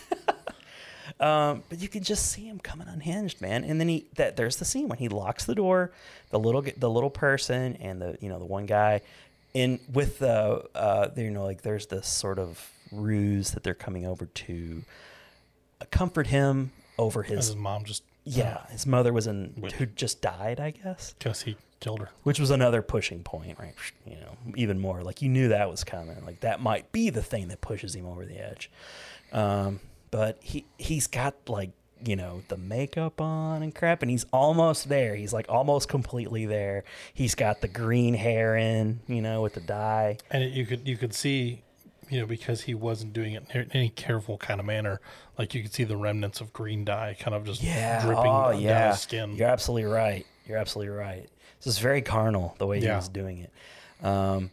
um, 1.20 1.64
but 1.70 1.80
you 1.80 1.88
can 1.88 2.04
just 2.04 2.32
see 2.32 2.48
him 2.48 2.60
coming 2.60 2.88
unhinged, 2.88 3.42
man. 3.42 3.64
And 3.64 3.80
then 3.80 3.88
he 3.88 4.06
that 4.16 4.36
there's 4.36 4.58
the 4.58 4.66
scene 4.66 4.88
when 4.88 5.00
he 5.00 5.10
locks 5.10 5.46
the 5.46 5.56
door, 5.56 5.92
the 6.30 6.40
little 6.40 6.64
the 6.78 6.90
little 6.90 7.10
person 7.10 7.76
and 7.78 8.02
the 8.02 8.18
you 8.22 8.30
know 8.30 8.40
the 8.40 8.46
one 8.46 8.66
guy, 8.66 9.02
in 9.54 9.80
with 9.92 10.20
the 10.20 10.64
uh, 10.76 11.10
you 11.16 11.32
know 11.32 11.44
like 11.44 11.62
there's 11.64 11.88
this 11.88 12.08
sort 12.08 12.38
of 12.38 12.72
ruse 12.92 13.52
that 13.52 13.64
they're 13.64 13.74
coming 13.74 14.06
over 14.06 14.26
to 14.26 14.84
comfort 15.92 16.28
him 16.28 16.72
over 16.98 17.24
his 17.24 17.48
His 17.48 17.56
mom 17.56 17.84
just 17.84 18.04
yeah 18.26 18.66
his 18.70 18.86
mother 18.88 19.14
was 19.14 19.28
in 19.28 19.54
who 19.78 19.86
just 19.86 20.22
died 20.22 20.60
I 20.60 20.72
guess 20.72 21.14
guess 21.20 21.44
he 21.44 21.56
killed 21.80 22.00
her. 22.00 22.10
which 22.24 22.40
was 22.40 22.50
another 22.50 22.82
pushing 22.82 23.22
point, 23.22 23.60
right? 23.60 23.76
You 24.06 24.16
know, 24.16 24.38
even 24.56 24.80
more 24.80 25.04
like 25.04 25.22
you 25.22 25.30
knew 25.30 25.50
that 25.50 25.70
was 25.70 25.84
coming. 25.84 26.18
Like 26.26 26.40
that 26.40 26.60
might 26.62 26.92
be 26.92 27.10
the 27.12 27.22
thing 27.22 27.50
that 27.50 27.62
pushes 27.62 27.94
him 27.96 28.06
over 28.08 28.26
the 28.26 28.38
edge. 28.40 28.72
Um, 29.32 29.80
but 30.10 30.38
he 30.42 30.66
he's 30.78 31.06
got 31.08 31.36
like 31.48 31.72
you 32.04 32.16
know 32.16 32.42
the 32.48 32.58
makeup 32.58 33.20
on 33.22 33.62
and 33.62 33.76
crap, 33.76 34.02
and 34.02 34.10
he's 34.10 34.26
almost 34.32 34.90
there. 34.90 35.16
He's 35.16 35.34
like 35.34 35.46
almost 35.50 35.88
completely 35.90 36.46
there. 36.46 36.84
He's 37.14 37.36
got 37.36 37.62
the 37.62 37.68
green 37.68 38.14
hair 38.14 38.56
in, 38.56 39.02
you 39.08 39.22
know, 39.22 39.42
with 39.42 39.54
the 39.54 39.62
dye. 39.62 40.18
And 40.32 40.44
it, 40.44 40.54
you 40.54 40.66
could 40.66 40.88
you 40.88 40.98
could 40.98 41.14
see, 41.14 41.62
you 42.10 42.20
know, 42.20 42.26
because 42.26 42.62
he 42.62 42.74
wasn't 42.74 43.14
doing 43.14 43.34
it 43.34 43.44
in 43.54 43.70
any 43.72 43.90
careful 43.90 44.38
kind 44.38 44.60
of 44.60 44.66
manner. 44.66 45.02
Like 45.38 45.54
you 45.54 45.62
could 45.64 45.74
see 45.74 45.84
the 45.84 45.98
remnants 45.98 46.42
of 46.42 46.54
green 46.54 46.86
dye 46.86 47.16
kind 47.20 47.36
of 47.36 47.46
just 47.46 47.62
dripping 47.62 48.28
oh 48.28 48.52
down 48.52 48.92
his 48.92 49.02
skin. 49.02 49.36
You're 49.36 49.50
absolutely 49.50 49.90
right. 49.92 50.26
You're 50.48 50.58
absolutely 50.58 50.94
right. 50.96 51.28
This 51.60 51.68
is 51.76 51.80
very 51.80 52.02
carnal 52.02 52.56
the 52.58 52.68
way 52.68 52.80
he 52.80 52.88
was 52.88 53.10
doing 53.10 53.40
it. 53.40 53.52
Um, 54.06 54.52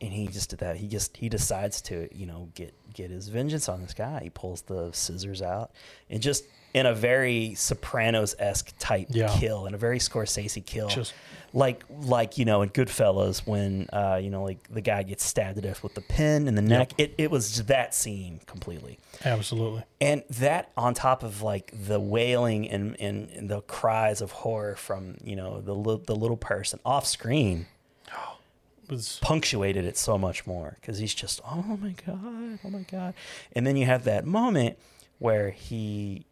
and 0.00 0.12
he 0.12 0.26
just 0.26 0.50
did 0.50 0.58
that. 0.58 0.76
He 0.76 0.88
just 0.88 1.16
he 1.16 1.28
decides 1.28 1.80
to 1.82 2.08
you 2.12 2.26
know 2.26 2.48
get 2.54 2.74
get 2.92 3.10
his 3.10 3.28
vengeance 3.28 3.68
on 3.68 3.80
this 3.82 3.94
guy. 3.94 4.20
He 4.22 4.30
pulls 4.30 4.62
the 4.62 4.90
scissors 4.92 5.40
out 5.40 5.70
and 6.10 6.20
just 6.20 6.44
in 6.74 6.86
a 6.86 6.94
very 6.94 7.54
Sopranos 7.54 8.34
esque 8.38 8.72
type 8.78 9.08
Yeah. 9.10 9.28
kill, 9.38 9.66
in 9.66 9.74
a 9.74 9.78
very 9.78 9.98
Scorsese 9.98 10.64
kill, 10.64 10.88
Just- 10.88 11.12
like 11.54 11.84
like 11.90 12.38
you 12.38 12.46
know 12.46 12.62
in 12.62 12.70
Goodfellas 12.70 13.46
when 13.46 13.86
uh, 13.92 14.18
you 14.22 14.30
know 14.30 14.42
like 14.42 14.66
the 14.70 14.80
guy 14.80 15.02
gets 15.02 15.22
stabbed 15.22 15.56
to 15.56 15.60
death 15.60 15.82
with 15.82 15.92
the 15.94 16.00
pin 16.00 16.48
in 16.48 16.54
the 16.54 16.62
neck. 16.62 16.92
It 16.96 17.14
it 17.18 17.30
was 17.30 17.50
just 17.52 17.66
that 17.68 17.94
scene 17.94 18.40
completely. 18.46 18.98
Absolutely. 19.22 19.82
And 20.00 20.22
that 20.30 20.72
on 20.78 20.94
top 20.94 21.22
of 21.22 21.42
like 21.42 21.70
the 21.74 22.00
wailing 22.00 22.70
and, 22.70 22.98
and, 22.98 23.28
and 23.30 23.50
the 23.50 23.60
cries 23.60 24.22
of 24.22 24.30
horror 24.32 24.76
from, 24.76 25.16
you 25.22 25.36
know, 25.36 25.60
the, 25.60 25.74
li- 25.74 26.00
the 26.06 26.16
little 26.16 26.38
person 26.38 26.80
off 26.86 27.04
screen 27.06 27.66
was 28.88 29.18
punctuated 29.22 29.84
it 29.84 29.96
so 29.96 30.18
much 30.18 30.46
more 30.46 30.76
because 30.80 30.98
he's 30.98 31.14
just, 31.14 31.40
oh 31.44 31.76
my 31.80 31.94
God, 32.06 32.58
oh 32.64 32.70
my 32.70 32.82
God. 32.90 33.14
And 33.54 33.66
then 33.66 33.76
you 33.76 33.86
have 33.86 34.04
that 34.04 34.24
moment 34.26 34.78
where 35.18 35.50
he, 35.50 36.24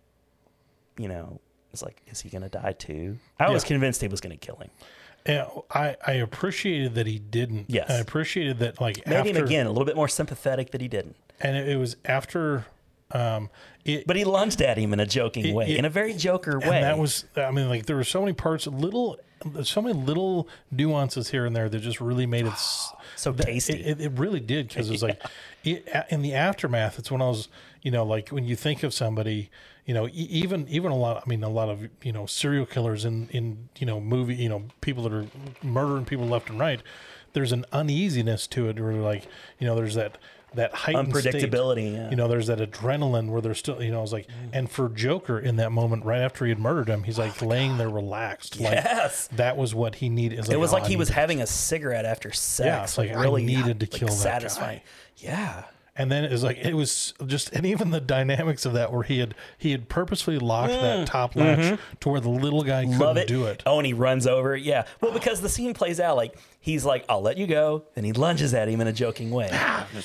you 1.01 1.09
know, 1.09 1.41
it's 1.73 1.83
like, 1.83 2.03
is 2.09 2.21
he 2.21 2.29
going 2.29 2.43
to 2.43 2.49
die 2.49 2.73
too? 2.73 3.17
I 3.39 3.51
was 3.51 3.65
convinced 3.65 4.01
he 4.01 4.09
was 4.09 4.21
going 4.21 4.37
to 4.37 4.47
kill 4.47 4.57
him. 4.57 4.71
Yeah, 5.27 5.49
I, 5.71 5.97
I 6.07 6.13
appreciated 6.15 6.95
that 6.95 7.07
he 7.07 7.19
didn't. 7.19 7.67
Yes. 7.69 7.91
I 7.91 7.99
appreciated 7.99 8.59
that 8.61 8.81
like 8.81 9.07
Made 9.07 9.17
after 9.17 9.31
him 9.39 9.45
again 9.45 9.67
a 9.67 9.71
little 9.71 9.85
bit 9.85 9.95
more 9.97 10.09
sympathetic 10.09 10.71
that 10.73 10.81
he 10.81 10.89
didn't. 10.89 11.15
and 11.41 11.57
it, 11.57 11.69
it 11.69 11.77
was 11.77 11.97
after 12.07 12.65
um 13.13 13.51
it 13.85 14.07
But 14.07 14.17
he 14.17 14.25
lunged 14.25 14.63
at 14.63 14.79
him 14.79 14.93
in 14.93 15.01
a 15.01 15.05
joking 15.07 15.47
It- 15.47 15.55
way, 15.55 15.77
in 15.77 15.85
a 15.85 15.91
very 15.91 16.15
Joker 16.15 16.53
and 16.59 16.71
way. 16.71 16.81
that 16.81 16.97
was 16.99 17.25
I 17.37 17.51
mean 17.51 17.69
like 17.69 17.85
there 17.87 17.97
were 17.97 18.05
so 18.05 18.21
many 18.21 18.33
parts 18.33 18.67
little 18.67 19.19
so 19.63 19.81
many 19.83 19.99
little 19.99 20.49
nuances 20.71 21.31
here 21.31 21.45
and 21.47 21.55
there 21.57 21.69
that 21.69 21.79
just 21.81 22.01
really 22.01 22.27
made 22.27 22.47
it 22.47 22.53
So 23.17 23.33
tasty. 23.33 23.75
It, 23.75 24.01
it, 24.01 24.05
it 24.07 24.13
really 24.19 24.41
did 24.41 24.69
because 24.69 24.89
it 24.89 24.93
was 24.93 25.03
like 25.03 25.21
it, 25.65 25.87
in 26.11 26.23
the 26.23 26.33
aftermath. 26.35 26.99
It's 26.99 27.11
when 27.11 27.21
I 27.21 27.29
was 27.29 27.49
you 27.83 27.91
know 27.91 28.05
like 28.05 28.31
when 28.31 28.45
you 28.45 28.57
think 28.57 28.83
of 28.85 28.95
somebody 28.95 29.51
you 29.91 29.95
know 29.95 30.07
e- 30.07 30.29
even 30.31 30.69
even 30.69 30.93
a 30.93 30.97
lot 30.97 31.21
I 31.27 31.29
mean 31.29 31.43
a 31.43 31.49
lot 31.49 31.69
of 31.69 31.89
you 32.05 32.13
know 32.13 32.25
serial 32.25 32.65
killers 32.65 33.05
in 33.05 33.29
in 33.31 33.69
you 33.77 33.87
know 33.87 34.01
movie 34.01 34.37
you 34.37 34.49
know 34.49 34.63
people 34.81 35.03
that 35.03 35.13
are 35.13 35.27
murdering 35.65 36.05
people 36.05 36.27
left 36.27 36.49
and 36.49 36.61
right. 36.61 36.81
There's 37.33 37.51
an 37.51 37.65
uneasiness 37.73 38.47
to 38.49 38.69
it 38.69 38.79
where 38.79 38.93
like 38.93 39.27
you 39.59 39.67
know 39.67 39.75
there's 39.75 39.97
that 39.97 40.17
that 40.55 40.73
heightened 40.75 41.17
state. 41.17 41.35
Unpredictability, 41.35 41.93
yeah. 41.93 42.11
You 42.11 42.15
know, 42.15 42.29
there's 42.29 42.47
that 42.47 42.59
adrenaline 42.59 43.31
where 43.31 43.41
there's 43.41 43.59
still, 43.59 43.83
you 43.83 43.91
know, 43.91 44.03
it's 44.03 44.13
like, 44.13 44.27
mm. 44.27 44.51
and 44.53 44.71
for 44.71 44.89
Joker 44.89 45.39
in 45.39 45.57
that 45.57 45.71
moment, 45.71 46.05
right 46.05 46.21
after 46.21 46.45
he 46.45 46.51
had 46.51 46.59
murdered 46.59 46.89
him, 46.89 47.05
he's 47.05 47.19
oh 47.19 47.23
like 47.23 47.41
laying 47.43 47.79
there 47.79 47.89
relaxed. 47.89 48.57
Yes. 48.57 49.29
Like 49.31 49.39
that 49.39 49.57
was 49.57 49.75
what 49.75 49.97
he 49.97 50.09
needed. 50.09 50.49
It 50.49 50.57
was 50.57 50.73
oh, 50.73 50.77
like 50.77 50.85
I 50.85 50.89
he 50.89 50.97
was 50.97 51.09
having 51.09 51.41
a 51.41 51.47
cigarette 51.47 52.05
after 52.05 52.33
sex. 52.33 52.67
Yeah, 52.67 52.83
it's 52.83 52.99
like, 52.99 53.11
I 53.11 53.21
really 53.21 53.45
needed 53.45 53.81
to 53.81 53.87
like, 53.87 53.91
kill 53.91 54.09
that 54.09 54.15
satisfying. 54.15 54.79
guy. 54.79 54.85
Yeah. 55.19 55.65
And 56.01 56.11
then 56.11 56.25
it 56.25 56.31
was 56.31 56.43
like 56.43 56.57
it 56.59 56.75
was 56.75 57.13
just, 57.27 57.53
and 57.53 57.67
even 57.67 57.91
the 57.91 58.01
dynamics 58.01 58.65
of 58.65 58.73
that, 58.73 58.91
where 58.93 59.03
he 59.03 59.19
had 59.19 59.35
he 59.59 59.73
had 59.73 59.89
purposefully 59.89 60.39
locked 60.39 60.73
that 60.73 61.07
top 61.07 61.37
latch 61.37 61.79
to 62.01 62.09
where 62.09 62.21
the 62.21 62.31
little 62.31 62.63
guy 62.63 62.85
couldn't 62.85 62.99
Mm. 63.01 63.05
Mm-hmm. 63.11 63.19
It. 63.19 63.29
do 63.29 63.45
it. 63.47 63.63
Oh, 63.67 63.79
and 63.79 63.87
he 63.87 63.93
runs 63.93 64.27
over. 64.27 64.57
Yeah. 64.57 64.85
Well, 65.01 65.13
because 65.13 65.41
the 65.43 65.49
scene 65.49 65.75
plays 65.75 66.01
out 66.01 66.17
like 66.17 66.39
he's 66.61 66.85
like, 66.85 67.05
"I'll 67.09 67.21
let 67.21 67.37
you 67.37 67.47
go," 67.47 67.85
and 67.97 68.07
he 68.07 68.13
lunges 68.13 68.55
at 68.55 68.69
him 68.69 68.81
in 68.81 68.87
a 68.87 68.93
joking 68.93 69.31
way. 69.31 69.49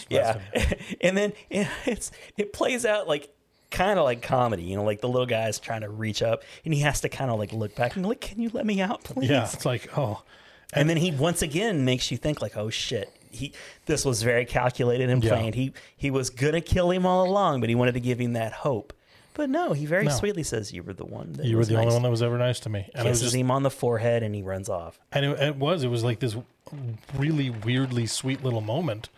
yeah. 0.09 0.39
and 1.01 1.17
then 1.17 1.33
it's 1.49 2.11
it 2.37 2.51
plays 2.51 2.85
out 2.85 3.07
like 3.07 3.33
kind 3.71 3.97
of 3.97 4.05
like 4.05 4.21
comedy. 4.21 4.63
You 4.63 4.75
know, 4.75 4.83
like 4.83 5.01
the 5.01 5.07
little 5.07 5.25
guy's 5.25 5.59
trying 5.59 5.81
to 5.81 5.89
reach 5.89 6.21
up, 6.21 6.43
and 6.65 6.73
he 6.73 6.81
has 6.81 7.01
to 7.01 7.09
kind 7.09 7.31
of 7.31 7.39
like 7.39 7.53
look 7.53 7.75
back 7.75 7.95
and 7.95 8.05
like, 8.05 8.21
"Can 8.21 8.41
you 8.41 8.49
let 8.53 8.65
me 8.65 8.81
out, 8.81 9.03
please?" 9.03 9.29
Yeah, 9.29 9.43
it's 9.45 9.65
like 9.65 9.97
oh, 9.97 10.23
And 10.73 10.89
then 10.89 10.97
he 10.97 11.11
once 11.11 11.41
again 11.41 11.85
makes 11.85 12.11
you 12.11 12.17
think 12.17 12.41
like, 12.41 12.57
oh 12.57 12.69
shit, 12.69 13.09
he 13.35 13.53
this 13.85 14.03
was 14.05 14.23
very 14.23 14.45
calculated 14.45 15.09
and 15.09 15.23
Yeah. 15.23 15.29
planned. 15.31 15.55
He 15.55 15.73
he 15.95 16.09
was 16.11 16.29
gonna 16.29 16.61
kill 16.61 16.91
him 16.91 17.05
all 17.05 17.25
along, 17.27 17.59
but 17.61 17.69
he 17.69 17.75
wanted 17.75 17.93
to 17.93 17.99
give 17.99 18.19
him 18.19 18.33
that 18.33 18.51
hope. 18.51 18.93
But 19.33 19.49
no, 19.49 19.73
he 19.73 19.85
very 19.85 20.05
No. 20.05 20.11
sweetly 20.11 20.43
says, 20.43 20.71
"You 20.71 20.81
were 20.81 20.93
the 20.93 21.05
one. 21.05 21.33
That 21.33 21.45
you 21.45 21.57
were 21.57 21.65
the 21.65 21.75
only 21.75 21.93
one 21.93 22.03
that 22.03 22.09
was 22.09 22.21
ever 22.23 22.37
nice 22.37 22.59
to 22.61 22.69
me, 22.69 22.89
and 22.95 23.05
Kisses 23.05 23.21
just 23.21 23.35
him 23.35 23.51
on 23.51 23.63
the 23.63 23.69
forehead, 23.69 24.23
and 24.23 24.33
he 24.33 24.41
runs 24.41 24.69
off. 24.69 24.97
and 25.11 25.25
it, 25.25 25.39
it 25.39 25.55
was 25.57 25.83
it 25.83 25.89
was 25.89 26.03
like 26.05 26.19
this 26.19 26.35
really 27.15 27.49
weirdly 27.49 28.05
sweet 28.05 28.43
little 28.43 28.61
moment 28.61 29.09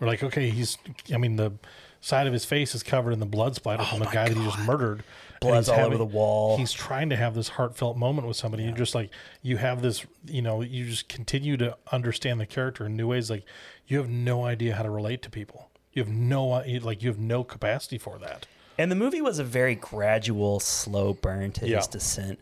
we're 0.00 0.06
like 0.06 0.22
okay 0.22 0.50
he's 0.50 0.76
i 1.14 1.16
mean 1.16 1.36
the 1.36 1.52
side 2.00 2.26
of 2.26 2.32
his 2.32 2.44
face 2.44 2.74
is 2.74 2.82
covered 2.82 3.12
in 3.12 3.20
the 3.20 3.26
blood 3.26 3.54
splatter 3.54 3.82
oh 3.82 3.90
from 3.90 4.00
the 4.00 4.06
guy 4.06 4.28
that 4.28 4.36
he 4.36 4.44
just 4.44 4.58
murdered 4.60 5.02
Oh 5.02 5.25
Blood's 5.40 5.68
all 5.68 5.80
over 5.80 5.96
the 5.98 6.04
wall. 6.04 6.56
he's 6.56 6.72
trying 6.72 7.10
to 7.10 7.16
have 7.16 7.34
this 7.34 7.48
heartfelt 7.48 7.96
moment 7.96 8.26
with 8.28 8.36
somebody 8.36 8.64
you're 8.64 8.72
just 8.72 8.94
like 8.94 9.10
you 9.42 9.56
have 9.56 9.82
this 9.82 10.04
you 10.26 10.42
know 10.42 10.62
you 10.62 10.86
just 10.86 11.08
continue 11.08 11.56
to 11.58 11.76
understand 11.92 12.40
the 12.40 12.46
character 12.46 12.86
in 12.86 12.96
new 12.96 13.08
ways 13.08 13.30
like 13.30 13.44
you 13.86 13.98
have 13.98 14.08
no 14.08 14.44
idea 14.44 14.74
how 14.74 14.82
to 14.82 14.90
relate 14.90 15.22
to 15.22 15.30
people 15.30 15.70
you 15.92 16.02
have 16.02 16.12
no 16.12 16.46
like 16.46 17.02
you 17.02 17.08
have 17.08 17.18
no 17.18 17.42
capacity 17.44 17.98
for 17.98 18.18
that 18.18 18.46
And 18.78 18.90
the 18.90 18.96
movie 18.96 19.22
was 19.22 19.38
a 19.38 19.44
very 19.44 19.74
gradual, 19.74 20.60
slow 20.60 21.14
burn 21.14 21.52
to 21.52 21.66
Yeah. 21.68 21.78
his 21.78 21.86
descent. 21.86 22.38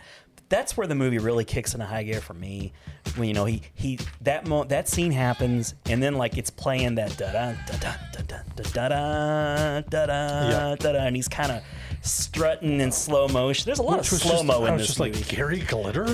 that's 0.51 0.76
where 0.76 0.86
the 0.86 0.95
movie 0.95 1.18
really 1.18 1.45
kicks 1.45 1.74
into 1.74 1.86
high 1.86 2.03
gear 2.05 2.20
for 2.20 2.34
me. 2.34 2.72
When 3.16 3.26
you 3.28 3.34
know 3.34 3.45
he 3.47 3.62
he 3.74 3.99
that 4.20 4.47
mo- 4.47 4.64
that 4.64 4.88
scene 4.88 5.11
happens, 5.12 5.74
and 5.86 6.03
then 6.03 6.14
like 6.16 6.36
it's 6.36 6.51
playing 6.51 6.97
that 6.97 7.16
da 7.16 7.32
da 7.32 7.53
da 7.66 7.76
da 7.78 7.92
da 8.12 8.22
da 8.26 8.38
da 8.57 8.88
da 8.88 9.80
da 9.88 10.07
da 10.07 10.49
Yeah. 10.49 10.76
da 10.78 10.92
da, 10.92 10.99
and 11.07 11.16
he's 11.16 11.28
kind 11.28 11.51
of 11.53 11.62
strutting 12.05 12.81
in 12.81 12.93
slow 12.93 13.27
motion. 13.29 13.65
There's 13.67 13.79
a 13.79 13.83
lot 13.83 13.99
Which 13.99 14.13
of 14.13 14.19
slow 14.19 14.43
mo 14.43 14.65
I 14.65 14.69
in 14.69 14.73
was 14.75 14.83
this 14.83 14.87
just 14.89 15.01
movie. 15.01 15.13
like 15.19 15.29
Gary 15.29 15.61
Glitter. 15.61 16.05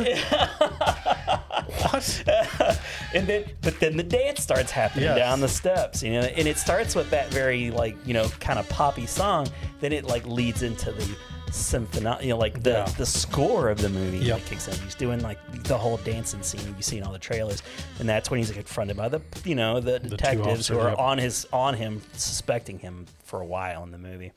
what? 1.67 2.25
and 3.15 3.27
then 3.27 3.45
but 3.63 3.79
then 3.81 3.97
the 3.97 4.03
dance 4.03 4.43
starts 4.43 4.71
happening 4.71 5.05
Yes. 5.05 5.17
down 5.19 5.41
the 5.41 5.49
steps 5.49 6.03
you 6.03 6.13
know 6.13 6.21
and 6.21 6.47
it 6.49 6.59
starts 6.59 6.95
with 6.95 7.11
that 7.11 7.29
very 7.29 7.71
like 7.71 7.97
you 8.07 8.13
know 8.15 8.29
kind 8.41 8.59
of 8.59 8.69
poppy 8.69 9.07
song 9.07 9.47
then 9.81 9.93
it 9.93 10.05
like 10.05 10.27
leads 10.27 10.63
into 10.63 10.93
the 10.93 11.17
symphony 11.53 12.09
you 12.23 12.31
know 12.31 12.39
like 12.39 12.63
the 12.63 12.71
Yeah. 12.71 12.85
the 12.97 13.07
score 13.07 13.69
of 13.69 13.81
the 13.81 13.89
movie 13.89 14.19
Yep. 14.19 14.45
kicks 14.47 14.69
in 14.69 14.75
he's 14.85 14.95
doing 14.95 15.21
like 15.21 15.39
the 15.65 15.77
whole 15.79 15.97
dancing 15.99 16.43
scene 16.43 16.75
you 16.77 16.83
see 16.83 16.99
in 16.99 17.05
all 17.05 17.13
the 17.13 17.19
trailers 17.19 17.63
and 17.99 18.09
that's 18.09 18.31
when 18.31 18.39
he's 18.39 18.51
confronted 18.51 18.97
by 18.97 19.09
the 19.09 19.21
you 19.45 19.55
know 19.55 19.81
the 19.81 19.99
two 20.01 20.09
detectives 20.11 20.69
who 20.69 20.79
are 20.79 20.91
yep. 20.91 20.99
on 20.99 21.19
his 21.19 21.47
on 21.53 21.75
him 21.75 22.01
suspecting 22.15 22.79
him 22.79 23.07
for 23.25 23.41
a 23.41 23.47
while 23.47 23.83
in 23.85 23.91
the 23.91 23.99
movie 23.99 24.33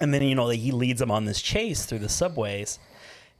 and 0.00 0.12
then 0.12 0.22
you 0.22 0.34
know 0.34 0.48
he 0.48 0.72
leads 0.72 1.00
them 1.00 1.10
on 1.10 1.24
this 1.24 1.40
chase 1.40 1.86
through 1.86 2.00
the 2.00 2.08
subways 2.08 2.78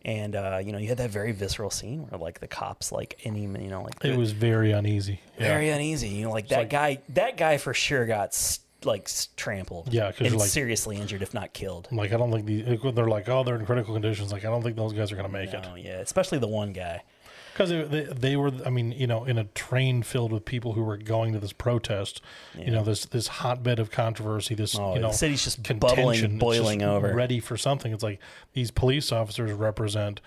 and 0.05 0.37
uh, 0.37 0.61
you 0.63 0.71
know 0.73 0.79
you 0.79 0.89
had 0.89 0.99
that 0.99 1.11
very 1.11 1.33
visceral 1.33 1.71
scene 1.71 2.01
where 2.09 2.19
like 2.21 2.41
the 2.41 2.47
cops 2.47 2.93
like 2.93 3.19
any 3.25 3.43
you 3.43 3.49
know 3.49 3.83
like 3.83 3.95
It 4.05 4.17
was 4.17 4.33
very 4.33 4.73
uneasy. 4.73 5.21
Yeah. 5.39 5.49
very 5.49 5.71
uneasy. 5.71 6.09
You 6.09 6.25
know, 6.25 6.31
like 6.31 6.49
that 6.49 6.59
like- 6.59 6.71
guy. 6.71 6.99
That 7.11 7.37
guy 7.39 7.57
for 7.57 7.73
sure 7.73 8.05
got 8.07 8.39
like 8.85 9.09
trampled. 9.37 9.93
Yeah, 9.95 10.13
and 10.19 10.37
like- 10.37 10.49
seriously 10.49 10.97
injured, 10.99 11.23
if 11.23 11.33
not 11.33 11.55
killed. 11.55 11.89
Like 11.91 12.13
I 12.13 12.19
don't 12.19 12.31
think 12.31 12.45
the 12.45 12.93
they're 12.93 13.09
like 13.09 13.29
oh 13.31 13.45
they're 13.45 13.57
in 13.57 13.65
critical 13.65 13.95
conditions. 13.95 14.31
Like 14.31 14.45
I 14.45 14.49
don't 14.51 14.63
think 14.63 14.77
those 14.77 14.93
guys 14.93 15.11
are 15.11 15.17
gonna 15.17 15.29
make 15.31 15.55
it 15.55 15.63
No, 15.63 15.75
yeah, 15.75 16.01
especially 16.01 16.39
the 16.39 16.49
one 16.49 16.73
guy. 16.75 17.03
Because 17.55 17.71
they, 17.71 17.83
they 17.85 18.03
they 18.13 18.37
were 18.37 18.51
I 18.67 18.71
mean 18.71 18.93
you 18.93 19.07
know 19.07 19.25
in 19.25 19.39
a 19.39 19.45
train 19.45 20.03
filled 20.03 20.33
with 20.33 20.45
people 20.45 20.73
who 20.75 20.83
were 20.83 20.97
going 20.97 21.33
to 21.33 21.39
this 21.39 21.53
protest. 21.53 22.21
You 22.59 22.71
know 22.73 22.83
this 22.85 23.07
this 23.07 23.29
hotbed 23.29 23.79
of 23.79 23.91
controversy. 23.91 24.55
This 24.55 24.77
Oh, 24.79 24.91
you 24.91 25.01
the 25.01 25.07
know 25.07 25.13
city's 25.13 25.43
just 25.45 25.63
bubbling, 25.79 26.11
it's 26.11 26.21
just 26.21 26.39
boiling 26.39 26.83
over. 26.83 27.15
ready 27.15 27.41
for 27.41 27.57
something. 27.57 27.93
It's 27.93 28.03
like 28.03 28.19
these 28.53 28.71
police 28.71 29.13
officers 29.13 29.53
represent 29.53 30.21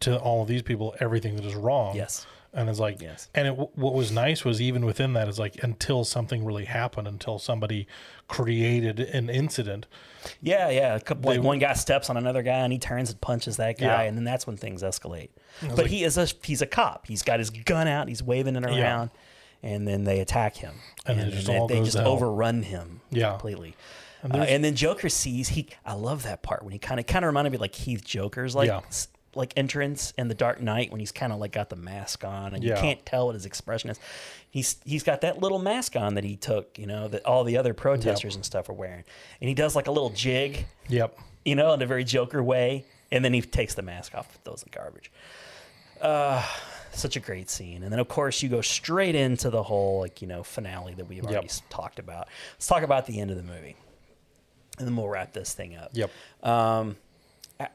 to 0.00 0.18
all 0.18 0.42
of 0.42 0.48
these 0.48 0.62
people 0.62 0.94
everything 1.00 1.36
that 1.36 1.44
is 1.44 1.54
wrong. 1.54 1.96
Yes. 1.96 2.26
And 2.52 2.70
it's 2.70 2.78
like, 2.80 3.02
Yes. 3.02 3.28
and 3.34 3.48
it, 3.48 3.52
what 3.76 3.92
was 3.92 4.10
nice 4.10 4.42
was 4.42 4.62
even 4.62 4.86
within 4.86 5.12
that 5.14 5.28
is 5.28 5.38
like 5.38 5.62
until 5.62 6.04
something 6.04 6.42
really 6.42 6.64
happened, 6.64 7.06
until 7.06 7.38
somebody 7.38 7.86
created 8.28 9.00
an 9.00 9.28
incident, 9.30 9.86
Yeah, 10.40 10.68
yeah. 10.70 10.94
A 10.96 11.00
couple, 11.00 11.30
like 11.30 11.42
one 11.42 11.58
guy 11.58 11.72
steps 11.74 12.08
on 12.10 12.16
another 12.16 12.42
guy 12.42 12.58
and 12.58 12.72
he 12.72 12.78
turns 12.78 13.10
and 13.10 13.20
punches 13.20 13.56
that 13.58 13.78
guy, 13.78 13.84
Yeah. 13.86 14.00
and 14.02 14.16
then 14.16 14.24
that's 14.24 14.46
when 14.46 14.56
things 14.56 14.82
escalate. 14.82 15.30
But 15.74 15.86
he 15.86 16.04
is 16.04 16.16
a 16.18 16.26
he's 16.42 16.62
a 16.62 16.66
cop. 16.66 17.06
He's 17.06 17.22
got 17.22 17.38
his 17.38 17.50
gun 17.50 17.88
out. 17.88 18.08
He's 18.08 18.22
waving 18.22 18.56
it 18.56 18.64
around, 18.64 19.10
and 19.62 19.86
then 19.88 20.04
they 20.04 20.20
attack 20.20 20.56
him, 20.56 20.74
And 21.06 21.18
then 21.18 21.28
it 21.28 21.30
just 21.32 21.46
they, 21.46 21.56
all 21.58 21.66
they 21.68 21.82
just 21.82 21.96
hell. 21.96 22.08
overrun 22.08 22.62
him 22.62 23.00
Yeah. 23.10 23.30
completely. 23.32 23.74
And 24.22 24.34
Uh, 24.34 24.38
and 24.40 24.64
then 24.64 24.74
Joker 24.74 25.08
sees 25.08 25.50
he. 25.50 25.68
I 25.84 25.94
love 25.94 26.22
that 26.24 26.42
part 26.42 26.62
when 26.62 26.72
he 26.72 26.78
kind 26.78 26.98
of 27.00 27.06
kind 27.06 27.24
of 27.24 27.28
reminded 27.28 27.50
me 27.52 27.58
like 27.58 27.74
Heath 27.74 28.04
Joker's 28.04 28.54
like 28.54 28.68
Yeah. 28.68 28.80
like 29.34 29.52
entrance 29.56 30.12
in 30.16 30.28
the 30.28 30.34
Dark 30.34 30.60
Knight 30.62 30.90
when 30.90 30.98
he's 31.00 31.12
kind 31.12 31.32
of 31.32 31.38
like 31.38 31.52
got 31.52 31.68
the 31.68 31.76
mask 31.76 32.24
on 32.24 32.54
and 32.54 32.64
you 32.64 32.72
can't 32.74 33.04
tell 33.04 33.26
what 33.26 33.34
his 33.34 33.44
expression 33.46 33.90
is. 33.90 34.00
He's 34.50 34.76
he's 34.84 35.02
got 35.02 35.20
that 35.20 35.38
little 35.40 35.58
mask 35.58 35.94
on 35.96 36.14
that 36.14 36.24
he 36.24 36.36
took, 36.36 36.78
you 36.78 36.86
know, 36.86 37.08
that 37.08 37.24
all 37.26 37.44
the 37.44 37.56
other 37.58 37.74
protesters 37.74 38.34
and 38.34 38.44
stuff 38.44 38.68
are 38.68 38.72
wearing, 38.74 39.04
and 39.40 39.48
he 39.48 39.54
does 39.54 39.76
like 39.76 39.86
a 39.86 39.90
little 39.90 40.10
jig, 40.10 40.66
Yep. 40.88 41.18
you 41.44 41.54
know, 41.54 41.72
in 41.74 41.82
a 41.82 41.86
very 41.86 42.02
Joker 42.04 42.42
way, 42.42 42.84
and 43.12 43.22
then 43.22 43.34
he 43.34 43.42
takes 43.42 43.74
the 43.74 43.82
mask 43.82 44.14
off, 44.14 44.32
and 44.34 44.42
throws 44.44 44.62
in 44.62 44.70
the 44.72 44.76
garbage. 44.78 45.12
Uh, 46.00 46.42
such 46.92 47.16
a 47.16 47.20
great 47.20 47.50
scene, 47.50 47.82
and 47.82 47.92
then 47.92 47.98
of 47.98 48.08
course 48.08 48.42
you 48.42 48.48
go 48.48 48.62
straight 48.62 49.14
into 49.14 49.50
the 49.50 49.62
whole 49.62 50.00
like 50.00 50.22
you 50.22 50.28
know 50.28 50.42
finale 50.42 50.94
that 50.94 51.04
we've 51.06 51.22
already 51.22 51.34
Yep. 51.36 51.44
s- 51.44 51.62
talked 51.68 51.98
about. 51.98 52.28
Let's 52.54 52.66
talk 52.66 52.82
about 52.82 53.04
the 53.06 53.20
end 53.20 53.30
of 53.30 53.36
the 53.36 53.42
movie, 53.42 53.76
and 54.78 54.86
then 54.88 54.96
we'll 54.96 55.08
wrap 55.08 55.32
this 55.34 55.52
thing 55.52 55.76
up. 55.76 55.90
Yep. 55.92 56.10
Um, 56.42 56.96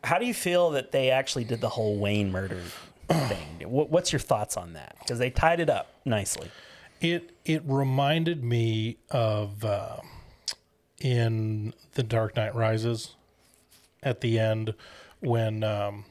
how 0.03 0.17
do 0.17 0.25
you 0.25 0.33
feel 0.33 0.71
that 0.71 0.91
they 0.91 1.11
actually 1.11 1.43
did 1.43 1.61
the 1.61 1.69
whole 1.69 1.97
Wayne 1.99 2.31
murder 2.31 2.61
thing? 3.09 3.47
What's 3.67 4.11
your 4.11 4.19
thoughts 4.19 4.57
on 4.57 4.73
that? 4.73 4.95
Because 4.99 5.19
they 5.19 5.29
tied 5.29 5.59
it 5.59 5.69
up 5.69 5.93
nicely. 6.05 6.49
It 6.99 7.31
it 7.45 7.61
reminded 7.65 8.43
me 8.43 8.97
of 9.11 9.63
uh, 9.63 9.97
in 10.99 11.73
The 11.93 12.03
Dark 12.03 12.35
Knight 12.35 12.55
Rises 12.55 13.15
at 14.03 14.21
the 14.21 14.39
end 14.39 14.73
when 15.19 15.63
um, 15.63 16.05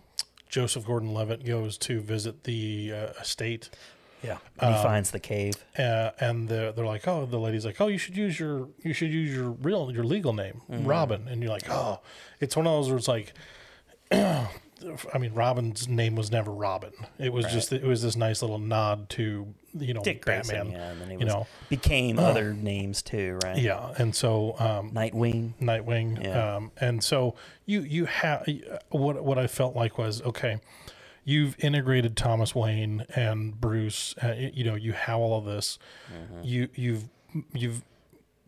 Joseph 0.50 0.84
Gordon-Levitt 0.84 1.44
goes 1.46 1.78
to 1.78 2.00
visit 2.00 2.44
the 2.44 2.92
uh, 2.92 3.20
estate. 3.20 3.70
Yeah, 4.22 4.36
and 4.58 4.68
Um, 4.70 4.74
he 4.76 4.82
finds 4.82 5.10
the 5.12 5.20
cave. 5.20 5.54
uh, 5.78 6.10
and 6.20 6.48
they're, 6.48 6.72
they're 6.72 6.84
like, 6.84 7.08
oh, 7.08 7.24
the 7.24 7.38
lady's 7.38 7.64
like, 7.64 7.80
oh, 7.80 7.86
you 7.86 7.96
should 7.96 8.16
use 8.18 8.38
your 8.38 8.68
you 8.82 8.92
should 8.92 9.10
use 9.10 9.34
your 9.34 9.50
real 9.50 9.90
your 9.90 10.04
legal 10.04 10.34
name, 10.34 10.60
Mm-hmm. 10.70 10.86
Robin, 10.86 11.26
and 11.28 11.40
you're 11.42 11.50
like, 11.52 11.70
oh, 11.70 12.00
it's 12.40 12.54
one 12.56 12.66
of 12.66 12.72
those 12.72 12.88
where 12.88 12.98
it's 12.98 13.08
like, 13.08 13.32
I 15.12 15.18
mean, 15.18 15.34
Robin's 15.34 15.88
name 15.88 16.16
was 16.16 16.30
never 16.30 16.50
Robin. 16.50 16.92
It 17.18 17.32
was 17.32 17.46
just 17.46 17.72
it 17.72 17.84
was 17.84 18.02
this 18.02 18.16
nice 18.16 18.42
little 18.42 18.58
nod 18.58 19.08
to 19.10 19.54
you 19.74 19.94
know 19.94 20.02
Dick 20.02 20.24
Grayson, 20.24 20.56
Batman, 20.56 20.72
yeah, 20.72 20.90
and 20.90 21.00
then 21.00 21.08
he 21.08 21.14
you 21.14 21.24
was, 21.24 21.34
know, 21.34 21.46
became 21.68 22.18
other 22.18 22.54
names 22.54 23.02
too, 23.02 23.38
right? 23.44 23.58
yeah, 23.58 23.92
and 23.98 24.14
so 24.14 24.56
um, 24.58 24.90
Nightwing. 24.92 25.54
Nightwing. 25.60 26.24
Yeah. 26.24 26.56
Um, 26.56 26.72
and 26.78 27.02
so 27.02 27.34
you 27.66 27.82
you 27.82 28.06
have 28.06 28.46
what 28.90 29.22
what 29.22 29.38
I 29.38 29.46
felt 29.46 29.76
like 29.76 29.98
was 29.98 30.22
okay. 30.22 30.60
You've 31.24 31.54
integrated 31.62 32.16
Thomas 32.16 32.54
Wayne 32.54 33.04
and 33.14 33.60
Bruce. 33.60 34.14
Uh, 34.22 34.34
you 34.36 34.64
know 34.64 34.74
you 34.74 34.92
have 34.92 35.18
all 35.18 35.38
of 35.38 35.44
this. 35.44 35.78
Mm-hmm. 36.12 36.42
You 36.42 36.68
you've 36.74 37.04
you've 37.52 37.82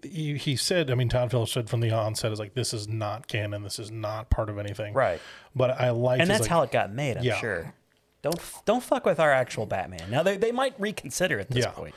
you, 0.02 0.36
he 0.36 0.56
said. 0.56 0.90
I 0.90 0.94
mean, 0.94 1.08
Todd 1.08 1.30
Phillips 1.30 1.52
said 1.52 1.68
from 1.70 1.80
the 1.80 1.90
onset 1.90 2.32
is 2.32 2.38
like 2.38 2.54
this 2.54 2.72
is 2.74 2.88
not 2.88 3.28
canon. 3.28 3.62
This 3.62 3.78
is 3.78 3.90
not 3.90 4.30
part 4.30 4.48
of 4.48 4.58
anything. 4.58 4.94
Right. 4.94 5.20
But 5.54 5.70
I 5.80 5.90
like 5.90 6.20
and 6.20 6.28
that's 6.30 6.46
how 6.46 6.62
it 6.62 6.70
got 6.72 6.92
made. 6.92 7.16
I'm 7.18 7.24
Yeah. 7.24 7.38
sure. 7.38 7.74
Don't 8.22 8.40
don't 8.64 8.82
fuck 8.82 9.04
with 9.04 9.18
our 9.20 9.32
actual 9.32 9.66
Batman. 9.66 10.10
Now 10.10 10.22
they, 10.22 10.36
they 10.36 10.52
might 10.52 10.74
reconsider 10.78 11.38
at 11.40 11.50
this 11.50 11.64
Yeah. 11.64 11.70
point. 11.72 11.94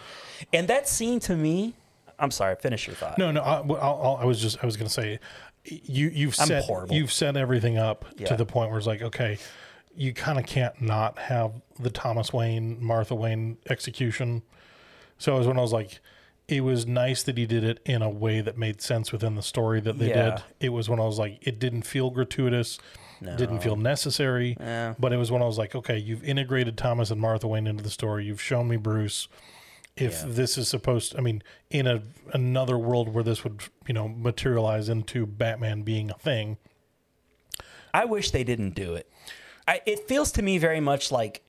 And 0.54 0.68
that 0.68 0.88
scene 0.88 1.20
to 1.22 1.36
me, 1.36 1.76
I'm 2.20 2.32
sorry. 2.32 2.56
Finish 2.56 2.88
your 2.88 2.96
thought. 2.96 3.18
No, 3.18 3.32
no. 3.32 3.42
I, 3.42 3.58
I'll, 3.60 4.18
I 4.22 4.26
was 4.26 4.40
just 4.42 4.58
I 4.64 4.66
was 4.66 4.76
gonna 4.78 4.90
say, 4.90 5.20
you 5.64 6.10
you've 6.10 6.36
I'm 6.40 6.48
set 6.48 6.64
horrible. 6.66 6.96
you've 6.96 7.12
set 7.12 7.38
everything 7.38 7.78
up 7.78 8.06
Yeah. 8.18 8.28
to 8.28 8.36
the 8.38 8.46
point 8.46 8.70
where 8.70 8.78
it's 8.78 8.88
like, 8.88 9.02
okay, 9.02 9.38
you 9.96 10.14
kind 10.14 10.38
of 10.40 10.46
can't 10.46 10.80
not 10.82 11.18
have 11.18 11.54
the 11.80 11.90
Thomas 11.90 12.34
Wayne 12.34 12.84
Martha 12.84 13.16
Wayne 13.16 13.58
execution. 13.70 14.42
So 15.18 15.36
it 15.36 15.38
was 15.40 15.48
when 15.48 15.58
I 15.58 15.62
was 15.62 15.74
like, 15.74 16.00
it 16.48 16.62
was 16.62 16.86
nice 16.86 17.24
that 17.24 17.38
he 17.38 17.46
did 17.46 17.64
it 17.64 17.80
in 17.86 18.02
a 18.02 18.10
way 18.10 18.40
that 18.42 18.58
made 18.58 18.82
sense 18.82 19.12
within 19.12 19.36
the 19.36 19.42
story 19.42 19.80
that 19.82 19.98
they 19.98 20.10
Yeah. 20.10 20.30
did. 20.36 20.44
It 20.60 20.70
was 20.70 20.88
when 20.90 21.00
I 21.00 21.04
was 21.06 21.18
like, 21.18 21.40
it 21.42 21.60
didn't 21.60 21.84
feel 21.84 22.10
gratuitous. 22.12 22.78
Didn't 23.22 23.62
feel 23.62 23.78
necessary, 23.78 24.56
but 25.00 25.12
it 25.14 25.18
was 25.18 25.32
when 25.32 25.42
I 25.42 25.46
was 25.46 25.58
like, 25.58 25.74
okay, 25.74 25.98
you've 25.98 26.24
integrated 26.24 26.78
Thomas 26.78 27.10
and 27.10 27.20
Martha 27.20 27.48
Wayne 27.48 27.66
into 27.66 27.82
the 27.84 27.90
story. 27.90 28.26
You've 28.26 28.42
shown 28.42 28.68
me 28.68 28.76
Bruce 28.78 29.28
if 29.96 30.22
this 30.24 30.58
is 30.58 30.68
supposed 30.68 31.16
I 31.18 31.22
mean 31.22 31.42
in 31.70 31.88
a 31.88 32.04
another 32.34 32.78
world 32.78 33.08
where 33.14 33.24
this 33.24 33.46
would 33.46 33.62
you 33.88 33.94
know 33.94 34.10
materialize 34.10 34.90
into 34.90 35.26
Batman 35.26 35.84
being 35.84 36.12
a 36.12 36.16
thing 36.16 36.58
I 37.94 38.04
wish 38.04 38.32
they 38.32 38.44
didn't 38.44 38.72
do 38.76 38.94
it. 38.96 39.10
I, 39.66 39.80
it 39.86 40.06
feels 40.08 40.34
to 40.34 40.42
me 40.42 40.58
very 40.58 40.82
much 40.82 41.12
like 41.14 41.42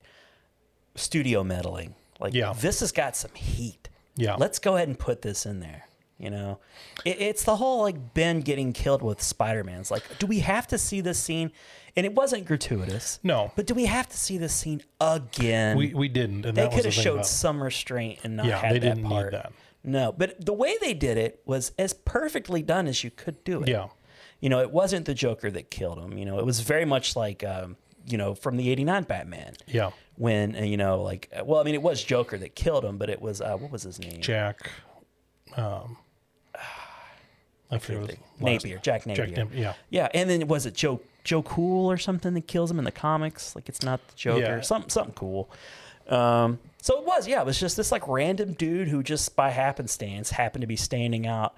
studio 0.95 1.43
meddling. 1.43 1.93
Like 2.21 2.33
Yeah. 2.33 2.53
this 2.57 2.79
has 2.79 2.91
got 2.93 3.17
some 3.17 3.33
heat. 3.35 3.89
Yeah. 4.17 4.35
Let's 4.35 4.59
go 4.59 4.75
ahead 4.75 4.87
and 4.87 4.97
put 4.99 5.21
this 5.21 5.45
in 5.45 5.59
there. 5.59 5.85
You 6.19 6.31
know, 6.31 6.59
it, 7.05 7.21
it's 7.21 7.43
the 7.43 7.55
whole 7.57 7.83
like 7.83 8.15
Ben 8.15 8.41
getting 8.41 8.73
killed 8.73 9.03
with 9.03 9.21
Spider 9.21 9.63
Man's. 9.63 9.91
Like, 9.91 10.03
do 10.17 10.25
we 10.25 10.39
have 10.39 10.65
to 10.67 10.77
see 10.79 10.99
this 10.99 11.19
scene? 11.19 11.51
And 11.95 12.05
it 12.07 12.13
wasn't 12.15 12.45
gratuitous. 12.45 13.19
No. 13.23 13.51
But 13.55 13.67
do 13.67 13.73
we 13.75 13.85
have 13.85 14.07
to 14.09 14.17
see 14.17 14.37
this 14.39 14.53
scene 14.53 14.81
again? 14.99 15.77
we 15.77 15.93
we 15.93 16.07
didn't 16.07 16.45
and 16.45 16.57
they 16.57 16.67
could 16.69 16.85
have 16.85 16.93
thing 16.93 17.03
showed 17.03 17.25
some 17.25 17.61
restraint 17.61 18.19
and 18.23 18.35
not 18.37 18.47
Yeah, 18.47 18.57
had 18.59 18.75
they 18.75 18.79
that 18.79 18.95
didn't 18.95 19.03
need 19.03 19.09
part. 19.09 19.31
that. 19.31 19.53
No, 19.83 20.11
but 20.11 20.43
the 20.43 20.53
way 20.53 20.75
they 20.81 20.93
did 20.95 21.17
it 21.17 21.41
was 21.45 21.71
as 21.77 21.93
perfectly 21.93 22.61
done 22.63 22.87
as 22.87 23.03
you 23.03 23.11
could 23.11 23.43
do 23.43 23.61
it. 23.61 23.69
Yeah. 23.69 23.87
You 24.39 24.49
know, 24.49 24.59
it 24.59 24.71
wasn't 24.71 25.05
the 25.05 25.13
Joker 25.13 25.49
that 25.51 25.69
killed 25.71 25.97
him. 25.99 26.17
You 26.17 26.25
know, 26.25 26.39
it 26.39 26.45
was 26.45 26.59
very 26.61 26.85
much 26.85 27.15
like, 27.15 27.43
um, 27.43 27.77
you 28.07 28.17
know, 28.17 28.33
from 28.35 28.57
the 28.57 28.69
'89 28.71 29.03
Batman. 29.03 29.53
yeah 29.67 29.91
When 30.17 30.55
uh, 30.55 30.61
you 30.61 30.77
know, 30.77 31.01
like, 31.01 31.29
uh, 31.37 31.45
well, 31.45 31.59
I 31.61 31.63
mean, 31.63 31.75
it 31.75 31.81
was 31.81 32.03
Joker 32.03 32.37
that 32.39 32.55
killed 32.55 32.83
him, 32.83 32.97
but 32.97 33.09
it 33.09 33.21
was 33.21 33.39
uh, 33.39 33.55
what 33.57 33.71
was 33.71 33.83
his 33.83 33.99
name? 33.99 34.19
Jack 34.21 34.71
um 35.55 35.97
I 37.69 37.77
forget 37.79 38.01
what 38.01 38.09
his 38.11 38.19
last- 38.39 38.63
Napier, 38.63 38.79
Jack 38.81 39.05
Napier. 39.05 39.25
Jack 39.27 39.37
Napier, 39.37 39.59
yeah. 39.61 39.73
Yeah, 39.89 40.07
and 40.13 40.29
then 40.29 40.47
was 40.47 40.65
it 40.65 40.73
Joe 40.73 41.01
Joe 41.23 41.41
Cool 41.43 41.91
or 41.91 41.97
something 41.97 42.33
that 42.33 42.47
kills 42.47 42.71
him 42.71 42.79
in 42.79 42.85
the 42.85 42.91
comics? 42.91 43.55
Like 43.55 43.67
it's 43.69 43.83
not 43.83 44.05
the 44.07 44.15
Joker, 44.15 44.39
Yeah. 44.41 44.61
something 44.61 44.89
something 44.89 45.13
cool. 45.15 45.49
Um, 46.07 46.59
so 46.81 46.97
it 46.99 47.05
was, 47.05 47.27
yeah, 47.27 47.41
it 47.41 47.45
was 47.45 47.59
just 47.59 47.75
this 47.75 47.91
like 47.91 48.07
random 48.07 48.53
dude 48.53 48.87
who 48.87 49.03
just 49.03 49.35
by 49.35 49.49
happenstance 49.49 50.31
happened 50.31 50.61
to 50.61 50.67
be 50.67 50.77
standing 50.77 51.27
out 51.27 51.55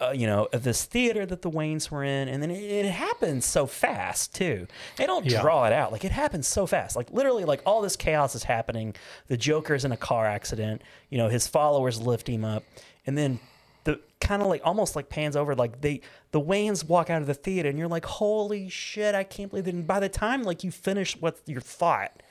uh, 0.00 0.10
you 0.12 0.26
know, 0.26 0.48
of 0.52 0.62
this 0.64 0.84
theater 0.84 1.26
that 1.26 1.42
the 1.42 1.50
Waynes 1.50 1.90
were 1.90 2.02
in, 2.04 2.28
and 2.28 2.42
then 2.42 2.50
it, 2.50 2.62
it 2.62 2.86
happens 2.90 3.44
so 3.44 3.66
fast 3.66 4.34
too. 4.34 4.66
They 4.96 5.06
don't 5.06 5.26
Yeah. 5.26 5.40
draw 5.42 5.66
it 5.66 5.72
out; 5.72 5.92
like 5.92 6.04
it 6.04 6.12
happens 6.12 6.48
so 6.48 6.66
fast. 6.66 6.96
Like 6.96 7.10
literally, 7.10 7.44
like 7.44 7.62
all 7.66 7.82
this 7.82 7.96
chaos 7.96 8.34
is 8.34 8.44
happening. 8.44 8.94
The 9.28 9.36
Joker's 9.36 9.84
in 9.84 9.92
a 9.92 9.96
car 9.96 10.26
accident. 10.26 10.82
You 11.10 11.18
know, 11.18 11.28
his 11.28 11.46
followers 11.46 12.00
lift 12.00 12.28
him 12.28 12.44
up, 12.44 12.64
and 13.06 13.16
then 13.18 13.40
the 13.84 14.00
kind 14.20 14.42
of 14.42 14.48
like 14.48 14.62
almost 14.64 14.96
like 14.96 15.08
pans 15.08 15.36
over. 15.36 15.54
Like 15.54 15.80
they, 15.80 16.00
the 16.32 16.40
Waynes 16.40 16.86
walk 16.88 17.10
out 17.10 17.20
of 17.20 17.26
the 17.26 17.34
theater, 17.34 17.68
and 17.68 17.78
you're 17.78 17.88
like, 17.88 18.04
"Holy 18.06 18.68
shit! 18.68 19.14
I 19.14 19.24
can't 19.24 19.50
believe 19.50 19.68
it!" 19.68 19.74
And 19.74 19.86
by 19.86 20.00
the 20.00 20.08
time 20.08 20.42
like 20.44 20.64
you 20.64 20.70
finish 20.70 21.16
what 21.20 21.38
your 21.46 21.60
thought, 21.60 22.22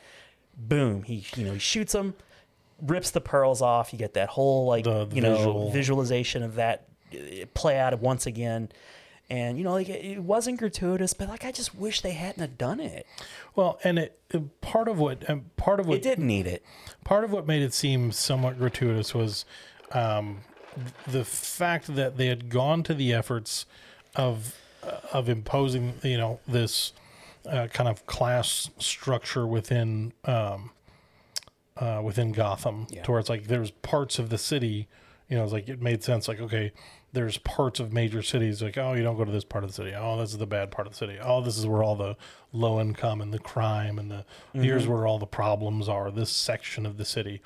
boom, 0.57 1.03
he 1.03 1.25
you 1.35 1.45
know 1.45 1.53
he 1.53 1.59
shoots 1.59 1.93
him 1.93 2.15
rips 2.81 3.11
the 3.11 3.19
pearls 3.21 3.61
off. 3.61 3.91
You 3.91 3.99
get 3.99 4.13
that 4.13 4.29
whole 4.29 4.65
like 4.65 4.85
The- 4.85 5.05
the 5.05 5.15
you 5.15 5.21
know 5.21 5.35
visual. 5.35 5.71
visualization 5.71 6.43
of 6.43 6.55
that 6.55 6.85
play 7.53 7.79
out 7.79 7.97
once 7.99 8.25
again. 8.25 8.69
And 9.31 9.57
you 9.59 9.63
know, 9.63 9.73
like 9.73 9.89
it, 9.89 10.03
it 10.03 10.23
wasn't 10.23 10.57
gratuitous, 10.57 11.13
but 11.13 11.29
like 11.29 11.45
I 11.45 11.51
just 11.51 11.75
wish 11.75 12.01
they 12.01 12.11
hadn't 12.13 12.41
have 12.41 12.57
done 12.57 12.79
it. 12.79 13.05
Well, 13.55 13.79
and 13.83 13.99
it, 13.99 14.19
it- 14.31 14.61
part 14.61 14.87
of 14.87 14.97
what 14.97 15.23
and 15.29 15.55
part 15.55 15.79
of 15.79 15.85
what 15.87 15.97
It 15.97 16.03
didn't 16.03 16.25
need 16.27 16.47
it. 16.47 16.63
part 17.03 17.23
of 17.23 17.31
what 17.31 17.45
made 17.45 17.61
it 17.61 17.73
seem 17.73 18.11
somewhat 18.11 18.57
gratuitous 18.57 19.13
was 19.13 19.45
um, 19.91 20.39
the 21.07 21.23
fact 21.23 21.93
that 21.95 22.17
they 22.17 22.25
had 22.27 22.49
gone 22.49 22.81
to 22.83 22.93
the 22.95 23.13
efforts 23.13 23.65
of 24.15 24.55
uh, 24.83 24.97
of 25.13 25.29
imposing, 25.29 25.93
you 26.03 26.17
know, 26.17 26.39
this 26.47 26.93
uh, 27.47 27.67
kind 27.67 27.87
of 27.87 28.05
class 28.07 28.69
structure 28.79 29.45
within 29.45 30.11
um, 30.25 30.71
uh, 31.77 32.01
within 32.03 32.31
Gotham, 32.31 32.87
to 33.03 33.11
where 33.11 33.19
it's 33.19 33.29
like 33.29 33.47
there's 33.47 33.71
parts 33.71 34.19
of 34.19 34.29
the 34.29 34.37
city, 34.37 34.87
you 35.29 35.37
know, 35.37 35.43
it's 35.43 35.53
like 35.53 35.69
it 35.69 35.81
made 35.81 36.03
sense. 36.03 36.27
Like, 36.27 36.41
okay, 36.41 36.71
there's 37.11 37.37
parts 37.39 37.79
of 37.79 37.91
major 37.91 38.21
cities, 38.21 38.61
like, 38.61 38.77
oh, 38.77 38.93
you 38.93 39.01
don't 39.03 39.17
go 39.17 39.25
to 39.25 39.31
this 39.31 39.43
part 39.43 39.63
of 39.63 39.69
the 39.71 39.73
city. 39.73 39.93
Oh, 39.97 40.17
this 40.19 40.31
is 40.31 40.37
the 40.37 40.45
bad 40.45 40.69
part 40.71 40.85
of 40.87 40.93
the 40.93 40.97
city. 40.97 41.17
Oh, 41.21 41.41
this 41.41 41.57
is 41.57 41.65
where 41.65 41.81
all 41.83 41.95
the 41.95 42.15
low 42.53 42.79
income 42.79 43.21
and 43.21 43.33
the 43.33 43.39
crime 43.39 43.97
and 43.99 44.11
the 44.11 44.25
here's 44.53 44.83
Mm-hmm. 44.83 44.91
where 44.93 45.07
all 45.07 45.17
the 45.19 45.25
problems 45.25 45.89
are. 45.89 46.11
This 46.11 46.29
section 46.29 46.85
of 46.85 46.97
the 46.97 47.05
city. 47.05 47.41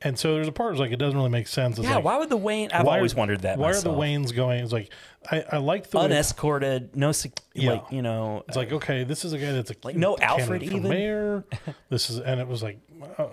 And 0.00 0.16
so 0.16 0.34
there's 0.34 0.46
a 0.46 0.52
part 0.52 0.66
where 0.68 0.72
it's 0.74 0.80
like 0.80 0.92
it 0.92 0.96
doesn't 0.98 1.16
really 1.16 1.28
make 1.28 1.48
sense. 1.48 1.76
It's 1.76 1.86
Yeah, 1.88 1.96
like, 1.96 2.04
why 2.04 2.18
would 2.18 2.28
the 2.28 2.36
Wayne? 2.36 2.70
I've 2.72 2.86
why 2.86 2.94
are- 2.94 2.96
always 2.98 3.16
wondered 3.16 3.40
that. 3.42 3.58
Why 3.58 3.68
myself. 3.68 3.84
are 3.86 3.88
the 3.96 4.00
Waynes 4.00 4.32
going? 4.34 4.62
It's 4.62 4.72
like 4.72 4.90
I, 5.28 5.44
I 5.52 5.56
like 5.56 5.90
the 5.90 5.98
way- 5.98 6.04
unescorted? 6.04 6.94
No, 6.96 7.10
sec- 7.10 7.32
Yeah. 7.54 7.72
like 7.72 7.84
you 7.90 8.02
know, 8.02 8.44
It's 8.46 8.56
like 8.56 8.72
okay, 8.72 9.02
this 9.04 9.24
is 9.24 9.32
a 9.32 9.38
guy 9.38 9.50
that's 9.52 9.70
a 9.72 9.74
Like, 9.82 9.96
no 9.96 10.16
Alfred 10.20 10.62
even? 10.62 10.84
mayor. 10.84 11.44
This 11.90 12.10
is 12.10 12.20
and 12.20 12.40
it 12.40 12.46
was 12.46 12.62
like, 12.62 12.78
uh, 13.18 13.26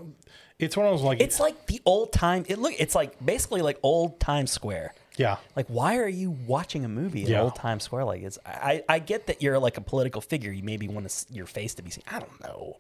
it's 0.57 0.76
one 0.76 0.88
of 0.88 0.93
those 0.93 1.03
like 1.03 1.22
it's 1.22 1.39
like 1.39 1.68
the 1.68 1.82
old 1.86 2.11
time. 2.11 2.45
It 2.47 2.57
look, 2.57 2.74
it's 2.80 2.95
like 2.95 3.24
basically 3.24 3.61
like 3.61 3.78
old 3.84 4.20
Times 4.20 4.51
Square. 4.51 4.93
Yeah, 5.18 5.38
Like, 5.55 5.68
why 5.68 5.97
are 5.97 6.07
you 6.09 6.32
watching 6.32 6.84
a 6.86 6.89
movie 6.89 7.24
at 7.24 7.30
Yeah. 7.30 7.41
Old 7.41 7.55
Times 7.55 7.84
Square? 7.84 8.05
Like, 8.05 8.22
it's 8.24 8.38
I, 8.45 8.84
I 8.89 8.99
get 8.99 9.28
that 9.28 9.41
you're 9.41 9.57
like 9.59 9.78
a 9.78 9.82
political 9.82 10.22
figure. 10.22 10.51
You 10.51 10.63
maybe 10.63 10.88
want 10.88 11.07
to, 11.09 11.34
your 11.34 11.45
face 11.45 11.74
to 11.76 11.82
be 11.82 11.91
seen. 11.91 12.03
I 12.11 12.20
don't 12.20 12.41
know. 12.41 12.78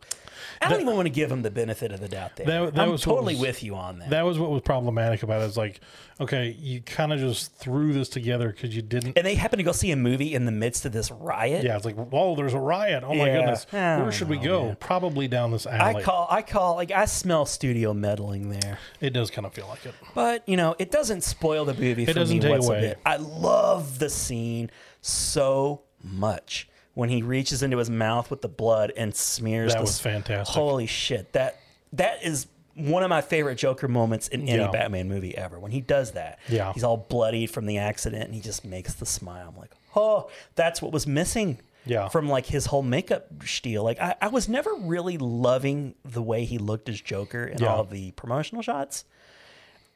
I 0.61 0.69
don't 0.69 0.81
even 0.81 0.95
want 0.95 1.05
to 1.05 1.09
give 1.11 1.31
him 1.31 1.41
the 1.41 1.51
benefit 1.51 1.91
of 1.91 1.99
the 1.99 2.07
doubt 2.07 2.35
there. 2.35 2.45
That- 2.45 2.75
that 2.75 2.81
I'm 2.83 2.91
was 2.91 3.01
totally 3.01 3.33
was- 3.35 3.41
with 3.41 3.63
you 3.63 3.75
on 3.75 3.99
that. 3.99 4.09
that 4.11 4.25
was 4.25 4.37
what 4.39 4.49
was 4.51 4.61
problematic 4.61 5.23
about 5.23 5.41
it. 5.41 5.45
It's 5.45 5.57
like 5.57 5.79
okay, 6.21 6.55
you 6.59 6.79
kind 6.79 7.11
of 7.11 7.19
just 7.19 7.53
threw 7.55 7.91
this 7.91 8.07
together 8.07 8.49
because 8.49 8.73
you 8.73 8.81
didn't. 8.81 9.17
and 9.17 9.27
they 9.27 9.35
happen 9.35 9.57
to 9.57 9.63
go 9.63 9.73
see 9.73 9.91
a 9.91 9.97
movie 9.97 10.33
in 10.33 10.45
the 10.45 10.51
midst 10.51 10.85
of 10.85 10.93
this 10.93 11.11
riot. 11.11 11.65
Yeah, 11.65 11.75
it's 11.75 11.83
like, 11.83 11.97
oh, 12.13 12.35
there's 12.37 12.53
a 12.53 12.59
riot. 12.59 13.03
Oh 13.05 13.09
my 13.13 13.25
Yeah. 13.27 13.37
goodness, 13.39 13.67
I 13.73 14.01
where 14.01 14.11
should 14.13 14.29
we 14.29 14.37
go? 14.37 14.67
man. 14.67 14.77
Probably 14.79 15.27
down 15.27 15.51
this 15.51 15.65
alley. 15.67 15.95
I 15.97 16.01
call, 16.01 16.27
I 16.31 16.41
call, 16.41 16.75
like, 16.75 16.91
I 16.91 17.03
smell 17.03 17.45
studio 17.45 17.93
meddling 17.93 18.49
there. 18.49 18.79
it 19.01 19.09
does 19.11 19.29
kind 19.29 19.45
of 19.45 19.53
feel 19.53 19.67
like 19.67 19.85
it. 19.85 19.93
But 20.13 20.47
you 20.47 20.55
know, 20.55 20.73
it 20.79 20.89
doesn't 20.89 21.21
spoil 21.25 21.65
the 21.65 21.73
movie 21.73 22.05
for 22.05 22.13
doesn't 22.13 22.33
me 22.37 22.39
take 22.41 22.51
what's 22.51 22.67
a 22.67 22.71
away. 22.71 22.79
bit. 22.81 22.99
I 23.05 23.17
love 23.17 23.99
the 23.99 24.09
scene 24.09 24.71
so 25.01 25.81
much 26.01 26.67
when 26.95 27.09
he 27.09 27.21
reaches 27.21 27.61
into 27.61 27.77
his 27.77 27.89
mouth 27.89 28.29
with 28.31 28.41
the 28.41 28.47
blood 28.49 28.91
and 28.97 29.15
smears. 29.15 29.73
That 29.73 29.77
the 29.79 29.83
was 29.83 29.99
fantastic. 29.99 30.53
Holy 30.55 30.87
shit! 30.87 31.31
That 31.33 31.59
that 31.93 32.23
is 32.23 32.47
one 32.73 33.03
of 33.03 33.09
my 33.09 33.21
favorite 33.21 33.55
Joker 33.55 33.87
moments 33.87 34.27
in 34.27 34.41
any 34.49 34.61
Yeah. 34.61 34.69
Batman 34.71 35.07
movie 35.07 35.37
ever. 35.37 35.57
When 35.59 35.71
he 35.71 35.79
does 35.79 36.11
that, 36.11 36.39
Yeah. 36.49 36.73
he's 36.73 36.83
all 36.83 36.97
bloodied 36.97 37.49
from 37.51 37.67
the 37.67 37.77
accident 37.77 38.25
and 38.25 38.35
he 38.35 38.41
just 38.41 38.65
makes 38.65 38.95
the 38.95 39.05
smile. 39.05 39.47
I'm 39.53 39.57
like, 39.57 39.71
oh, 39.95 40.29
that's 40.55 40.81
what 40.81 40.91
was 40.91 41.07
missing. 41.07 41.59
Yeah. 41.85 42.09
From 42.09 42.27
like 42.27 42.47
his 42.47 42.65
whole 42.65 42.81
makeup 42.81 43.27
spiel. 43.45 43.83
Like 43.83 44.01
I, 44.01 44.15
I 44.21 44.27
was 44.27 44.49
never 44.49 44.73
really 44.75 45.17
loving 45.17 45.95
the 46.03 46.21
way 46.21 46.43
he 46.43 46.57
looked 46.57 46.89
as 46.89 46.99
Joker 46.99 47.45
in 47.45 47.59
Yeah. 47.61 47.67
all 47.73 47.83
the 47.85 48.11
promotional 48.11 48.61
shots 48.61 49.05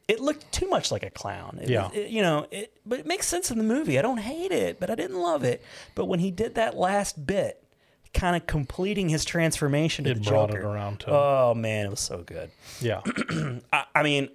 it 0.10 0.20
looked 0.20 0.52
too 0.52 0.68
much 0.68 0.92
like 0.92 1.04
a 1.04 1.10
clown. 1.10 1.60
It- 1.62 1.70
Yeah. 1.70 1.90
it- 1.94 2.10
you 2.10 2.22
know, 2.22 2.46
it, 2.52 2.74
but 2.86 3.00
it 3.00 3.06
makes 3.06 3.28
sense 3.28 3.50
in 3.52 3.58
the 3.58 3.64
movie. 3.64 3.98
I 3.98 4.02
don't 4.02 4.18
hate 4.18 4.52
it, 4.52 4.80
but 4.80 4.90
I 4.90 4.96
didn't 4.96 5.22
love 5.22 5.44
it. 5.46 5.64
But 5.96 6.06
when 6.06 6.20
he 6.20 6.32
did 6.32 6.56
that 6.56 6.76
last 6.76 7.26
bit, 7.26 7.64
kind 8.14 8.36
of 8.36 8.46
completing 8.48 9.08
his 9.10 9.24
transformation 9.24 10.04
to 10.06 10.12
It 10.12 10.16
the 10.24 10.30
brought 10.30 10.50
it 10.50 10.54
Joker. 10.58 10.68
around 10.68 11.00
to- 11.02 11.12
Oh 11.12 11.54
man, 11.56 11.86
it 11.86 11.90
was 11.90 12.00
so 12.02 12.24
good. 12.24 12.50
Yeah, 12.82 13.02
I, 13.72 13.84
I 13.96 14.04
mean, 14.04 14.30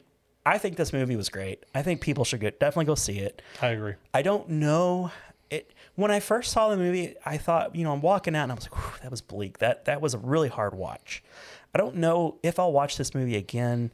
I 0.47 0.59
think 0.59 0.77
this 0.77 0.93
movie 0.93 1.17
was 1.17 1.29
great. 1.29 1.65
I 1.75 1.83
think 1.83 2.01
people 2.01 2.25
should 2.25 2.41
go, 2.41 2.51
definitely 2.51 2.85
go 2.85 2.95
see 2.95 3.19
it. 3.19 3.43
I 3.61 3.69
agree. 3.69 3.95
I 4.15 4.23
don't 4.23 4.49
know 4.49 5.11
it. 5.51 5.73
When 5.97 6.11
I 6.11 6.21
first 6.21 6.53
saw 6.53 6.69
the 6.71 6.77
movie, 6.77 7.15
I 7.27 7.37
thought, 7.37 7.75
you 7.75 7.83
know, 7.85 7.93
I'm 7.93 8.01
walking 8.03 8.37
out 8.37 8.45
and 8.45 8.53
I 8.53 8.55
was 8.55 8.69
like, 8.71 9.01
that 9.03 9.11
was 9.11 9.21
bleak. 9.23 9.59
That 9.59 9.87
that 9.87 10.01
was 10.01 10.15
a 10.15 10.19
really 10.19 10.49
hard 10.49 10.75
watch. 10.75 11.23
I 11.75 11.79
don't 11.79 11.97
know 11.97 12.39
if 12.45 12.59
I'll 12.61 12.73
watch 12.73 12.97
this 12.97 13.13
movie 13.15 13.37
again, 13.37 13.91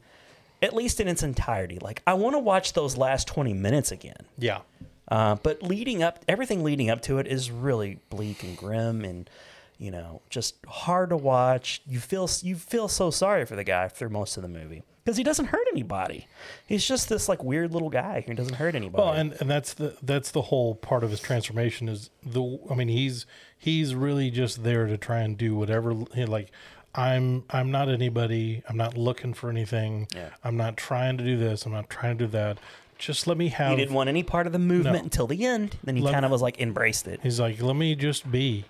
at 0.61 0.73
least 0.75 0.99
in 0.99 1.07
its 1.07 1.23
entirety. 1.23 1.79
Like, 1.81 2.01
I 2.05 2.13
want 2.13 2.35
to 2.35 2.39
watch 2.39 2.73
those 2.73 2.97
last 2.97 3.27
20 3.27 3.53
minutes 3.53 3.91
again. 3.91 4.25
Yeah, 4.37 4.59
Uh, 5.07 5.35
but 5.43 5.61
leading 5.63 6.01
up, 6.03 6.19
everything 6.27 6.63
leading 6.63 6.89
up 6.89 7.01
to 7.03 7.17
it 7.17 7.27
is 7.27 7.51
really 7.51 7.99
bleak 8.09 8.43
and 8.43 8.55
grim, 8.57 9.03
and 9.03 9.29
you 9.77 9.89
know, 9.91 10.21
just 10.29 10.55
hard 10.67 11.09
to 11.09 11.17
watch. 11.17 11.81
You 11.87 11.99
feel 11.99 12.29
you 12.43 12.55
feel 12.55 12.87
so 12.87 13.09
sorry 13.11 13.45
for 13.45 13.55
the 13.55 13.63
guy 13.63 13.87
through 13.87 14.09
most 14.09 14.37
of 14.37 14.43
the 14.43 14.49
movie 14.49 14.83
because 15.03 15.17
he 15.17 15.23
doesn't 15.23 15.45
hurt 15.47 15.67
anybody. 15.71 16.27
He's 16.67 16.85
just 16.87 17.09
this 17.09 17.27
like 17.27 17.43
weird 17.43 17.73
little 17.73 17.89
guy 17.89 18.23
who 18.27 18.35
doesn't 18.35 18.53
hurt 18.53 18.75
anybody. 18.75 19.01
Well, 19.03 19.13
and, 19.13 19.33
and 19.39 19.49
that's 19.49 19.73
the 19.73 19.97
that's 20.03 20.29
the 20.31 20.43
whole 20.43 20.75
part 20.75 21.03
of 21.03 21.09
his 21.09 21.19
transformation 21.19 21.89
is 21.89 22.11
the 22.23 22.59
I 22.69 22.75
mean 22.75 22.89
he's 22.89 23.25
he's 23.57 23.95
really 23.95 24.29
just 24.29 24.63
there 24.63 24.85
to 24.85 24.97
try 24.97 25.21
and 25.21 25.35
do 25.35 25.55
whatever 25.55 25.93
like 25.93 26.51
I'm 26.95 27.43
I'm 27.49 27.71
not 27.71 27.89
anybody 27.89 28.63
I'm 28.67 28.77
not 28.77 28.97
looking 28.97 29.33
for 29.33 29.49
anything 29.49 30.07
Yeah. 30.15 30.29
I'm 30.43 30.57
not 30.57 30.77
trying 30.77 31.17
to 31.17 31.23
do 31.23 31.37
this 31.37 31.65
I'm 31.65 31.71
not 31.71 31.89
trying 31.89 32.17
to 32.17 32.25
do 32.25 32.31
that 32.31 32.57
just 32.97 33.25
let 33.27 33.37
me 33.37 33.47
have 33.49 33.71
he 33.71 33.77
didn't 33.77 33.95
want 33.95 34.09
any 34.09 34.21
part 34.23 34.45
of 34.45 34.53
the 34.53 34.59
movement 34.59 34.95
No. 34.97 35.01
until 35.03 35.27
the 35.27 35.45
end. 35.45 35.77
Then 35.83 35.95
he 35.95 36.03
kind 36.03 36.25
of 36.25 36.31
was 36.31 36.41
like 36.41 36.59
embraced 36.59 37.07
it. 37.07 37.19
he's 37.23 37.39
like 37.39 37.61
let 37.61 37.75
me 37.75 37.95
just 37.95 38.29
be 38.31 38.65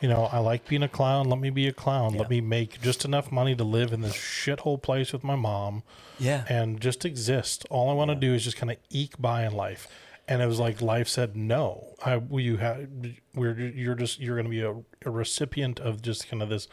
you 0.00 0.08
know 0.08 0.28
I 0.32 0.38
like 0.38 0.68
being 0.68 0.84
a 0.84 0.88
clown 0.88 1.28
let 1.28 1.40
me 1.40 1.50
be 1.50 1.66
a 1.66 1.72
clown 1.72 2.14
let 2.14 2.30
me 2.30 2.40
make 2.40 2.80
just 2.80 3.04
enough 3.04 3.32
money 3.32 3.56
to 3.56 3.64
live 3.64 3.92
in 3.92 4.00
this 4.00 4.14
shithole 4.14 4.80
place 4.80 5.12
with 5.12 5.24
my 5.24 5.34
mom 5.36 5.82
Yeah. 6.20 6.44
and 6.48 6.80
just 6.80 7.04
exist. 7.04 7.66
All 7.70 7.90
I 7.90 7.94
want 7.94 8.10
to 8.10 8.14
do 8.14 8.32
is 8.34 8.44
just 8.44 8.56
kind 8.56 8.70
of 8.70 8.76
eke 8.90 9.18
by 9.20 9.44
in 9.44 9.52
life. 9.52 9.88
And 10.30 10.42
it 10.42 10.46
was 10.46 10.60
like 10.60 10.82
life 10.82 11.08
said, 11.08 11.34
no, 11.36 11.94
I, 12.04 12.20
you 12.30 12.58
have, 12.58 12.86
we're, 13.34 13.58
you're 13.58 13.94
just, 13.94 14.20
you're 14.20 14.36
going 14.36 14.44
to 14.44 14.50
be 14.50 14.60
a, 14.60 14.74
a 15.06 15.10
recipient 15.10 15.80
of 15.80 16.02
just 16.02 16.28
kind 16.28 16.42
of 16.42 16.50
this 16.50 16.68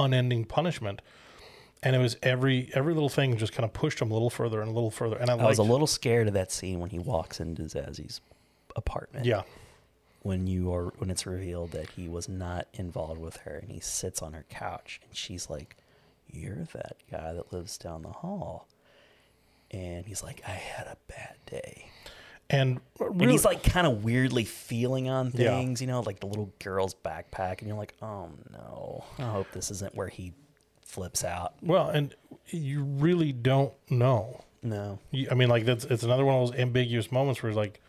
unending 0.00 0.44
punishment. 0.44 1.02
And 1.82 1.96
it 1.96 1.98
was 1.98 2.16
every, 2.22 2.70
every 2.74 2.92
little 2.92 3.08
thing 3.08 3.36
just 3.38 3.52
kind 3.52 3.64
of 3.64 3.72
pushed 3.72 4.00
him 4.02 4.10
a 4.10 4.12
little 4.12 4.28
further 4.28 4.60
and 4.60 4.70
a 4.70 4.74
little 4.74 4.90
further. 4.90 5.16
And 5.16 5.30
I, 5.30 5.36
I 5.36 5.46
was 5.46 5.58
a 5.58 5.62
little 5.62 5.86
scared 5.86 6.28
of 6.28 6.34
that 6.34 6.52
scene 6.52 6.78
when 6.78 6.90
he 6.90 6.98
walks 6.98 7.40
into 7.40 7.62
Zazie's 7.62 8.20
apartment. 8.76 9.24
yeah, 9.24 9.42
when 10.22 10.46
you 10.46 10.72
are 10.74 10.92
when 10.98 11.10
it's 11.10 11.26
revealed 11.26 11.70
that 11.72 11.90
he 11.90 12.08
was 12.08 12.28
not 12.28 12.66
involved 12.74 13.20
with 13.20 13.38
her 13.38 13.56
and 13.56 13.70
he 13.70 13.80
sits 13.80 14.20
on 14.20 14.32
her 14.34 14.44
couch 14.50 15.00
and 15.06 15.16
she's 15.16 15.48
like 15.48 15.76
you're 16.30 16.66
that 16.74 16.96
guy 17.10 17.32
that 17.32 17.52
lives 17.52 17.78
down 17.78 18.02
the 18.02 18.10
hall 18.10 18.68
and 19.70 20.04
he's 20.06 20.22
like 20.22 20.42
i 20.46 20.50
had 20.50 20.86
a 20.86 20.96
bad 21.08 21.36
day 21.46 21.86
and, 22.52 22.80
and 22.98 23.30
he's 23.30 23.44
like 23.44 23.62
kind 23.62 23.86
of 23.86 24.02
weirdly 24.04 24.44
feeling 24.44 25.08
on 25.08 25.30
Yeah. 25.34 25.56
things 25.56 25.80
you 25.80 25.86
know 25.86 26.00
like 26.00 26.20
the 26.20 26.26
little 26.26 26.52
girl's 26.62 26.94
backpack 26.94 27.58
and 27.60 27.68
you're 27.68 27.76
like 27.78 27.94
oh 28.02 28.28
no 28.52 29.04
i 29.18 29.22
hope 29.22 29.46
this 29.52 29.70
isn't 29.70 29.94
where 29.94 30.08
he 30.08 30.32
flips 30.84 31.22
out 31.24 31.54
well, 31.62 31.88
and 31.88 32.14
you 32.48 32.82
really 32.82 33.32
don't 33.32 33.72
know. 33.88 34.42
no 34.62 34.98
You- 35.12 35.28
I 35.30 35.34
mean, 35.34 35.48
like 35.48 35.64
that's 35.64 35.84
it's 35.84 36.02
another 36.02 36.24
one 36.24 36.34
of 36.34 36.48
those 36.50 36.58
ambiguous 36.58 37.12
moments 37.12 37.40
where 37.42 37.50
it's 37.50 37.56
like, 37.56 37.80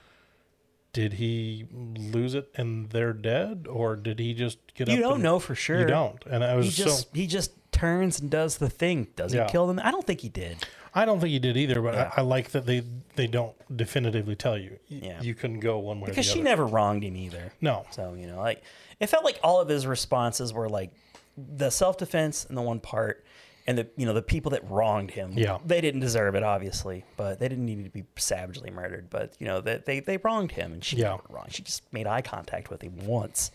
did 0.93 1.14
he 1.14 1.66
lose 1.72 2.36
it 2.36 2.49
and 2.55 2.89
they're 2.91 3.14
dead, 3.14 3.66
or 3.70 3.95
did 3.95 4.20
he 4.20 4.34
just 4.36 4.59
get 4.76 4.88
you 4.89 4.99
don't 4.99 5.22
know 5.24 5.39
for 5.39 5.55
sure 5.55 5.80
You 5.80 5.88
don't, 5.88 6.24
and 6.30 6.43
I 6.43 6.55
was 6.55 6.66
he 6.78 6.84
just 6.84 7.03
so. 7.03 7.09
he 7.14 7.26
just 7.28 7.53
turns 7.72 8.20
and 8.20 8.30
does 8.30 8.57
the 8.57 8.70
thing 8.70 9.07
does 9.16 9.34
Yeah. 9.34 9.45
he 9.45 9.51
kill 9.51 9.66
them 9.66 9.80
i 9.84 9.89
don't 9.89 10.05
think 10.05 10.20
he 10.22 10.30
did 10.30 10.57
I 10.93 11.05
don't 11.05 11.19
think 11.19 11.31
he 11.31 11.39
did 11.39 11.55
either, 11.57 11.81
but 11.81 11.93
Yeah. 11.93 12.11
I, 12.15 12.21
I 12.21 12.23
like 12.23 12.51
that 12.51 12.65
they 12.65 12.83
they 13.15 13.27
don't 13.27 13.53
definitively 13.75 14.35
tell 14.35 14.57
you. 14.57 14.77
Yeah. 14.87 15.21
you 15.21 15.33
can 15.35 15.59
go 15.59 15.79
one 15.79 15.99
way 16.01 16.09
because 16.09 16.25
or 16.27 16.29
the 16.33 16.35
she 16.39 16.41
never 16.43 16.65
wronged 16.65 17.03
him 17.03 17.15
either 17.15 17.53
No, 17.61 17.85
So, 17.91 18.13
you 18.13 18.27
know, 18.27 18.37
like 18.39 18.61
it 18.99 19.07
felt 19.07 19.23
like 19.23 19.39
all 19.43 19.59
of 19.61 19.67
his 19.69 19.85
responses 19.87 20.53
were 20.53 20.69
like 20.69 20.91
the 21.37 21.69
self 21.69 21.97
defense 21.97 22.45
and 22.45 22.57
the 22.57 22.61
one 22.61 22.79
part 22.79 23.25
and 23.67 23.77
the 23.77 23.87
you 23.95 24.05
know 24.05 24.13
the 24.13 24.21
people 24.21 24.51
that 24.51 24.69
wronged 24.69 25.11
him. 25.11 25.31
Yeah. 25.35 25.59
they 25.65 25.81
didn't 25.81 26.01
deserve 26.01 26.35
it, 26.35 26.43
obviously, 26.43 27.05
but 27.15 27.39
they 27.39 27.47
didn't 27.47 27.65
need 27.65 27.83
to 27.85 27.89
be 27.91 28.03
savagely 28.17 28.69
murdered. 28.71 29.09
But 29.09 29.33
you 29.39 29.45
know 29.47 29.61
that 29.61 29.85
they, 29.85 29.99
they 29.99 30.17
wronged 30.17 30.51
him, 30.51 30.73
and 30.73 30.83
she 30.83 30.97
Yeah. 30.97 31.17
wrong. 31.29 31.45
She 31.49 31.61
just 31.63 31.83
made 31.93 32.07
eye 32.07 32.21
contact 32.21 32.69
with 32.71 32.81
him 32.81 33.05
once, 33.05 33.51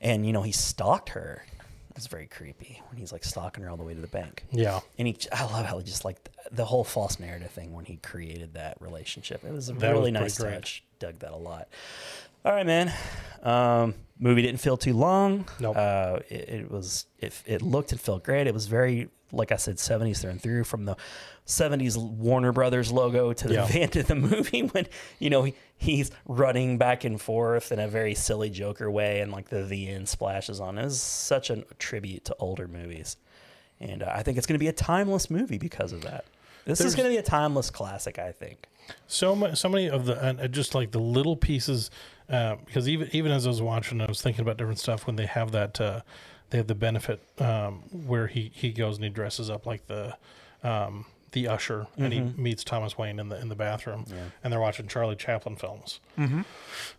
and 0.00 0.26
you 0.26 0.32
know 0.32 0.42
he 0.42 0.52
stalked 0.52 1.10
her. 1.10 1.44
It 1.96 2.00
was 2.00 2.08
very 2.08 2.26
creepy 2.26 2.82
when 2.90 2.98
he's 2.98 3.10
like 3.10 3.24
stalking 3.24 3.64
her 3.64 3.70
all 3.70 3.78
the 3.78 3.82
way 3.82 3.94
to 3.94 4.00
the 4.02 4.06
bank. 4.06 4.44
Yeah. 4.52 4.80
And 4.98 5.08
he, 5.08 5.16
I 5.32 5.44
love 5.44 5.64
how 5.64 5.78
he 5.78 5.84
just 5.84 6.04
like 6.04 6.18
the 6.52 6.66
whole 6.66 6.84
false 6.84 7.18
narrative 7.18 7.50
thing 7.50 7.72
when 7.72 7.86
he 7.86 7.96
created 7.96 8.52
that 8.52 8.76
relationship. 8.80 9.42
It 9.44 9.50
was 9.52 9.70
a 9.70 9.72
That 9.72 9.92
really 9.92 10.10
pretty 10.12 10.24
nice 10.24 10.38
great. 10.38 10.52
touch. 10.52 10.84
Dug 10.98 11.18
that 11.20 11.32
a 11.32 11.36
lot. 11.36 11.68
All 12.44 12.52
right, 12.52 12.66
man. 12.66 12.92
Um, 13.42 13.94
movie 14.18 14.42
didn't 14.42 14.60
feel 14.60 14.76
too 14.76 14.94
long. 14.94 15.46
Nope. 15.60 15.76
Uh, 15.76 16.18
it, 16.28 16.48
it 16.48 16.70
was 16.70 17.06
it, 17.18 17.40
it 17.46 17.62
looked 17.62 17.92
and 17.92 18.00
felt 18.00 18.24
great. 18.24 18.46
It 18.46 18.54
was 18.54 18.66
very 18.66 19.08
like 19.32 19.50
I 19.50 19.56
said, 19.56 19.78
seventies 19.78 20.20
through 20.20 20.30
and 20.30 20.40
through. 20.42 20.64
From 20.64 20.84
the 20.84 20.96
seventies 21.44 21.98
Warner 21.98 22.52
Brothers 22.52 22.92
logo 22.92 23.32
to 23.32 23.48
the 23.48 23.54
Yeah. 23.54 23.68
end 23.72 23.96
of 23.96 24.06
the 24.06 24.14
movie 24.14 24.60
when 24.72 24.86
you 25.18 25.30
know 25.30 25.42
he, 25.42 25.54
he's 25.76 26.10
running 26.26 26.78
back 26.78 27.04
and 27.04 27.20
forth 27.20 27.72
in 27.72 27.78
a 27.80 27.88
very 27.88 28.14
silly 28.14 28.50
Joker 28.50 28.90
way, 28.90 29.20
and 29.20 29.32
like 29.32 29.48
the 29.48 29.62
the 29.62 29.88
end 29.88 30.08
splashes 30.08 30.60
on. 30.60 30.78
It 30.78 30.84
was 30.84 31.00
such 31.00 31.50
a 31.50 31.64
tribute 31.78 32.24
to 32.26 32.36
older 32.38 32.68
movies, 32.68 33.16
and 33.80 34.02
uh, 34.02 34.12
I 34.14 34.22
think 34.22 34.38
it's 34.38 34.46
going 34.46 34.54
to 34.58 34.62
be 34.62 34.68
a 34.68 34.72
timeless 34.72 35.28
movie 35.30 35.58
because 35.58 35.92
of 35.92 36.02
that. 36.02 36.24
This 36.64 36.80
is 36.80 36.96
going 36.96 37.06
to 37.08 37.12
be 37.12 37.18
a 37.18 37.22
timeless 37.22 37.70
classic, 37.70 38.18
I 38.18 38.32
think. 38.32 38.66
So 39.06 39.34
much, 39.36 39.58
so 39.58 39.68
many 39.68 39.88
of 39.88 40.06
the 40.06 40.22
and 40.24 40.40
uh, 40.40 40.48
just 40.48 40.74
like 40.74 40.90
the 40.92 40.98
little 41.00 41.36
pieces 41.36 41.90
uh, 42.28 42.56
because 42.64 42.88
even 42.88 43.08
even 43.12 43.32
as 43.32 43.46
I 43.46 43.50
was 43.50 43.62
watching, 43.62 44.00
I 44.00 44.06
was 44.06 44.20
thinking 44.22 44.42
about 44.42 44.56
different 44.56 44.78
stuff 44.78 45.06
when 45.06 45.16
they 45.16 45.26
have 45.26 45.52
that 45.52 45.80
uh, 45.80 46.00
they 46.50 46.58
have 46.58 46.66
the 46.66 46.74
benefit 46.74 47.20
um, 47.40 47.82
where 48.06 48.26
he 48.26 48.50
he 48.54 48.70
goes 48.72 48.96
and 48.96 49.04
he 49.04 49.10
dresses 49.10 49.48
up 49.50 49.66
like 49.66 49.86
the 49.86 50.16
um, 50.62 51.06
the 51.32 51.48
usher 51.48 51.86
and 51.98 52.12
he 52.12 52.20
meets 52.20 52.64
Thomas 52.64 52.96
Wayne 52.96 53.18
in 53.20 53.28
the 53.28 53.38
in 53.40 53.48
the 53.48 53.54
bathroom 53.56 54.06
and 54.42 54.52
they're 54.52 54.60
watching 54.60 54.86
Charlie 54.88 55.16
Chaplin 55.16 55.56
films 55.56 56.00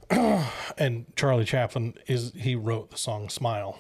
and 0.10 1.06
Charlie 1.16 1.46
Chaplin 1.46 1.94
is 2.08 2.34
he 2.36 2.56
wrote 2.56 2.92
the 2.92 2.98
song 2.98 3.30
Smile 3.30 3.80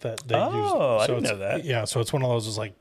that 0.00 0.26
they 0.28 0.34
Oh, 0.36 0.98
used. 0.98 1.10
I 1.10 1.14
didn't 1.14 1.22
know 1.24 1.38
that. 1.38 1.64
Yeah, 1.64 1.84
so 1.86 2.00
it's 2.00 2.12
one 2.12 2.22
of 2.22 2.28
those 2.28 2.46
is 2.46 2.58
like 2.58 2.74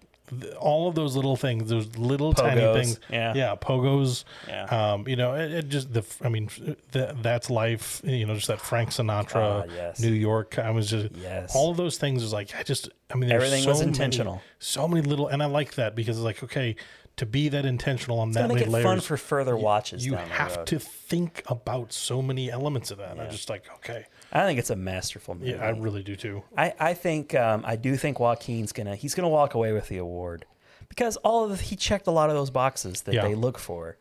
all 0.59 0.87
of 0.87 0.95
those 0.95 1.15
little 1.15 1.35
things, 1.35 1.69
those 1.69 1.95
little 1.97 2.33
tiny 2.33 2.61
things. 2.73 2.99
yeah. 3.11 3.33
yeah, 3.35 3.55
Pogo's. 3.55 4.25
Yeah. 4.47 4.63
Um, 4.65 5.07
you 5.07 5.15
know, 5.15 5.35
it, 5.35 5.51
it 5.51 5.69
just 5.69 5.93
the. 5.93 6.03
I 6.23 6.29
mean, 6.29 6.49
the, 6.91 7.15
that's 7.21 7.49
life. 7.49 8.01
You 8.03 8.25
know, 8.25 8.33
just 8.35 8.47
that 8.47 8.59
Frank 8.61 8.89
Sinatra, 8.89 9.63
Ah, 9.67 9.71
yes. 9.73 9.99
New 9.99 10.11
York. 10.11 10.57
I 10.57 10.71
was 10.71 10.89
just 10.89 11.15
Yes. 11.15 11.55
all 11.55 11.69
of 11.71 11.77
those 11.77 11.97
things 11.97 12.23
is 12.23 12.33
like 12.33 12.55
I 12.55 12.63
just. 12.63 12.89
I 13.11 13.15
mean, 13.17 13.31
Everything 13.31 13.63
so 13.63 13.69
was 13.69 13.79
many- 13.79 13.89
intentional. 13.89 14.41
so 14.59 14.87
many 14.87 15.01
little, 15.07 15.27
and 15.27 15.43
I 15.43 15.45
like 15.45 15.75
that 15.75 15.95
because 15.95 16.17
it's 16.17 16.23
like 16.25 16.43
okay, 16.43 16.75
to 17.17 17.25
be 17.25 17.47
that 17.49 17.65
intentional 17.65 18.19
on 18.19 18.29
It's 18.29 18.37
that 18.37 18.47
many 18.49 18.65
layers. 18.65 18.83
fun 18.83 18.99
for 18.99 19.15
further 19.17 19.55
watches. 19.55 20.05
you 20.05 20.13
down 20.13 20.27
the 20.27 20.33
have 20.35 20.65
to 20.65 20.79
think 20.79 21.43
about 21.47 21.93
so 21.93 22.21
many 22.21 22.51
elements 22.51 22.91
of 22.91 22.97
that. 22.97 23.11
And 23.11 23.21
I'm 23.21 23.31
just 23.31 23.49
like, 23.49 23.63
okay, 23.75 24.05
I 24.33 24.45
think 24.45 24.59
it's 24.59 24.69
a 24.69 24.75
masterful 24.75 25.35
movie. 25.35 25.51
yeah, 25.51 25.65
I 25.65 25.69
really 25.69 26.03
do 26.03 26.15
too. 26.17 26.43
I, 26.57 26.73
I 26.79 26.93
think 26.93 27.33
um, 27.35 27.63
I 27.65 27.77
do 27.77 27.95
think 27.95 28.19
Joaquin's 28.19 28.73
gonna 28.73 28.95
he's 28.95 29.15
gonna 29.15 29.29
walk 29.29 29.53
away 29.53 29.71
with 29.71 29.87
the 29.87 29.97
award 29.97 30.45
because 30.89 31.15
all 31.17 31.45
of 31.45 31.51
the, 31.51 31.55
he 31.63 31.75
checked 31.77 32.07
a 32.07 32.11
lot 32.11 32.29
of 32.29 32.35
those 32.35 32.49
boxes 32.49 33.03
that 33.03 33.13
Yeah. 33.15 33.27
they 33.27 33.35
look 33.35 33.57
for. 33.57 33.97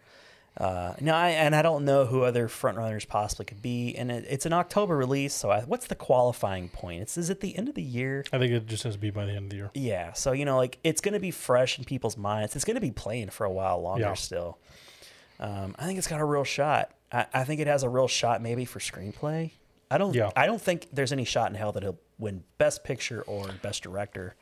Uh, 0.57 0.95
now, 1.01 1.17
I, 1.17 1.31
and 1.31 1.55
I 1.55 1.63
don't 1.63 1.85
know 1.85 2.07
who 2.07 2.23
other 2.23 2.47
frontrunners 2.47 3.09
possibly 3.09 3.45
could 3.45 3.61
be, 3.61 3.97
and 3.97 4.13
it, 4.13 4.25
it's 4.29 4.47
an 4.47 4.53
October 4.53 4.97
release. 4.97 5.35
So, 5.35 5.51
I, 5.51 5.63
what's 5.63 5.89
the 5.89 5.97
qualifying 5.97 6.69
point? 6.69 7.03
It's 7.03 7.19
is 7.19 7.29
it 7.29 7.41
the 7.41 7.57
end 7.59 7.69
of 7.69 7.75
the 7.75 7.83
year? 7.83 8.25
I 8.33 8.39
think 8.39 8.53
it 8.53 8.67
just 8.67 8.85
has 8.85 8.95
to 8.95 9.01
be 9.01 9.11
by 9.11 9.25
the 9.25 9.33
end 9.33 9.47
of 9.47 9.51
the 9.51 9.57
year. 9.57 9.71
Yeah. 9.75 10.13
So 10.13 10.31
you 10.33 10.45
know, 10.45 10.57
like 10.57 10.79
it's 10.85 11.01
gonna 11.01 11.19
be 11.19 11.33
fresh 11.33 11.77
in 11.79 11.85
people's 11.85 12.17
minds. 12.17 12.55
It's 12.55 12.65
gonna 12.65 12.81
be 12.81 12.93
playing 12.93 13.31
for 13.31 13.45
a 13.45 13.51
while 13.51 13.81
longer 13.83 14.03
Yeah. 14.05 14.15
still. 14.15 14.59
Um, 15.41 15.75
I 15.79 15.87
think 15.87 15.99
it's 15.99 16.07
got 16.07 16.21
a 16.21 16.25
real 16.25 16.45
shot. 16.45 16.93
I, 17.11 17.27
I 17.35 17.45
think 17.45 17.61
it 17.61 17.67
has 17.67 17.83
a 17.83 17.89
real 17.89 18.07
shot 18.09 18.41
maybe 18.41 18.65
for 18.65 18.79
screenplay. 18.79 19.51
I 19.91 19.99
don't. 19.99 20.15
Yeah. 20.15 20.31
I 20.37 20.47
don't 20.47 20.61
think 20.63 20.87
there's 20.93 21.13
any 21.13 21.25
shot 21.25 21.51
in 21.51 21.57
hell 21.57 21.73
that 21.73 21.83
he'll 21.83 21.99
win 22.19 22.45
Best 22.59 22.85
Picture 22.85 23.23
or 23.23 23.49
Best 23.61 23.83
Director. 23.83 24.37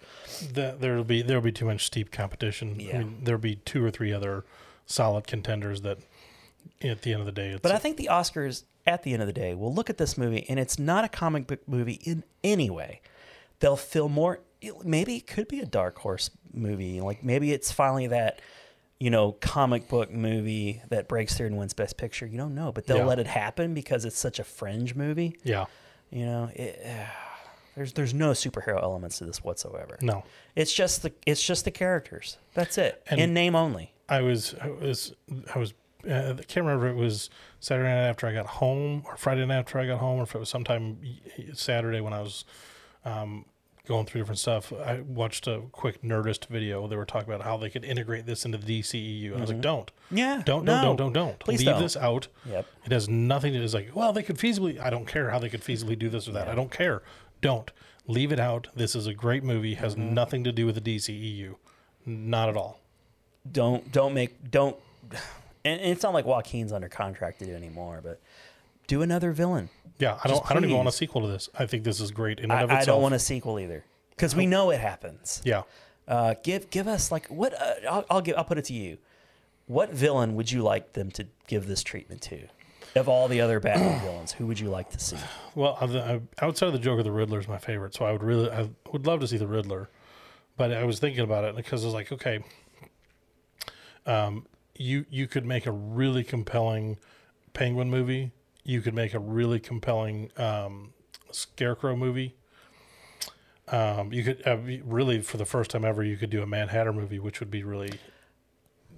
The, 0.53 0.77
there'll 0.79 1.05
be 1.05 1.23
there'll 1.23 1.43
be 1.43 1.53
too 1.53 1.65
much 1.65 1.87
steep 1.87 2.11
competition. 2.11 2.79
Yeah. 2.79 2.97
I 2.97 2.99
mean, 2.99 3.21
there'll 3.23 3.41
be 3.41 3.57
two 3.57 3.83
or 3.83 3.91
three 3.91 4.13
other 4.13 4.45
solid 4.87 5.27
contenders 5.27 5.83
that, 5.83 5.99
at 6.83 7.03
the 7.03 7.13
end 7.13 7.21
of 7.21 7.27
the 7.27 7.33
day, 7.33 7.51
it's 7.51 7.61
But 7.61 7.73
I 7.73 7.79
think 7.79 7.97
the 7.97 8.09
Oscars, 8.11 8.65
at 8.87 9.03
the 9.03 9.13
end 9.13 9.23
of 9.23 9.27
the 9.27 9.33
day, 9.33 9.55
will 9.55 9.73
look 9.75 9.89
at 9.91 9.99
this 9.99 10.17
movie, 10.19 10.45
and 10.49 10.59
it's 10.61 10.79
not 10.79 11.05
a 11.05 11.09
comic 11.09 11.47
book 11.47 11.61
movie 11.69 12.01
in 12.05 12.25
any 12.45 12.71
way. 12.71 13.01
They'll 13.61 13.77
feel 13.77 14.09
more. 14.09 14.41
Maybe 14.85 15.17
it 15.17 15.27
could 15.27 15.49
be 15.49 15.61
a 15.61 15.67
dark 15.67 15.99
horse 15.99 16.31
movie. 16.53 17.01
Like 17.01 17.23
maybe 17.25 17.53
it's 17.53 17.71
finally 17.73 18.09
that, 18.09 18.41
you 19.01 19.11
know, 19.11 19.33
comic 19.33 19.89
book 19.89 20.11
movie 20.13 20.83
that 20.89 21.09
breaks 21.09 21.37
through 21.37 21.47
and 21.49 21.57
wins 21.59 21.73
Best 21.75 21.97
Picture. 21.97 22.27
You 22.27 22.39
don't 22.39 22.55
know, 22.55 22.71
but 22.73 22.87
they'll 22.87 22.99
Yeah. 22.99 23.05
let 23.07 23.19
it 23.19 23.27
happen 23.27 23.75
because 23.75 24.05
it's 24.05 24.19
such 24.19 24.39
a 24.39 24.45
fringe 24.45 24.95
movie. 24.95 25.37
yeah, 25.45 25.67
You 26.11 26.27
know, 26.27 26.51
it, 26.55 26.81
there's 27.77 27.93
there's 27.95 28.15
no 28.15 28.33
superhero 28.33 28.81
elements 28.83 29.19
to 29.19 29.25
this 29.25 29.43
whatsoever. 29.43 29.97
no. 30.01 30.25
It's 30.55 30.73
just 30.73 31.03
the 31.03 31.13
it's 31.27 31.43
just 31.43 31.65
the 31.65 31.71
characters. 31.71 32.37
That's 32.55 32.79
it. 32.79 33.03
And- 33.09 33.21
in 33.21 33.33
name 33.35 33.55
only. 33.57 33.93
I 34.13 34.21
was 34.21 34.55
I 34.61 34.69
was 34.69 35.15
I 35.55 35.59
was 35.59 35.75
uh, 36.09 36.35
I 36.39 36.43
can't 36.43 36.67
remember 36.67 36.89
if 36.89 36.95
it 36.95 36.99
was 36.99 37.31
Saturday 37.61 37.89
night 37.89 38.09
after 38.09 38.27
I 38.27 38.33
got 38.35 38.47
home 38.47 39.03
or 39.07 39.17
Friday 39.17 39.47
night 39.47 39.59
after 39.59 39.79
I 39.79 39.87
got 39.87 39.99
home 40.01 40.19
or 40.21 40.25
if 40.25 40.35
it 40.35 40.39
was 40.39 40.49
sometime 40.49 40.99
Saturday 41.55 42.01
when 42.01 42.13
I 42.13 42.21
was 42.21 42.45
um, 43.05 43.45
going 43.87 44.07
through 44.07 44.21
different 44.21 44.39
stuff. 44.41 44.73
I 44.73 45.01
watched 45.01 45.47
a 45.47 45.63
quick 45.73 46.03
Nerdist 46.03 46.47
video. 46.47 46.87
They 46.89 46.97
were 46.97 47.05
talking 47.05 47.33
about 47.33 47.45
how 47.45 47.57
they 47.57 47.71
could 47.71 47.85
integrate 47.85 48.27
this 48.27 48.45
into 48.45 48.59
the 48.59 48.81
DCEU. 48.81 49.27
And 49.29 49.37
I 49.39 49.41
was 49.41 49.51
like, 49.51 49.61
don't. 49.61 49.91
Yeah, 50.11 50.43
Don't, 50.45 50.65
no. 50.65 50.75
don't, 50.75 50.85
don't, 50.85 50.97
don't, 50.97 51.13
don't. 51.13 51.39
Please 51.39 51.61
Leave 51.61 51.69
don't. 51.71 51.83
this 51.83 51.97
out. 51.97 52.29
Yep. 52.47 52.67
It 52.85 52.93
has 52.93 53.09
nothing 53.09 53.53
to 53.53 53.59
do. 53.61 53.65
It's 53.65 53.75
like, 53.75 53.91
well, 53.95 54.13
they 54.13 54.23
could 54.23 54.37
feasibly. 54.39 54.79
I 54.81 54.91
don't 54.91 55.07
care 55.07 55.31
how 55.31 55.39
they 55.39 55.49
could 55.49 55.63
feasibly 55.63 55.99
do 55.99 56.09
this 56.09 56.29
or 56.29 56.33
that. 56.33 56.49
I 56.49 56.55
don't 56.55 56.71
care. 56.71 57.03
Don't 57.41 57.71
leave 58.07 58.31
it 58.33 58.39
out. 58.41 58.69
This 58.75 58.95
is 58.95 59.07
a 59.07 59.15
great 59.15 59.43
movie. 59.45 59.75
Has 59.75 59.95
Mm-hmm. 59.95 60.15
nothing 60.15 60.45
to 60.45 60.53
do 60.53 60.67
with 60.67 60.75
the 60.83 60.97
DCEU. 60.97 61.55
Not 62.07 62.49
at 62.49 62.57
all. 62.57 62.81
Don't 63.51 63.91
don't 63.93 64.15
make 64.15 64.51
don't 64.51 64.77
and, 65.65 65.81
and 65.81 65.91
it's 65.93 66.03
not 66.03 66.15
like 66.15 66.25
Joaquin's 66.25 66.73
under 66.73 66.89
contract 66.89 67.39
to 67.41 67.47
do 67.47 67.55
anymore, 67.55 68.01
but 68.03 68.21
do 68.87 69.03
another 69.03 69.33
villain. 69.33 69.69
Yeah, 69.99 70.19
I 70.25 70.29
don't. 70.29 70.49
I 70.51 70.55
don't 70.55 70.65
even 70.65 70.77
want 70.77 70.89
a 70.89 70.93
sequel 70.93 71.23
to 71.23 71.29
this. 71.29 71.49
I 71.59 71.67
think 71.67 71.85
this 71.85 72.01
is 72.01 72.11
great 72.11 72.39
in 72.39 72.45
and 72.45 72.53
I, 72.53 72.63
of 72.63 72.71
I 72.71 72.79
itself. 72.81 72.97
don't 72.97 73.03
want 73.03 73.15
a 73.15 73.19
sequel 73.19 73.59
either 73.61 73.85
because 74.11 74.35
we 74.35 74.47
know 74.47 74.71
it 74.71 74.81
happens. 74.81 75.41
Yeah, 75.45 75.63
Uh, 76.09 76.35
give 76.43 76.71
give 76.71 76.89
us 76.89 77.13
like 77.13 77.27
what 77.29 77.55
uh, 77.61 77.75
I'll, 77.91 78.05
I'll 78.11 78.21
give 78.21 78.37
I'll 78.37 78.45
put 78.45 78.59
it 78.59 78.65
to 78.67 78.73
you. 78.75 78.99
What 79.67 79.91
villain 79.93 80.35
would 80.35 80.51
you 80.51 80.63
like 80.63 80.93
them 80.95 81.11
to 81.13 81.27
give 81.47 81.67
this 81.69 81.83
treatment 81.83 82.21
to? 82.23 82.49
Of 82.95 83.09
all 83.09 83.27
the 83.29 83.41
other 83.41 83.59
Batman 83.61 84.01
villains, 84.05 84.33
who 84.33 84.47
would 84.47 84.59
you 84.61 84.69
like 84.69 84.91
to 84.91 84.99
see? 84.99 85.17
Well, 85.55 85.79
the, 85.87 86.05
uh, 86.05 86.19
outside 86.43 86.67
of 86.67 86.73
the 86.75 86.79
Joker, 86.79 87.03
the 87.03 87.13
Riddler 87.13 87.39
is 87.39 87.49
my 87.49 87.57
favorite. 87.59 87.95
So 87.95 88.05
I 88.05 88.13
would 88.13 88.23
really, 88.23 88.51
I 88.51 88.69
would 88.93 89.07
love 89.07 89.21
to 89.21 89.27
see 89.29 89.39
the 89.39 89.47
Riddler. 89.47 89.89
But 90.59 90.73
I 90.73 90.85
was 90.85 90.99
thinking 90.99 91.23
about 91.25 91.45
it 91.45 91.57
because 91.57 91.85
I 91.85 91.87
was 91.87 91.95
like, 91.95 92.13
okay, 92.13 92.41
um, 94.07 94.47
you 94.77 95.05
you 95.11 95.27
could 95.27 95.45
make 95.45 95.67
a 95.67 95.73
really 95.73 96.25
compelling 96.25 96.99
Penguin 97.53 97.91
movie. 97.91 98.33
You 98.65 98.81
could 98.81 98.95
make 98.95 99.15
a 99.15 99.19
really 99.19 99.61
compelling 99.61 100.31
um, 100.37 100.93
Scarecrow 101.31 101.97
movie. 101.97 102.37
Um, 103.69 104.13
you 104.13 104.25
could 104.25 104.47
uh, 104.47 104.57
really, 104.85 105.21
for 105.21 105.37
the 105.37 105.45
first 105.45 105.71
time 105.71 105.85
ever, 105.85 106.03
you 106.03 106.17
could 106.17 106.31
do 106.31 106.43
a 106.43 106.47
Mad 106.47 106.69
Hatter 106.71 106.93
movie, 106.93 107.19
which 107.19 107.41
would 107.41 107.51
be 107.51 107.63
really 107.63 107.93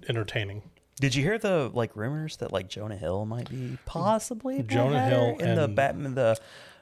entertaining. 0.09 0.63
Did 0.99 1.13
you 1.13 1.23
hear 1.23 1.37
the 1.37 1.69
like 1.73 1.95
rumors 1.95 2.37
that 2.37 2.51
like 2.51 2.69
Jonah 2.69 2.95
Hill 2.95 3.25
might 3.25 3.49
be 3.49 3.77
possibly 3.85 4.63
Jonah 4.63 4.99
Hatter 4.99 5.15
Hill 5.15 5.37
in 5.39 5.55
the 5.55 5.67
Batman 5.67 6.15
the 6.15 6.39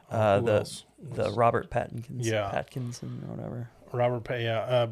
uh, 0.09 0.39
the 0.39 0.59
else? 0.59 0.85
the 1.01 1.31
Robert 1.31 1.69
Pattinson 1.69 2.05
Yeah. 2.19 2.51
Pattinson 2.53 3.27
or 3.27 3.35
whatever. 3.35 3.69
Robert 3.91 4.27
yeah, 4.41 4.59
uh, 4.59 4.87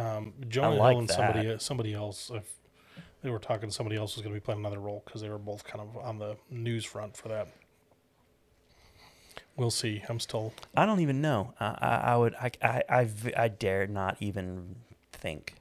um, 0.00 0.32
Jonah 0.48 0.76
like 0.76 0.92
Hill 0.92 0.98
and 1.00 1.10
somebody 1.10 1.46
that. 1.48 1.62
somebody 1.62 1.94
else. 1.94 2.30
If 2.32 2.44
they 3.24 3.30
were 3.30 3.38
talking, 3.38 3.70
somebody 3.70 3.96
else 3.96 4.14
was 4.16 4.22
going 4.22 4.34
to 4.34 4.38
be 4.40 4.44
playing 4.44 4.60
another 4.60 4.78
role 4.78 5.02
because 5.04 5.22
they 5.22 5.30
were 5.30 5.38
both 5.38 5.64
kind 5.64 5.80
of 5.80 5.96
on 6.04 6.18
the 6.18 6.36
news 6.50 6.84
front 6.84 7.16
for 7.16 7.28
that. 7.28 7.48
We'll 9.56 9.70
see. 9.70 10.02
I'm 10.08 10.20
still. 10.20 10.52
I 10.76 10.84
don't 10.84 11.00
even 11.00 11.20
know. 11.22 11.54
I, 11.58 12.16
would. 12.16 12.34
I, 12.34 12.50
I 12.62 12.66
I. 12.66 12.68
I, 12.68 12.98
I, 12.98 13.00
I, 13.00 13.08
I 13.44 13.48
dare 13.48 13.86
not 13.86 14.18
even 14.20 14.76
think. 15.12 15.54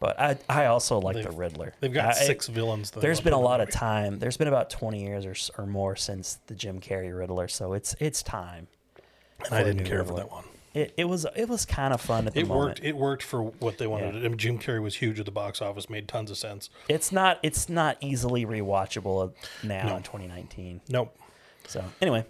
But 0.00 0.18
I, 0.20 0.38
I 0.48 0.66
also 0.66 0.98
like 1.00 1.14
the 1.16 1.22
They've- 1.22 1.38
Riddler. 1.38 1.74
They've 1.80 1.92
got 1.92 2.16
I- 2.16 2.24
six 2.26 2.48
villains. 2.48 2.90
that 2.90 3.00
There's 3.00 3.20
been 3.20 3.32
a 3.32 3.40
lot 3.40 3.60
of 3.60 3.70
time. 3.70 4.18
There's 4.18 4.36
been 4.36 4.48
about 4.48 4.70
20 4.70 5.00
years 5.02 5.24
or, 5.24 5.62
or 5.62 5.66
more 5.66 5.94
since 5.94 6.38
the 6.48 6.54
Jim 6.54 6.80
Carrey 6.80 7.16
Riddler, 7.16 7.46
so 7.48 7.74
it's 7.74 7.94
it's 8.00 8.22
time. 8.24 8.66
and 9.44 9.54
I 9.54 9.62
didn't 9.62 9.84
care 9.84 10.04
for 10.04 10.14
that 10.14 10.30
one. 10.32 10.44
It, 10.74 10.92
it 10.96 11.04
was 11.04 11.26
it 11.34 11.48
was 11.48 11.64
kind 11.64 11.92
of 11.94 12.00
fun 12.00 12.26
at 12.26 12.34
the 12.34 12.40
It 12.40 12.48
moment. 12.48 12.66
worked. 12.68 12.80
It 12.84 12.96
worked 12.96 13.22
for 13.22 13.42
what 13.42 13.78
they 13.78 13.86
wanted. 13.86 14.14
Yeah. 14.14 14.20
I 14.20 14.28
mean, 14.28 14.36
Jim 14.38 14.58
Carrey 14.58 14.82
was 14.82 14.96
huge 14.96 15.18
at 15.18 15.24
the 15.26 15.32
box 15.32 15.60
office. 15.62 15.88
Made 15.88 16.06
tons 16.08 16.30
of 16.30 16.36
sense. 16.36 16.68
It's 16.88 17.10
not 17.10 17.38
it's 17.42 17.68
not 17.68 17.96
easily 18.00 18.44
rewatchable 18.46 19.32
now 19.62 19.86
No. 19.88 19.96
in 19.96 20.02
2019. 20.02 20.82
Nope. 20.88 21.16
So 21.66 21.82
anyway, 22.02 22.24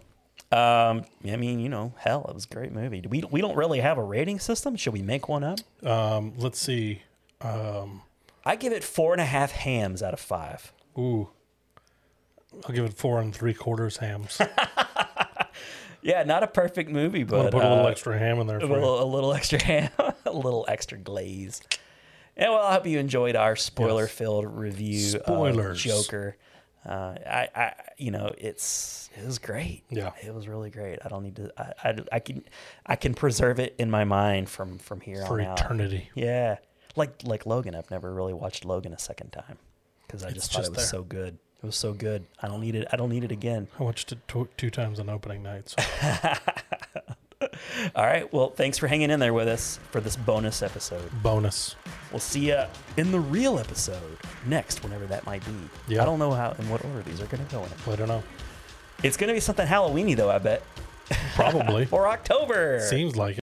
um, 0.52 1.04
I 1.26 1.36
mean, 1.36 1.58
you 1.58 1.68
know, 1.68 1.92
hell, 1.98 2.24
it 2.28 2.34
was 2.34 2.44
a 2.44 2.54
great 2.54 2.72
movie. 2.72 3.02
We 3.08 3.22
we 3.30 3.40
don't 3.40 3.56
really 3.56 3.80
have 3.80 3.98
a 3.98 4.02
rating 4.04 4.38
system. 4.38 4.76
Should 4.76 4.92
we 4.92 5.02
make 5.02 5.28
one 5.28 5.44
up? 5.44 5.58
Um, 5.84 6.34
let's 6.38 6.58
see. 6.58 7.02
Um, 7.40 8.02
I 8.44 8.56
give 8.56 8.72
it 8.72 8.82
four 8.84 9.12
and 9.12 9.20
a 9.20 9.24
half 9.26 9.50
hams 9.50 10.02
out 10.02 10.14
of 10.14 10.20
five. 10.20 10.72
ooh, 10.96 11.28
I'll 12.66 12.74
give 12.74 12.84
it 12.84 12.94
four 12.94 13.20
and 13.20 13.34
three 13.34 13.52
quarters 13.54 13.98
hams. 13.98 14.40
Yeah, 16.02 16.22
not 16.22 16.42
a 16.42 16.46
perfect 16.46 16.90
movie, 16.90 17.24
but 17.24 17.50
put 17.52 17.62
a 17.64 17.68
little 17.68 17.86
uh, 17.86 17.90
extra 17.90 18.18
ham 18.18 18.38
in 18.38 18.46
there 18.46 18.58
a 18.58 18.66
little, 18.66 19.02
a 19.02 19.04
little 19.04 19.32
extra 19.32 19.62
ham, 19.62 19.90
a 20.26 20.30
little 20.32 20.64
extra 20.68 20.96
glaze. 20.98 21.60
And 22.36 22.52
well, 22.52 22.62
I 22.62 22.74
hope 22.74 22.86
you 22.86 22.98
enjoyed 23.00 23.34
our 23.34 23.56
spoiler-filled 23.56 24.46
review 24.46 24.98
Spoilers. 25.00 25.78
of 25.84 25.90
Joker. 25.92 26.36
Uh, 26.86 27.16
I, 27.26 27.48
I, 27.54 27.72
you 27.96 28.12
know, 28.12 28.32
it's 28.38 29.10
it 29.16 29.26
was 29.26 29.38
great. 29.40 29.82
Yeah. 29.90 30.12
it 30.22 30.32
was 30.32 30.46
really 30.46 30.70
great. 30.70 31.00
I 31.04 31.08
don't 31.08 31.24
need 31.24 31.34
to. 31.36 31.52
I, 31.60 31.72
I, 31.88 31.96
I 32.12 32.18
can, 32.20 32.44
I 32.86 32.94
can 32.94 33.14
preserve 33.14 33.58
it 33.58 33.74
in 33.78 33.90
my 33.90 34.04
mind 34.04 34.48
from 34.48 34.78
from 34.78 35.00
here 35.00 35.24
For 35.26 35.40
on 35.40 35.48
out. 35.48 35.60
eternity. 35.60 36.08
Yeah, 36.14 36.58
like 36.94 37.22
like 37.24 37.44
Logan. 37.44 37.74
I've 37.74 37.90
never 37.90 38.14
really 38.14 38.32
watched 38.34 38.64
Logan 38.64 38.92
a 38.92 38.98
second 38.98 39.32
time 39.32 39.58
because 40.06 40.22
I 40.22 40.28
It's 40.28 40.34
just 40.46 40.52
thought 40.52 40.58
just 40.60 40.68
it 40.68 40.76
was 40.76 40.78
there. 40.78 40.86
so 40.86 41.02
good. 41.02 41.38
It 41.62 41.66
was 41.66 41.76
so 41.76 41.92
good. 41.92 42.24
I 42.40 42.46
don't 42.48 42.60
need 42.60 42.76
it. 42.76 42.86
I 42.92 42.96
don't 42.96 43.10
need 43.10 43.24
it 43.24 43.32
again. 43.32 43.66
I 43.78 43.82
watched 43.82 44.12
it 44.12 44.18
two, 44.28 44.48
two 44.56 44.70
times 44.70 45.00
on 45.00 45.08
opening 45.08 45.42
night. 45.42 45.68
So 45.70 45.76
All 47.96 48.04
right. 48.04 48.32
Well, 48.32 48.50
thanks 48.50 48.78
for 48.78 48.86
hanging 48.86 49.10
in 49.10 49.18
there 49.20 49.32
with 49.32 49.48
us 49.48 49.78
for 49.90 50.00
this 50.00 50.16
bonus 50.16 50.62
episode. 50.62 51.10
bonus. 51.22 51.74
We'll 52.12 52.20
see 52.20 52.48
you 52.48 52.62
in 52.96 53.10
the 53.12 53.20
real 53.20 53.58
episode 53.58 54.18
next, 54.46 54.82
whenever 54.82 55.06
that 55.06 55.26
might 55.26 55.44
be. 55.44 55.52
Yeah. 55.94 56.02
I 56.02 56.04
don't 56.04 56.18
know 56.18 56.32
how 56.32 56.54
in 56.58 56.68
what 56.68 56.84
order 56.84 57.02
these 57.02 57.20
are 57.20 57.26
going 57.26 57.44
to 57.44 57.50
go 57.52 57.64
in. 57.64 57.92
I 57.92 57.96
don't 57.96 58.08
know. 58.08 58.22
It's 59.02 59.16
going 59.16 59.28
to 59.28 59.34
be 59.34 59.40
something 59.40 59.66
Halloweeny, 59.66 60.16
though. 60.16 60.30
I 60.30 60.38
bet. 60.38 60.62
Probably. 61.34 61.88
or 61.92 62.08
October. 62.08 62.80
Seems 62.88 63.16
like 63.16 63.32
it. 63.32 63.36